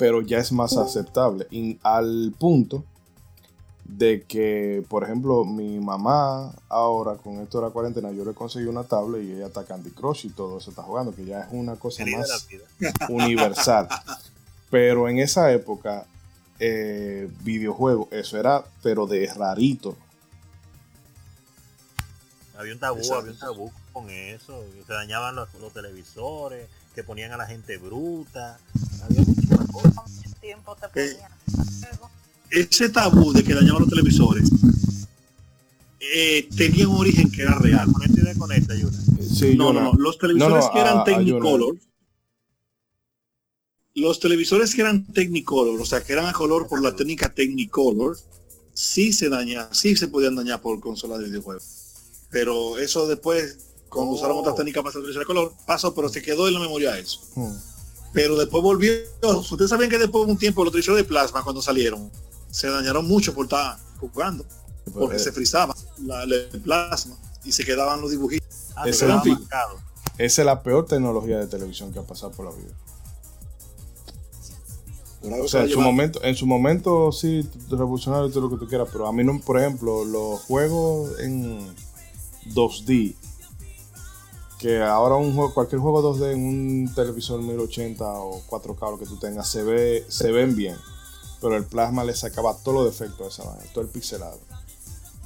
Pero 0.00 0.22
ya 0.22 0.38
es 0.38 0.50
más 0.50 0.78
aceptable. 0.78 1.46
Y 1.50 1.78
al 1.82 2.32
punto 2.38 2.84
de 3.84 4.22
que, 4.22 4.82
por 4.88 5.04
ejemplo, 5.04 5.44
mi 5.44 5.78
mamá 5.78 6.54
ahora 6.70 7.16
con 7.16 7.34
esto 7.40 7.60
de 7.60 7.66
la 7.66 7.70
cuarentena, 7.70 8.10
yo 8.10 8.24
le 8.24 8.32
conseguí 8.32 8.64
una 8.64 8.84
tablet 8.84 9.22
y 9.22 9.32
ella 9.32 9.48
está 9.48 9.64
Candy 9.64 9.90
Crush 9.90 10.24
y 10.24 10.30
todo 10.30 10.56
eso 10.56 10.70
está 10.70 10.82
jugando, 10.82 11.14
que 11.14 11.26
ya 11.26 11.42
es 11.42 11.48
una 11.50 11.76
cosa 11.76 12.02
Querida 12.02 12.20
más 12.20 12.48
universal. 13.10 13.88
Pero 14.70 15.06
en 15.06 15.18
esa 15.18 15.52
época, 15.52 16.06
eh, 16.58 17.28
videojuegos, 17.42 18.08
eso 18.10 18.38
era, 18.38 18.64
pero 18.82 19.06
de 19.06 19.26
rarito. 19.34 19.94
Había 22.56 22.72
un 22.72 22.80
tabú, 22.80 22.98
Exacto. 23.00 23.18
había 23.18 23.32
un 23.32 23.38
tabú 23.38 23.72
con 23.92 24.08
eso, 24.08 24.64
se 24.86 24.92
dañaban 24.94 25.36
los, 25.36 25.52
los 25.60 25.74
televisores, 25.74 26.70
que 26.94 27.04
ponían 27.04 27.32
a 27.32 27.36
la 27.36 27.46
gente 27.46 27.76
bruta, 27.78 28.58
había 29.02 29.22
mucho 29.22 29.59
tiempo 30.40 30.76
te 30.94 31.10
Eh. 31.12 31.16
Ese 32.50 32.88
tabú 32.88 33.32
de 33.32 33.44
que 33.44 33.54
dañaban 33.54 33.82
los 33.82 33.90
televisores 33.90 34.50
eh, 36.00 36.48
tenía 36.56 36.88
un 36.88 36.96
origen 36.96 37.30
que 37.30 37.42
era 37.42 37.54
real. 37.56 37.88
Conecta. 37.92 38.74
Sí, 39.20 39.54
No, 39.54 39.72
no, 39.72 39.80
no-. 39.80 39.92
Los 39.94 40.18
televisores 40.18 40.64
no, 40.64 40.72
que 40.72 40.80
eran 40.80 40.98
a- 40.98 41.00
a 41.02 41.04
Technicolor. 41.04 41.76
Los 43.94 44.18
televisores 44.20 44.74
que 44.74 44.80
eran 44.82 45.04
Technicolor, 45.06 45.80
o 45.80 45.84
sea, 45.84 46.02
que 46.02 46.12
eran 46.12 46.26
a 46.26 46.32
color 46.32 46.66
por 46.68 46.82
la 46.82 46.94
técnica 46.96 47.32
Technicolor, 47.32 48.16
sí 48.72 49.12
se 49.12 49.28
dañaban, 49.28 49.74
sí 49.74 49.94
se 49.96 50.08
podían 50.08 50.36
dañar 50.36 50.60
por 50.60 50.80
consolas 50.80 51.18
de 51.20 51.26
videojuegos. 51.26 51.64
Pero 52.30 52.78
eso 52.78 53.06
después, 53.06 53.58
cuando 53.88 54.12
Oh. 54.12 54.14
usaron 54.14 54.38
otras 54.38 54.54
técnicas 54.56 54.82
para 54.82 54.90
hacer 54.90 55.02
televisores 55.02 55.26
de 55.28 55.34
color, 55.34 55.52
pasó, 55.66 55.94
pero 55.94 56.08
se 56.08 56.22
quedó 56.22 56.48
en 56.48 56.54
la 56.54 56.60
memoria 56.60 56.98
eso. 56.98 57.20
Hmm. 57.34 57.52
Pero 58.12 58.36
después 58.36 58.62
volvió. 58.62 58.92
Ustedes 59.22 59.70
sabían 59.70 59.88
que 59.90 59.98
después 59.98 60.26
de 60.26 60.32
un 60.32 60.38
tiempo 60.38 60.64
los 60.64 60.72
televisores 60.72 61.02
de 61.04 61.08
plasma, 61.08 61.42
cuando 61.44 61.62
salieron, 61.62 62.10
se 62.50 62.68
dañaron 62.68 63.06
mucho 63.06 63.32
por 63.34 63.44
estar 63.44 63.78
jugando, 64.00 64.44
porque 64.92 65.16
Eh, 65.16 65.20
se 65.20 65.30
frizaba 65.32 65.74
la- 66.04 66.24
el 66.24 66.48
plasma 66.62 67.16
y 67.44 67.52
se 67.52 67.64
quedaban 67.64 68.00
los 68.00 68.10
dibujitos. 68.10 68.48
Ah, 68.74 68.88
Ese 68.88 69.06
quedaba. 69.06 69.22
Esa 70.18 70.42
es 70.42 70.46
la 70.46 70.62
peor 70.62 70.86
tecnología 70.86 71.38
de 71.38 71.46
televisión 71.46 71.92
que 71.92 71.98
ha 72.00 72.02
pasado 72.02 72.32
por 72.32 72.46
la 72.46 72.52
vida. 72.52 72.74
O 75.22 75.48
sea, 75.48 75.60
se 75.60 75.66
en 75.66 75.72
su 75.72 75.80
momento, 75.80 76.24
en 76.24 76.34
su 76.34 76.46
momento 76.46 77.12
sí, 77.12 77.46
revolucionario 77.68 78.30
todo 78.30 78.40
lo 78.42 78.50
que 78.50 78.56
tú 78.56 78.66
quieras, 78.66 78.88
pero 78.90 79.06
a 79.06 79.12
mí 79.12 79.22
no, 79.22 79.38
por 79.40 79.58
ejemplo, 79.58 80.04
los 80.04 80.40
juegos 80.40 81.18
en 81.20 81.74
2D, 82.54 83.16
que 84.60 84.82
ahora 84.82 85.16
un 85.16 85.34
juego, 85.34 85.54
cualquier 85.54 85.80
juego 85.80 86.02
2D 86.14 86.32
en 86.32 86.44
un 86.44 86.94
televisor 86.94 87.40
1080 87.40 88.04
o 88.04 88.42
4K, 88.46 88.90
lo 88.90 88.98
que 88.98 89.06
tú 89.06 89.16
tengas, 89.18 89.48
se 89.48 89.62
ve, 89.62 90.04
se 90.08 90.30
ven 90.30 90.54
bien. 90.54 90.76
Pero 91.40 91.56
el 91.56 91.64
plasma 91.64 92.04
le 92.04 92.14
sacaba 92.14 92.54
todos 92.62 92.84
los 92.84 92.98
defectos 92.98 93.26
a 93.26 93.28
esa 93.42 93.50
vaina, 93.50 93.72
todo 93.72 93.84
el 93.84 93.90
pixelado. 93.90 94.38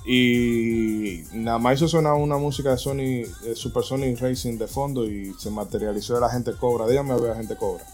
Y 0.07 1.25
nada 1.33 1.59
más 1.59 1.77
hizo 1.77 1.89
sonar 1.89 2.15
una 2.15 2.37
música 2.37 2.71
de 2.71 2.79
Sony, 2.79 3.27
de 3.43 3.57
Super 3.57 3.83
Sonic 3.83 4.21
Racing 4.21 4.59
de 4.59 4.69
fondo 4.69 5.05
y 5.07 5.35
se 5.39 5.51
materializó 5.51 6.15
de 6.15 6.21
la 6.21 6.31
gente 6.31 6.53
cobra. 6.57 6.87
Dígame 6.87 7.13
a 7.13 7.17
ver 7.17 7.31
la 7.31 7.37
gente 7.37 7.57
cobra. 7.57 7.85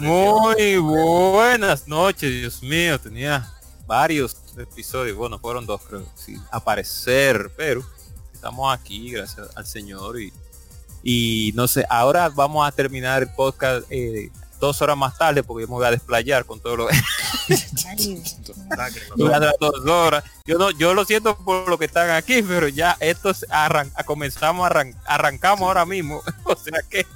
Muy 0.00 0.76
buenas 0.76 1.88
noches, 1.88 2.30
Dios 2.30 2.62
mío, 2.62 2.98
tenía 3.00 3.52
varios 3.86 4.36
episodios, 4.56 5.16
bueno, 5.16 5.38
fueron 5.38 5.66
dos 5.66 5.80
creo, 5.82 6.04
sin 6.14 6.40
aparecer, 6.50 7.50
pero 7.56 7.82
estamos 8.38 8.72
aquí, 8.72 9.10
gracias 9.10 9.48
al 9.56 9.66
Señor, 9.66 10.20
y, 10.20 10.32
y 11.02 11.52
no 11.54 11.66
sé, 11.68 11.84
ahora 11.90 12.28
vamos 12.28 12.66
a 12.66 12.72
terminar 12.72 13.22
el 13.22 13.28
podcast 13.30 13.84
eh, 13.90 14.30
dos 14.60 14.80
horas 14.82 14.96
más 14.96 15.16
tarde 15.18 15.42
porque 15.42 15.62
yo 15.64 15.68
me 15.68 15.74
voy 15.74 15.86
a 15.86 15.90
desplayar 15.90 16.44
con 16.44 16.60
todo 16.60 16.76
lo 16.76 16.88
dos 19.60 19.86
horas. 19.86 20.24
Yo 20.44 20.58
no, 20.58 20.70
yo 20.70 20.94
lo 20.94 21.04
siento 21.04 21.36
por 21.36 21.68
lo 21.68 21.78
que 21.78 21.84
están 21.86 22.10
aquí, 22.10 22.42
pero 22.42 22.68
ya 22.68 22.96
esto 23.00 23.32
se 23.34 23.46
arran- 23.48 23.90
comenzamos, 24.04 24.68
arran- 24.68 24.96
arrancamos 25.06 25.62
ahora 25.66 25.84
mismo. 25.86 26.22
o 26.44 26.56
sea 26.56 26.80
que, 26.88 27.06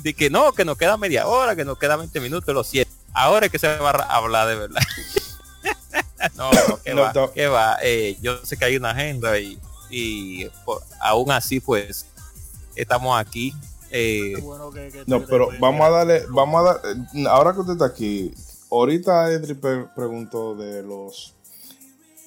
de 0.00 0.14
que 0.14 0.30
no, 0.30 0.52
que 0.52 0.64
nos 0.64 0.76
queda 0.78 0.96
media 0.96 1.26
hora, 1.26 1.56
que 1.56 1.64
nos 1.64 1.78
queda 1.78 1.96
20 1.96 2.20
minutos, 2.20 2.54
lo 2.54 2.64
siento. 2.64 2.92
Ahora 3.14 3.46
es 3.46 3.52
que 3.52 3.58
se 3.58 3.68
va 3.76 3.90
a 3.90 4.16
hablar 4.16 4.48
de 4.48 4.54
verdad. 4.56 4.82
no, 6.36 6.50
no, 6.68 6.82
que 6.82 6.94
No, 6.94 7.02
va, 7.02 7.12
no. 7.14 7.32
que 7.32 7.46
va. 7.46 7.78
Eh, 7.82 8.16
yo 8.22 8.38
sé 8.44 8.56
que 8.56 8.64
hay 8.64 8.76
una 8.76 8.90
agenda 8.90 9.38
y, 9.38 9.58
y 9.92 10.46
por- 10.64 10.82
aún 11.00 11.30
así 11.30 11.60
pues 11.60 12.06
estamos 12.74 13.18
aquí. 13.20 13.52
Eh, 13.90 14.32
Qué 14.36 14.40
bueno 14.40 14.70
que- 14.70 14.88
que- 14.90 15.04
No, 15.06 15.24
pero 15.26 15.50
vamos 15.60 15.82
a 15.86 15.90
darle, 15.90 16.22
vamos 16.30 16.60
a 16.60 16.72
dar, 16.72 16.80
ahora 17.28 17.52
que 17.52 17.60
usted 17.60 17.74
está 17.74 17.84
aquí, 17.84 18.32
ahorita 18.70 19.30
Edri 19.30 19.52
pre- 19.54 19.84
preguntó 19.94 20.54
de 20.54 20.82
los 20.82 21.34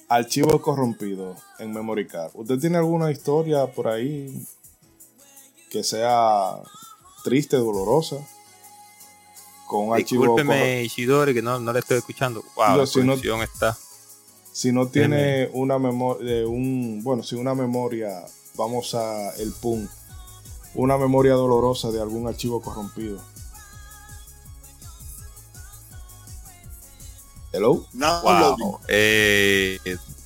archivos 0.08 0.60
corrompidos 0.60 1.36
en 1.58 1.72
Memory 1.72 2.06
Card. 2.06 2.30
¿Usted 2.34 2.60
tiene 2.60 2.78
alguna 2.78 3.10
historia 3.10 3.66
por 3.66 3.88
ahí 3.88 4.46
que 5.68 5.82
sea 5.82 6.52
triste, 7.24 7.56
dolorosa? 7.56 8.16
Con 9.66 9.88
un 9.88 9.94
archivo 9.94 10.22
discúlpeme, 10.22 10.84
Ishidori, 10.84 11.34
que 11.34 11.42
no, 11.42 11.58
no 11.58 11.72
le 11.72 11.80
estoy 11.80 11.98
escuchando. 11.98 12.44
Wow, 12.54 12.68
No, 12.68 12.76
la 12.76 12.86
si 12.86 13.00
no- 13.00 13.14
está. 13.42 13.76
Si 14.56 14.72
no 14.72 14.88
tiene 14.88 15.50
una 15.52 15.78
memoria, 15.78 16.48
un, 16.48 17.02
bueno, 17.04 17.22
si 17.22 17.34
una 17.34 17.54
memoria, 17.54 18.24
vamos 18.54 18.94
a 18.94 19.34
el 19.36 19.52
PUN, 19.52 19.86
una 20.76 20.96
memoria 20.96 21.34
dolorosa 21.34 21.90
de 21.90 22.00
algún 22.00 22.26
archivo 22.26 22.62
corrompido. 22.62 23.22
Hello. 27.52 27.86
No, 27.92 28.22
Wow. 28.22 28.80
Eh, 28.88 29.78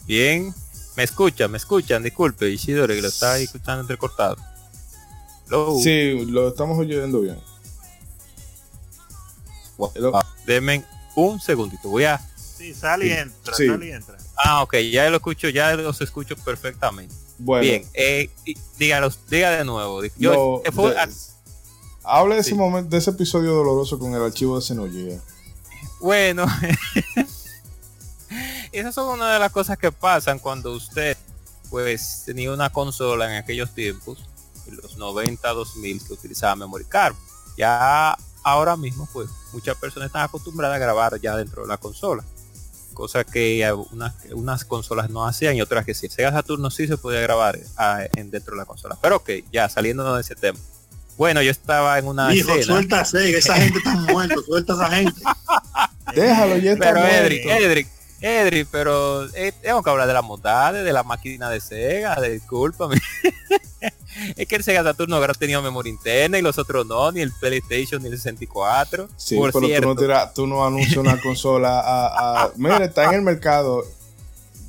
bien. 0.06 0.54
Me 0.96 1.02
escuchan, 1.02 1.50
me 1.50 1.56
escuchan, 1.58 2.04
disculpe, 2.04 2.48
Ishidori, 2.48 2.94
que 2.94 3.02
lo 3.02 3.08
ahí 3.22 3.42
escuchando 3.42 3.80
entrecortado. 3.80 4.36
Hello. 5.48 5.76
Sí, 5.82 6.24
lo 6.26 6.50
estamos 6.50 6.78
oyendo 6.78 7.22
bien. 7.22 7.40
Hello. 9.96 10.12
Denme 10.46 10.84
un 11.16 11.40
segundito. 11.40 11.88
Voy 11.88 12.04
a. 12.04 12.20
Sí, 12.36 12.74
sale 12.74 13.06
y 13.06 13.10
entra, 13.12 13.54
Sí. 13.54 13.66
sale 13.66 13.86
y 13.86 13.90
entra. 13.90 14.19
Ah, 14.42 14.62
ok, 14.62 14.76
ya 14.90 15.08
lo 15.10 15.16
escucho, 15.16 15.48
ya 15.48 15.74
los 15.74 16.00
escucho 16.00 16.36
perfectamente. 16.36 17.14
Bueno, 17.38 17.62
Bien, 17.62 17.86
eh, 17.94 18.30
dígalos, 18.78 19.18
diga 19.28 19.50
de 19.50 19.64
nuevo. 19.64 20.02
Yo, 20.16 20.62
eh, 20.64 20.70
de- 20.70 21.14
hable 22.04 22.34
de 22.36 22.40
ese 22.40 22.54
momento, 22.54 22.90
de 22.90 22.98
ese 22.98 23.10
episodio 23.10 23.52
doloroso 23.54 23.98
con 23.98 24.14
el 24.14 24.22
archivo 24.22 24.58
de 24.58 24.64
Xenogears. 24.64 25.22
Bueno, 26.00 26.46
esas 28.72 28.94
son 28.94 29.08
una 29.18 29.32
de 29.32 29.38
las 29.38 29.52
cosas 29.52 29.78
que 29.78 29.92
pasan 29.92 30.38
cuando 30.38 30.72
usted 30.72 31.16
pues 31.68 32.22
tenía 32.26 32.52
una 32.52 32.70
consola 32.70 33.30
en 33.30 33.36
aquellos 33.42 33.72
tiempos, 33.74 34.24
en 34.66 34.76
los 34.76 34.96
90, 34.96 35.48
2000, 35.50 36.04
que 36.04 36.12
utilizaba 36.14 36.56
memory 36.56 36.84
card. 36.84 37.14
Ya 37.56 38.16
ahora 38.42 38.76
mismo 38.76 39.08
pues 39.12 39.28
muchas 39.52 39.76
personas 39.76 40.06
están 40.08 40.22
acostumbradas 40.22 40.76
a 40.76 40.78
grabar 40.78 41.20
ya 41.20 41.36
dentro 41.36 41.62
de 41.62 41.68
la 41.68 41.76
consola. 41.76 42.24
Cosa 43.00 43.24
que 43.24 43.66
unas, 43.92 44.12
unas 44.34 44.66
consolas 44.66 45.08
no 45.08 45.26
hacían 45.26 45.56
y 45.56 45.62
otras 45.62 45.86
que 45.86 45.94
sí. 45.94 46.10
Sega 46.10 46.32
Saturno 46.32 46.70
sí 46.70 46.86
se 46.86 46.98
podía 46.98 47.22
grabar 47.22 47.58
ah, 47.78 48.02
en, 48.14 48.30
dentro 48.30 48.54
de 48.54 48.58
la 48.58 48.66
consola. 48.66 48.98
Pero 49.00 49.16
ok, 49.16 49.30
ya 49.50 49.70
saliendo 49.70 50.14
de 50.14 50.20
ese 50.20 50.34
tema. 50.34 50.58
Bueno, 51.16 51.40
yo 51.40 51.50
estaba 51.50 51.98
en 51.98 52.06
una 52.06 52.34
Hijo, 52.34 52.62
suelta 52.62 53.00
a 53.00 53.04
Sega, 53.06 53.38
esa 53.38 53.56
gente 53.56 53.78
está 53.78 53.94
muerta, 54.12 54.34
suelta 54.44 54.74
a 54.74 54.76
esa 54.76 54.90
gente. 54.96 55.22
Déjalo, 56.14 56.58
ya 56.58 56.72
está 56.72 56.92
Pero. 56.92 57.06
Edric, 57.06 57.46
Edric, 57.46 57.88
Edric, 58.20 58.68
pero 58.70 59.24
eh, 59.34 59.54
tengo 59.62 59.82
que 59.82 59.88
hablar 59.88 60.06
de 60.06 60.12
las 60.12 60.26
bondades, 60.26 60.84
de 60.84 60.92
la 60.92 61.02
máquina 61.02 61.48
de 61.48 61.60
Sega, 61.62 62.20
de 62.20 62.32
discúlpame. 62.32 63.00
es 64.36 64.46
que 64.48 64.56
el 64.56 64.62
Sega 64.64 64.82
Saturno 64.82 65.16
habrá 65.16 65.34
tenido 65.34 65.62
memoria 65.62 65.90
interna 65.90 66.38
y 66.38 66.42
los 66.42 66.58
otros 66.58 66.86
no, 66.86 67.10
ni 67.12 67.20
el 67.20 67.32
PlayStation 67.32 68.02
ni 68.02 68.08
el 68.08 68.16
64. 68.16 69.08
Sí, 69.16 69.36
Por 69.36 69.52
pero 69.52 69.60
tú 69.60 69.66
cierto, 69.66 69.88
no, 69.88 69.94
tira- 69.96 70.32
tú 70.34 70.46
no 70.46 70.64
anuncias 70.66 70.96
una 70.96 71.20
consola 71.22 71.80
a, 71.80 72.42
a- 72.44 72.52
Mira, 72.56 72.84
está 72.84 73.04
en 73.06 73.14
el 73.14 73.22
mercado. 73.22 73.84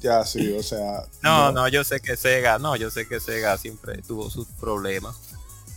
Ya, 0.01 0.25
sí, 0.25 0.51
o 0.57 0.63
sea. 0.63 1.03
no, 1.21 1.51
no, 1.51 1.67
yo 1.67 1.83
sé 1.83 1.99
que 2.01 2.17
Sega, 2.17 2.57
no, 2.57 2.75
yo 2.75 2.89
sé 2.89 3.07
que 3.07 3.19
Sega 3.19 3.55
siempre 3.57 4.01
tuvo 4.01 4.29
sus 4.31 4.47
problemas. 4.59 5.15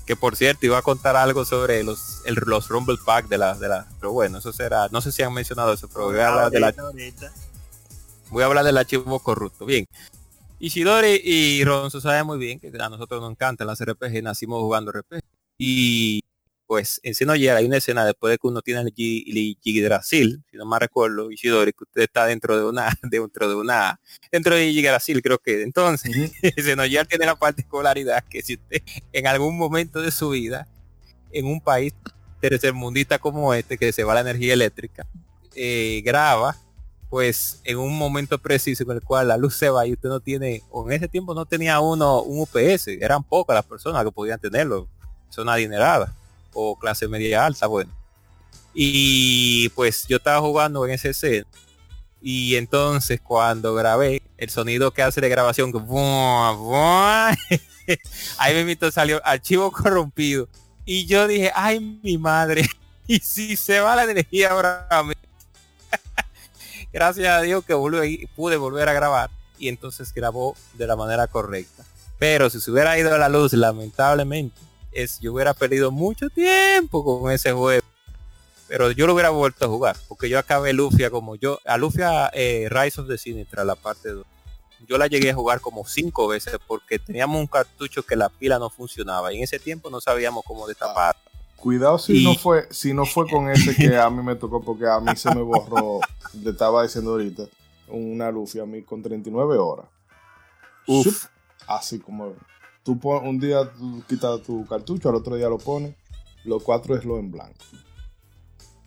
Que 0.07 0.17
por 0.17 0.37
cierto, 0.37 0.67
iba 0.67 0.77
a 0.79 0.83
contar 0.83 1.17
algo 1.17 1.45
sobre 1.45 1.83
los, 1.85 2.21
el- 2.27 2.35
los 2.47 2.69
Rumble 2.69 2.97
Pack 3.05 3.29
de 3.29 3.39
la, 3.39 3.55
de 3.55 3.69
la, 3.69 3.87
pero 4.01 4.13
bueno, 4.13 4.39
eso 4.39 4.53
será, 4.53 4.89
no 4.91 5.01
sé 5.01 5.13
si 5.13 5.23
han 5.23 5.33
mencionado 5.33 5.73
eso, 5.73 5.89
pero 5.89 6.07
voy 6.07 6.19
a 6.21 6.29
hablar 6.29 6.51
de 6.51 6.61
la, 6.61 6.75
voy 8.31 8.43
a 8.43 8.47
hablar 8.47 8.65
del 8.65 8.77
archivo 8.79 9.19
corrupto. 9.21 9.65
Bien. 9.67 9.87
Ishidori 10.65 11.21
y 11.23 11.63
Ronzo 11.63 12.01
saben 12.01 12.27
muy 12.27 12.39
bien 12.39 12.59
que 12.59 12.73
a 12.81 12.89
nosotros 12.89 13.21
nos 13.21 13.31
encantan 13.31 13.67
las 13.67 13.85
RPG, 13.85 14.23
nacimos 14.23 14.63
jugando 14.63 14.93
RPG. 14.93 15.21
Y 15.59 16.23
pues 16.67 17.01
en 17.03 17.15
Xenogears 17.15 17.59
hay 17.59 17.67
una 17.67 17.77
escena 17.77 18.03
después 18.07 18.31
de 18.31 18.39
que 18.39 18.47
uno 18.47 18.63
tiene 18.63 18.81
el 18.81 19.57
Yggdrasil, 19.63 20.43
si 20.51 20.57
no 20.57 20.65
me 20.65 20.79
recuerdo, 20.79 21.31
Ishidori, 21.31 21.73
que 21.75 21.85
usted 21.85 22.03
está 22.05 22.25
dentro 22.25 22.57
de 22.57 22.65
una, 22.65 22.89
dentro 23.03 23.47
de 23.47 23.57
una, 23.57 24.01
dentro 24.33 24.55
de 24.55 24.73
Yggdrasil 24.73 25.21
creo 25.21 25.39
que. 25.39 25.61
Entonces, 25.61 26.33
Xenogears 26.57 27.09
tiene 27.11 27.27
la 27.27 27.37
particularidad 27.37 28.25
que 28.25 28.41
si 28.41 28.55
usted 28.55 28.81
en 29.13 29.27
algún 29.27 29.59
momento 29.59 30.01
de 30.01 30.11
su 30.11 30.31
vida, 30.31 30.67
en 31.31 31.45
un 31.45 31.61
país 31.61 31.93
tercermundista 32.41 33.19
como 33.19 33.53
este, 33.53 33.77
que 33.77 33.93
se 33.93 34.03
va 34.03 34.15
la 34.15 34.21
energía 34.21 34.55
eléctrica, 34.55 35.07
eh, 35.55 36.01
graba 36.03 36.57
pues 37.09 37.61
en 37.65 37.79
un 37.79 37.97
momento 37.97 38.39
preciso 38.39 38.83
en 38.85 38.91
el 38.91 39.03
cual 39.03 39.29
la 39.29 39.37
luz 39.37 39.55
se 39.55 39.71
va 39.71 39.87
y 39.87 39.93
usted 39.93 40.09
no 40.09 40.21
tiene, 40.21 40.63
o 40.71 40.87
en 40.87 40.97
ese 40.97 41.09
tiempo 41.09 41.35
no 41.35 41.47
tenía 41.47 41.81
uno 41.81 42.23
un 42.23 42.41
UPS, 42.41 42.89
eran 42.89 43.23
pocas 43.23 43.55
las 43.55 43.65
personas 43.65 44.05
que 44.05 44.11
podían 44.11 44.41
tenerlo, 44.41 44.89
son 45.31 45.49
adineradas 45.49 46.11
o 46.53 46.79
clase 46.79 47.09
media 47.09 47.45
alta, 47.45 47.67
bueno. 47.67 47.93
Y 48.73 49.69
pues 49.71 50.07
yo 50.09 50.17
estaba 50.17 50.41
jugando 50.41 50.85
en 50.85 50.93
ese 50.93 51.15
set 51.15 51.47
y 52.21 52.57
entonces 52.57 53.21
cuando 53.21 53.75
grabé 53.75 54.23
el 54.39 54.51
sonido 54.51 54.93
que 54.93 55.03
hace 55.03 55.21
de 55.21 55.29
grabación, 55.29 55.73
que 55.73 55.79
ahí 58.39 58.65
me 58.65 58.91
salió 58.91 59.21
archivo 59.25 59.71
corrompido 59.71 60.49
y 60.85 61.07
yo 61.07 61.29
dije, 61.29 61.53
ay 61.55 62.01
mi 62.03 62.19
madre, 62.19 62.69
y 63.07 63.19
si 63.19 63.57
se 63.57 63.81
va 63.81 63.95
la 63.95 64.05
energía 64.05 64.51
ahora 64.51 64.89
mismo 65.07 65.24
gracias 66.95 67.29
a 67.29 67.41
Dios 67.43 67.65
que 67.65 67.75
pude 68.37 68.57
volver 68.57 68.89
a 68.89 68.93
grabar 68.93 69.29
y 69.59 69.69
entonces 69.69 70.15
grabó 70.15 70.57
de 70.75 70.87
la 70.87 70.95
manera 70.95 71.27
correcta. 71.27 71.85
Pero 72.19 72.49
si 72.49 72.61
se 72.61 72.71
hubiera 72.71 72.97
ido 72.97 73.19
la 73.19 73.29
luz, 73.29 73.53
lamentablemente, 73.53 74.59
es, 74.93 75.19
yo 75.19 75.33
hubiera 75.35 75.53
perdido 75.55 75.91
mucho 75.91 76.31
tiempo 76.31 77.05
con 77.05 77.33
ese 77.33 77.53
juego. 77.53 77.85
Pero 78.69 78.93
yo 78.93 79.07
lo 79.07 79.15
hubiera 79.15 79.31
vuelto 79.31 79.65
a 79.65 79.69
jugar, 79.69 79.97
porque 80.09 80.29
yo 80.29 80.39
acabé 80.39 80.73
Lufia 80.73 81.11
como 81.11 81.35
yo, 81.35 81.59
a 81.67 81.77
Lufia 81.77 82.31
eh, 82.33 82.69
Rise 82.71 83.01
of 83.01 83.09
the 83.09 83.19
Sinistra, 83.19 83.65
la 83.65 83.75
parte 83.75 84.11
2. 84.11 84.25
Yo 84.87 84.97
la 84.97 85.07
llegué 85.07 85.31
a 85.31 85.35
jugar 85.35 85.61
como 85.61 85.87
cinco 85.87 86.29
veces 86.29 86.57
porque 86.67 86.99
teníamos 86.99 87.41
un 87.41 87.47
cartucho 87.47 88.05
que 88.05 88.17
la 88.17 88.29
pila 88.29 88.59
no 88.59 88.71
funcionaba 88.71 89.33
y 89.33 89.39
en 89.39 89.45
ese 89.45 89.59
tiempo 89.59 89.91
no 89.91 90.01
sabíamos 90.01 90.45
cómo 90.47 90.67
destapar. 90.67 91.17
Cuidado 91.65 91.99
si 91.99 92.21
Y- 92.21 92.25
no 92.25 92.35
fue, 92.35 92.69
si 92.71 92.93
no 92.93 93.07
fue 93.07 93.27
con 93.27 93.49
ese 93.49 93.75
que 93.75 93.97
a 93.97 94.11
mí 94.11 94.23
me 94.23 94.37
tocó, 94.37 94.63
porque 94.63 94.87
a 94.87 95.01
mí 95.01 95.17
se 95.17 95.35
me 95.35 95.41
borró, 95.41 96.01
le 96.43 96.51
estaba 96.51 96.83
diciendo 96.83 97.13
ahorita, 97.13 97.45
una 97.89 98.31
Luffy 98.31 98.59
a 98.61 98.67
mí 98.67 98.83
con 98.83 99.03
39 99.03 99.57
horas. 99.57 99.87
Uf. 100.87 101.25
Así 101.67 101.99
como 101.99 102.35
tú 102.83 103.01
pon- 103.01 103.27
un 103.27 103.41
día 103.41 103.73
tú 103.73 104.03
quitas 104.07 104.43
tu 104.43 104.67
cartucho, 104.67 105.09
al 105.09 105.15
otro 105.15 105.37
día 105.37 105.49
lo 105.49 105.57
pones, 105.57 105.95
los 106.45 106.63
cuatro 106.63 106.95
es 106.99 107.05
lo 107.07 107.19
en 107.19 107.31
blanco. 107.31 107.65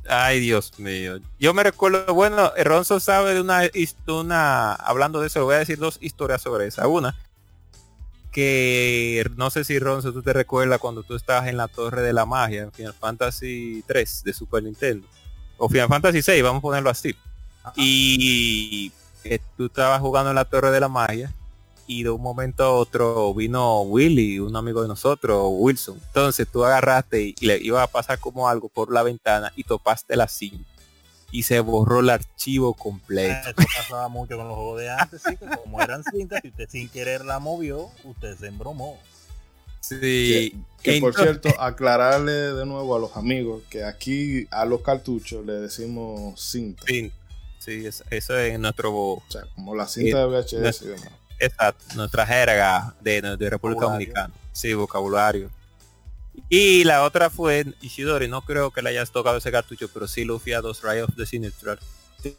Ay, 0.07 0.39
Dios 0.39 0.77
mío. 0.79 1.19
Yo 1.39 1.55
me 1.55 1.63
recuerdo, 1.63 2.13
bueno, 2.13 2.51
Ronzo 2.63 2.99
sabe 2.99 3.33
de 3.33 3.41
una, 3.41 3.61
una, 4.07 4.73
hablando 4.73 5.19
de 5.19 5.27
eso, 5.27 5.43
voy 5.45 5.55
a 5.55 5.59
decir 5.59 5.79
dos 5.79 5.97
historias 5.99 6.43
sobre 6.43 6.67
esa. 6.67 6.87
Una, 6.87 7.15
que 8.37 9.27
no 9.35 9.49
sé 9.49 9.63
si 9.63 9.79
Ronzo 9.79 10.13
tú 10.13 10.21
te 10.21 10.31
recuerdas 10.31 10.79
cuando 10.79 11.01
tú 11.01 11.15
estabas 11.15 11.47
en 11.47 11.57
la 11.57 11.67
Torre 11.67 12.03
de 12.03 12.13
la 12.13 12.27
Magia 12.27 12.61
en 12.61 12.71
Final 12.71 12.93
Fantasy 12.93 13.83
3 13.87 14.21
de 14.25 14.31
Super 14.31 14.61
Nintendo. 14.61 15.07
O 15.57 15.67
Final 15.67 15.87
Fantasy 15.87 16.21
6, 16.21 16.43
vamos 16.43 16.59
a 16.59 16.61
ponerlo 16.61 16.91
así. 16.91 17.15
Y 17.75 18.91
eh, 19.23 19.39
tú 19.57 19.65
estabas 19.65 19.99
jugando 20.01 20.29
en 20.29 20.35
la 20.35 20.45
Torre 20.45 20.69
de 20.69 20.79
la 20.79 20.87
Magia 20.87 21.33
y 21.87 22.03
de 22.03 22.11
un 22.11 22.21
momento 22.21 22.63
a 22.63 22.73
otro 22.73 23.33
vino 23.33 23.81
Willy, 23.81 24.37
un 24.37 24.55
amigo 24.55 24.83
de 24.83 24.87
nosotros, 24.87 25.47
Wilson. 25.53 25.99
Entonces 26.05 26.47
tú 26.47 26.63
agarraste 26.63 27.23
y, 27.23 27.35
y 27.39 27.47
le 27.47 27.57
iba 27.57 27.81
a 27.81 27.87
pasar 27.87 28.19
como 28.19 28.47
algo 28.47 28.69
por 28.69 28.93
la 28.93 29.01
ventana 29.01 29.51
y 29.55 29.63
topaste 29.63 30.15
la 30.15 30.27
cinta 30.27 30.76
y 31.31 31.43
se 31.43 31.59
borró 31.59 31.99
el 31.99 32.09
archivo 32.09 32.73
completo. 32.73 33.49
Eso 33.49 33.67
pasaba 33.75 34.07
mucho 34.07 34.37
con 34.37 34.47
los 34.47 34.55
juegos 34.55 34.79
de 34.79 34.89
antes, 34.89 35.21
sí, 35.27 35.35
que 35.37 35.45
como 35.45 35.81
eran 35.81 36.03
cintas, 36.03 36.41
si 36.41 36.49
usted 36.49 36.69
sin 36.69 36.89
querer 36.89 37.25
la 37.25 37.39
movió, 37.39 37.89
usted 38.03 38.37
se 38.37 38.47
embromó. 38.47 38.97
Sí. 39.81 40.55
Que 40.81 40.99
por 40.99 41.13
cierto, 41.15 41.49
aclararle 41.59 42.31
de 42.31 42.65
nuevo 42.65 42.95
a 42.95 42.99
los 42.99 43.15
amigos 43.15 43.63
que 43.69 43.83
aquí 43.83 44.47
a 44.51 44.65
los 44.65 44.81
cartuchos 44.81 45.45
le 45.45 45.53
decimos 45.53 46.39
cinta. 46.41 46.83
Sí, 46.87 47.11
sí, 47.59 47.85
es- 47.85 48.03
eso 48.09 48.37
es 48.37 48.57
nuestro, 48.59 48.93
O 48.95 49.23
sea, 49.29 49.43
como 49.55 49.75
la 49.75 49.87
cinta 49.87 50.19
de 50.19 50.25
VHS 50.25 50.81
y 50.83 50.87
demás. 50.87 51.09
exacto, 51.39 51.85
nuestra 51.95 52.25
jerga 52.25 52.95
de, 53.01 53.21
de 53.37 53.49
República. 53.49 53.85
Dominicana. 53.85 54.33
Sí, 54.51 54.73
vocabulario. 54.73 55.49
Y 56.49 56.83
la 56.83 57.03
otra 57.03 57.29
fue 57.29 57.65
Ishidori, 57.81 58.27
no 58.27 58.41
creo 58.41 58.71
que 58.71 58.81
le 58.81 58.89
hayas 58.89 59.11
tocado 59.11 59.37
ese 59.37 59.51
cartucho, 59.51 59.89
pero 59.93 60.07
sí 60.07 60.23
Lufia 60.23 60.61
2 60.61 60.81
Ray 60.83 61.01
of 61.01 61.15
the 61.15 61.25
Sinistral 61.25 61.79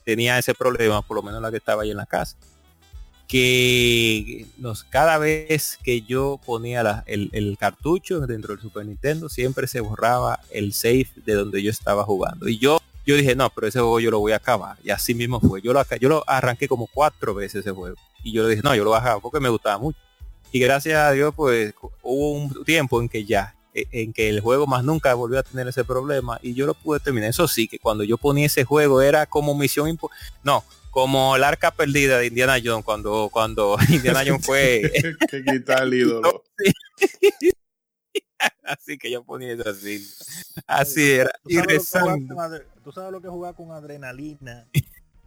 tenía 0.04 0.38
ese 0.38 0.54
problema, 0.54 1.02
por 1.02 1.16
lo 1.16 1.22
menos 1.22 1.40
la 1.42 1.50
que 1.50 1.58
estaba 1.58 1.82
ahí 1.82 1.90
en 1.90 1.96
la 1.96 2.06
casa. 2.06 2.36
Que 3.26 4.46
cada 4.88 5.18
vez 5.18 5.78
que 5.82 6.00
yo 6.00 6.40
ponía 6.44 7.04
el, 7.06 7.56
cartucho 7.58 8.20
dentro 8.20 8.54
del 8.54 8.62
Super 8.62 8.86
Nintendo, 8.86 9.28
siempre 9.28 9.66
se 9.66 9.80
borraba 9.80 10.40
el 10.50 10.72
save 10.72 11.08
de 11.26 11.34
donde 11.34 11.62
yo 11.62 11.70
estaba 11.70 12.04
jugando. 12.04 12.48
Y 12.48 12.58
yo, 12.58 12.80
yo 13.04 13.16
dije, 13.16 13.36
no, 13.36 13.50
pero 13.50 13.66
ese 13.66 13.80
juego 13.80 14.00
yo 14.00 14.10
lo 14.10 14.20
voy 14.20 14.32
a 14.32 14.36
acabar. 14.36 14.78
Y 14.82 14.90
así 14.90 15.14
mismo 15.14 15.40
fue. 15.40 15.60
Yo 15.60 15.74
lo, 15.74 16.24
arranqué 16.26 16.68
como 16.68 16.86
cuatro 16.86 17.34
veces 17.34 17.60
ese 17.60 17.72
juego. 17.72 17.96
Y 18.24 18.32
yo 18.32 18.44
le 18.44 18.50
dije, 18.50 18.62
no, 18.64 18.74
yo 18.74 18.84
lo 18.84 18.90
bajaba 18.90 19.20
porque 19.20 19.40
me 19.40 19.50
gustaba 19.50 19.76
mucho. 19.76 19.98
Y 20.50 20.60
gracias 20.60 20.96
a 20.96 21.12
Dios, 21.12 21.34
pues 21.36 21.74
hubo 22.02 22.32
un 22.32 22.64
tiempo 22.64 23.02
en 23.02 23.10
que 23.10 23.26
ya, 23.26 23.54
en 23.92 24.12
que 24.12 24.28
el 24.28 24.40
juego 24.40 24.66
más 24.66 24.82
nunca 24.82 25.14
volvió 25.14 25.38
a 25.38 25.42
tener 25.42 25.68
ese 25.68 25.84
problema 25.84 26.38
y 26.42 26.55
yo 26.55 26.66
lo 26.66 26.74
pude 26.74 26.98
terminar. 27.00 27.30
Eso 27.30 27.46
sí, 27.46 27.68
que 27.68 27.78
cuando 27.78 28.02
yo 28.05 28.18
ponía 28.18 28.46
ese 28.46 28.64
juego 28.64 29.00
era 29.02 29.26
como 29.26 29.55
misión 29.55 29.88
impo- 29.88 30.10
no, 30.42 30.64
como 30.90 31.36
el 31.36 31.44
arca 31.44 31.70
perdida 31.70 32.18
de 32.18 32.26
Indiana 32.26 32.56
Jones 32.62 32.84
cuando 32.84 33.28
cuando 33.30 33.76
Indiana 33.88 34.22
Jones 34.26 34.44
fue 34.44 34.90
que 35.30 35.44
quitar 35.44 35.82
el 35.84 35.94
ídolo. 35.94 36.42
así 38.64 38.98
que 38.98 39.10
yo 39.10 39.22
ponía 39.24 39.52
eso 39.52 39.68
así. 39.68 40.06
Así 40.66 41.10
era. 41.12 41.30
¿Tú 41.42 41.50
Y 41.50 41.55
sabes, 41.56 41.90
lo 41.92 42.18
que 42.59 42.64
tú 42.82 42.92
sabes 42.92 43.12
lo 43.12 43.20
que 43.20 43.28
jugar 43.28 43.55
con 43.55 43.70
adrenalina, 43.72 44.66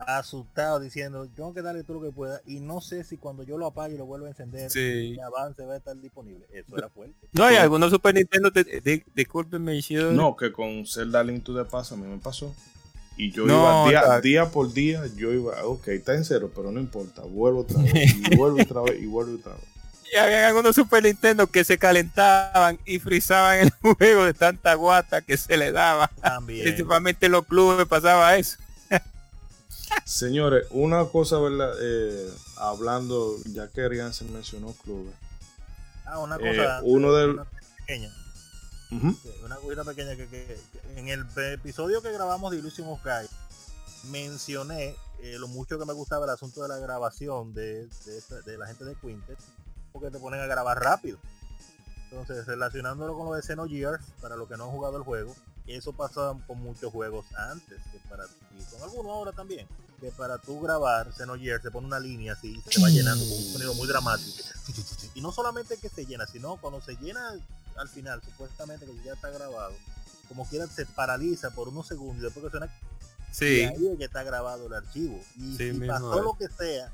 asustado, 0.08 0.80
diciendo, 0.80 1.28
tengo 1.36 1.54
que 1.54 1.62
darle 1.62 1.84
todo 1.84 2.00
lo 2.00 2.04
que 2.08 2.12
pueda, 2.14 2.42
y 2.46 2.60
no 2.60 2.82
sé 2.82 3.04
si 3.04 3.18
cuando 3.18 3.44
yo 3.44 3.58
lo 3.58 3.66
apague 3.68 3.96
y 3.96 3.98
lo 3.98 4.06
vuelvo 4.06 4.26
a 4.26 4.30
encender, 4.30 4.70
Sí. 4.70 5.14
el 5.14 5.20
avance 5.20 5.64
va 5.66 5.74
a 5.74 5.78
estar 5.78 5.96
disponible. 6.00 6.46
Eso 6.54 6.78
era 6.78 6.90
fuerte. 6.90 7.28
No, 7.34 7.44
hay 7.46 7.56
algunos 7.58 7.92
Super 7.92 8.14
Nintendo, 8.16 8.52
te- 8.52 8.82
di- 8.82 9.04
discúlpenme. 9.16 9.80
No, 10.12 10.36
que 10.36 10.52
con 10.52 10.86
Zelda 10.86 11.24
Link 11.24 11.44
to 11.44 11.56
the 11.56 11.70
Past 11.70 11.92
a 11.94 11.96
mí 11.96 12.06
me 12.08 12.18
pasó. 12.18 12.54
Y 13.18 13.32
yo 13.32 13.46
No, 13.46 13.90
iba 13.92 14.20
día 14.22 14.50
por 14.50 14.74
día, 14.74 15.04
yo 15.16 15.32
iba, 15.32 15.64
ok, 15.66 15.88
está 15.90 16.16
en 16.16 16.24
cero, 16.26 16.50
pero 16.56 16.72
no 16.72 16.80
importa, 16.80 17.22
vuelvo 17.24 17.60
otra 17.62 17.82
vez, 17.82 18.16
y 18.16 18.36
vuelvo 18.38 18.62
otra 18.62 18.82
vez, 18.82 19.02
y 19.02 19.06
vuelvo 19.06 19.36
otra 19.36 19.54
vez. 19.54 19.64
Y 20.14 20.18
había 20.18 20.48
algunos 20.48 20.76
Super 20.76 21.04
Nintendo 21.04 21.48
que 21.48 21.64
se 21.64 21.78
calentaban 21.78 22.80
y 22.86 23.00
frizaban 23.00 23.60
el 23.60 23.72
juego 23.82 24.26
de 24.26 24.34
tanta 24.34 24.74
guata 24.74 25.22
que 25.22 25.38
se 25.38 25.56
le 25.56 25.72
daba. 25.72 26.10
También. 26.22 26.64
Principalmente 26.64 27.28
en 27.28 27.32
los 27.34 27.46
clubes 27.46 27.86
pasaba 27.88 28.36
eso. 28.38 28.58
Señores, 30.16 30.68
una 30.72 31.06
cosa, 31.06 31.40
¿verdad? 31.40 31.74
Eh, 31.82 32.30
hablando, 32.58 33.38
ya 33.46 33.70
que 33.70 33.88
Riansen 33.88 34.32
mencionó 34.34 34.74
clubes. 34.84 35.14
Ah, 36.06 36.20
una 36.20 36.36
Eh, 36.36 36.40
cosa 36.58 36.82
uno 36.84 37.14
del- 37.14 37.30
una 37.32 37.46
pequeña. 37.78 38.14
Una 39.46 39.56
cosita 39.56 39.86
pequeña 39.86 40.18
que, 40.18 40.28
que- 40.28 40.60
que 40.74 41.00
en 41.00 41.08
el 41.08 41.26
episodio 41.54 42.02
que 42.02 42.12
grabamos 42.12 42.52
de 42.52 42.58
Illusion 42.58 42.90
of 42.90 43.00
Sky 43.00 43.26
mencioné 44.10 44.98
eh, 45.22 45.38
lo 45.40 45.48
mucho 45.48 45.80
que 45.80 45.86
me 45.86 45.94
gustaba 45.94 46.26
el 46.26 46.32
asunto 46.32 46.62
de 46.64 46.68
la 46.68 46.78
grabación 46.78 47.54
de, 47.54 47.88
de 48.46 48.58
la 48.58 48.66
gente 48.68 48.84
de 48.84 48.96
Quintet 48.96 49.38
porque 49.94 50.10
te 50.12 50.20
ponen 50.20 50.42
a 50.42 50.46
grabar 50.46 50.78
rápido. 50.84 51.20
Entonces, 52.10 52.46
relacionándolo 52.48 53.16
con 53.16 53.28
lo 53.28 53.34
de 53.36 53.42
Xenogears, 53.44 54.04
para 54.22 54.36
los 54.36 54.50
que 54.50 54.58
no 54.58 54.66
han 54.66 54.72
jugado 54.72 54.98
el 54.98 55.04
juego, 55.04 55.34
eso 55.68 55.94
pasaba 55.94 56.38
con 56.48 56.60
muchos 56.60 56.92
juegos 56.92 57.26
antes, 57.36 57.80
que 57.92 58.00
para 58.10 58.26
y 58.26 58.64
con 58.72 58.82
algunos 58.82 59.12
ahora 59.12 59.32
también, 59.32 59.68
que 60.00 60.12
para 60.12 60.38
tú 60.38 60.60
grabar 60.60 61.14
Xenogears 61.14 61.62
se 61.64 61.72
pone 61.72 61.88
una 61.88 62.00
línea 62.00 62.34
así, 62.34 62.62
se 62.70 62.82
va 62.82 62.90
llenando 62.90 63.24
con 63.26 63.34
un 63.38 63.44
sonido 63.54 63.74
muy 63.76 63.88
dramático. 63.88 64.44
Y 65.14 65.22
no 65.22 65.32
solamente 65.32 65.78
que 65.78 65.90
se 65.90 66.06
llena, 66.06 66.26
sino 66.28 66.58
cuando 66.58 66.82
se 66.82 66.96
llena 66.96 67.34
al 67.78 67.90
final, 67.90 68.22
supuestamente 68.24 68.86
que 68.86 69.04
ya 69.04 69.14
está 69.14 69.30
grabado, 69.30 69.74
como 70.28 70.46
quiera 70.48 70.68
se 70.68 70.86
paraliza 70.86 71.52
por 71.52 71.68
unos 71.70 71.88
segundos 71.88 72.18
y 72.20 72.26
después 72.26 72.44
que 72.46 72.52
suena 72.52 72.66
y 72.68 73.34
Sí. 73.34 73.62
ahí 73.64 73.88
es 73.88 73.98
que 73.98 74.06
está 74.06 74.24
grabado 74.24 74.68
el 74.68 74.74
archivo. 74.74 75.18
Y 75.38 75.56
Sí, 75.56 75.72
si 75.74 75.80
pasó 75.88 76.22
lo 76.22 76.34
que 76.38 76.48
sea 76.50 76.92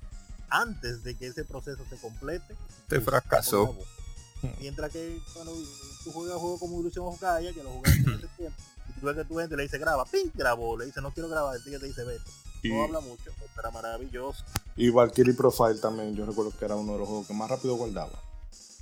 antes 0.50 1.04
de 1.04 1.16
que 1.18 1.28
ese 1.28 1.44
proceso 1.46 1.84
se 1.90 1.98
complete, 1.98 2.54
Se 2.90 3.00
pues, 3.00 3.04
fracasó. 3.04 3.76
Mientras 4.60 4.92
que 4.92 5.20
cuando 5.34 5.54
tú 6.04 6.12
juegas 6.12 6.38
juegos 6.38 6.60
como 6.60 6.80
Illusion 6.82 7.08
of 7.08 7.20
Gaia, 7.20 7.54
que 7.54 7.64
lo 7.64 7.70
jugaste 7.72 8.00
en 8.02 8.14
ese 8.16 8.28
tiempo, 8.38 8.58
y 8.90 9.00
tú 9.00 9.06
ves 9.06 9.16
que 9.16 9.26
tu 9.26 9.36
gente 9.38 9.56
le 9.58 9.64
dice 9.64 9.78
graba, 9.78 10.06
ping, 10.06 10.30
grabó, 10.34 10.78
le 10.78 10.86
dice 10.86 11.02
no 11.02 11.12
quiero 11.12 11.30
grabar, 11.30 11.56
el 11.56 11.64
tigre 11.64 11.80
te 11.80 11.88
dice 11.88 12.04
vete. 12.04 12.24
Y, 12.64 12.70
No 12.70 12.84
habla 12.86 13.00
mucho, 13.02 13.32
pero 13.38 13.52
era 13.60 13.72
maravilloso. 13.72 14.44
y 14.76 14.90
Valkyrie 14.90 15.34
Profile 15.34 15.76
también, 15.82 16.16
yo 16.16 16.26
recuerdo 16.26 16.52
que 16.58 16.66
era 16.66 16.76
uno 16.76 16.94
de 16.94 17.00
los 17.00 17.08
juegos 17.08 17.28
que 17.28 17.34
más 17.34 17.50
rápido 17.50 17.76
guardaba. 17.76 18.12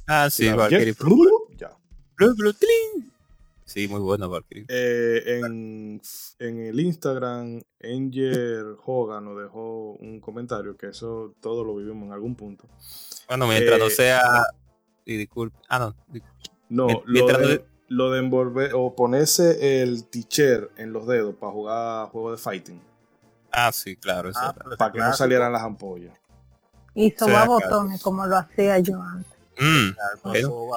Ah, 0.07 0.29
sí, 0.29 0.49
Valkyrie. 0.49 0.93
blub, 0.93 1.55
Ya. 1.57 1.71
Blu, 2.17 2.35
blu, 2.35 2.53
tling. 2.53 3.11
Sí, 3.65 3.87
muy 3.87 3.99
bueno 3.99 4.29
Valkyrie. 4.29 4.65
Eh, 4.69 5.39
en, 5.43 5.99
en 6.39 6.59
el 6.67 6.79
Instagram, 6.79 7.61
Angel 7.83 8.75
Hogan 8.85 9.25
nos 9.25 9.41
dejó 9.41 9.93
un 9.93 10.19
comentario 10.21 10.77
que 10.77 10.89
eso 10.89 11.33
todo 11.41 11.63
lo 11.63 11.75
vivimos 11.75 12.05
en 12.05 12.13
algún 12.13 12.35
punto. 12.35 12.65
Bueno, 13.27 13.47
mientras 13.47 13.79
no 13.79 13.87
Eh, 13.87 13.91
sea... 13.91 14.21
Y 15.05 15.17
disculpe. 15.17 15.57
Ah, 15.69 15.79
no. 15.79 15.95
No, 16.69 16.87
lo 17.05 17.27
de, 17.27 17.57
no- 17.57 17.63
lo 17.87 18.11
de 18.11 18.19
envolver 18.19 18.71
o 18.73 18.95
ponerse 18.95 19.81
el 19.83 20.05
teacher 20.07 20.71
en 20.77 20.91
los 20.91 21.05
dedos 21.07 21.35
para 21.35 21.51
jugar 21.51 22.07
juegos 22.09 22.39
de 22.39 22.43
fighting, 22.43 22.81
Ah, 23.51 23.71
sí, 23.71 23.95
claro. 23.95 24.29
Eso 24.29 24.39
Ah, 24.41 24.53
para 24.77 24.91
que 24.91 24.99
no 24.99 25.13
salieran 25.13 25.53
las 25.53 25.61
ampollas. 25.63 26.17
Y 26.93 27.11
claro. 27.11 27.45
botones 27.51 28.01
como 28.01 28.25
lo 28.25 28.35
hacía 28.37 28.79
yo 28.79 29.01
antes. 29.01 29.31
Mm, 29.57 29.91
claro, 30.21 30.67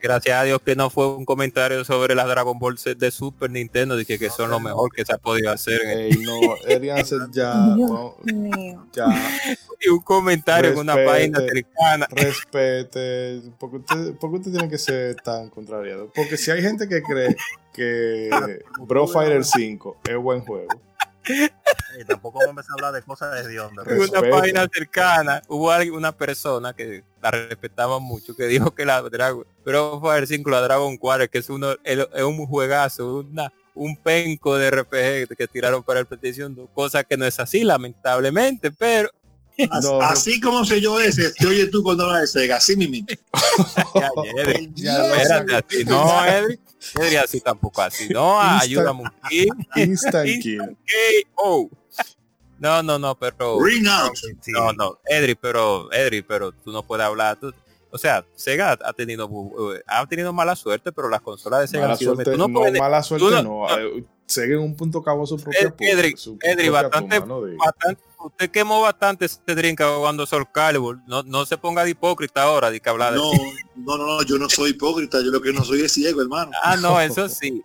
gracias, 0.00 0.40
a 0.40 0.42
Dios 0.44 0.62
que 0.64 0.74
no 0.74 0.88
fue 0.88 1.06
un 1.14 1.26
comentario 1.26 1.84
sobre 1.84 2.14
las 2.14 2.26
Dragon 2.26 2.58
Ball 2.58 2.78
Z 2.78 2.94
de 2.98 3.10
Super 3.10 3.50
Nintendo, 3.50 3.94
de 3.94 4.06
que, 4.06 4.30
son 4.30 4.48
lo 4.48 4.58
mejor 4.58 4.90
que 4.90 5.04
se 5.04 5.12
ha 5.12 5.18
podido 5.18 5.50
hacer. 5.52 5.82
en 5.82 5.90
el- 5.90 5.98
Ey, 6.16 6.24
no, 6.24 6.56
Erian 6.66 7.04
ya, 7.30 7.74
Dios 7.74 7.90
no, 7.90 8.16
mío. 8.32 8.86
ya 8.94 9.04
Y 9.80 9.88
un 9.88 10.00
comentario 10.00 10.70
en 10.70 10.78
una 10.78 10.94
página 10.94 11.38
cercana. 11.40 12.06
respete, 12.10 13.42
porque 13.58 13.76
usted, 13.76 14.14
porque 14.20 14.36
usted 14.36 14.52
tiene 14.52 14.68
que 14.68 14.78
ser 14.78 15.16
tan 15.16 15.48
contrariado. 15.50 16.10
Porque 16.14 16.36
si 16.36 16.50
hay 16.50 16.62
gente 16.62 16.88
que 16.88 17.02
cree 17.02 17.36
que 17.72 18.30
Bro 18.80 19.06
Fighter 19.08 19.44
5 19.44 19.98
es 20.08 20.16
buen 20.16 20.40
juego, 20.40 20.68
tampoco 22.06 22.38
vamos 22.38 22.48
a 22.48 22.50
empezar 22.50 22.70
a 22.70 22.74
hablar 22.74 22.92
de 22.92 23.02
cosas 23.02 23.34
de 23.44 23.50
Dios. 23.50 23.70
En 23.86 24.00
una 24.00 24.30
página 24.30 24.66
cercana 24.72 25.42
hubo 25.48 25.70
una 25.94 26.12
persona 26.12 26.72
que 26.72 27.02
la 27.20 27.30
respetaba 27.30 27.98
mucho 27.98 28.36
que 28.36 28.46
dijo 28.46 28.74
que 28.74 28.84
la 28.84 29.02
Dragon 29.02 29.44
pero 29.64 29.98
fue 30.00 30.16
el 30.18 30.26
5 30.26 30.48
la 30.50 30.60
Dragon 30.60 30.96
Quarter 30.96 31.28
que 31.28 31.38
es 31.38 31.50
uno 31.50 31.72
el- 31.82 32.08
es 32.14 32.22
un 32.22 32.46
juegazo 32.46 33.18
una 33.18 33.52
un 33.74 33.96
penco 33.96 34.56
de 34.56 34.70
RPG 34.70 35.36
que 35.36 35.48
tiraron 35.48 35.82
para 35.82 36.00
el 36.00 36.06
PlayStation 36.06 36.54
2, 36.54 36.68
cosa 36.72 37.04
que 37.04 37.16
no 37.16 37.26
es 37.26 37.38
así 37.40 37.64
lamentablemente 37.64 38.70
pero 38.70 39.10
No, 39.58 39.80
no. 39.80 40.00
así 40.02 40.40
como 40.40 40.64
sé 40.64 40.80
yo 40.80 41.00
ese, 41.00 41.30
te 41.32 41.46
oyes 41.46 41.70
tú 41.70 41.82
cuando 41.82 42.04
hablas 42.04 42.20
de 42.32 42.40
Sega, 42.40 42.56
así 42.56 42.76
mismo. 42.76 43.06
ya, 43.94 44.10
Edri, 44.42 44.70
Ya 44.74 44.98
lo 44.98 45.04
espérate, 45.14 45.84
no 45.84 46.24
Edri 46.26 46.60
Edri 47.00 47.16
así 47.16 47.40
tampoco 47.40 47.80
así 47.82 48.08
no 48.10 48.38
Insta- 48.40 48.60
ayúdame 48.60 49.02
un 49.02 49.10
instant 49.76 50.28
kill. 50.42 50.76
KO. 51.34 51.70
no 52.58 52.82
no 52.82 52.98
no 52.98 53.14
pero 53.14 53.58
Ring 53.62 53.86
out. 53.88 54.12
No, 54.48 54.72
no, 54.72 54.98
Edri, 55.06 55.34
pero, 55.34 55.90
Edri, 55.92 56.22
pero 56.22 56.52
tú 56.52 56.70
no 56.72 56.82
puedes 56.82 57.04
hablar. 57.06 57.36
tú- 57.40 57.52
o 57.90 57.98
sea, 57.98 58.24
Sega 58.34 58.72
ha 58.84 58.92
tenido 58.92 59.26
eh, 59.74 59.82
ha 59.86 60.04
tenido 60.06 60.32
mala 60.32 60.54
suerte, 60.54 60.92
pero 60.92 61.08
las 61.08 61.22
consolas 61.22 61.60
de 61.62 61.68
Sega 61.68 61.82
Mala 61.82 61.92
han 61.94 61.98
sido 61.98 62.14
suerte, 62.14 62.32
tú 62.32 62.38
no, 62.38 62.48
no 62.48 62.60
puedes- 62.60 62.78
mala 62.78 63.02
suerte 63.02 63.26
tú 63.26 63.32
no- 63.32 63.42
no. 63.42 63.78
eh, 63.78 64.04
Sega 64.26 64.54
en 64.56 64.60
un 64.60 64.76
punto 64.76 64.98
acabó 64.98 65.24
su 65.26 65.36
propia 65.38 65.60
Ed- 65.60 65.74
Edric, 65.78 66.16
pu- 66.16 66.18
su 66.18 66.38
Edric, 66.42 66.66
propia 66.70 66.82
bastante- 66.82 67.20
tumba, 67.20 67.34
¿no? 67.34 67.42
De- 67.42 67.56
bastante- 67.56 68.02
usted 68.26 68.50
quemó 68.50 68.80
bastante 68.80 69.24
ese 69.24 69.40
drinka 69.54 69.94
jugando 69.94 70.26
Soul 70.26 70.46
Calibur. 70.52 70.98
No, 71.06 71.22
no 71.22 71.46
se 71.46 71.58
ponga 71.58 71.84
de 71.84 71.90
hipócrita 71.90 72.42
ahora 72.42 72.70
de 72.70 72.80
que 72.80 72.88
hablar 72.88 73.12
de 73.12 73.18
No, 73.18 73.30
no, 73.76 73.96
no, 73.96 74.06
no, 74.06 74.22
yo 74.22 74.38
no 74.38 74.48
soy 74.48 74.70
hipócrita, 74.70 75.20
yo 75.20 75.30
lo 75.30 75.40
que 75.40 75.52
no 75.52 75.64
soy 75.64 75.82
es 75.82 75.92
ciego, 75.92 76.20
hermano. 76.20 76.52
Ah, 76.62 76.76
no, 76.76 77.00
eso 77.00 77.28
sí. 77.28 77.62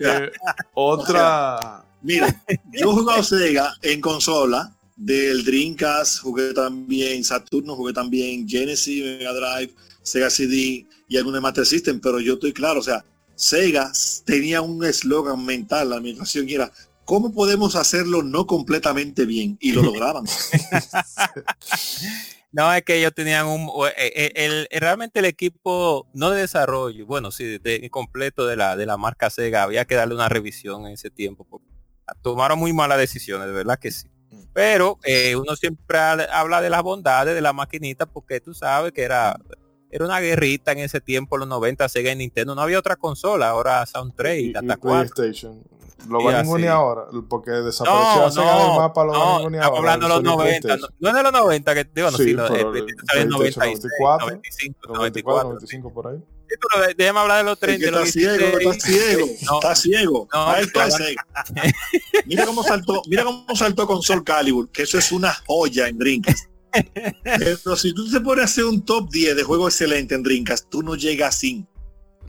Eh, 0.00 0.30
otra 0.74 1.84
Mira, 2.02 2.42
yo 2.72 2.90
he 2.90 2.94
jugado 2.94 3.22
Sega 3.22 3.74
en 3.82 4.00
consola, 4.00 4.72
del 4.96 5.44
Dreamcast, 5.44 6.20
jugué 6.20 6.52
también 6.52 7.22
Saturno, 7.24 7.76
jugué 7.76 7.92
también 7.92 8.48
Genesis, 8.48 9.04
Mega 9.04 9.32
Drive, 9.32 9.74
Sega 10.02 10.30
CD 10.30 10.86
y 11.08 11.16
algunos 11.16 11.40
Master 11.40 11.66
System, 11.66 12.00
pero 12.00 12.20
yo 12.20 12.34
estoy 12.34 12.52
claro, 12.52 12.80
o 12.80 12.82
sea, 12.82 13.04
Sega 13.34 13.92
tenía 14.24 14.60
un 14.60 14.84
eslogan 14.84 15.44
mental, 15.44 15.90
la 15.90 15.96
administración, 15.96 16.48
y 16.48 16.54
era, 16.54 16.72
¿cómo 17.08 17.32
podemos 17.32 17.74
hacerlo 17.74 18.22
no 18.22 18.46
completamente 18.46 19.24
bien? 19.24 19.56
Y 19.60 19.72
lo 19.72 19.82
lograban. 19.82 20.24
No, 22.50 22.72
es 22.72 22.82
que 22.82 22.98
ellos 22.98 23.12
tenían 23.14 23.46
un... 23.46 23.68
eh, 23.88 23.92
eh, 24.14 24.32
el, 24.34 24.68
el- 24.70 24.80
realmente 24.80 25.18
el 25.18 25.26
equipo, 25.26 26.06
no 26.14 26.30
de 26.30 26.40
desarrollo, 26.40 27.04
bueno, 27.04 27.30
sí, 27.30 27.44
de, 27.44 27.58
de- 27.58 27.90
completo 27.90 28.46
de 28.46 28.56
la, 28.56 28.74
de 28.74 28.86
la 28.86 28.96
marca 28.96 29.28
Sega, 29.28 29.62
había 29.64 29.84
que 29.84 29.94
darle 29.96 30.14
una 30.14 30.30
revisión 30.30 30.86
en 30.86 30.92
ese 30.94 31.10
tiempo. 31.10 31.44
Porque 31.44 31.66
tomaron 32.22 32.58
muy 32.58 32.72
malas 32.72 32.98
decisiones, 32.98 33.46
de 33.48 33.52
verdad 33.52 33.78
que 33.78 33.90
sí. 33.90 34.08
Pero 34.54 34.98
eh, 35.04 35.36
uno 35.36 35.56
siempre 35.56 35.98
ha- 35.98 36.12
habla 36.40 36.62
de 36.62 36.70
las 36.70 36.82
bondades 36.82 37.34
de 37.34 37.40
la 37.42 37.52
maquinita 37.52 38.06
porque 38.06 38.40
tú 38.40 38.54
sabes 38.54 38.92
que 38.92 39.02
era 39.02 39.38
era 39.90 40.04
una 40.04 40.20
guerrita 40.20 40.72
en 40.72 40.80
ese 40.80 41.00
tiempo, 41.00 41.36
los 41.38 41.48
90, 41.48 41.86
Sega 41.88 42.12
y 42.12 42.16
Nintendo. 42.16 42.54
No 42.54 42.60
había 42.62 42.78
otra 42.78 42.96
consola, 42.96 43.50
ahora 43.50 43.84
Sound 43.86 44.12
3 44.16 44.38
y, 44.38 44.42
y, 44.42 44.48
y 44.48 44.52
Data 44.52 44.76
4. 44.78 45.14
PlayStation. 45.14 45.62
Lo 46.08 46.20
Y 46.20 46.24
van 46.24 46.34
a 46.36 46.42
ningunear 46.42 46.74
ahora, 46.76 47.06
porque 47.28 47.50
desapareció 47.50 48.20
No, 48.20 48.26
a 48.26 48.30
Sega 48.30 48.58
del 48.64 48.76
mapa, 48.76 49.04
lo 49.04 49.12
van 49.12 49.20
a 49.20 49.24
no, 49.24 49.36
ningunear 49.38 49.62
estamos 49.64 49.78
ahora. 49.78 49.92
hablando 49.94 50.06
de 50.06 50.22
los 50.22 50.32
Sony 50.32 50.38
90, 50.38 50.76
no, 50.76 50.86
no 51.00 51.08
es 51.08 51.14
de 51.14 51.22
los 51.22 51.32
90, 51.32 51.74
que 51.74 51.84
digo, 51.94 52.10
no, 52.10 52.16
Sí, 52.16 52.24
sí, 52.24 52.32
lo- 52.32 52.48
pero 52.48 52.70
el 52.72 52.78
el 52.78 52.84
PlayStation 52.84 53.28
96, 53.28 53.80
94, 53.82 54.26
95, 54.28 54.78
94, 54.94 54.94
94. 54.94 55.48
95 55.48 55.92
por 55.94 56.06
ahí. 56.08 56.16
Sí, 56.48 56.54
pero 56.72 56.94
déjame 56.96 57.18
hablar 57.20 57.36
de 57.38 57.44
los 57.44 57.52
Es 57.54 57.60
30, 57.60 57.78
que 57.78 57.84
de 57.84 57.90
los 57.92 58.08
está 58.08 58.20
ciego, 58.20 58.58
16. 58.58 58.70
está 58.72 58.86
ciego, 58.86 59.26
No. 59.50 59.54
está 59.58 59.74
ciego. 59.76 60.28
No, 60.32 60.56
está. 60.56 60.90
Sega. 60.90 61.24
Mira 62.26 62.46
cómo 62.46 62.62
saltó, 62.62 63.02
mira 63.08 63.24
cómo 63.24 63.44
saltó 63.56 63.86
con 63.86 64.00
Soul 64.02 64.24
Calibur, 64.24 64.70
que 64.70 64.82
eso 64.82 64.98
es 64.98 65.12
una 65.12 65.34
joya 65.46 65.88
en 65.88 65.98
Dreamcast. 65.98 66.44
Pero 67.24 67.76
si 67.76 67.92
tú 67.94 68.10
te 68.10 68.20
pones 68.20 68.42
a 68.42 68.44
hacer 68.44 68.64
un 68.64 68.84
top 68.84 69.10
10 69.10 69.36
de 69.36 69.42
juego 69.42 69.66
excelente 69.68 70.14
en 70.14 70.22
Dreamcast, 70.22 70.68
tú 70.70 70.82
no 70.82 70.94
llegas 70.94 71.36
sin. 71.36 71.66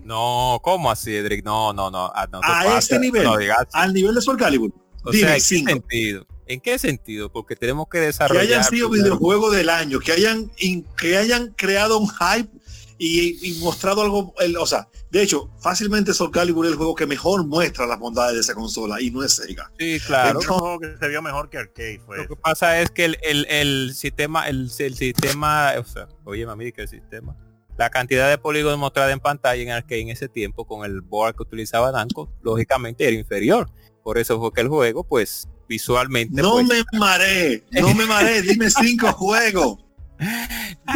No, 0.04 0.60
¿cómo 0.64 0.90
así, 0.92 1.16
Edric? 1.16 1.44
No, 1.46 1.74
no, 1.74 1.90
no. 1.92 2.12
ah, 2.16 2.28
no 2.32 2.40
A 2.44 2.78
ese 2.78 3.00
nivel, 3.00 3.24
no 3.24 3.38
digas. 3.38 3.68
Al 3.74 3.94
nivel 3.94 4.16
de 4.16 4.22
Soul 4.22 4.38
Calibur. 4.38 4.72
O 5.04 5.12
dime 5.12 5.40
sea, 5.40 5.58
¿en 5.58 5.66
qué 5.66 5.72
sentido? 5.74 6.28
¿En 6.48 6.60
qué 6.62 6.80
sentido? 6.80 7.32
Porque 7.32 7.56
tenemos 7.56 7.88
que 7.90 8.00
Que 8.00 8.06
desarrollar. 8.06 8.44
hayan 8.44 8.64
sido 8.64 8.90
primero- 8.90 9.16
videojuegos 9.18 9.56
del 9.56 9.70
año, 9.70 10.00
que 10.00 10.12
hayan, 10.12 10.52
in- 10.58 10.86
que 10.98 11.16
hayan 11.18 11.54
creado 11.56 12.00
un 12.00 12.10
hype 12.10 12.50
y, 12.98 13.48
y 13.48 13.60
mostrado 13.60 14.02
algo, 14.02 14.34
el- 14.40 14.58
o 14.58 14.66
sea, 14.66 14.88
de 15.12 15.22
hecho, 15.22 15.50
fácilmente 15.62 16.14
Soul 16.14 16.32
Calibur 16.32 16.66
es 16.66 16.72
el 16.72 16.78
juego 16.78 16.96
que 16.96 17.06
mejor 17.06 17.46
muestra 17.46 17.86
las 17.86 17.98
bondades 18.00 18.34
de 18.36 18.42
esa 18.42 18.56
consola 18.56 19.00
y 19.00 19.10
no 19.12 19.24
es 19.24 19.34
Sega. 19.36 19.72
Sí, 19.80 20.00
claro. 20.06 20.40
Es 20.40 20.48
un 20.50 20.58
juego 20.58 20.80
que 20.80 20.98
se 21.00 21.08
vio 21.08 21.22
mejor 21.22 21.50
que 21.50 21.60
Arcade 21.60 22.02
fue. 22.06 22.18
Lo 22.18 22.28
que 22.28 22.36
pasa 22.36 22.82
es 22.82 22.90
que 22.92 23.06
el, 23.06 23.18
el, 23.22 23.46
el 23.50 23.94
sistema, 23.96 24.50
el, 24.50 24.70
el 24.80 24.96
sistema, 24.96 25.74
o 25.80 25.84
sea, 25.86 26.08
oye 26.26 26.46
mami, 26.46 26.72
que 26.72 26.82
el 26.82 26.88
sistema, 26.90 27.36
la 27.80 27.90
cantidad 27.90 28.30
de 28.30 28.38
polígonos 28.38 28.78
mostrada 28.78 29.10
en 29.14 29.22
pantalla 29.22 29.62
en 29.64 29.70
arcade 29.72 30.02
en 30.02 30.10
ese 30.10 30.28
tiempo 30.28 30.66
con 30.68 30.84
el 30.84 31.00
board 31.00 31.34
que 31.38 31.44
utilizaba 31.44 31.94
Namco, 31.94 32.30
lógicamente 32.42 33.08
era 33.08 33.16
inferior. 33.16 33.72
Por 34.04 34.18
eso 34.18 34.38
fue 34.38 34.52
que 34.52 34.60
el 34.60 34.68
juego, 34.68 35.06
pues, 35.06 35.48
visualmente, 35.70 36.42
No 36.42 36.52
pues, 36.52 36.68
me 36.68 37.00
mareé, 37.00 37.64
no 37.72 37.94
me 37.94 38.06
mareé, 38.06 38.42
dime 38.42 38.70
cinco 38.70 39.14
juegos. 39.14 39.78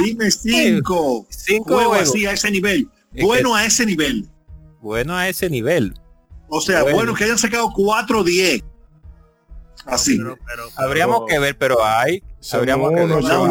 Dime 0.03 0.29
cinco. 0.29 1.25
cinco 1.29 1.73
juegos 1.75 1.99
así 1.99 2.25
a 2.25 2.33
ese 2.33 2.51
nivel. 2.51 2.89
Bueno 3.13 3.55
a 3.55 3.65
ese 3.65 3.85
nivel. 3.85 4.27
bueno 4.81 5.15
a 5.15 5.29
ese 5.29 5.49
nivel. 5.49 5.93
O 6.49 6.59
sea, 6.59 6.81
Bueno. 6.83 6.97
bueno, 6.97 7.13
que 7.15 7.23
hayan 7.23 7.37
sacado 7.39 7.71
4 7.73 8.23
10. 8.25 8.61
Así. 9.85 10.17
Pero, 10.17 10.37
pero, 10.45 10.63
Habríamos 10.75 11.21
Pero- 11.21 11.27
que 11.27 11.39
ver, 11.39 11.57
pero 11.57 11.83
hay. 11.85 12.21
Habríamos 12.51 12.91
que 12.91 13.05
no, 13.05 13.21
Shenmue 13.21 13.47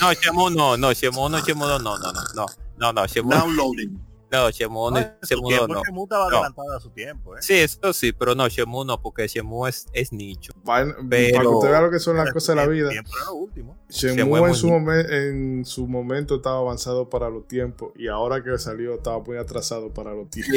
no, 0.00 0.12
Shemu 0.12 0.50
no, 0.50 0.76
no, 0.78 0.92
Shemu 0.92 1.28
no, 1.28 1.38
Shemu 1.40 1.66
no, 1.66 1.78
no, 1.78 1.98
no, 1.98 2.12
no, 2.12 2.22
no, 2.34 2.46
no, 2.78 2.92
no, 2.92 3.06
Shemu, 3.06 3.30
Downloading. 3.30 4.00
no, 4.32 4.50
Shemu 4.50 4.90
no, 4.90 5.00
Shemu 5.22 5.50
no, 5.50 5.66
no. 5.68 5.82
Shenmue 5.84 6.02
estaba 6.04 6.30
No. 6.30 6.36
adelantada 6.38 6.76
a 6.76 6.80
su 6.80 6.90
tiempo, 6.90 7.36
¿eh? 7.36 7.42
Sí, 7.42 7.54
eso 7.54 7.92
sí, 7.92 8.12
pero 8.12 8.34
no, 8.34 8.48
Shemu 8.48 8.84
no, 8.84 9.00
porque 9.00 9.28
Shemu 9.28 9.66
es, 9.66 9.86
es 9.92 10.12
nicho. 10.12 10.52
Vaina- 10.64 10.94
Pero- 11.08 11.32
Para 11.36 11.42
que 11.42 11.48
usted 11.54 11.70
vea 11.70 11.80
lo 11.82 11.90
que 11.90 11.98
son 11.98 12.16
las 12.16 12.32
cosas 12.32 12.56
de 12.56 12.62
la 12.62 12.66
vida. 12.66 12.88
tiempo 12.90 13.10
era 13.16 13.26
lo 13.26 13.34
último. 13.34 13.76
Shenmue 13.90 14.16
Shenmue 14.40 14.48
en 14.48 14.54
su, 14.54 14.68
momen- 14.68 15.10
en 15.12 15.64
su 15.66 15.86
momento 15.86 16.36
estaba 16.36 16.58
avanzado 16.58 17.08
para 17.10 17.28
los 17.30 17.46
tiempos 17.46 17.92
y 17.96 18.08
ahora 18.08 18.42
que 18.42 18.56
salió 18.58 18.94
estaba 18.94 19.20
muy 19.20 19.36
atrasado 19.36 19.92
para 19.92 20.12
los 20.14 20.30
tiempos. 20.30 20.54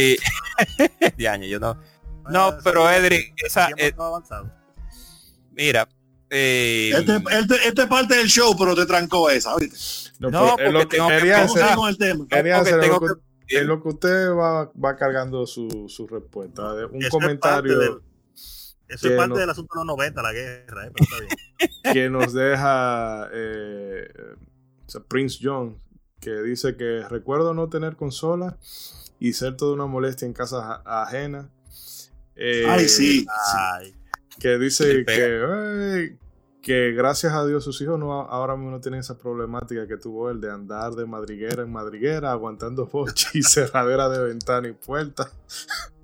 Año, 1.30 1.46
yo 1.48 1.60
no. 1.60 1.78
No, 2.30 2.58
pero 2.64 2.90
Edric, 2.90 3.34
esa, 3.46 3.70
eh, 3.78 3.94
mira, 5.52 5.88
eh, 6.30 6.92
Este, 6.96 7.16
este, 7.32 7.68
este 7.68 7.82
es 7.84 7.88
parte 7.88 8.16
del 8.16 8.28
show, 8.28 8.56
pero 8.58 8.76
te 8.76 8.86
trancó 8.86 9.30
esa. 9.30 9.56
¿oíste? 9.56 9.78
No, 10.20 10.30
No, 10.30 10.58
es 10.58 10.72
lo 10.72 10.80
porque 10.80 10.88
que 10.90 10.98
tengo 10.98 11.08
que- 11.10 11.34
hacer- 11.34 11.76
con 11.76 11.90
el 11.90 11.98
tema. 11.98 12.26
hacer 12.30 12.80
tengo 12.80 13.00
lo 13.00 13.16
que- 13.16 13.22
en 13.60 13.68
lo 13.68 13.82
que 13.82 13.88
usted 13.90 14.30
va, 14.32 14.72
va 14.74 14.96
cargando 14.98 15.46
su, 15.48 15.86
su 15.88 16.06
respuesta. 16.08 16.74
Un 16.74 16.96
Eso 16.98 17.08
es 17.08 17.10
comentario 17.10 17.80
del- 17.80 18.02
Eso 18.90 19.08
es 19.10 19.18
parte 19.18 19.40
del 19.40 19.50
asunto 19.50 19.74
de 19.76 19.80
los 19.80 19.86
90, 19.88 20.22
la 20.22 20.34
guerra, 20.34 20.88
¿eh? 20.88 20.92
pero 20.94 21.04
está 21.04 21.20
bien. 21.20 21.94
que 21.94 22.10
nos 22.10 22.34
deja 22.34 23.30
eh, 23.34 24.08
Prince 25.08 25.40
John, 25.42 25.82
que 26.20 26.42
dice 26.42 26.76
que 26.76 27.06
recuerdo 27.10 27.54
no 27.54 27.70
tener 27.70 27.96
consola 27.96 28.58
y 29.20 29.34
ser 29.34 29.56
toda 29.58 29.74
una 29.74 29.86
molestia 29.88 30.26
en 30.26 30.34
casas 30.34 30.64
a- 30.64 31.04
ajenas. 31.04 31.48
Eh, 32.36 32.66
Ay, 32.68 32.88
sí. 32.88 33.26
Ay, 33.56 33.96
Que 34.40 34.58
dice 34.58 35.04
que, 35.06 35.44
"Ay, 35.50 36.18
que 36.62 36.92
gracias 36.92 37.34
a 37.34 37.46
Dios 37.46 37.64
sus 37.64 37.80
hijos 37.82 37.98
no 38.00 38.12
ahora 38.22 38.56
mismo 38.56 38.72
no 38.72 38.82
tienen 38.82 39.00
esa 39.00 39.18
problemática 39.18 39.88
que 39.88 39.98
tuvo 39.98 40.30
él 40.30 40.42
de 40.42 40.52
andar 40.52 40.94
de 40.94 41.06
madriguera 41.06 41.64
en 41.64 41.72
madriguera, 41.72 42.32
aguantando 42.32 42.86
boche 42.86 43.28
y 43.34 43.42
cerradera 43.44 44.10
de 44.10 44.22
ventana 44.24 44.68
y 44.68 44.74
puerta. 44.74 45.32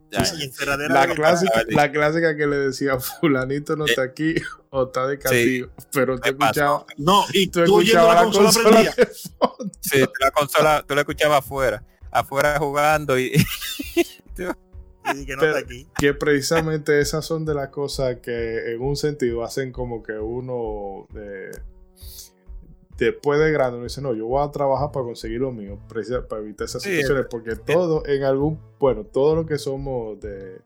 ya, 0.10 0.24
y 0.40 0.44
encerradera 0.44 0.94
La 0.94 1.08
de- 1.08 1.16
clásica, 1.16 1.64
la 1.68 1.92
clásica 1.92 2.36
que 2.38 2.48
le 2.48 2.56
decía 2.58 3.00
fulanito 3.00 3.76
no 3.76 3.86
está 3.86 4.04
aquí 4.04 4.36
o 4.70 4.84
está 4.86 5.06
de 5.08 5.20
castigo, 5.20 5.68
pero 5.92 6.18
te 6.20 6.30
escuchaba, 6.30 6.86
No, 6.98 7.26
y 7.34 7.48
tú 7.48 7.64
tú 7.66 7.82
escuchabas 7.82 8.08
la 8.08 8.16
la 8.16 8.24
consola 8.24 8.46
consola 8.54 8.70
prendida. 8.70 8.94
de 8.96 9.06
fondo. 9.38 9.74
sí, 9.82 10.00
la 10.20 10.32
consola, 10.32 10.86
tú 10.88 10.96
la 10.96 11.02
escuchabas 11.02 11.40
afuera, 11.40 11.84
afuera 12.10 12.58
jugando 12.58 13.20
y 13.20 13.34
y 15.16 15.26
que 15.26 15.34
no 15.36 15.40
Pero- 15.42 15.58
está 15.58 15.66
aquí. 15.66 15.88
que 15.98 16.14
precisamente 16.14 17.00
esas 17.00 17.26
son 17.26 17.46
de 17.46 17.54
las 17.54 17.70
cosas 17.70 18.18
que 18.22 18.74
en 18.74 18.82
un 18.82 18.96
sentido 18.96 19.44
hacen 19.44 19.72
como 19.72 20.02
que 20.04 20.14
uno 20.14 21.08
eh, 21.16 21.52
después 22.98 23.40
de 23.40 23.52
grande 23.52 23.76
uno 23.78 23.84
dice 23.86 24.02
no 24.02 24.14
yo 24.14 24.28
voy 24.28 24.48
a 24.48 24.52
trabajar 24.52 24.92
para 24.92 25.04
conseguir 25.06 25.40
lo 25.42 25.52
mío 25.52 25.78
para 25.88 26.42
evitar 26.42 26.66
esas 26.66 26.82
Sí, 26.84 26.90
situaciones 26.92 27.26
porque 27.30 27.56
todo 27.56 28.06
en 28.06 28.24
algún 28.24 28.60
bueno 28.80 29.04
todo 29.04 29.36
lo 29.36 29.46
que 29.46 29.58
somos 29.58 30.20
de 30.22 30.62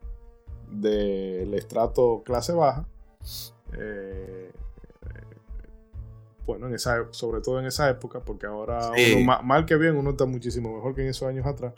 del 0.69 1.53
estrato 1.53 2.21
clase 2.25 2.51
baja 2.53 2.85
eh, 3.73 4.51
bueno 6.45 6.67
en 6.67 6.75
esa 6.75 7.07
sobre 7.11 7.41
todo 7.41 7.59
en 7.59 7.65
esa 7.65 7.89
época 7.89 8.19
porque 8.19 8.45
ahora 8.45 8.91
Sí. 8.95 9.13
uno, 9.15 9.25
ma- 9.25 9.41
mal 9.41 9.65
que 9.65 9.75
bien 9.77 9.95
uno 9.95 10.11
está 10.11 10.25
muchísimo 10.25 10.75
mejor 10.75 10.93
que 10.95 11.01
en 11.03 11.07
esos 11.09 11.27
años 11.27 11.45
atrás 11.45 11.73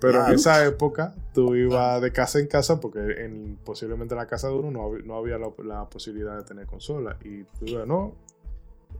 pero 0.00 0.26
en 0.28 0.34
esa 0.34 0.64
época 0.66 1.14
tú 1.32 1.54
ibas 1.54 2.00
de 2.02 2.12
casa 2.12 2.38
en 2.38 2.46
casa 2.46 2.80
porque 2.80 2.98
en, 3.24 3.58
posiblemente 3.64 4.14
en 4.14 4.18
la 4.18 4.26
casa 4.26 4.48
de 4.48 4.54
uno 4.54 4.70
no, 4.70 4.98
no 5.04 5.16
había 5.16 5.38
la, 5.38 5.50
la 5.64 5.84
posibilidad 5.88 6.36
de 6.36 6.42
tener 6.44 6.66
consola. 6.66 7.16
Y 7.24 7.44
tú 7.58 7.66
ibas, 7.66 7.86
no, 7.86 8.14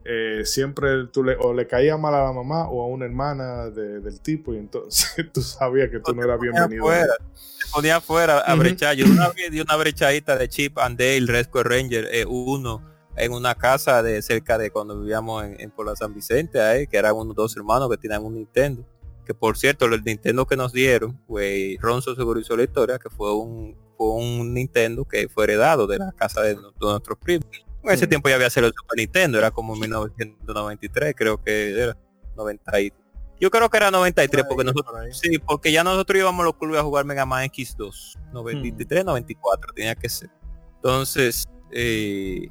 eh, 0.05 0.41
siempre 0.45 1.07
tú 1.11 1.23
le, 1.23 1.35
o 1.35 1.53
le 1.53 1.67
caía 1.67 1.97
mal 1.97 2.13
a 2.15 2.23
la 2.23 2.31
mamá 2.31 2.69
o 2.69 2.81
a 2.83 2.87
una 2.87 3.05
hermana 3.05 3.69
de- 3.69 3.99
del 3.99 4.21
tipo 4.21 4.53
y 4.53 4.57
entonces 4.57 5.13
tú 5.33 5.41
sabías 5.41 5.89
que 5.89 5.99
tú 5.99 6.15
no 6.15 6.23
eras 6.23 6.39
bienvenido. 6.39 6.83
te 6.85 7.65
ponía 7.73 7.97
afuera 7.97 8.39
a 8.39 8.53
Ujú. 8.53 8.63
brechar. 8.63 8.95
Yo 8.95 9.05
una 9.05 9.27
vez 9.29 9.51
di 9.51 9.59
una 9.59 9.75
brechadita 9.75 10.35
de 10.37 10.47
Chip 10.47 10.77
and 10.79 10.97
Dale, 10.97 11.25
Rescue 11.27 11.63
Ranger 11.63 12.07
eh, 12.11 12.25
uno 12.25 12.81
en 13.15 13.33
una 13.33 13.55
casa 13.55 14.01
de 14.03 14.21
cerca 14.21 14.57
de 14.57 14.69
cuando 14.71 14.99
vivíamos 14.99 15.43
en, 15.43 15.59
en 15.59 15.71
Puebla 15.71 15.95
San 15.95 16.13
Vicente, 16.13 16.61
ahí, 16.61 16.85
que 16.87 16.97
eran 16.97 17.15
unos 17.15 17.35
dos 17.35 17.57
hermanos 17.57 17.89
que 17.89 17.97
tenían 17.97 18.23
un 18.23 18.35
Nintendo. 18.35 18.83
Que 19.27 19.33
por 19.33 19.57
cierto, 19.57 19.85
el 19.85 20.01
Nintendo 20.05 20.47
que 20.47 20.55
nos 20.55 20.71
dieron, 20.71 21.19
fue 21.27 21.75
Ronzo 21.81 22.15
seguro 22.15 22.39
hizo 22.39 22.55
la 22.55 22.63
historia, 22.63 22.97
que 22.97 23.09
fue 23.09 23.35
un, 23.35 23.75
fue 23.97 24.11
un 24.13 24.53
Nintendo 24.53 25.03
que 25.05 25.27
fue 25.27 25.43
heredado 25.43 25.85
de 25.85 25.97
la 25.97 26.13
casa 26.13 26.41
de, 26.43 26.55
nu- 26.55 26.71
de 26.71 26.77
nuestros 26.79 27.17
primos. 27.19 27.45
En 27.83 27.89
ese 27.91 28.05
Mm. 28.05 28.09
tiempo 28.09 28.29
ya 28.29 28.35
había 28.35 28.49
sido 28.49 28.67
el 28.67 28.73
Super 28.73 28.97
Nintendo, 28.97 29.37
era 29.37 29.51
como 29.51 29.75
1993, 29.75 31.13
creo 31.15 31.43
que 31.43 31.77
era. 31.79 31.97
90 32.37 32.79
y- 32.81 32.93
yo 33.39 33.49
creo 33.51 33.69
que 33.69 33.77
era 33.77 33.91
93 33.91 34.43
Por 34.45 34.49
porque 34.49 34.63
nosotros 34.63 34.95
sí, 35.19 35.39
porque 35.39 35.71
ya 35.71 35.83
nosotros 35.83 36.17
íbamos 36.19 36.41
a 36.41 36.45
los 36.45 36.55
clubes 36.55 36.79
a 36.79 36.83
jugar 36.83 37.03
Mega 37.05 37.25
Man 37.25 37.43
X2, 37.49 38.15
93, 38.31 39.03
94 39.05 39.73
tenía 39.73 39.93
que 39.95 40.07
ser. 40.09 40.29
Entonces, 40.75 41.45
eh, 41.71 42.49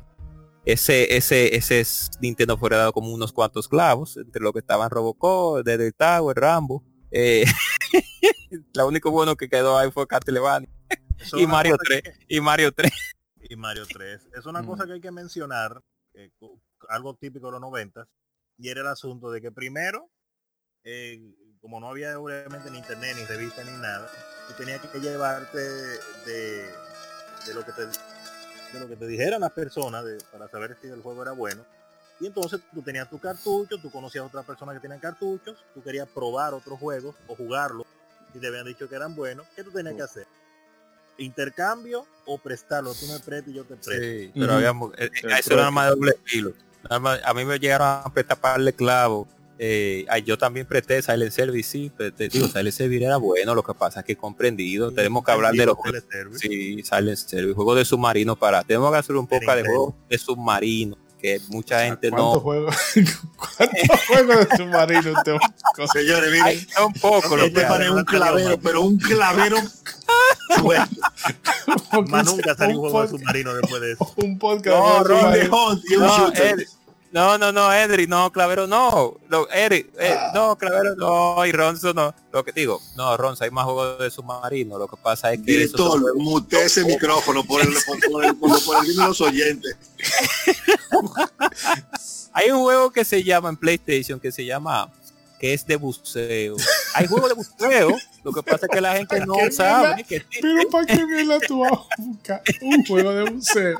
ese 0.66 1.16
ese 1.16 1.56
ese 1.56 1.80
es- 1.80 2.10
Nintendo 2.20 2.58
fue 2.58 2.68
dado 2.70 2.92
como 2.92 3.12
unos 3.12 3.32
cuantos 3.32 3.68
clavos 3.68 4.16
entre 4.18 4.42
lo 4.42 4.52
que 4.52 4.58
estaban 4.58 4.90
Robocop, 4.90 5.64
Dead 5.64 5.92
Tower, 5.96 6.36
Rambo. 6.36 6.84
Eh, 7.10 7.44
lo 8.74 8.86
único 8.88 9.10
bueno 9.10 9.36
que 9.36 9.48
quedó 9.48 9.78
ahí 9.78 9.90
fue 9.90 10.06
Castlevania 10.06 10.68
y 11.36 11.46
Mario 11.46 11.76
cosa 11.76 11.84
3 11.88 12.02
que- 12.02 12.12
y 12.28 12.40
Mario 12.40 12.72
3. 12.72 12.92
y 13.48 13.56
Mario 13.56 13.86
3. 13.86 14.22
Es 14.36 14.44
una 14.46 14.62
Mm. 14.62 14.66
cosa 14.66 14.86
que 14.86 14.92
hay 14.94 15.00
que 15.00 15.10
mencionar, 15.12 15.80
eh, 16.14 16.30
algo 16.88 17.14
típico 17.14 17.46
de 17.46 17.52
los 17.52 17.60
90, 17.60 18.06
y 18.58 18.68
era 18.68 18.80
el 18.82 18.86
asunto 18.88 19.30
de 19.30 19.40
que 19.40 19.50
primero, 19.52 20.10
eh, 20.84 21.20
como 21.60 21.80
no 21.80 21.88
había 21.88 22.18
obviamente 22.18 22.70
ni 22.70 22.78
internet, 22.78 23.16
ni 23.16 23.24
revista, 23.24 23.64
ni 23.64 23.70
nada, 23.80 24.08
tú 24.48 24.54
tenías 24.54 24.80
que 24.80 25.00
llevarte 25.00 25.58
de, 25.58 26.62
de 27.46 27.54
lo 27.54 27.64
que 27.64 27.72
te 27.72 27.82
lo 28.80 28.88
que 28.88 28.96
te 28.96 29.06
dijeran 29.06 29.40
las 29.40 29.52
personas 29.52 30.04
de- 30.04 30.18
para 30.32 30.48
saber 30.48 30.76
si 30.80 30.88
el 30.88 31.00
juego 31.02 31.22
era 31.22 31.32
bueno. 31.32 31.64
Y 32.20 32.26
entonces 32.26 32.60
tú 32.72 32.80
tenías 32.82 33.08
tu 33.10 33.18
cartucho, 33.18 33.76
tú 33.78 33.90
conocías 33.90 34.22
a 34.24 34.26
otras 34.26 34.44
personas 34.46 34.74
que 34.76 34.80
tenían 34.80 35.00
cartuchos, 35.00 35.56
tú 35.74 35.82
querías 35.82 36.08
probar 36.08 36.54
otros 36.54 36.78
juegos 36.78 37.14
o 37.28 37.34
jugarlos 37.36 37.86
y 38.34 38.38
te 38.38 38.46
habían 38.46 38.64
dicho 38.66 38.88
que 38.88 38.94
eran 38.94 39.14
buenos, 39.14 39.46
¿qué 39.54 39.62
tú 39.62 39.70
tenías 39.70 39.94
que 39.96 40.02
hacer? 40.02 40.26
Intercambio 41.18 42.06
o 42.26 42.38
prestarlo, 42.38 42.92
tú 42.94 43.06
me 43.06 43.18
prestas 43.20 43.48
y 43.52 43.54
yo 43.56 43.64
te 43.64 43.76
presto. 43.76 43.92
Sí, 43.92 44.30
pero 44.34 44.46
Ujú. 44.46 44.52
había 44.54 44.72
mu- 44.72 44.92
eh, 44.96 45.10
El 45.22 45.32
eso 45.32 45.54
era 45.54 45.70
más 45.70 45.90
de 45.90 45.90
doble 45.96 46.12
más- 47.00 47.20
A 47.24 47.34
mí 47.34 47.44
me 47.44 47.58
llegaron 47.58 47.86
a 48.04 48.12
prestar 48.12 48.38
para 48.38 48.52
darle 48.54 48.72
clavo. 48.72 49.26
Eh, 49.58 50.04
ay, 50.08 50.22
yo 50.22 50.36
también 50.36 50.66
presté 50.66 51.00
Silent 51.00 51.32
Service, 51.32 51.70
sí, 51.70 51.90
te 51.96 52.28
digo, 52.28 52.46
Silent 52.46 52.74
Service 52.74 53.04
era 53.04 53.16
bueno, 53.16 53.54
lo 53.54 53.62
que 53.62 53.72
pasa 53.72 54.00
es 54.00 54.06
que 54.06 54.14
comprendido, 54.16 54.92
tenemos 54.92 55.24
que 55.24 55.30
hablar 55.32 55.54
de 55.54 55.64
los 55.64 55.80
teleservice. 55.80 56.46
Sí, 56.46 56.82
Silent 56.82 57.16
Service, 57.16 57.54
juego 57.54 57.74
de 57.74 57.84
submarino 57.86 58.36
para, 58.36 58.62
tenemos 58.62 58.92
que 58.92 58.98
hacer 58.98 59.16
un 59.16 59.26
poco 59.26 59.54
de 59.54 59.64
juegos 59.64 59.94
de 60.10 60.18
submarino, 60.18 60.98
que 61.18 61.40
mucha 61.48 61.84
gente 61.84 62.10
¿Cuántos 62.10 62.34
no, 62.34 62.40
juegos, 62.40 62.76
¿Cuántos 63.56 64.00
juegos 64.06 64.48
de 64.48 64.56
submarino 64.58 65.12
usted? 65.12 65.36
Señores, 65.92 66.30
miren, 66.30 66.44
Ay, 66.46 66.66
un 66.86 66.92
poco 66.92 67.36
lo 67.36 67.44
este 67.44 67.60
que 67.60 67.66
parece 67.66 67.90
un 67.90 68.04
clavero, 68.04 68.58
pero 68.62 68.80
un 68.82 68.98
clavero 68.98 69.56
Más 72.08 72.26
nunca 72.26 72.54
salió 72.54 72.76
un 72.76 72.82
juego 72.90 73.02
de 73.02 73.08
submarino 73.08 73.54
después 73.54 73.82
de 73.82 73.92
eso. 73.92 74.14
un 74.16 74.38
podcast 74.38 75.08
No, 75.08 75.30
de 75.30 75.48
Hunt 75.48 75.82
y 75.90 75.94
un 75.96 76.02
No, 76.02 76.16
shooter. 76.18 76.66
No, 77.12 77.38
no, 77.38 77.52
no, 77.52 77.72
Edri, 77.72 78.06
no, 78.06 78.30
Clavero, 78.32 78.66
no, 78.66 79.18
eh, 79.52 79.90
no, 80.34 80.56
Clavero, 80.56 80.94
no, 80.96 81.46
y 81.46 81.52
Ronzo, 81.52 81.94
no, 81.94 82.14
lo 82.32 82.44
que 82.44 82.52
digo, 82.52 82.80
no, 82.96 83.16
Ronzo, 83.16 83.44
hay 83.44 83.50
más 83.50 83.64
juegos 83.64 83.98
de 83.98 84.10
submarino, 84.10 84.78
lo 84.78 84.88
que 84.88 84.96
pasa 84.96 85.32
es 85.32 85.40
que 85.42 85.64
esos 85.64 85.80
son 85.80 86.00
Director, 86.00 86.16
mute 86.16 86.64
ese 86.64 86.84
micrófono 86.84 87.44
por 87.44 87.62
el, 87.62 87.68
por, 87.86 87.98
por 88.10 88.24
el, 88.24 88.36
por, 88.36 88.84
el 88.84 88.96
de 88.96 89.02
los 89.02 89.20
oyentes. 89.20 89.76
Hay 92.32 92.50
un 92.50 92.60
juego 92.60 92.90
que 92.90 93.04
se 93.04 93.24
llama 93.24 93.48
en 93.48 93.56
PlayStation 93.56 94.20
que 94.20 94.30
se 94.30 94.44
llama 94.44 94.92
que 95.38 95.54
es 95.54 95.66
de 95.66 95.76
buceo. 95.76 96.56
Hay 96.94 97.06
juegos 97.06 97.30
de 97.30 97.34
buceo. 97.34 97.96
Lo 98.24 98.32
que 98.32 98.42
pasa 98.42 98.66
es 98.66 98.70
que 98.72 98.80
la 98.80 98.96
gente 98.96 99.20
no 99.24 99.34
¿Qué 99.34 99.52
sabe 99.52 100.04
que. 100.04 100.22
Pero 100.40 100.68
¿para 100.70 100.86
qué 100.86 101.06
mierda 101.06 101.38
tú 101.40 101.60
vas 101.60 101.72
a 101.72 102.02
buscar 102.02 102.42
un 102.60 102.84
juego 102.84 103.14
de 103.14 103.30
buceo? 103.30 103.78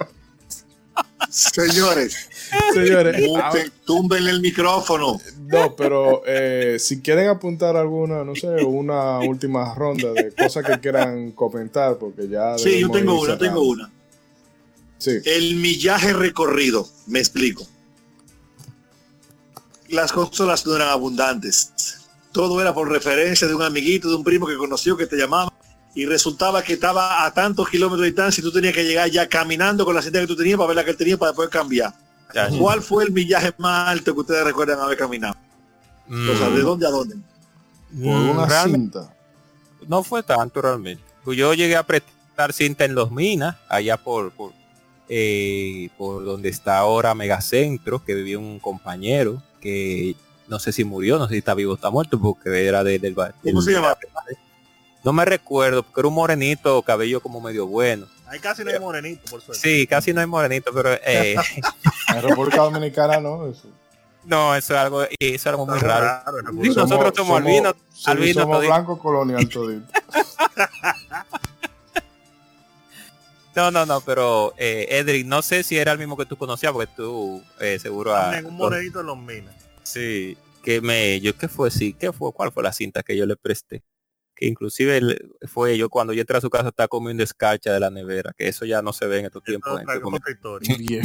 Señores, 1.28 2.28
Señores, 2.73 3.27
mute, 3.27 3.70
túmbenle 3.85 4.31
el 4.31 4.40
micrófono. 4.40 5.20
No, 5.47 5.74
pero 5.77 6.23
eh, 6.27 6.77
si 6.78 7.01
quieren 7.01 7.28
apuntar 7.28 7.77
alguna, 7.77 8.24
no 8.24 8.35
sé, 8.35 8.48
una 8.64 9.20
última 9.20 9.74
ronda 9.74 10.12
de 10.12 10.32
cosas 10.32 10.64
que 10.64 10.78
quieran 10.81 11.32
comentar, 11.32 11.97
porque 11.98 12.28
ya. 12.28 12.59
Sí, 12.59 12.81
yo 12.81 12.90
tengo 12.90 13.20
una, 13.20 13.39
tengo 13.39 13.62
una. 13.62 13.90
Sí. 14.98 15.18
El 15.24 15.56
millaje 15.56 16.12
recorrido, 16.12 16.89
me 17.06 17.18
explico. 17.18 17.66
Las 19.89 20.12
consolas 20.12 20.66
no 20.66 20.74
eran 20.74 20.89
abundantes. 20.89 21.73
Todo 22.32 22.60
era 22.60 22.74
por 22.74 22.90
referencia 22.90 23.47
de 23.47 23.55
un 23.55 23.62
amiguito, 23.62 24.09
de 24.09 24.16
un 24.16 24.24
primo 24.24 24.47
que 24.47 24.56
conoció 24.56 24.97
que 24.97 25.06
te 25.06 25.16
llamaba 25.16 25.52
y 25.94 26.05
resultaba 26.05 26.62
que 26.62 26.74
estaba 26.74 27.24
a 27.24 27.32
tantos 27.32 27.70
kilómetros 27.70 28.02
de 28.02 28.09
distancia 28.09 28.43
y 28.43 28.44
tú 28.44 28.52
tenías 28.52 28.74
que 28.74 28.85
llegar 28.85 29.09
ya 29.10 29.27
caminando 29.28 29.85
con 29.85 29.94
la 29.94 30.02
cinta 30.02 30.20
que 30.20 30.27
tú 30.27 30.36
tenías 30.36 30.59
para 30.59 30.68
ver 30.68 30.77
la 30.77 30.85
que 30.85 30.90
él 30.90 30.97
tenía 30.97 31.16
para 31.16 31.32
después 31.32 31.48
cambiar. 31.48 31.94
Ya, 32.36 32.50
¿Cuál 32.50 32.82
fue 32.82 33.04
el 33.04 33.12
millaje 33.12 33.50
más 33.56 33.88
alto 33.88 34.12
que 34.12 34.20
ustedes 34.20 34.44
recuerdan 34.44 34.78
haber 34.78 34.98
caminado? 34.98 35.34
mm, 36.06 36.28
O 36.30 36.36
sea, 36.36 36.50
¿de 36.50 36.60
dónde 36.60 36.86
a 36.86 36.90
dónde? 36.90 37.14
Por 37.16 37.22
mm, 38.20 38.28
una 38.30 38.44
realmente 38.46 38.98
cinta. 38.98 39.14
no 39.88 40.02
fue 40.04 40.22
tanto 40.22 40.60
realmente. 40.60 41.02
Pues 41.24 41.38
Yo 41.38 41.54
llegué 41.54 41.76
a 41.76 41.82
prestar 41.82 42.52
cinta 42.52 42.84
en 42.84 42.94
los 42.94 43.10
minas, 43.10 43.56
allá 43.70 43.96
por, 43.96 44.32
por, 44.32 44.52
eh, 45.08 45.88
por 45.96 46.24
donde 46.26 46.50
está 46.50 46.76
ahora 46.78 47.14
Megacentro, 47.14 48.04
que 48.04 48.14
vivía 48.14 48.38
un 48.38 48.58
compañero 48.58 49.42
que 49.60 50.14
no 50.46 50.58
sé 50.58 50.72
si 50.72 50.84
murió, 50.84 51.18
no 51.18 51.26
sé 51.28 51.32
si 51.34 51.38
está 51.38 51.54
vivo 51.54 51.72
o 51.72 51.74
está 51.76 51.88
muerto, 51.90 52.20
porque 52.20 52.66
era 52.66 52.84
de- 52.84 52.98
del, 52.98 53.14
ba- 53.14 53.32
¿Cómo 53.42 53.60
del- 53.60 53.62
se 53.62 53.72
llama? 53.72 53.96
No 55.02 55.12
me 55.14 55.24
recuerdo, 55.24 55.82
porque 55.84 56.00
era 56.02 56.08
un 56.08 56.14
morenito, 56.14 56.82
cabello 56.82 57.20
como 57.20 57.40
medio 57.40 57.66
bueno. 57.66 58.06
Ahí 58.28 58.40
casi 58.40 58.65
no 58.65 58.70
hay 58.70 58.81
morenito, 58.81 59.23
por 59.31 59.40
suerte. 59.40 59.62
Sí, 59.62 59.86
casi 59.86 60.12
no 60.12 60.20
hay 60.20 60.27
morenito, 60.27 60.73
pero 60.74 60.93
eh, 60.94 61.36
En 62.15 62.23
República 62.23 62.62
Dominicana 62.62 63.20
no. 63.20 63.47
Eso. 63.48 63.69
no, 64.24 64.55
eso 64.57 64.74
es 64.74 64.81
algo, 64.81 65.03
eso 65.03 65.11
es 65.20 65.47
algo 65.47 65.66
muy 65.66 65.78
raro. 65.78 66.23
Sí, 66.24 66.47
República 66.47 66.81
nosotros 66.81 67.12
somos 67.16 67.39
albinos, 67.40 67.74
sí, 67.94 68.11
albinos 68.11 68.43
somos 68.43 68.57
todito. 68.59 68.73
blanco 68.73 68.98
colonial 68.98 69.48
todito. 69.48 69.86
No, 73.55 73.70
no, 73.70 73.86
no, 73.86 74.03
pero 74.03 74.53
eh, 74.59 74.86
Edric, 74.90 75.24
no 75.24 75.40
sé 75.40 75.62
si 75.62 75.78
era 75.78 75.93
el 75.93 75.98
mismo 75.98 76.15
que 76.15 76.27
tú 76.27 76.36
conocías, 76.36 76.73
porque 76.73 76.93
tú 76.94 77.43
eh, 77.59 77.78
seguro 77.78 78.15
a, 78.15 78.24
También 78.24 78.44
un 78.47 78.55
morenito 78.55 79.01
en 79.01 79.07
los 79.07 79.16
minas. 79.16 79.55
sí, 79.82 80.36
que 80.62 80.82
me, 80.82 81.19
yo 81.23 81.35
qué 81.39 81.48
fue, 81.48 81.70
sí, 81.70 81.94
qué 81.94 82.12
fue, 82.12 82.32
cuál 82.35 82.53
fue 82.53 82.62
la 82.62 82.73
cinta 82.74 83.03
que 83.03 83.16
yo 83.16 83.24
le 83.24 83.35
presté, 83.35 83.82
que 84.36 84.46
inclusive 84.46 84.98
él- 84.98 85.34
fue 85.48 85.76
yo 85.78 85.88
cuando 85.88 86.12
yo 86.12 86.20
entré 86.20 86.36
a 86.36 86.40
su 86.42 86.50
casa 86.50 86.68
estaba 86.68 86.86
comiendo 86.88 87.22
escarcha 87.24 87.72
de 87.72 87.80
la 87.80 87.90
nevera, 87.90 88.32
que 88.36 88.46
eso 88.48 88.64
ya 88.66 88.82
no 88.82 88.92
se 88.92 89.06
ve 89.06 89.20
en 89.20 89.24
estos 89.26 89.42
tiempos. 89.42 89.72
Otra- 89.72 89.86
gente 89.86 90.00
come- 90.02 90.18
otra 90.18 90.32
historia. 90.32 90.76
Bien. 90.78 91.02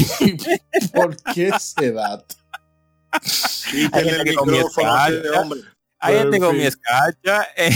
¿Por 0.94 1.16
qué 1.34 1.48
ese 1.48 1.92
dato? 1.94 2.36
Quítenle 3.72 4.12
gente 4.12 4.30
que 4.32 4.36
comió 4.36 4.68
escarcha. 4.68 5.42
Ahí 6.04 6.16
Pero, 6.16 6.26
en 6.26 6.32
tengo 6.32 6.54
mi 6.54 6.64
escarcha, 6.64 7.44
eh, 7.56 7.70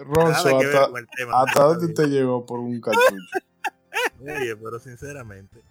Ronzo. 0.00 0.58
¿hasta 1.34 1.62
dónde 1.64 1.92
te 1.92 2.06
llegó 2.06 2.46
por 2.46 2.58
un 2.58 2.80
cartucho? 2.80 3.14
Oye, 4.20 4.56
pero 4.56 4.78
sinceramente. 4.80 5.62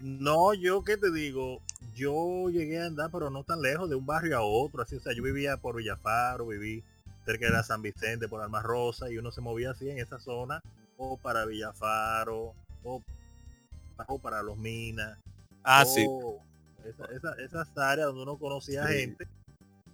No, 0.00 0.52
yo 0.54 0.82
qué 0.82 0.96
te 0.96 1.10
digo, 1.12 1.62
yo 1.94 2.48
llegué 2.50 2.82
a 2.82 2.86
andar, 2.86 3.10
pero 3.12 3.30
no 3.30 3.44
tan 3.44 3.62
lejos, 3.62 3.88
de 3.88 3.94
un 3.96 4.04
barrio 4.06 4.36
a 4.38 4.42
otro, 4.42 4.82
así, 4.82 4.96
o 4.96 5.00
sea, 5.00 5.12
yo 5.14 5.22
vivía 5.22 5.56
por 5.58 5.76
Villafaro, 5.76 6.46
viví 6.48 6.82
cerca 7.28 7.44
de 7.46 7.52
la 7.52 7.62
San 7.62 7.82
Vicente, 7.82 8.26
por 8.26 8.40
Alma 8.40 8.62
Rosa, 8.62 9.10
y 9.10 9.18
uno 9.18 9.30
se 9.30 9.42
movía 9.42 9.72
así 9.72 9.90
en 9.90 9.98
esa 9.98 10.18
zona, 10.18 10.62
o 10.96 11.18
para 11.18 11.44
Villafaro, 11.44 12.54
o, 12.82 13.02
o 14.06 14.18
para 14.18 14.42
Los 14.42 14.56
Minas, 14.56 15.18
ah, 15.62 15.84
sí, 15.84 16.06
esa- 16.86 17.04
esa- 17.12 17.34
esas 17.34 17.76
áreas 17.76 18.06
donde 18.06 18.22
uno 18.22 18.38
conocía 18.38 18.86
Sí. 18.86 18.94
gente, 18.94 19.28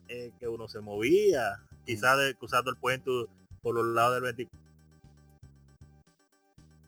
eh, 0.09 0.31
que 0.39 0.47
uno 0.47 0.69
se 0.69 0.78
movía, 0.78 1.59
quizás 1.85 2.16
de- 2.19 2.36
cruzando 2.36 2.70
el 2.70 2.77
puente 2.77 3.11
por 3.62 3.74
los 3.74 3.85
lados 3.86 4.15
del 4.15 4.23
24 4.23 4.59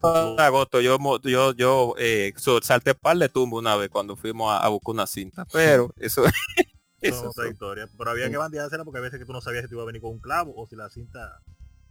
en 0.05 0.39
agosto 0.39 0.81
yo 0.81 0.99
yo 1.23 1.53
yo 1.55 1.95
eh, 1.99 2.33
salté 2.63 2.95
par 2.95 3.17
de 3.17 3.29
tumbo 3.29 3.59
una 3.59 3.75
vez 3.75 3.89
cuando 3.91 4.15
fuimos 4.15 4.53
a, 4.53 4.59
a 4.59 4.69
buscar 4.69 4.93
una 4.95 5.07
cinta 5.07 5.45
pero 5.53 5.93
eso 5.99 6.23
Eso 7.01 7.21
es 7.21 7.27
otra 7.27 7.49
historia. 7.49 7.89
Pero 7.97 8.11
había 8.11 8.31
que 8.31 8.37
bandeársela 8.37 8.85
porque 8.85 8.99
a 8.99 9.03
veces 9.03 9.19
que 9.19 9.27
tú 9.27 9.33
no 9.33 9.41
sabías 9.41 9.63
si 9.63 9.69
te 9.69 9.75
iba 9.75 9.83
a 9.83 9.87
venir 9.87 10.01
con 10.01 10.13
un 10.13 10.19
clavo 10.19 10.55
o 10.57 10.67
si 10.67 10.77
la 10.77 10.89
cinta 10.89 11.41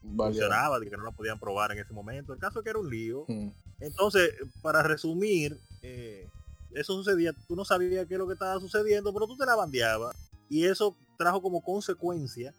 Vale. 0.01 0.33
funcionaba, 0.33 0.79
de 0.79 0.89
que 0.89 0.97
no 0.97 1.03
la 1.03 1.11
podían 1.11 1.39
probar 1.39 1.71
en 1.71 1.79
ese 1.79 1.93
momento. 1.93 2.33
El 2.33 2.39
caso 2.39 2.59
es 2.59 2.63
que 2.63 2.69
era 2.69 2.79
un 2.79 2.89
lío. 2.89 3.25
Mm. 3.27 3.49
Entonces, 3.79 4.33
para 4.61 4.83
resumir, 4.83 5.59
eh, 5.81 6.27
eso 6.71 6.93
sucedía, 6.93 7.33
tú 7.47 7.55
no 7.55 7.65
sabías 7.65 8.05
qué 8.07 8.15
es 8.15 8.19
lo 8.19 8.27
que 8.27 8.33
estaba 8.33 8.59
sucediendo, 8.59 9.13
pero 9.13 9.27
tú 9.27 9.37
te 9.37 9.45
la 9.45 9.55
bandeabas. 9.55 10.15
Y 10.49 10.65
eso 10.65 10.95
trajo 11.17 11.41
como 11.41 11.61
consecuencia 11.61 12.53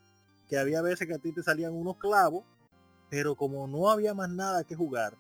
que 0.49 0.59
había 0.59 0.83
veces 0.83 1.07
que 1.07 1.15
a 1.15 1.19
ti 1.19 1.33
te 1.33 1.43
salían 1.43 1.73
unos 1.73 1.97
clavos, 1.97 2.45
pero 3.11 3.35
como 3.35 3.67
no 3.67 3.91
había 3.91 4.15
más 4.15 4.31
nada 4.31 4.65
que 4.65 4.75
jugar, 4.75 5.17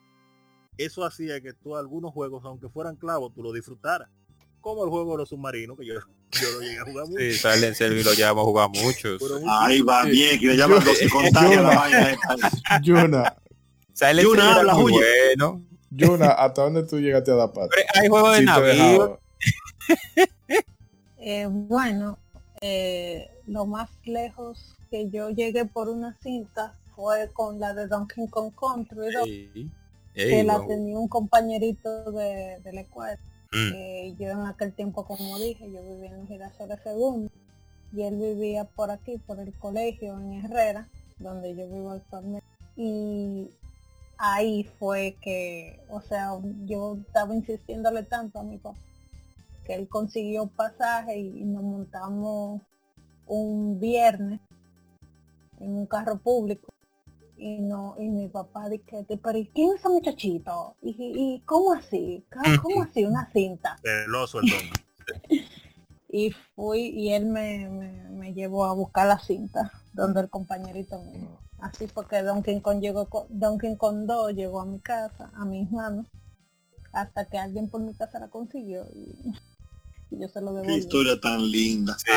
eso 0.78 1.04
hacía 1.04 1.40
que 1.40 1.52
tú 1.52 1.76
algunos 1.76 2.12
juegos, 2.12 2.44
aunque 2.44 2.68
fueran 2.68 2.96
clavos, 2.96 3.32
tú 3.34 3.42
lo 3.42 3.52
disfrutaras. 3.52 4.08
Como 4.66 4.82
el 4.82 4.90
juego 4.90 5.12
de 5.12 5.18
los 5.18 5.28
submarinos, 5.28 5.78
que 5.78 5.86
yo, 5.86 5.94
yo 5.94 6.50
lo 6.54 6.60
llegué 6.60 6.78
a 6.80 6.84
jugar 6.84 7.06
mucho. 7.06 7.20
sí 7.20 7.32
Silent 7.34 7.76
Service 7.76 8.04
lo 8.04 8.14
llevamos 8.14 8.42
a 8.42 8.46
jugar 8.46 8.68
mucho. 8.70 9.08
Ahí 9.48 9.80
va 9.80 10.02
bien, 10.06 10.40
que 10.40 10.46
le 10.48 10.56
llaman 10.56 10.84
los 10.84 10.98
que 10.98 11.08
contagian 11.08 11.62
la 11.62 11.76
vaina. 11.76 12.16
Yuna, 12.82 13.36
Silent 13.92 14.22
Yuna, 14.26 14.56
habla, 14.56 14.74
muy 14.74 14.92
huye. 14.92 15.04
bueno 15.36 15.62
Yuna, 15.90 16.30
¿hasta 16.32 16.62
dónde 16.62 16.82
tú 16.82 16.98
llegaste 16.98 17.30
a 17.30 17.34
dar? 17.36 17.52
Pero 17.52 17.70
hay 17.94 18.08
juegos 18.08 18.32
de 18.32 18.38
Sí 18.40 18.44
navío. 18.44 19.20
Eh, 21.18 21.46
bueno, 21.48 22.18
eh, 22.60 23.30
lo 23.46 23.66
más 23.66 23.88
lejos 24.04 24.74
que 24.90 25.08
yo 25.10 25.30
llegué 25.30 25.64
por 25.64 25.88
una 25.88 26.16
cinta 26.22 26.74
fue 26.96 27.30
con 27.32 27.60
la 27.60 27.72
de 27.72 27.86
Donkey 27.86 28.26
Kong 28.28 28.52
Country 28.58 29.12
2, 29.12 29.26
Ey, 29.26 29.70
que 30.14 30.40
ey, 30.40 30.42
la 30.44 30.56
guau. 30.58 30.68
tenía 30.68 30.98
un 30.98 31.06
compañerito 31.08 32.10
de, 32.12 32.58
de 32.64 32.72
la 32.72 32.80
escuela. 32.80 33.18
Mm. 33.56 33.72
que 33.72 34.14
yo 34.18 34.28
en 34.28 34.46
aquel 34.46 34.74
tiempo, 34.74 35.06
como 35.06 35.38
dije, 35.38 35.70
yo 35.72 35.80
vivía 35.82 36.10
en 36.10 36.26
Girasole 36.26 36.76
Segundo 36.82 37.30
y 37.90 38.02
él 38.02 38.16
vivía 38.16 38.64
por 38.64 38.90
aquí, 38.90 39.16
por 39.16 39.40
el 39.40 39.54
colegio 39.54 40.20
en 40.20 40.44
Herrera, 40.44 40.88
donde 41.18 41.56
yo 41.56 41.66
vivo 41.66 41.92
actualmente. 41.92 42.46
Y 42.76 43.48
ahí 44.18 44.64
fue 44.78 45.16
que, 45.22 45.80
o 45.88 46.02
sea, 46.02 46.32
yo 46.66 46.98
estaba 47.06 47.34
insistiéndole 47.34 48.02
tanto 48.02 48.40
a 48.40 48.44
mi 48.44 48.58
papá 48.58 48.78
que 49.64 49.74
él 49.74 49.88
consiguió 49.88 50.46
pasaje 50.46 51.18
y 51.18 51.44
nos 51.44 51.62
montamos 51.62 52.60
un 53.26 53.80
viernes 53.80 54.40
en 55.58 55.70
un 55.70 55.86
carro 55.86 56.18
público 56.18 56.75
y 57.38 57.58
no 57.60 57.94
y 57.98 58.08
mi 58.08 58.28
papá 58.28 58.68
dice 58.68 59.04
pero 59.22 59.36
¿y 59.38 59.46
quién 59.48 59.70
es 59.74 59.80
ese 59.80 59.88
muchachito? 59.88 60.74
y, 60.82 60.94
y 60.98 61.42
cómo 61.44 61.72
así 61.74 62.24
¿Cómo- 62.62 62.82
así 62.82 63.04
una 63.04 63.30
cinta 63.32 63.76
Celoso 63.82 64.40
el 64.40 64.50
don. 64.50 64.60
y 66.08 66.30
fui 66.54 66.88
y 66.88 67.12
él 67.12 67.26
me, 67.26 67.68
me, 67.68 68.08
me 68.10 68.32
llevó 68.34 68.64
a 68.64 68.72
buscar 68.72 69.06
la 69.06 69.18
cinta 69.18 69.70
donde 69.92 70.20
el 70.20 70.30
compañerito 70.30 71.00
mío 71.02 71.38
así 71.58 71.86
fue 71.88 72.06
que 72.06 72.22
Donkey 72.22 72.60
Kong 72.60 72.80
llegó 72.80 73.06
con- 73.06 73.26
Donkey 73.28 73.76
Kong 73.76 74.06
2 74.06 74.32
llegó 74.34 74.60
a 74.60 74.66
mi 74.66 74.78
casa 74.80 75.30
a 75.34 75.44
mis 75.44 75.70
manos 75.70 76.06
hasta 76.92 77.26
que 77.26 77.36
alguien 77.38 77.68
por 77.68 77.80
mi 77.82 77.92
casa 77.94 78.18
la 78.18 78.28
consiguió 78.28 78.86
y, 78.94 79.14
y 80.10 80.18
yo 80.20 80.28
se 80.28 80.40
lo 80.40 80.52
Qué 80.52 80.56
devolví 80.60 80.74
historia 80.78 81.20
tan 81.20 81.42
linda. 81.50 81.94
Sí, 81.98 82.10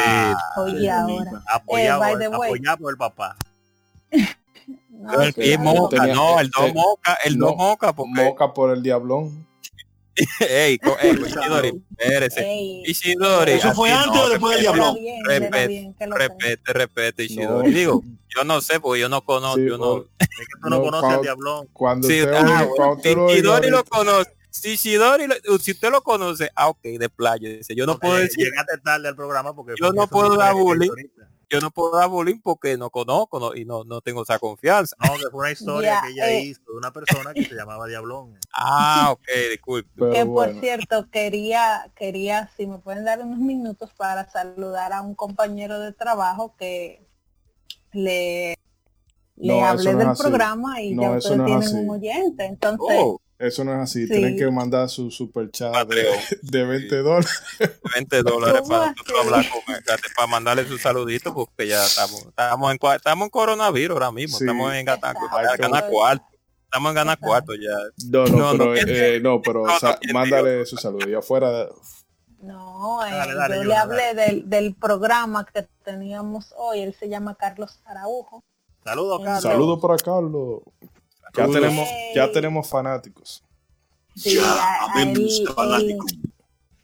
oye 0.61 0.79
qué 0.81 0.89
ahora. 0.91 1.43
Apoyado, 1.51 2.03
Eh, 2.03 2.05
by 2.05 2.19
the 2.19 2.27
way. 2.29 2.49
apoyado 2.51 2.77
por 2.77 2.91
el 2.93 2.97
papá. 2.97 3.35
No, 4.99 5.21
el 5.21 5.33
pie 5.33 5.57
moca, 5.57 5.97
tenía- 5.97 6.13
no, 6.13 6.39
el 6.39 6.49
dos 6.49 6.73
moca, 6.73 7.17
el 7.23 7.37
no, 7.37 7.45
dos 7.47 7.55
moca, 7.55 7.93
porque, 7.93 8.11
Moca 8.23 8.53
por 8.53 8.71
el 8.71 8.83
diablón. 8.83 9.47
ey, 10.41 10.77
ey, 11.01 11.11
Ishidori, 11.25 11.81
espérese, 11.97 12.41
Ey, 12.45 12.83
Ishidori, 12.85 13.53
¿Eso 13.53 13.73
fue 13.73 13.89
antes 13.91 14.13
no, 14.19 14.23
o 14.23 14.29
después 14.29 14.57
del 14.57 14.65
era 14.65 14.93
Repete. 15.23 15.93
Repete, 15.99 16.73
repete, 16.73 17.23
No. 17.23 17.25
Ishidori. 17.25 17.71
Digo, 17.71 18.03
yo 18.27 18.43
no 18.43 18.59
sé, 18.59 18.81
porque 18.81 18.99
yo 18.99 19.07
no 19.07 19.23
conozco, 19.23 19.57
Sí, 19.57 19.67
yo 19.67 19.77
no... 19.77 19.99
Es 20.19 20.27
que 20.27 20.45
tú 20.61 20.69
no, 20.69 20.77
No, 20.77 20.81
conoces 20.81 20.99
cuando- 21.01 21.15
al 21.17 21.21
diablón. 21.21 21.67
Cuando 21.71 22.07
Sí, 22.09 22.21
usted 22.21 22.33
ah, 22.35 22.67
bueno, 22.75 23.29
Ishidori 23.31 23.69
lo 23.69 23.85
conoce, 23.85 24.31
si 24.49 24.71
Ishidori, 24.71 25.27
lo- 25.27 25.57
si 25.59 25.71
usted 25.71 25.89
lo 25.89 26.01
conoce, 26.01 26.49
ah, 26.53 26.67
ok, 26.67 26.81
de 26.81 27.07
playa, 27.09 27.47
dice, 27.49 27.73
yo 27.73 27.85
no 27.85 27.93
Porque 27.93 28.07
puedo 28.07 28.19
decir, 28.19 28.43
Llegaste 28.45 28.77
tarde 28.79 29.07
al 29.07 29.15
programa 29.15 29.55
porque... 29.55 29.75
Yo 29.79 29.93
no 29.93 30.05
puedo 30.07 30.35
dar 30.35 30.53
bullying. 30.53 30.89
Yo 31.49 31.59
no 31.61 31.71
puedo 31.71 31.95
dar 31.97 32.09
bullying 32.09 32.39
porque 32.41 32.77
no 32.77 32.89
conozco 32.89 33.39
no- 33.39 33.55
y 33.55 33.65
no, 33.65 33.83
no 33.83 34.01
tengo 34.01 34.23
esa 34.23 34.37
confianza. 34.39 34.95
No, 34.99 35.13
que 35.15 35.29
fue 35.31 35.39
una 35.41 35.51
historia 35.51 36.01
que 36.03 36.09
ella 36.11 36.29
eh. 36.29 36.41
hizo 36.43 36.61
de 36.71 36.77
una 36.77 36.91
persona 36.93 37.33
que 37.33 37.43
se 37.45 37.55
llamaba 37.55 37.87
Diablón. 37.87 38.37
Ah, 38.53 39.09
ok, 39.13 39.27
disculpe. 39.51 39.89
Pero 39.95 40.11
que 40.11 40.23
bueno. 40.23 40.51
por 40.53 40.61
cierto 40.61 41.09
quería 41.09 41.91
quería 41.95 42.49
si 42.55 42.67
me 42.67 42.77
pueden 42.79 43.05
dar 43.05 43.19
unos 43.21 43.39
minutos 43.39 43.91
para 43.97 44.29
saludar 44.29 44.93
a 44.93 45.01
un 45.01 45.15
compañero 45.15 45.79
de 45.79 45.91
trabajo 45.93 46.55
que 46.57 47.05
le 47.91 48.55
le 49.37 49.47
No, 49.59 49.65
hablé 49.65 49.93
no 49.93 49.99
del 49.99 50.17
programa 50.17 50.81
y 50.81 50.93
No, 50.93 51.01
ya 51.03 51.11
ustedes 51.17 51.45
tienen 51.45 51.63
así. 51.63 51.75
un 51.75 51.89
oyente 51.89 52.45
entonces 52.45 52.97
Oh, 53.01 53.19
Eso 53.39 53.63
no 53.63 53.73
es 53.73 53.79
así. 53.79 54.05
Sí. 54.05 54.11
Tienen 54.11 54.35
que 54.37 54.51
mandar 54.51 54.89
su 54.89 55.09
super 55.09 55.49
chat 55.49 55.73
de, 55.73 55.79
Patreon. 56.03 56.17
de 56.41 56.63
20 56.65 56.95
dólares. 56.97 57.41
20 57.95 58.23
dólares 58.23 58.61
¿Cómo 58.63 58.69
para 58.69 58.91
nosotros 58.91 59.19
hablar 59.25 59.45
con 59.49 59.75
él, 59.75 59.83
para 60.15 60.27
mandarle 60.27 60.67
su 60.67 60.77
saludito 60.77 61.33
porque 61.33 61.67
ya 61.67 61.85
estamos, 61.85 62.25
estamos 62.25 62.71
en 62.71 62.79
estamos 62.95 63.25
en 63.25 63.29
coronavirus 63.29 63.95
ahora 63.95 64.11
mismo, 64.11 64.37
Sí. 64.37 64.43
estamos 64.43 64.73
en 64.73 64.83
ganar, 64.85 65.15
cuarto. 65.89 66.25
Estamos 66.65 66.89
en 66.89 66.95
ganar 66.95 67.17
cuarto 67.19 67.53
ya. 67.55 67.77
No, 68.09 68.25
no, 68.27 68.53
No, 68.53 68.57
pero, 68.57 68.65
no, 68.65 68.75
eh, 68.75 69.19
no, 69.21 69.41
pero 69.41 69.65
no, 69.65 69.73
o 69.73 69.79
sea, 69.79 69.91
no, 69.91 69.97
no, 70.07 70.13
mándale 70.19 70.65
su 70.65 70.75
saludo. 70.75 71.09
Y 71.09 71.13
afuera, 71.15 71.49
de- 71.49 71.69
no 72.41 73.05
eh, 73.05 73.11
Dale, 73.11 73.33
dale, 73.35 73.55
yo 73.55 73.63
le 73.63 73.75
hablé 73.75 74.13
del, 74.15 74.49
del 74.49 74.75
programa 74.75 75.45
que 75.45 75.67
teníamos 75.83 76.53
hoy 76.57 76.81
él 76.81 76.93
se 76.97 77.07
llama 77.09 77.35
Carlos 77.35 77.81
Araujo 77.85 78.43
Saludos, 78.83 79.21
Carlos. 79.23 79.43
saludo 79.43 79.79
para 79.79 79.97
Carlos. 79.97 80.61
Ya 81.35 81.47
tenemos, 81.47 81.89
ya 82.15 82.31
tenemos 82.31 82.67
fanáticos. 82.69 83.43
Sí, 84.15 84.35
ya, 84.35 84.43
a- 84.85 85.01
él- 85.01 85.47
fanático. 85.55 86.05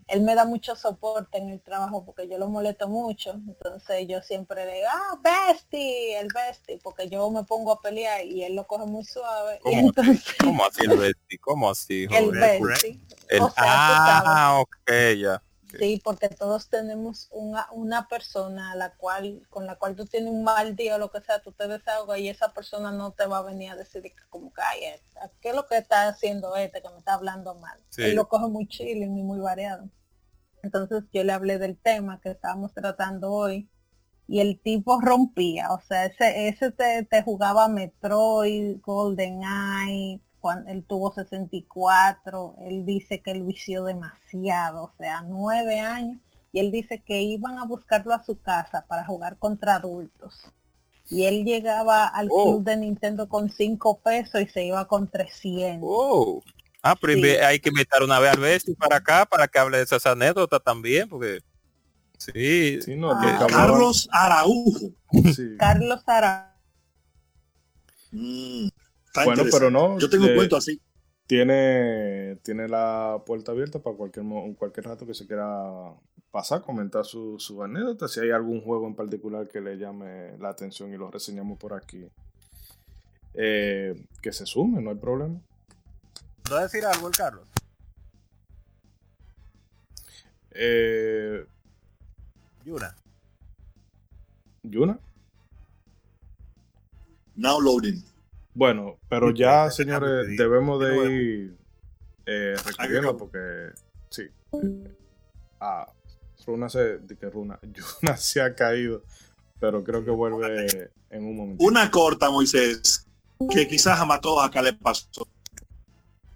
él 0.08 0.22
me 0.22 0.36
da 0.36 0.46
mucho 0.46 0.76
soporte 0.76 1.38
en 1.40 1.50
el 1.50 1.60
trabajo 1.62 2.06
porque 2.06 2.28
yo 2.30 2.38
lo 2.38 2.48
molesto 2.48 2.88
mucho. 2.88 3.32
Entonces 3.48 4.08
yo 4.08 4.22
siempre 4.22 4.66
le 4.66 4.74
digo, 4.76 4.88
ah, 4.92 5.20
bestie, 5.22 6.18
el 6.20 6.28
bestie, 6.34 6.80
porque 6.84 7.10
yo 7.10 7.30
me 7.32 7.44
pongo 7.44 7.72
a 7.72 7.82
pelear 7.82 8.24
y 8.26 8.44
él 8.44 8.56
lo 8.56 8.68
coge 8.68 8.86
muy 8.86 9.04
suave. 9.04 9.58
Y 9.58 9.64
¿Cómo? 9.64 9.80
entonces 9.88 10.24
¿Cómo 10.44 10.66
así 10.66 10.82
el 10.84 10.98
bestie? 10.98 11.38
¿Cómo 11.40 11.70
así, 11.70 12.08
el 12.12 12.32
bestie. 12.32 13.00
El- 13.28 13.42
o 13.42 13.50
sea, 13.50 13.64
tú 13.64 13.94
sabes. 14.06 14.24
ah, 14.28 14.60
ok, 14.62 14.92
ya. 15.18 15.42
Sí, 15.80 16.02
porque 16.04 16.30
todos 16.30 16.70
tenemos 16.70 17.28
una, 17.32 17.68
una 17.72 18.08
persona 18.08 18.72
a 18.72 18.76
la 18.76 18.96
cual, 18.96 19.46
con 19.50 19.66
la 19.66 19.76
cual 19.76 19.96
tú 19.96 20.06
tienes 20.06 20.32
un 20.32 20.44
mal 20.44 20.76
día 20.76 20.96
o 20.96 20.98
lo 21.00 21.12
que 21.12 21.22
sea, 21.22 21.42
tú 21.42 21.52
te 21.52 21.68
desahogas 21.68 22.20
y 22.20 22.30
esa 22.30 22.54
persona 22.54 22.92
no 22.92 23.12
te 23.12 23.26
va 23.26 23.40
a 23.40 23.44
venir 23.44 23.72
a 23.72 23.76
decir 23.76 24.04
como 24.30 24.54
que 24.54 24.62
"Ay, 24.62 24.84
eh, 24.86 25.02
¿qué 25.42 25.50
es 25.50 25.56
lo 25.56 25.66
que 25.68 25.78
está 25.78 26.08
haciendo 26.08 26.56
este 26.56 26.82
que 26.82 26.90
me 26.90 26.98
está 27.00 27.14
hablando 27.16 27.56
mal? 27.56 27.80
Sí. 27.90 28.04
Él 28.04 28.16
lo 28.16 28.28
coge 28.30 28.48
muy 28.48 28.68
chilling 28.68 29.18
y 29.18 29.24
muy 29.24 29.40
variado. 29.40 29.90
Entonces 30.64 31.04
yo 31.14 31.24
le 31.24 31.34
hablé 31.34 31.60
del 31.60 31.78
tema 31.78 32.20
que 32.22 32.30
estábamos 32.32 32.74
tratando 32.74 33.32
hoy 33.32 33.70
y 34.28 34.40
el 34.40 34.60
tipo 34.60 35.00
rompía, 35.02 35.72
o 35.72 35.80
sea, 35.82 36.06
ese, 36.06 36.48
ese 36.48 36.72
te, 36.72 37.04
te 37.06 37.22
jugaba 37.24 37.68
Metroid, 37.68 38.80
Golden 38.82 39.42
Eye, 39.44 40.20
cuando 40.46 40.70
él 40.70 40.84
tuvo 40.88 41.12
64, 41.12 42.58
él 42.68 42.86
dice 42.86 43.20
que 43.20 43.32
él 43.32 43.42
vició 43.42 43.84
demasiado, 43.84 44.84
o 44.84 44.92
sea, 45.00 45.24
nueve 45.24 45.80
años, 45.80 46.20
y 46.52 46.60
él 46.60 46.70
dice 46.72 47.02
que 47.04 47.20
iban 47.24 47.58
a 47.58 47.66
buscarlo 47.66 48.14
a 48.14 48.24
su 48.24 48.40
casa 48.40 48.86
para 48.88 49.04
jugar 49.04 49.40
contra 49.40 49.78
adultos. 49.78 50.46
Y 51.10 51.26
él 51.26 51.46
llegaba 51.46 52.06
al 52.06 52.28
Oh. 52.30 52.44
club 52.52 52.64
de 52.64 52.78
Nintendo 52.78 53.28
con 53.28 53.50
cinco 53.50 53.98
pesos 53.98 54.40
y 54.40 54.46
se 54.46 54.64
iba 54.66 54.88
con 54.88 55.08
300. 55.08 55.80
Oh. 55.92 56.44
Ah, 56.84 56.96
pero 56.96 57.14
Sí. 57.14 57.26
hay 57.26 57.60
que 57.60 57.70
invitar 57.70 58.04
una 58.04 58.20
vez 58.20 58.34
al 58.34 58.40
bestie 58.40 58.76
para 58.76 58.98
acá 58.98 59.26
para 59.26 59.48
que 59.48 59.58
hable 59.58 59.78
de 59.78 59.84
esas 59.84 60.06
anécdotas 60.06 60.62
también, 60.64 61.10
porque 61.10 61.40
sí, 62.20 62.80
Sí, 62.84 62.96
no, 62.96 63.14
Ah. 63.14 63.20
hablaban- 63.20 63.48
Carlos 63.50 64.08
Araujo. 64.12 64.92
sí. 65.36 65.56
Carlos 65.58 66.04
Ara 66.06 66.52
Mm, 68.12 68.70
está 69.22 69.34
Bueno, 69.36 69.44
pero 69.52 69.72
no. 69.72 69.98
Yo 70.00 70.10
tengo 70.10 70.24
un 70.26 70.30
de- 70.32 70.36
cuento 70.36 70.58
así. 70.58 70.82
tiene, 71.28 72.38
tiene 72.44 72.68
la 72.68 73.22
puerta 73.26 73.52
abierta 73.52 73.80
para 73.80 73.96
cualquier, 73.96 74.26
cualquier 74.58 74.86
rato 74.86 75.06
que 75.06 75.14
se 75.14 75.26
quiera 75.28 75.94
pasar, 76.32 76.62
comentar 76.62 77.06
su, 77.06 77.40
su 77.40 77.64
anécdota. 77.64 78.08
Si 78.08 78.20
hay 78.20 78.32
algún 78.32 78.62
juego 78.62 78.88
en 78.88 78.96
particular 78.96 79.48
que 79.48 79.62
le 79.62 79.78
llame 79.78 80.38
la 80.38 80.50
atención 80.50 80.94
y 80.94 80.98
lo 80.98 81.10
reseñamos 81.10 81.58
por 81.58 81.74
aquí, 81.74 82.06
eh, 83.34 83.96
que 84.22 84.32
se 84.34 84.46
sume, 84.46 84.82
no 84.82 84.90
hay 84.92 84.98
problema. 84.98 85.40
¿No 86.50 86.58
decir 86.58 86.86
algo 86.86 87.08
el 87.08 87.14
Carlos? 87.16 87.48
Eh, 90.52 91.46
Yuna. 92.64 92.96
Yuna. 94.64 95.00
Now 97.36 97.60
loading. 97.60 98.02
Bueno, 98.56 98.98
pero 99.10 99.32
ya, 99.32 99.70
señores, 99.70 100.38
debemos 100.38 100.80
de 100.80 101.14
ir 101.14 101.58
eh, 102.26 102.56
recogiendo 102.66 103.18
porque 103.18 103.72
sí. 104.10 104.24
Ah, 105.60 105.86
Runa 106.48 106.70
se, 106.70 107.00
di 107.00 107.18
que 107.18 107.30
Runa, 107.30 107.60
Yuna 108.02 108.16
se 108.16 108.42
ha 108.42 108.56
caído, 108.56 109.04
pero 109.60 109.84
creo 109.84 110.06
que 110.06 110.12
vuelve 110.12 110.90
en 111.10 111.26
un 111.26 111.36
momento. 111.36 111.66
Una 111.66 111.92
corta, 111.92 112.32
Moisés, 112.32 113.06
que 113.50 113.68
quizás 113.68 114.00
a 114.00 114.22
todos 114.22 114.44
acá 114.44 114.62
le 114.62 114.72
pasó. 114.72 115.28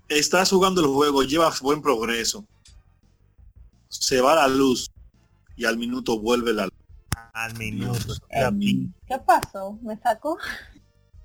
Estás 0.09 0.49
jugando 0.49 0.81
el 0.81 0.87
juego, 0.87 1.23
llevas 1.23 1.61
buen 1.61 1.81
progreso. 1.81 2.45
Se 3.87 4.19
va 4.19 4.35
la 4.35 4.47
luz 4.49 4.91
y 5.55 5.63
al 5.63 5.77
minuto 5.77 6.19
vuelve 6.19 6.51
la 6.51 6.65
luz. 6.65 6.73
Al 7.31 7.57
minuto. 7.57 8.13
Al 8.29 8.53
minuto. 8.55 8.99
¿Qué 9.07 9.17
pasó? 9.19 9.79
¿Me 9.81 9.95
sacó? 9.97 10.37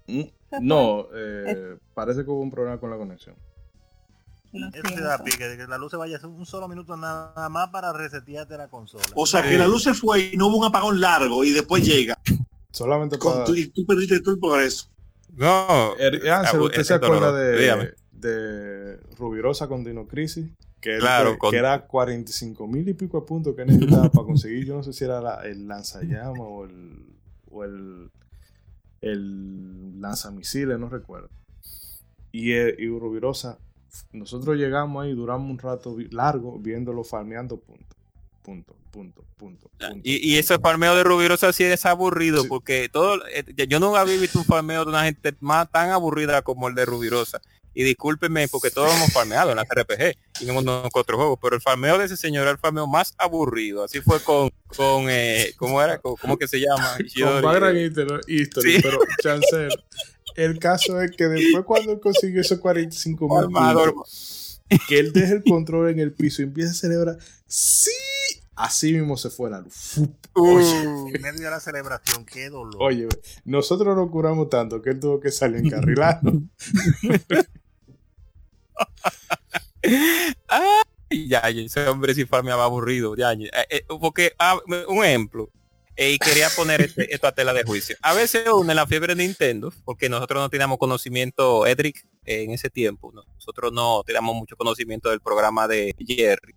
Mm. 0.06 0.22
No, 0.60 1.06
eh, 1.14 1.76
parece 1.94 2.24
que 2.24 2.31
hubo 2.31 2.40
un 2.40 2.51
problema 2.51 2.78
con 2.78 2.90
la 2.90 2.97
conexión. 2.97 3.36
Lo 4.52 4.68
Eso 4.68 4.82
te 4.82 4.89
siento. 4.89 5.09
da 5.09 5.18
pique, 5.24 5.48
de 5.48 5.56
que 5.56 5.66
la 5.66 5.78
luz 5.78 5.90
se 5.90 5.97
vaya 5.97 6.18
un 6.24 6.47
solo 6.47 6.68
minuto 6.68 6.97
nada 6.97 7.48
más 7.48 7.70
para 7.70 7.93
resetearte 7.93 8.56
la 8.56 8.68
consola. 8.68 9.02
O 9.16 9.26
sea 9.26 9.43
que 9.43 9.59
la 9.59 9.66
luz 9.66 9.82
se 9.82 9.94
fue 9.94 10.31
y 10.32 10.36
no 10.36 10.47
hubo 10.47 10.59
un 10.59 10.64
apagón 10.66 11.01
largo 11.01 11.43
y 11.44 11.51
después 11.51 11.85
llega. 11.85 12.16
Solamente 12.70 13.18
Con 13.18 13.32
para... 13.32 13.44
tu- 13.47 13.55
y 13.56 13.66
tú 13.68 13.85
perdiste 13.85 14.20
todo 14.20 14.35
el 14.35 14.40
progreso. 14.40 14.86
no. 15.36 15.97
Er- 15.98 16.28
ah, 16.31 16.44
Ah, 16.52 16.59
¿usted 16.60 16.81
es 16.81 16.86
se 16.86 16.94
acuerda 16.94 17.32
de, 17.32 18.98
Rubirosa 19.18 19.66
con 19.68 19.85
Dino 19.85 20.06
Crisis? 20.06 20.47
Que, 20.81 20.98
Claro, 20.98 21.32
que, 21.32 21.39
con- 21.39 21.51
que 21.51 21.56
era 21.56 21.86
45 21.86 22.66
mil 22.66 22.89
y 22.89 22.94
pico 22.94 23.20
de 23.20 23.26
puntos 23.26 23.55
que 23.56 23.64
necesitaba 23.64 24.09
para 24.10 24.26
conseguir. 24.26 24.64
Yo 24.66 24.74
no 24.76 24.82
sé 24.82 24.93
si 24.93 25.05
era 25.05 25.20
la- 25.20 25.40
el 25.44 25.66
lanzallama 25.66 26.44
o 26.44 26.64
el, 26.66 27.06
o 27.51 27.64
el, 27.64 28.10
el 29.10 30.01
lanzamisiles, 30.01 30.78
no 30.78 30.89
recuerdo. 30.89 31.28
Y, 32.32 32.52
eh, 32.52 32.74
y 32.78 32.89
Rubirosa, 32.89 33.59
nosotros 34.12 34.56
llegamos 34.56 35.05
ahí, 35.05 35.14
duramos 35.14 35.51
un 35.51 35.59
rato 35.59 35.97
largo 36.10 36.59
viéndolo 36.59 37.05
farmeando 37.05 37.60
punto, 37.60 37.97
punto, 38.43 38.76
punto, 38.90 39.24
punto. 39.36 39.70
punto. 39.78 40.01
Y, 40.02 40.32
y 40.32 40.36
ese 40.39 40.59
farmeo 40.59 40.97
de 40.97 41.05
Rubirosa 41.05 41.52
sí 41.52 41.62
es 41.64 41.86
aburrido 41.86 42.43
Sí. 42.43 42.48
porque 42.48 42.89
todo 42.89 43.20
eh, 43.28 43.44
yo 43.68 43.78
nunca 43.78 44.01
había 44.01 44.20
visto 44.20 44.40
un 44.40 44.44
farmeo 44.44 44.85
de 44.85 44.90
una 44.90 45.05
gente 45.05 45.35
más 45.40 45.70
tan 45.70 45.90
aburrida 45.90 46.43
como 46.43 46.68
el 46.68 46.74
de 46.74 46.85
Rubirosa. 46.85 47.40
Y 47.74 47.82
discúlpenme 47.82 48.46
porque 48.48 48.70
todos 48.70 48.94
hemos 48.94 49.12
farmeado 49.12 49.51
en 49.51 49.56
las 49.56 49.66
RPG 49.68 50.16
y 50.40 50.48
en 50.48 50.56
unos 50.56 50.88
otros 50.94 51.16
juegos, 51.16 51.38
pero 51.42 51.56
el 51.56 51.60
farmeo 51.62 51.98
de 51.98 52.05
ese 52.05 52.16
señor 52.16 52.42
era 52.42 52.52
el 52.52 52.59
farmeo 52.59 52.86
más 52.86 53.14
aburrido. 53.18 53.82
Así 53.84 54.01
fue 54.01 54.20
con, 54.20 54.51
con 54.76 55.06
eh, 55.10 55.52
¿cómo 55.56 55.82
era? 55.82 55.98
¿Cómo, 55.98 56.16
cómo 56.16 56.36
que 56.38 56.46
se 56.48 56.60
llama? 56.60 56.96
con 56.96 57.06
Ishidori. 57.06 57.44
Background 57.44 58.20
History, 58.28 58.72
Sí. 58.76 58.78
pero 58.82 58.98
Chancel, 59.22 59.68
el 60.36 60.59
caso 60.59 61.01
es 61.01 61.10
que 61.16 61.24
después 61.24 61.64
cuando 61.64 61.92
él 61.92 62.01
consiguió 62.01 62.40
esos 62.40 62.59
45 62.60 63.28
mil 63.28 63.38
Armador. 63.44 63.94
que 64.88 64.98
él 64.98 65.12
deja 65.12 65.34
el 65.34 65.42
control 65.44 65.90
en 65.90 65.98
el 65.98 66.12
piso 66.12 66.42
y 66.42 66.44
empieza 66.46 66.70
a 66.70 66.74
celebrar, 66.74 67.18
sí, 67.46 67.90
así 68.56 68.92
mismo 68.92 69.16
se 69.16 69.30
fue 69.30 69.51
la 69.51 69.60
luz. 69.60 69.74
Fup. 69.74 70.14
Oye, 70.36 70.82
En 70.82 71.22
medio 71.22 71.42
de 71.44 71.51
la 71.51 71.60
celebración, 71.60 72.24
qué 72.24 72.51
dolor. 72.51 72.76
oye, 72.80 73.06
nosotros 73.44 73.94
nos 73.96 74.10
curamos 74.10 74.48
tanto 74.48 74.82
que 74.82 74.90
él 74.90 74.98
tuvo 75.01 75.20
que 75.20 75.30
salir 75.30 75.64
encarrilado. 75.64 76.32
Y 81.10 81.28
ya, 81.28 81.40
ese 81.40 81.86
hombre 81.88 82.14
sí 82.14 82.24
farmeaba 82.24 82.64
aburrido. 82.64 83.14
Ya. 83.16 83.32
Eh, 83.32 83.51
eh, 83.70 83.84
porque, 84.01 84.34
ah, 84.38 84.59
un 84.88 85.05
ejemplo, 85.05 85.51
eh, 85.96 86.12
y 86.12 86.18
quería 86.18 86.48
poner 86.56 86.80
este- 86.80 87.06
esto 87.14 87.26
a 87.26 87.32
tela 87.32 87.52
de 87.52 87.62
juicio. 87.62 87.96
A 88.02 88.14
veces 88.14 88.44
uno 88.52 88.70
en 88.70 88.76
la 88.76 88.86
fiebre 88.86 89.14
de 89.14 89.22
Nintendo, 89.22 89.72
porque 89.84 90.09
nosotros 90.09 90.42
no 90.42 90.48
teníamos 90.48 90.78
conocimiento, 90.78 91.66
Edric, 91.66 92.05
eh, 92.24 92.42
en 92.42 92.51
ese 92.51 92.70
tiempo, 92.70 93.12
¿no? 93.12 93.22
nosotros 93.34 93.72
no 93.72 94.02
teníamos 94.05 94.34
mucho 94.34 94.56
conocimiento 94.56 95.10
del 95.10 95.20
programa 95.20 95.68
de 95.68 95.94
Jerry. 95.98 96.55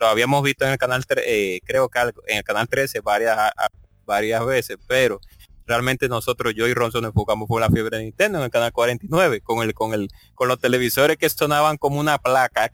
Lo 0.00 0.06
habíamos 0.08 0.42
visto 0.42 0.64
en 0.64 0.72
el 0.72 0.78
canal, 0.78 1.04
eh, 1.24 1.60
creo 1.64 1.88
que 1.88 1.98
en 2.26 2.38
el 2.38 2.44
canal 2.44 2.68
13 2.68 3.00
varias, 3.00 3.38
a- 3.38 3.68
varias 4.04 4.44
veces, 4.44 4.76
pero 4.86 5.20
realmente 5.68 6.08
nosotros, 6.08 6.54
yo 6.56 6.66
y 6.66 6.74
Ronson 6.74 7.02
nos 7.02 7.10
enfocamos 7.10 7.46
por 7.46 7.60
la 7.60 7.70
fiebre 7.70 7.98
de 7.98 8.04
Nintendo 8.04 8.38
en 8.38 8.44
el 8.44 8.50
canal 8.50 8.72
49, 8.72 9.40
con 9.42 9.62
el, 9.62 9.74
con 9.74 9.94
el, 9.94 10.08
con 10.34 10.48
los 10.48 10.58
televisores 10.58 11.16
que 11.18 11.28
sonaban 11.28 11.76
como 11.76 12.00
una 12.00 12.18
placa. 12.18 12.70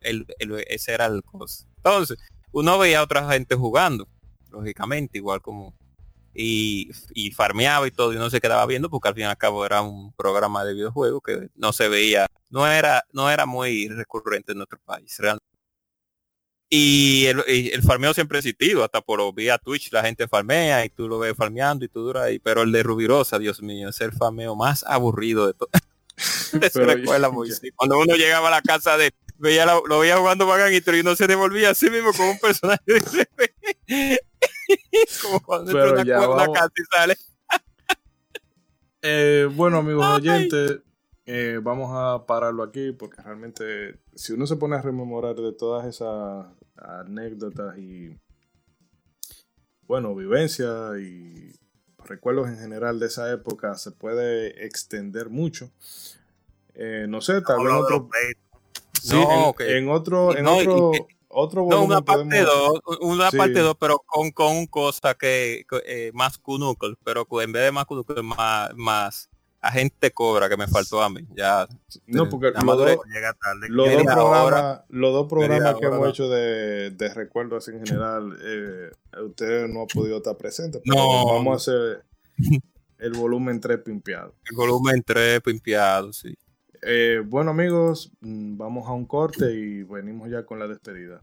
El- 0.00 0.26
el- 0.38 0.64
ese 0.68 0.92
era 0.92 1.06
el 1.06 1.22
cosa. 1.24 1.66
Entonces, 1.76 2.18
uno 2.52 2.78
veía 2.78 3.00
a 3.00 3.02
otra 3.04 3.28
gente 3.30 3.54
jugando, 3.54 4.08
lógicamente, 4.50 5.18
igual 5.18 5.40
como 5.40 5.74
y, 6.34 6.90
y 7.14 7.32
farmeaba 7.32 7.86
y 7.88 7.90
todo, 7.90 8.12
y 8.12 8.16
uno 8.16 8.30
se 8.30 8.40
quedaba 8.40 8.64
viendo 8.66 8.90
porque 8.90 9.08
al 9.08 9.14
fin 9.14 9.24
y 9.24 9.26
al 9.26 9.36
cabo 9.36 9.66
era 9.66 9.82
un 9.82 10.12
programa 10.12 10.64
de 10.64 10.74
videojuegos 10.74 11.20
que 11.24 11.48
no 11.56 11.72
se 11.72 11.88
veía, 11.88 12.26
no 12.50 12.66
era, 12.70 13.02
no 13.12 13.30
era 13.30 13.44
muy 13.46 13.88
recurrente 13.88 14.52
en 14.52 14.58
nuestro 14.58 14.78
país, 14.84 15.16
realmente. 15.18 15.44
Y 16.70 17.24
el, 17.26 17.42
y 17.48 17.70
el 17.70 17.82
farmeo 17.82 18.12
siempre 18.12 18.38
ha 18.38 18.40
existido, 18.40 18.84
hasta 18.84 19.00
por 19.00 19.34
vía 19.34 19.56
Twitch 19.56 19.90
la 19.90 20.02
gente 20.02 20.28
farmea 20.28 20.84
y 20.84 20.90
tú 20.90 21.08
lo 21.08 21.18
ves 21.18 21.34
farmeando 21.34 21.84
y 21.84 21.88
tú 21.88 22.00
duras 22.00 22.24
ahí, 22.24 22.38
pero 22.38 22.62
el 22.62 22.72
de 22.72 22.82
Rubirosa, 22.82 23.38
Dios 23.38 23.62
mío, 23.62 23.88
es 23.88 24.00
el 24.02 24.12
farmeo 24.12 24.54
más 24.54 24.84
aburrido 24.86 25.46
de 25.46 25.54
todo. 25.54 25.70
Cuando 27.76 27.98
uno 27.98 28.16
llegaba 28.16 28.48
a 28.48 28.50
la 28.50 28.62
casa 28.62 28.96
de 28.96 29.12
veía 29.38 29.64
la- 29.64 29.80
lo 29.86 30.00
veía 30.00 30.16
jugando 30.16 30.46
Bagan 30.46 30.72
y 30.72 31.00
uno 31.00 31.16
se 31.16 31.26
devolvía 31.26 31.70
así 31.70 31.88
mismo 31.90 32.12
como 32.12 32.32
un 32.32 32.38
personaje 32.38 32.82
de 32.86 33.00
como 35.22 35.40
cuando 35.40 35.70
entra 35.70 36.28
una, 36.28 36.52
casa 36.52 36.72
y 36.76 36.96
sale. 36.96 37.16
Eh, 39.02 39.48
bueno, 39.52 39.78
amigos 39.78 40.04
Ay. 40.24 40.48
Eh, 41.30 41.60
vamos 41.62 41.90
a 41.92 42.24
pararlo 42.26 42.62
aquí 42.62 42.92
porque 42.92 43.20
realmente 43.22 43.98
si 44.14 44.32
uno 44.32 44.46
se 44.46 44.56
pone 44.56 44.76
a 44.76 44.82
rememorar 44.82 45.34
de 45.36 45.52
todas 45.52 45.86
esas 45.86 46.46
anécdotas 46.76 47.76
y, 47.76 48.16
bueno, 49.86 50.14
vivencias 50.14 50.98
y 50.98 51.52
recuerdos 52.04 52.48
en 52.48 52.58
general 52.58 52.98
de 52.98 53.06
esa 53.06 53.30
época, 53.30 53.74
se 53.74 53.90
puede 53.90 54.64
extender 54.64 55.28
mucho. 55.28 55.70
Eh, 56.74 57.06
no 57.08 57.20
sé, 57.20 57.42
tal 57.42 57.62
vez 57.64 57.74
otro, 57.74 58.08
sí, 59.02 59.14
No, 59.16 59.54
en, 59.58 59.76
en 59.76 59.88
otro, 59.90 60.36
en 60.36 60.44
no, 60.44 60.62
y 60.62 60.66
otro, 60.66 60.90
que- 60.92 61.06
otro 61.28 61.66
No, 61.68 61.84
una 61.84 62.00
parte 62.00 62.24
podemos- 62.44 62.80
2, 62.86 62.98
una 63.00 63.30
Sí. 63.30 63.36
parte 63.36 63.58
2, 63.60 63.76
pero 63.78 63.98
con, 64.06 64.30
con 64.30 64.66
cosa 64.66 65.14
que, 65.14 65.66
eh, 65.84 66.10
más 66.14 66.38
Knuckle, 66.38 66.94
pero 67.04 67.26
en 67.42 67.52
vez 67.52 67.64
de 67.64 67.72
más 67.72 67.84
Knuckle, 67.86 68.22
más, 68.22 68.70
más 68.76 69.28
agente 69.60 70.10
cobra 70.12 70.48
que 70.48 70.56
me 70.56 70.66
faltó 70.68 71.02
a 71.02 71.10
mí. 71.10 71.26
Ya, 71.36 71.66
No, 72.06 72.28
porque 72.28 72.50
la 72.50 72.60
los 72.60 72.78
dos, 72.78 72.98
Llega 73.12 73.32
tarde. 73.34 73.66
Los 73.68 73.88
Media 73.88 74.14
dos, 74.14 74.24
hora. 74.24 74.84
programas, 74.88 75.26
programas 75.28 75.60
Media 75.60 75.76
que 75.80 75.86
hemos 75.86 76.08
hecho 76.08 76.28
de, 76.28 76.90
de 76.90 77.14
recuerdos 77.14 77.68
en 77.68 77.84
general, 77.86 78.38
eh, 78.42 78.90
ustedes 79.24 79.68
no 79.68 79.82
han 79.82 79.86
podido 79.88 80.18
estar 80.18 80.36
presentes. 80.36 80.80
pero 80.84 80.96
No. 80.96 81.26
Vamos 81.34 81.52
a 81.52 81.56
hacer 81.56 82.04
el 82.98 83.12
volumen 83.12 83.60
3 83.60 83.78
pimpeado. 83.80 84.34
el 84.50 84.56
volumen 84.56 85.02
3 85.04 85.40
pimpeado, 85.40 86.12
sí. 86.12 86.36
Eh, 86.82 87.20
bueno, 87.26 87.50
amigos, 87.50 88.12
mm, 88.20 88.56
vamos 88.56 88.88
a 88.88 88.92
un 88.92 89.04
corte 89.06 89.52
y 89.52 89.82
venimos 89.82 90.30
ya 90.30 90.44
con 90.44 90.58
la 90.60 90.68
despedida. 90.68 91.22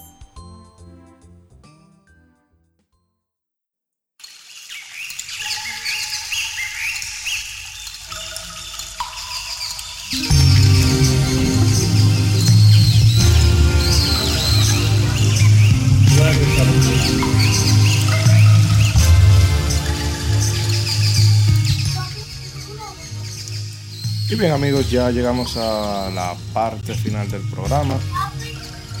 Bien, 24.41 24.53
amigos, 24.53 24.89
ya 24.89 25.11
llegamos 25.11 25.55
a 25.55 26.09
la 26.09 26.35
parte 26.51 26.95
final 26.95 27.29
del 27.29 27.43
programa. 27.43 27.95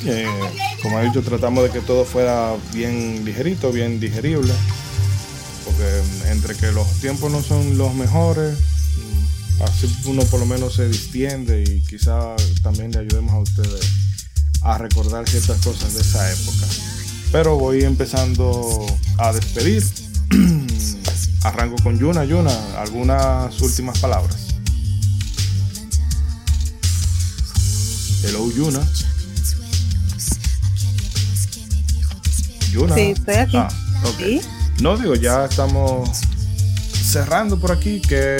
Eh, 0.05 0.27
como 0.83 0.99
he 0.99 1.05
dicho, 1.05 1.23
tratamos 1.23 1.63
de 1.63 1.71
que 1.71 1.79
todo 1.79 2.05
fuera 2.05 2.53
bien 2.71 3.25
ligerito, 3.25 3.71
bien 3.71 3.99
digerible. 3.99 4.53
Porque 5.65 6.29
entre 6.29 6.53
que 6.55 6.71
los 6.71 6.87
tiempos 6.99 7.31
no 7.31 7.41
son 7.41 7.75
los 7.75 7.91
mejores, 7.95 8.55
así 9.65 9.91
uno 10.05 10.21
por 10.25 10.39
lo 10.39 10.45
menos 10.45 10.75
se 10.75 10.87
distiende 10.87 11.63
y 11.63 11.81
quizá 11.87 12.35
también 12.61 12.91
le 12.91 12.99
ayudemos 12.99 13.33
a 13.33 13.39
ustedes 13.39 13.89
a 14.61 14.77
recordar 14.77 15.27
ciertas 15.27 15.59
cosas 15.61 15.95
de 15.95 16.01
esa 16.01 16.31
época. 16.31 16.67
Pero 17.31 17.57
voy 17.57 17.83
empezando 17.83 18.85
a 19.17 19.33
despedir. 19.33 19.83
Arranco 21.43 21.81
con 21.81 21.97
Yuna. 21.97 22.25
Yuna, 22.25 22.79
algunas 22.79 23.59
últimas 23.59 23.97
palabras. 23.97 24.50
Hello, 28.23 28.51
Yuna. 28.51 28.87
Yuna. 32.71 32.95
Sí, 32.95 33.01
estoy 33.01 33.35
aquí. 33.35 33.57
Ah, 33.57 33.69
ok. 34.05 34.17
Sí. 34.17 34.41
No 34.81 34.95
digo, 34.95 35.15
ya 35.15 35.45
estamos 35.45 36.09
cerrando 37.03 37.59
por 37.59 37.71
aquí. 37.71 37.99
¿Qué, 38.01 38.37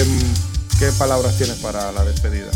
qué 0.77 0.91
palabras 0.99 1.35
tienes 1.37 1.57
para 1.57 1.91
la 1.91 2.03
despedida? 2.05 2.51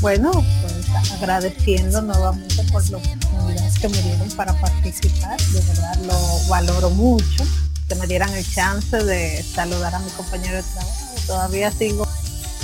Bueno, 0.00 0.30
pues 0.32 1.12
agradeciendo 1.12 2.02
nuevamente 2.02 2.62
por 2.64 2.86
la 2.90 2.98
oportunidad 2.98 3.72
que 3.80 3.88
me 3.88 4.02
dieron 4.02 4.28
para 4.32 4.52
participar, 4.60 5.40
de 5.40 5.60
verdad 5.60 5.96
lo 6.04 6.48
valoro 6.48 6.90
mucho, 6.90 7.44
que 7.88 7.94
me 7.94 8.06
dieran 8.06 8.30
el 8.34 8.46
chance 8.46 8.96
de 9.02 9.42
saludar 9.42 9.94
a 9.94 9.98
mi 10.00 10.10
compañero 10.10 10.56
de 10.56 10.62
trabajo. 10.62 11.14
Todavía 11.26 11.72
sigo 11.72 12.06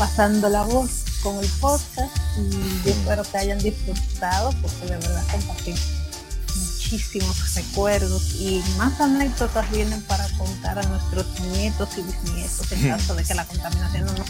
pasando 0.01 0.49
la 0.49 0.63
voz 0.63 1.05
con 1.23 1.39
el 1.41 1.47
podcast 1.61 2.17
y 2.39 2.87
yo 2.87 2.91
espero 2.91 3.23
que 3.23 3.37
hayan 3.37 3.59
disfrutado 3.59 4.51
porque 4.63 4.87
de 4.87 4.97
verdad 4.97 5.23
compartí 5.31 5.75
muchísimos 6.57 7.55
recuerdos 7.55 8.35
y 8.37 8.63
más 8.79 8.99
anécdotas 8.99 9.71
vienen 9.71 10.01
para 10.05 10.27
contar 10.39 10.79
a 10.79 10.83
nuestros 10.85 11.27
nietos 11.53 11.91
y 11.99 12.03
bisnietos 12.03 12.73
en 12.73 12.89
caso 12.89 13.15
de 13.15 13.25
que 13.25 13.35
la 13.35 13.45
contaminación 13.45 14.07
no 14.07 14.13
nos 14.15 14.29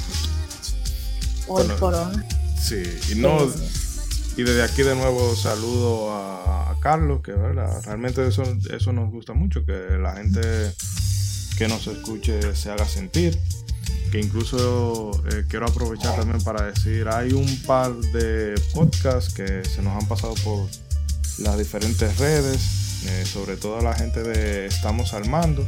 o 1.46 1.60
el 1.60 1.76
corona. 1.76 2.26
Sí, 2.60 2.82
y 3.12 3.14
no. 3.14 3.38
Y 4.36 4.42
desde 4.42 4.64
aquí 4.64 4.82
de 4.82 4.96
nuevo 4.96 5.36
saludo 5.36 6.12
a, 6.12 6.72
a 6.72 6.80
Carlos, 6.80 7.22
que 7.22 7.30
verdad, 7.30 7.80
realmente 7.84 8.26
eso, 8.26 8.42
eso 8.72 8.92
nos 8.92 9.08
gusta 9.12 9.34
mucho, 9.34 9.64
que 9.64 9.72
la 10.00 10.16
gente 10.16 10.74
que 11.56 11.68
nos 11.68 11.86
escuche 11.86 12.56
se 12.56 12.72
haga 12.72 12.88
sentir. 12.88 13.38
Que 14.10 14.18
incluso 14.20 15.12
eh, 15.30 15.44
quiero 15.48 15.66
aprovechar 15.66 16.16
también 16.16 16.42
para 16.42 16.64
decir, 16.66 17.06
hay 17.08 17.32
un 17.32 17.62
par 17.62 17.94
de 17.94 18.60
podcasts 18.74 19.32
que 19.32 19.62
se 19.64 19.82
nos 19.82 20.00
han 20.02 20.08
pasado 20.08 20.34
por 20.42 20.66
las 21.38 21.56
diferentes 21.56 22.18
redes, 22.18 22.60
eh, 23.06 23.24
sobre 23.24 23.56
todo 23.56 23.80
la 23.80 23.94
gente 23.94 24.22
de 24.22 24.66
Estamos 24.66 25.14
al 25.14 25.28
Mando, 25.28 25.64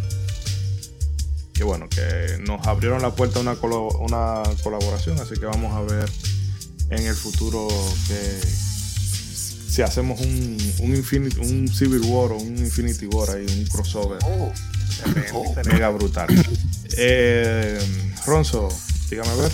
que 1.55 1.63
bueno, 1.65 1.89
que 1.89 2.39
nos 2.47 2.67
abrieron 2.67 3.01
la 3.03 3.15
puerta 3.15 3.39
a 3.39 3.43
una, 3.43 3.55
colo- 3.55 3.97
una 4.01 4.43
colaboración, 4.63 5.21
así 5.21 5.35
que 5.35 5.47
vamos 5.47 5.73
a 5.75 5.83
ver 5.83 6.11
en 6.91 7.07
el 7.07 7.15
futuro 7.15 7.69
que 8.09 8.41
si 9.73 9.83
hacemos 9.83 10.21
un, 10.21 10.59
un, 10.81 10.95
Infinity, 10.97 11.39
un 11.41 11.67
Civil 11.69 12.01
War 12.05 12.33
o 12.33 12.37
un 12.37 12.59
Infinity 12.59 13.07
War 13.07 13.31
ahí, 13.31 13.47
un 13.49 13.65
crossover 13.67 14.19
Excelente, 14.23 15.21
excelente. 15.31 15.73
mega 15.73 15.89
brutal. 15.89 16.27
Eh, 16.97 17.79
Ronzo, 18.27 18.69
dígame 19.11 19.31
a 19.31 19.35
ver. 19.35 19.53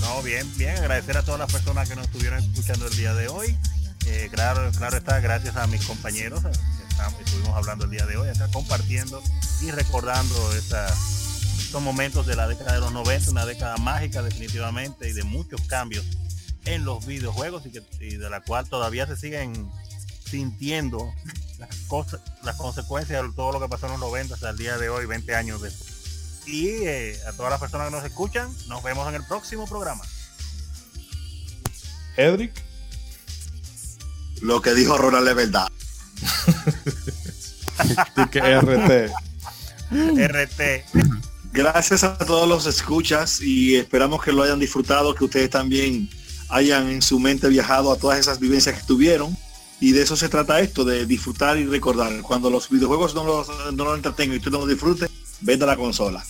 No, 0.00 0.22
bien, 0.22 0.46
bien. 0.56 0.76
Agradecer 0.76 1.16
a 1.16 1.22
todas 1.22 1.38
las 1.40 1.52
personas 1.52 1.88
que 1.88 1.96
nos 1.96 2.06
estuvieron 2.06 2.42
escuchando 2.42 2.86
el 2.86 2.96
día 2.96 3.14
de 3.14 3.28
hoy. 3.28 3.56
Eh, 4.06 4.28
claro, 4.32 4.70
claro 4.76 4.96
está, 4.96 5.20
gracias 5.20 5.56
a 5.56 5.66
mis 5.66 5.84
compañeros 5.84 6.42
que 6.42 6.50
estamos, 6.90 7.20
estuvimos 7.20 7.56
hablando 7.56 7.84
el 7.86 7.90
día 7.90 8.06
de 8.06 8.16
hoy, 8.16 8.28
acá 8.28 8.48
compartiendo 8.52 9.22
y 9.62 9.70
recordando 9.70 10.52
esta- 10.54 10.92
estos 11.58 11.82
momentos 11.82 12.26
de 12.26 12.36
la 12.36 12.46
década 12.46 12.74
de 12.74 12.80
los 12.80 12.92
90, 12.92 13.30
una 13.30 13.46
década 13.46 13.76
mágica 13.78 14.22
definitivamente 14.22 15.08
y 15.08 15.12
de 15.12 15.24
muchos 15.24 15.60
cambios 15.62 16.04
en 16.66 16.84
los 16.84 17.06
videojuegos 17.06 17.66
y, 17.66 17.70
que, 17.70 17.82
y 18.00 18.16
de 18.16 18.30
la 18.30 18.40
cual 18.42 18.68
todavía 18.68 19.06
se 19.06 19.16
siguen 19.16 19.70
sintiendo 20.28 21.12
las 21.58 21.74
cosas, 21.86 22.20
las 22.42 22.56
consecuencias 22.56 23.22
de 23.22 23.32
todo 23.32 23.52
lo 23.52 23.60
que 23.60 23.68
pasó 23.68 23.86
en 23.86 23.92
los 23.92 24.00
90 24.00 24.34
hasta 24.34 24.50
el 24.50 24.58
día 24.58 24.76
de 24.76 24.88
hoy, 24.88 25.06
20 25.06 25.34
años 25.34 25.62
después. 25.62 26.44
Y 26.46 26.68
eh, 26.68 27.18
a 27.26 27.32
todas 27.32 27.50
las 27.50 27.60
personas 27.60 27.88
que 27.88 27.96
nos 27.96 28.04
escuchan, 28.04 28.52
nos 28.68 28.82
vemos 28.82 29.08
en 29.08 29.14
el 29.14 29.24
próximo 29.24 29.66
programa. 29.66 30.04
Edric. 32.16 32.52
Lo 34.42 34.60
que 34.60 34.74
dijo 34.74 34.96
Ronald 34.96 35.28
es 35.28 35.34
verdad. 35.34 35.68
RT. 38.18 39.12
RT. 39.90 40.60
Gracias 41.52 42.04
a 42.04 42.18
todos 42.18 42.48
los 42.48 42.66
escuchas 42.66 43.40
y 43.40 43.76
esperamos 43.76 44.22
que 44.22 44.32
lo 44.32 44.42
hayan 44.42 44.58
disfrutado, 44.58 45.14
que 45.14 45.24
ustedes 45.24 45.50
también 45.50 46.08
hayan 46.48 46.88
en 46.88 47.02
su 47.02 47.18
mente 47.18 47.48
viajado 47.48 47.92
a 47.92 47.96
todas 47.96 48.18
esas 48.18 48.38
vivencias 48.38 48.78
que 48.78 48.86
tuvieron. 48.86 49.36
Y 49.78 49.92
de 49.92 50.02
eso 50.02 50.16
se 50.16 50.28
trata 50.28 50.60
esto, 50.60 50.84
de 50.84 51.04
disfrutar 51.04 51.58
y 51.58 51.66
recordar. 51.66 52.22
Cuando 52.22 52.48
los 52.48 52.70
videojuegos 52.70 53.14
no 53.14 53.24
los, 53.24 53.48
no 53.74 53.84
los 53.84 53.96
entretengan 53.96 54.34
y 54.34 54.38
usted 54.38 54.50
no 54.50 54.60
los 54.60 54.68
disfrute, 54.68 55.08
venda 55.40 55.66
la 55.66 55.76
consola. 55.76 56.24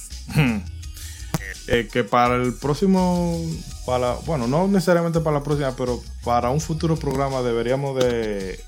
Eh, 1.69 1.89
que 1.93 2.05
para 2.05 2.37
el 2.37 2.55
próximo, 2.55 3.41
para, 3.85 4.15
bueno, 4.25 4.47
no 4.47 4.69
necesariamente 4.69 5.21
para 5.21 5.39
la 5.39 5.45
próxima, 5.45 5.75
pero 5.75 6.01
para 6.25 6.51
un 6.51 6.61
futuro 6.61 6.97
programa 6.97 7.43
deberíamos 7.43 7.99
de 7.99 8.53
eh, 8.53 8.59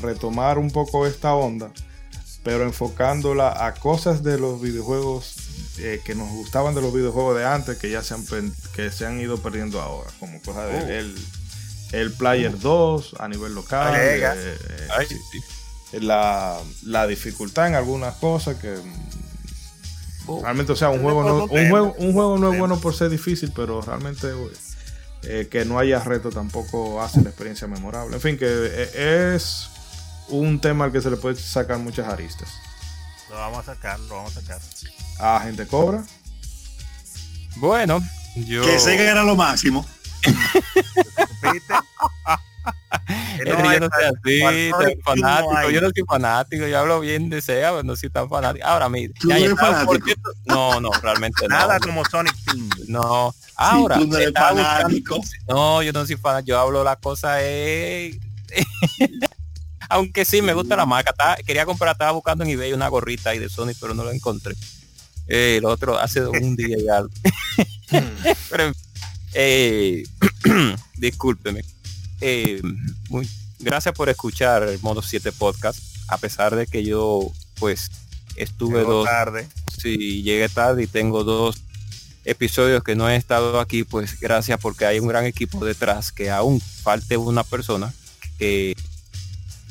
retomar 0.00 0.58
un 0.58 0.70
poco 0.70 1.06
esta 1.06 1.32
onda, 1.34 1.72
pero 2.42 2.64
enfocándola 2.64 3.66
a 3.66 3.74
cosas 3.74 4.24
de 4.24 4.38
los 4.38 4.60
videojuegos 4.60 5.34
eh, 5.78 6.00
que 6.04 6.14
nos 6.14 6.28
gustaban 6.30 6.74
de 6.74 6.80
los 6.80 6.92
videojuegos 6.92 7.36
de 7.36 7.44
antes, 7.46 7.78
que 7.78 7.90
ya 7.90 8.02
se 8.02 8.14
han, 8.14 8.24
que 8.74 8.90
se 8.90 9.06
han 9.06 9.20
ido 9.20 9.38
perdiendo 9.38 9.80
ahora, 9.80 10.10
como 10.18 10.40
cosas 10.42 10.70
del 10.72 11.14
Oh. 11.94 11.96
el, 11.96 12.00
el 12.02 12.12
Player 12.12 12.58
2 12.58 13.16
a 13.18 13.28
nivel 13.28 13.54
local, 13.54 13.94
eh, 13.96 14.22
eh, 14.22 14.88
Ay, 14.96 15.06
sí, 15.06 15.16
sí. 15.90 16.00
la, 16.00 16.58
la 16.84 17.06
dificultad 17.06 17.66
en 17.68 17.74
algunas 17.74 18.14
cosas 18.16 18.56
que 18.56 18.76
Oh. 20.26 20.40
realmente 20.42 20.70
o 20.72 20.76
sea 20.76 20.90
un 20.90 21.02
juego 21.02 21.24
no, 21.24 21.44
un 21.44 21.68
juego 21.70 21.94
un 21.98 22.12
juego 22.12 22.38
no 22.38 22.52
es 22.52 22.58
bueno 22.58 22.78
por 22.78 22.94
ser 22.94 23.08
difícil 23.08 23.52
pero 23.56 23.80
realmente 23.80 24.28
eh, 25.22 25.48
que 25.50 25.64
no 25.64 25.78
haya 25.78 25.98
reto 26.04 26.30
tampoco 26.30 27.02
hace 27.02 27.22
la 27.22 27.30
experiencia 27.30 27.66
memorable 27.66 28.14
en 28.16 28.20
fin 28.22 28.36
que 28.38 28.90
es 29.34 29.68
un 30.28 30.60
tema 30.60 30.84
al 30.84 30.92
que 30.92 31.00
se 31.00 31.10
le 31.10 31.16
puede 31.16 31.36
sacar 31.36 31.78
muchas 31.78 32.06
aristas 32.06 32.48
Lo 33.30 33.36
vamos 33.36 33.60
a 33.68 33.74
sacar, 33.74 33.98
lo 34.00 34.16
vamos 34.16 34.36
a 34.36 34.40
sacar. 34.42 34.60
a 35.20 35.40
gente 35.40 35.66
cobra 35.66 36.02
Bueno, 37.56 38.00
yo... 38.36 38.62
Que 38.62 38.78
Sega 38.78 39.02
era 39.10 39.22
lo 39.22 39.36
máximo. 39.36 39.86
No 43.46 43.72
yo 43.72 43.80
no 43.80 43.88
soy 43.88 44.04
así, 44.04 44.70
tan 44.70 44.96
no 44.96 45.02
fanático. 45.04 45.56
hay. 45.56 45.74
Yo 45.74 45.80
no 45.80 45.88
soy 45.88 46.04
fanático, 46.06 46.66
yo 46.66 46.78
hablo 46.78 47.00
bien 47.00 47.30
de 47.30 47.40
Sega, 47.40 47.70
pero 47.70 47.82
no 47.82 47.96
soy 47.96 48.10
tan 48.10 48.28
fanático. 48.28 48.66
Ahora 48.66 48.88
mira, 48.88 49.12
¿Tú 49.18 49.28
no 49.28 49.56
fanático? 49.56 50.04
cierto- 50.04 50.30
no, 50.44 50.80
no, 50.80 50.90
realmente 51.02 51.48
no. 51.48 51.56
Nada 51.56 51.80
como 51.80 52.04
Sonic 52.04 52.34
Team. 52.44 52.68
No, 52.88 53.34
ahora. 53.56 53.96
tú 53.96 54.06
no 54.06 54.16
eres 54.16 54.28
estaba 54.28 54.52
buscando- 54.52 54.82
fanático. 54.82 55.20
no, 55.48 55.82
yo 55.82 55.92
no 55.92 56.06
soy 56.06 56.16
fanático, 56.16 56.48
yo 56.50 56.60
hablo 56.60 56.84
la 56.84 56.96
cosa 56.96 57.40
es. 57.42 58.18
Aunque 59.90 60.24
sí, 60.24 60.40
me 60.40 60.54
gusta 60.54 60.76
la 60.76 60.86
marca. 60.86 61.10
Estaba- 61.10 61.36
quería 61.36 61.66
comprar, 61.66 61.92
estaba 61.92 62.12
buscando 62.12 62.44
en 62.44 62.50
eBay 62.50 62.72
una 62.72 62.88
gorrita 62.88 63.30
ahí 63.30 63.38
de 63.38 63.48
Sony, 63.48 63.72
pero 63.80 63.92
no 63.94 64.04
la 64.04 64.12
encontré. 64.14 64.54
Eh, 65.28 65.56
el 65.58 65.64
otro 65.64 65.98
hace 65.98 66.22
un 66.26 66.56
día 66.56 66.76
y 66.78 66.88
algo. 66.88 67.10
pero, 68.48 68.72
eh, 69.34 70.02
discúlpeme. 70.96 71.64
Eh, 72.20 72.60
muy- 73.08 73.28
gracias 73.58 73.94
por 73.94 74.08
escuchar 74.08 74.62
el 74.64 74.78
Modo 74.80 75.02
7 75.02 75.32
Podcast, 75.32 75.78
a 76.08 76.18
pesar 76.18 76.54
de 76.56 76.66
que 76.66 76.84
yo, 76.84 77.30
pues, 77.58 77.90
estuve 78.36 78.78
Llegó 78.80 78.92
dos, 78.92 79.06
tarde. 79.06 79.48
si 79.80 80.22
llegué 80.22 80.48
tarde 80.48 80.84
y 80.84 80.86
tengo 80.86 81.24
dos 81.24 81.56
episodios 82.24 82.82
que 82.84 82.94
no 82.94 83.08
he 83.08 83.16
estado 83.16 83.58
aquí, 83.60 83.82
pues 83.84 84.20
gracias 84.20 84.60
porque 84.60 84.84
hay 84.84 84.98
un 85.00 85.08
gran 85.08 85.24
equipo 85.24 85.64
detrás, 85.64 86.12
que 86.12 86.30
aún 86.30 86.60
falte 86.60 87.16
una 87.16 87.42
persona, 87.44 87.92
que 88.38 88.76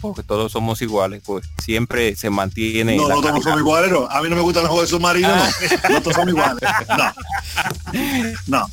porque 0.01 0.23
todos 0.23 0.51
somos 0.51 0.81
iguales, 0.81 1.21
pues 1.25 1.45
siempre 1.63 2.15
se 2.15 2.29
mantiene 2.29 2.95
No, 2.95 3.07
la 3.09 3.15
no 3.15 3.21
todos 3.21 3.43
somos 3.43 3.59
iguales, 3.59 3.91
no. 3.91 4.07
A 4.09 4.21
mí 4.21 4.29
no 4.29 4.35
me 4.35 4.41
gustan 4.41 4.63
los 4.63 4.71
juegos 4.71 4.89
de 4.89 4.95
submarino, 4.95 5.29
Ah. 5.31 5.49
no. 5.83 5.89
No 5.95 6.01
todos 6.01 6.15
somos 6.15 6.29
iguales. 6.29 6.59
No. 6.97 7.13
No. 8.47 8.69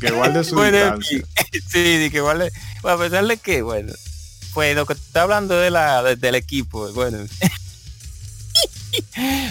que 0.00 0.10
guarde 0.10 0.44
su 0.44 0.54
Bueno, 0.54 0.98
sí, 1.70 1.78
de 1.98 2.10
que 2.10 2.20
vale, 2.20 2.50
bueno, 2.82 2.98
a 2.98 3.00
pesar 3.00 3.26
de 3.26 3.36
que, 3.36 3.62
bueno, 3.62 3.92
pues 4.54 4.74
lo 4.76 4.86
que 4.86 4.92
está 4.94 5.22
hablando 5.22 5.54
de 5.56 5.70
la, 5.70 6.02
de- 6.02 6.16
del 6.16 6.34
equipo, 6.34 6.90
bueno. 6.92 7.18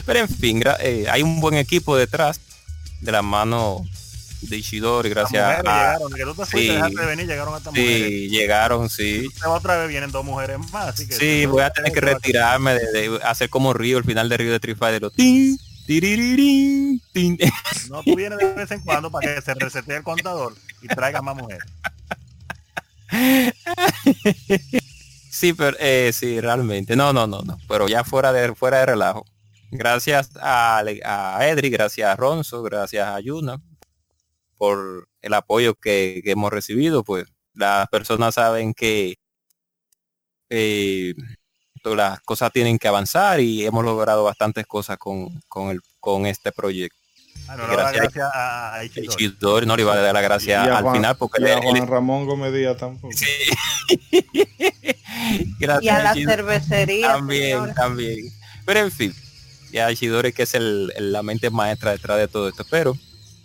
Pero 0.06 0.19
en 0.19 0.30
fin, 0.30 0.61
eh, 0.82 1.07
hay 1.10 1.23
un 1.23 1.40
buen 1.41 1.56
equipo 1.56 1.98
detrás 1.98 2.40
de 2.99 3.11
la 3.11 3.23
mano 3.23 3.84
de 4.41 4.57
Ishidori, 4.57 5.09
gracias 5.09 5.43
a... 5.43 5.57
llegaron, 5.57 6.11
que 6.11 6.23
tú 6.23 6.30
te 6.34 6.45
fuiste, 6.45 6.57
sí. 6.59 6.68
dejaste 6.68 7.01
de 7.01 7.07
venir, 7.07 7.27
llegaron 7.27 7.57
estas 7.57 7.73
mujeres. 7.73 8.07
Sí, 8.07 8.30
llegaron, 8.30 8.89
sí. 8.89 9.27
Otra 9.45 9.77
vez 9.77 9.89
vienen 9.89 10.11
dos 10.11 10.26
mujeres 10.26 10.57
más, 10.72 10.89
así 10.89 11.07
que 11.07 11.13
Sí, 11.13 11.45
voy 11.45 11.61
a 11.61 11.72
tener 11.72 11.91
que 11.91 12.01
retirarme 12.01 12.73
de, 12.73 12.91
de 12.91 13.19
hacer 13.23 13.49
como 13.49 13.73
Río, 13.73 13.97
el 13.97 14.03
final 14.03 14.30
de 14.30 14.38
Río 14.38 14.49
de 14.49 14.55
Street 14.57 14.77
Fighter. 14.77 15.01
lo 15.01 15.11
tin. 15.11 15.57
No, 17.89 18.01
tú 18.03 18.15
vienes 18.15 18.39
de 18.39 18.53
vez 18.53 18.72
en 18.72 18.80
cuando 18.81 19.11
para 19.11 19.35
que 19.35 19.41
se 19.41 19.53
resete 19.53 19.97
el 19.97 20.03
contador 20.03 20.55
y 20.81 20.88
traiga 20.88 21.22
más 21.22 21.35
mujeres. 21.35 21.63
Sí, 25.30 25.53
pero 25.53 25.76
eh, 25.80 26.11
sí, 26.13 26.41
realmente. 26.41 26.95
No, 26.97 27.13
no, 27.13 27.26
no, 27.26 27.41
no. 27.41 27.57
Pero 27.69 27.88
ya 27.88 28.03
fuera 28.03 28.34
de 28.34 28.53
fuera 28.53 28.80
de 28.80 28.85
relajo. 28.88 29.26
Gracias 29.72 30.30
a, 30.39 30.80
a 30.80 31.47
Edri, 31.47 31.69
gracias 31.69 32.09
a 32.09 32.15
Ronzo, 32.18 32.61
gracias 32.61 33.07
a 33.07 33.18
Yuna 33.22 33.57
por 34.61 35.07
el 35.23 35.33
apoyo 35.33 35.73
que, 35.73 36.21
que 36.23 36.29
hemos 36.33 36.51
recibido. 36.53 37.03
Pues 37.03 37.25
las 37.55 37.88
personas 37.89 38.35
saben 38.35 38.75
que 38.75 39.15
eh, 40.51 41.15
todas 41.81 41.97
las 41.97 42.19
cosas 42.21 42.51
tienen 42.51 42.77
que 42.77 42.88
avanzar 42.88 43.39
y 43.39 43.65
hemos 43.65 43.83
logrado 43.83 44.23
bastantes 44.23 44.67
cosas 44.67 44.99
con, 44.99 45.41
con, 45.47 45.71
el, 45.71 45.81
con 45.99 46.27
este 46.27 46.51
proyecto. 46.51 46.95
Ah, 47.47 47.55
no, 47.55 47.65
Gracias. 47.69 48.03
gracias 48.13 48.29
a, 48.35 48.75
a 48.75 49.65
no 49.65 49.75
le 49.75 49.81
iba 49.81 49.93
a 49.93 49.97
dar 49.97 50.13
la 50.13 50.21
gracia 50.21 50.63
Y 50.63 50.69
a 50.69 50.77
al 50.77 50.83
Juan- 50.83 50.95
final 50.97 51.17
porque 51.17 51.41
y 51.41 51.45
a 51.45 51.53
él- 51.53 51.59
él- 51.63 51.77
Juan 51.79 51.88
Ramón 51.88 52.27
Gómez 52.27 52.53
Díaz 52.53 52.77
tampoco 52.77 53.11
Sí. 53.17 53.25
Gracias, 55.59 55.83
Y 55.83 55.89
a 55.89 56.03
la 56.03 56.13
cervecería. 56.13 57.07
También, 57.13 57.51
señores. 57.53 57.75
también. 57.75 58.17
Pero 58.63 58.79
en 58.81 58.91
fin, 58.91 59.11
ya 59.71 59.91
Ishidori 59.91 60.33
que 60.33 60.43
es 60.43 60.53
el, 60.53 60.93
el- 60.95 61.11
la 61.11 61.23
mente 61.23 61.49
maestra 61.49 61.93
detrás 61.93 62.19
de 62.19 62.27
todo 62.27 62.47
esto. 62.47 62.63
Pero 62.69 62.95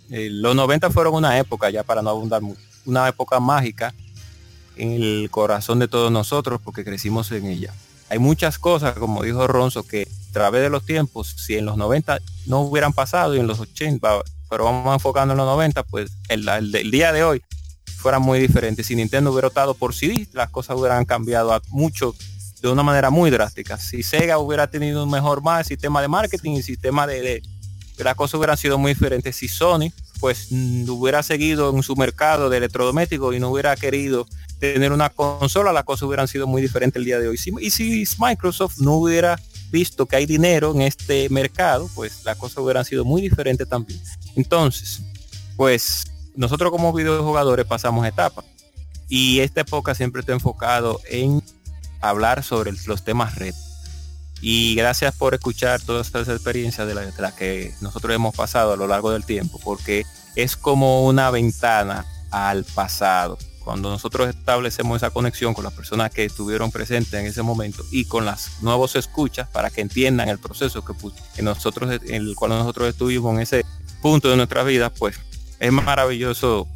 eh, 0.09 0.29
los 0.31 0.55
90 0.55 0.89
fueron 0.91 1.15
una 1.15 1.37
época, 1.37 1.69
ya 1.69 1.83
para 1.83 2.01
no 2.01 2.09
abundar 2.09 2.41
mucho, 2.41 2.61
una 2.85 3.07
época 3.07 3.39
mágica 3.39 3.93
en 4.75 4.91
el 4.91 5.29
corazón 5.31 5.79
de 5.79 5.87
todos 5.87 6.11
nosotros 6.11 6.61
porque 6.63 6.83
crecimos 6.83 7.31
en 7.31 7.45
ella. 7.45 7.73
Hay 8.09 8.19
muchas 8.19 8.57
cosas, 8.57 8.97
como 8.97 9.23
dijo 9.23 9.47
Ronzo, 9.47 9.83
que 9.83 10.07
a 10.29 10.33
través 10.33 10.61
de 10.61 10.69
los 10.69 10.85
tiempos, 10.85 11.35
si 11.37 11.57
en 11.57 11.65
los 11.65 11.77
90 11.77 12.19
no 12.45 12.61
hubieran 12.61 12.93
pasado 12.93 13.35
y 13.35 13.39
en 13.39 13.47
los 13.47 13.59
80, 13.59 14.21
pero 14.49 14.63
vamos 14.63 14.93
enfocando 14.93 15.33
en 15.33 15.37
los 15.37 15.47
90, 15.47 15.83
pues 15.83 16.11
el, 16.29 16.71
día 16.91 17.11
de 17.11 17.23
hoy 17.23 17.41
fuera 17.97 18.19
muy 18.19 18.39
diferente. 18.39 18.83
Si 18.83 18.95
Nintendo 18.95 19.31
hubiera 19.31 19.49
optado 19.49 19.73
por 19.73 19.93
CD, 19.93 20.27
las 20.31 20.49
cosas 20.49 20.77
hubieran 20.77 21.03
cambiado 21.03 21.53
a 21.53 21.61
mucho 21.67 22.15
de 22.61 22.69
una 22.69 22.83
manera 22.83 23.09
muy 23.09 23.29
drástica. 23.29 23.77
Si 23.77 24.03
Sega 24.03 24.37
hubiera 24.37 24.67
tenido 24.67 25.03
un 25.03 25.11
mejor 25.11 25.41
más 25.41 25.67
sistema 25.67 26.01
de 26.01 26.07
marketing 26.07 26.51
y 26.53 26.63
sistema 26.63 27.05
de 27.05 27.41
las 28.03 28.15
cosas 28.15 28.35
hubieran 28.35 28.57
sido 28.57 28.77
muy 28.77 28.93
diferentes. 28.93 29.35
Si 29.35 29.47
Sony 29.47 29.91
pues 30.19 30.47
mm, 30.49 30.89
hubiera 30.89 31.23
seguido 31.23 31.69
en 31.75 31.83
su 31.83 31.95
mercado 31.95 32.49
de 32.49 32.57
electrodomésticos 32.57 33.35
y 33.35 33.39
no 33.39 33.49
hubiera 33.49 33.75
querido 33.75 34.27
tener 34.59 34.91
una 34.91 35.09
consola, 35.09 35.71
las 35.71 35.83
cosas 35.83 36.03
hubieran 36.03 36.27
sido 36.27 36.47
muy 36.47 36.61
diferentes 36.61 36.99
el 36.99 37.05
día 37.05 37.19
de 37.19 37.27
hoy. 37.27 37.39
Y 37.61 37.69
si 37.69 38.03
Microsoft 38.19 38.79
no 38.79 38.93
hubiera 38.93 39.39
visto 39.71 40.05
que 40.05 40.15
hay 40.15 40.25
dinero 40.25 40.71
en 40.73 40.81
este 40.81 41.29
mercado, 41.29 41.89
pues 41.93 42.23
las 42.25 42.37
cosas 42.37 42.57
hubieran 42.59 42.85
sido 42.85 43.05
muy 43.05 43.21
diferentes 43.21 43.67
también. 43.67 43.99
Entonces, 44.35 45.01
pues 45.55 46.05
nosotros 46.35 46.71
como 46.71 46.93
videojugadores 46.93 47.65
pasamos 47.65 48.05
etapas 48.05 48.45
y 49.09 49.39
esta 49.39 49.61
época 49.61 49.95
siempre 49.95 50.21
está 50.21 50.33
enfocado 50.33 50.99
en 51.09 51.41
hablar 52.01 52.43
sobre 52.43 52.71
los 52.85 53.03
temas 53.03 53.35
red. 53.35 53.53
Y 54.41 54.75
gracias 54.75 55.15
por 55.15 55.33
escuchar 55.33 55.81
todas 55.81 56.07
estas 56.07 56.27
experiencias 56.29 56.87
de 56.87 56.93
las 56.93 57.17
las 57.19 57.33
que 57.33 57.73
nosotros 57.81 58.13
hemos 58.13 58.35
pasado 58.35 58.73
a 58.73 58.77
lo 58.77 58.87
largo 58.87 59.11
del 59.11 59.25
tiempo, 59.25 59.59
porque 59.63 60.05
es 60.35 60.55
como 60.55 61.05
una 61.05 61.31
ventana 61.31 62.05
al 62.31 62.63
pasado. 62.63 63.37
Cuando 63.63 63.89
nosotros 63.89 64.29
establecemos 64.29 64.97
esa 64.97 65.09
conexión 65.09 65.53
con 65.53 65.63
las 65.63 65.73
personas 65.73 66.11
que 66.11 66.23
estuvieron 66.23 66.71
presentes 66.71 67.13
en 67.13 67.25
ese 67.25 67.41
momento 67.41 67.83
y 67.91 68.05
con 68.05 68.23
las 68.23 68.61
nuevos 68.61 68.95
escuchas 68.95 69.49
para 69.49 69.69
que 69.69 69.81
entiendan 69.81 70.29
el 70.29 70.39
proceso 70.39 70.85
que, 70.85 70.93
que 71.35 71.41
nosotros, 71.41 71.99
en 72.05 72.15
el 72.15 72.35
cual 72.35 72.51
nosotros 72.51 72.87
estuvimos 72.87 73.35
en 73.35 73.41
ese 73.41 73.65
punto 74.01 74.29
de 74.29 74.37
nuestra 74.37 74.63
vida, 74.63 74.89
pues 74.89 75.19
es 75.59 75.71
maravilloso 75.71 76.67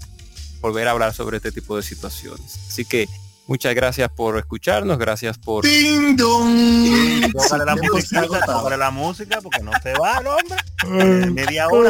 volver 0.60 0.88
a 0.88 0.92
hablar 0.92 1.14
sobre 1.14 1.38
este 1.38 1.52
tipo 1.52 1.78
de 1.78 1.84
situaciones. 1.84 2.60
Así 2.68 2.84
que 2.84 3.08
muchas 3.52 3.76
gracias 3.76 4.10
por 4.10 4.38
escucharnos, 4.38 4.98
gracias 4.98 5.38
por 5.38 5.66
¡Ding 5.66 6.16
dong! 6.16 7.34
La 7.66 7.76
música, 7.76 8.22
tócale 8.46 8.78
la 8.78 8.92
música 8.92 9.42
porque 9.42 9.62
no 9.62 9.72
se 9.84 9.92
va 9.94 10.20
el 10.20 10.28
hombre. 10.28 10.56
Eh, 10.86 11.30
Media 11.32 11.68
hora. 11.68 11.90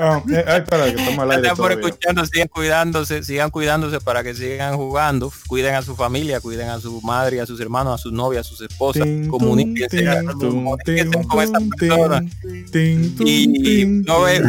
Ah, 0.00 0.22
eh, 0.26 0.44
ay, 0.46 0.60
espera, 0.60 0.84
que 0.94 1.02
aire 1.02 1.16
Gracias 1.26 1.58
por 1.58 1.72
escucharnos, 1.72 2.30
sigan 2.30 2.48
cuidándose, 2.48 3.22
sigan 3.22 3.50
cuidándose 3.50 4.00
para 4.00 4.22
que 4.22 4.34
sigan 4.34 4.76
jugando, 4.76 5.30
cuiden 5.46 5.74
a 5.74 5.82
su 5.82 5.94
familia, 5.94 6.40
cuiden 6.40 6.70
a 6.70 6.80
su 6.80 7.02
madre, 7.02 7.42
a 7.42 7.46
sus 7.46 7.60
hermanos, 7.60 8.00
a 8.00 8.02
sus 8.02 8.12
novias, 8.12 8.46
a 8.46 8.48
sus 8.48 8.62
esposas, 8.62 9.06
comuníquense, 9.28 10.06
con 10.40 11.42
esa 11.42 11.58
tum, 11.58 11.68
persona. 11.68 12.24
Y 12.72 13.84
no 13.86 14.22
ve-. 14.22 14.42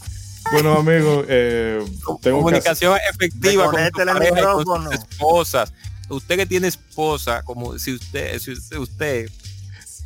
Bueno 0.52 0.78
amigos, 0.78 1.24
eh, 1.28 1.84
tengo 2.04 2.18
que 2.20 2.30
comunicación 2.30 2.98
efectiva 3.12 3.66
con 3.66 3.78
el 3.80 3.90
pareja 3.92 4.52
con 4.64 4.92
esposas. 4.92 5.72
Usted 6.08 6.36
que 6.36 6.46
tiene 6.46 6.66
esposa, 6.68 7.42
como 7.42 7.78
si 7.78 7.94
usted, 7.94 8.36
si 8.40 8.52
usted, 8.76 9.30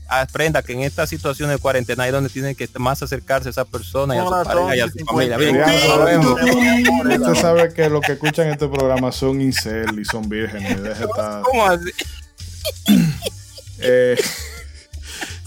aprenda 0.07 0.63
que 0.63 0.75
en 0.75 0.81
esta 0.81 1.07
situación 1.07 1.49
de 1.49 1.57
cuarentena 1.57 2.07
es 2.07 2.13
donde 2.13 2.29
tiene 2.29 2.55
que 2.55 2.69
más 2.79 3.03
acercarse 3.03 3.49
a 3.49 3.51
esa 3.53 3.65
persona 3.65 4.15
y 4.15 4.19
a 4.19 4.23
su 4.23 4.29
Hola, 4.29 4.45
pareja 4.45 4.77
y 4.77 4.81
a 4.81 4.89
su 4.91 4.99
familia. 5.07 5.39
50. 5.39 6.05
Bien. 6.05 7.23
Usted 7.23 7.35
sabe 7.41 7.73
que 7.73 7.89
los 7.89 8.03
que 8.03 8.13
escuchan 8.13 8.49
este 8.49 8.69
programa 8.69 9.11
son 9.13 9.41
incel 9.41 9.99
y 9.99 10.05
son 10.05 10.29
vírgenes. 10.29 10.79
estar- 11.01 11.43
¿Cómo 11.43 11.65
así? 11.67 11.91
Eh, 13.79 14.17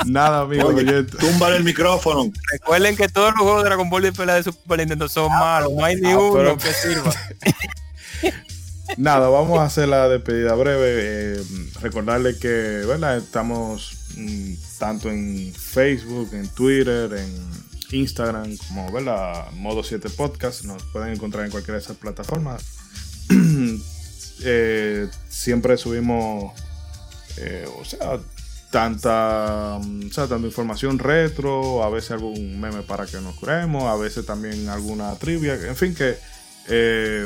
nada, 0.06 0.44
oyentes. 0.44 1.18
túmbale 1.20 1.58
el 1.58 1.64
micrófono. 1.64 2.32
Recuerden 2.52 2.96
que 2.96 3.08
todos 3.10 3.32
los 3.32 3.42
juegos 3.42 3.64
de 3.64 3.70
Dragon 3.70 3.90
Ball 3.90 4.06
y 4.06 4.12
pelea 4.12 4.36
de 4.36 4.44
Super 4.44 4.80
Nintendo 4.80 5.08
son 5.10 5.30
malos, 5.32 5.72
no 5.74 5.84
hay 5.84 5.96
ni 5.96 6.12
Ah, 6.12 6.18
uno 6.20 6.34
pero- 6.34 6.58
que 6.58 6.74
sirva. 6.74 7.14
Nada, 8.98 9.28
vamos 9.30 9.60
a 9.60 9.66
hacer 9.66 9.90
la 9.90 10.08
despedida 10.08 10.54
breve. 10.56 11.36
eh, 11.40 11.44
recordarle 11.82 12.38
que 12.38 12.48
¿verdad? 12.88 13.18
estamos 13.18 13.98
mm, 14.16 14.54
tanto 14.80 15.10
en 15.10 15.54
Facebook, 15.54 16.30
en 16.34 16.48
Twitter, 16.48 17.12
en 17.14 17.36
Instagram, 17.92 18.56
como 18.70 18.92
¿verdad? 18.92 19.52
Modo 19.54 19.84
7 19.84 20.10
Podcast. 20.10 20.64
Nos 20.64 20.82
pueden 20.84 21.14
encontrar 21.14 21.46
en 21.46 21.52
cualquiera 21.52 21.78
de 21.80 21.84
esas 21.84 21.98
plataformas. 21.98 22.64
Eh, 24.44 25.10
siempre 25.30 25.78
subimos, 25.78 26.54
eh, 27.38 27.68
o 27.80 27.84
sea, 27.84 28.20
tanta, 28.78 29.80
mm, 29.82 30.08
o 30.08 30.14
sea, 30.14 30.28
tanta 30.28 30.46
información 30.46 31.00
retro, 31.00 31.84
a 31.84 31.90
veces 31.90 32.12
algún 32.12 32.62
meme 32.62 32.84
para 32.84 33.08
que 33.08 33.20
nos 33.20 33.34
curemos, 33.34 33.86
a 33.86 33.96
veces 33.96 34.24
también 34.24 34.70
alguna 34.70 35.16
trivia, 35.16 35.56
en 35.56 35.76
fin 35.76 35.96
que 35.96 36.16
eh, 36.68 37.26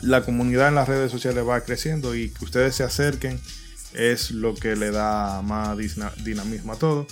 la 0.00 0.22
comunidad 0.22 0.66
en 0.66 0.74
las 0.74 0.88
redes 0.88 1.12
sociales 1.12 1.46
va 1.46 1.60
creciendo 1.60 2.16
y 2.16 2.30
que 2.30 2.44
ustedes 2.44 2.74
se 2.74 2.82
acerquen 2.82 3.40
es 3.94 4.32
lo 4.32 4.56
que 4.56 4.74
le 4.74 4.90
da 4.90 5.40
más 5.42 5.78
dinamismo 6.24 6.72
a 6.72 6.76
todo. 6.76 7.06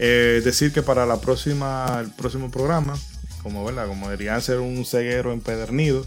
Eh, 0.00 0.42
decir 0.42 0.72
que 0.72 0.82
para 0.82 1.06
la 1.06 1.20
próxima, 1.20 2.00
el 2.00 2.10
próximo 2.10 2.50
programa, 2.50 2.98
como 3.44 3.64
como 3.64 4.10
deberían 4.10 4.42
ser 4.42 4.58
un 4.58 4.84
ceguero 4.84 5.32
empedernido, 5.32 6.04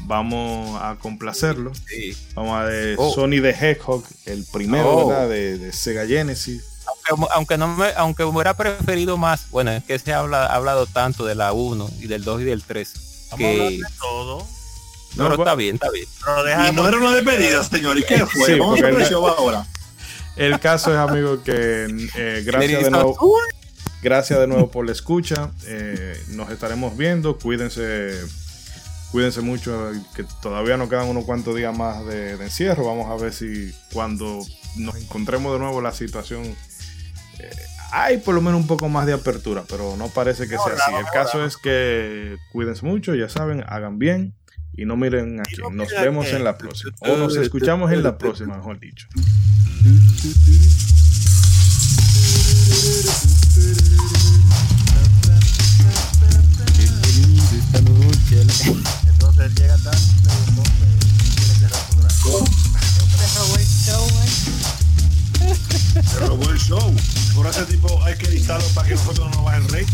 vamos 0.00 0.80
a 0.82 0.96
complacerlo. 0.98 1.72
Sí. 1.88 2.16
Vamos 2.34 2.60
a 2.60 2.66
de 2.66 2.94
Oh. 2.98 3.12
Sony 3.14 3.40
the 3.42 3.50
Hedgehog, 3.50 4.04
el 4.26 4.44
primero 4.52 4.88
Oh. 4.90 5.08
¿verdad? 5.08 5.28
De, 5.28 5.58
de 5.58 5.72
Sega 5.72 6.06
Genesis. 6.06 6.62
Aunque, 7.08 7.26
aunque 7.34 7.58
no 7.58 7.68
me, 7.76 7.86
aunque 7.96 8.24
hubiera 8.24 8.54
preferido 8.56 9.16
más, 9.16 9.48
bueno, 9.50 9.70
es 9.72 9.84
que 9.84 9.98
se 9.98 10.12
ha 10.12 10.18
habla- 10.18 10.46
ha 10.46 10.54
hablado 10.56 10.86
tanto 10.86 11.24
de 11.24 11.34
la 11.34 11.52
1 11.52 11.88
y 12.00 12.06
del 12.06 12.24
2 12.24 12.42
y 12.42 12.44
del 12.44 12.62
3. 12.62 12.92
Vamos 13.30 13.46
a 13.46 13.50
hablar 13.50 13.68
Que, 13.68 13.74
de 13.76 13.82
todo. 14.00 14.46
pero 15.16 15.28
No, 15.28 15.34
está 15.34 15.54
bien, 15.54 15.74
está 15.76 15.90
bien. 15.90 16.06
Pero 16.24 16.42
Y 16.42 16.46
dejamos 16.48 16.74
no 16.74 16.88
era 16.88 16.98
una 16.98 17.12
despedida, 17.14 17.64
señor. 17.64 17.98
¿Y 17.98 18.04
qué 18.04 18.26
fue? 18.26 18.46
Sí, 18.46 18.58
Vamos 18.58 18.80
a 18.82 18.88
el- 18.88 19.14
ahora. 19.14 19.66
El 20.36 20.58
caso 20.60 20.90
es, 20.92 20.98
amigo, 20.98 21.42
que 21.42 21.86
eh, 22.16 22.42
gracias 22.46 22.84
de 22.84 22.90
nuevo. 22.90 23.16
Gracias 24.02 24.38
de 24.40 24.46
nuevo 24.48 24.70
por 24.70 24.84
la 24.86 24.92
escucha. 24.92 25.50
Eh, 25.66 26.20
nos 26.28 26.50
estaremos 26.50 26.96
viendo. 26.96 27.38
Cuídense, 27.38 28.18
cuídense 29.12 29.42
mucho. 29.42 29.92
Que 30.16 30.24
todavía 30.42 30.76
nos 30.76 30.88
quedan 30.88 31.08
unos 31.08 31.24
cuantos 31.24 31.54
días 31.54 31.76
más 31.76 32.04
de, 32.06 32.36
de 32.36 32.44
encierro. 32.44 32.86
Vamos 32.86 33.08
a 33.10 33.22
ver 33.22 33.32
si 33.32 33.72
cuando 33.92 34.40
nos 34.76 34.96
encontremos 34.96 35.52
de 35.52 35.58
nuevo 35.60 35.80
la 35.80 35.92
situación 35.92 36.42
eh, 37.38 37.50
hay 37.92 38.18
por 38.18 38.34
lo 38.34 38.40
menos 38.40 38.60
un 38.60 38.66
poco 38.66 38.88
más 38.88 39.06
de 39.06 39.12
apertura, 39.12 39.64
pero 39.68 39.96
no 39.96 40.08
parece 40.08 40.44
que 40.44 40.56
sea 40.56 40.72
así. 40.72 40.94
El 40.98 41.04
caso 41.12 41.44
es 41.44 41.58
que 41.58 42.36
cuídense 42.50 42.86
mucho, 42.86 43.14
ya 43.14 43.28
saben, 43.28 43.64
hagan 43.68 43.98
bien 43.98 44.34
y 44.74 44.86
no 44.86 44.96
miren 44.96 45.40
aquí. 45.40 45.56
no 45.60 45.70
Nos 45.70 45.88
miren 45.88 46.04
vemos 46.04 46.26
en 46.28 46.42
la 46.42 46.56
próxima. 46.56 46.92
O 47.00 47.16
nos 47.16 47.36
escuchamos 47.36 47.92
en 47.92 48.02
la 48.02 48.16
próxima, 48.16 48.56
mejor 48.56 48.80
dicho. 48.80 49.08
Él 59.42 59.54
llega 59.56 59.76
tarde 59.78 59.98
y 59.98 61.58
cerrar 61.58 62.12
su. 62.12 62.46
Se 66.10 66.18
robó 66.20 66.48
el 66.48 66.58
show. 66.60 66.94
Por 67.34 67.48
ese 67.48 67.64
tipo 67.64 68.04
hay 68.04 68.16
que 68.16 68.26
editarlo 68.28 68.64
para 68.68 68.86
que 68.86 68.94
nosotros 68.94 69.30
no 69.30 69.34
nos 69.34 69.44
bajen 69.44 69.62
el 69.64 69.68
rey. 69.70 69.86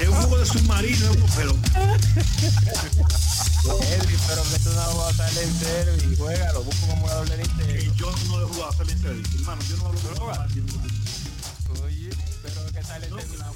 Es 0.00 0.08
un 0.08 0.14
juego 0.14 0.38
de 0.38 0.46
submarino, 0.46 1.10
pero 1.34 1.50
Edwin, 3.90 4.20
pero 4.28 4.42
que 4.44 4.58
tú 4.60 4.70
no 4.70 4.98
vas 4.98 5.18
a 5.18 5.30
salir 5.30 5.40
en 5.42 6.12
y 6.12 6.16
juega, 6.16 6.52
lo 6.52 6.62
busco 6.62 6.86
como 6.86 7.08
de 7.24 7.38
Nintendo. 7.38 7.66
que 7.66 7.92
yo 7.96 8.14
no 8.28 8.38
le 8.38 8.44
he 8.44 8.48
jugado 8.48 8.70
a 8.70 8.76
salir 8.76 8.96
en. 9.04 9.24
Hermano, 9.34 9.62
yo 9.68 9.76
no 9.78 9.86
hablo 9.86 10.00
con 10.00 11.82
Oye, 11.84 12.10
pero 12.40 12.72
que 12.72 12.82
sale 12.84 13.06
en. 13.08 13.55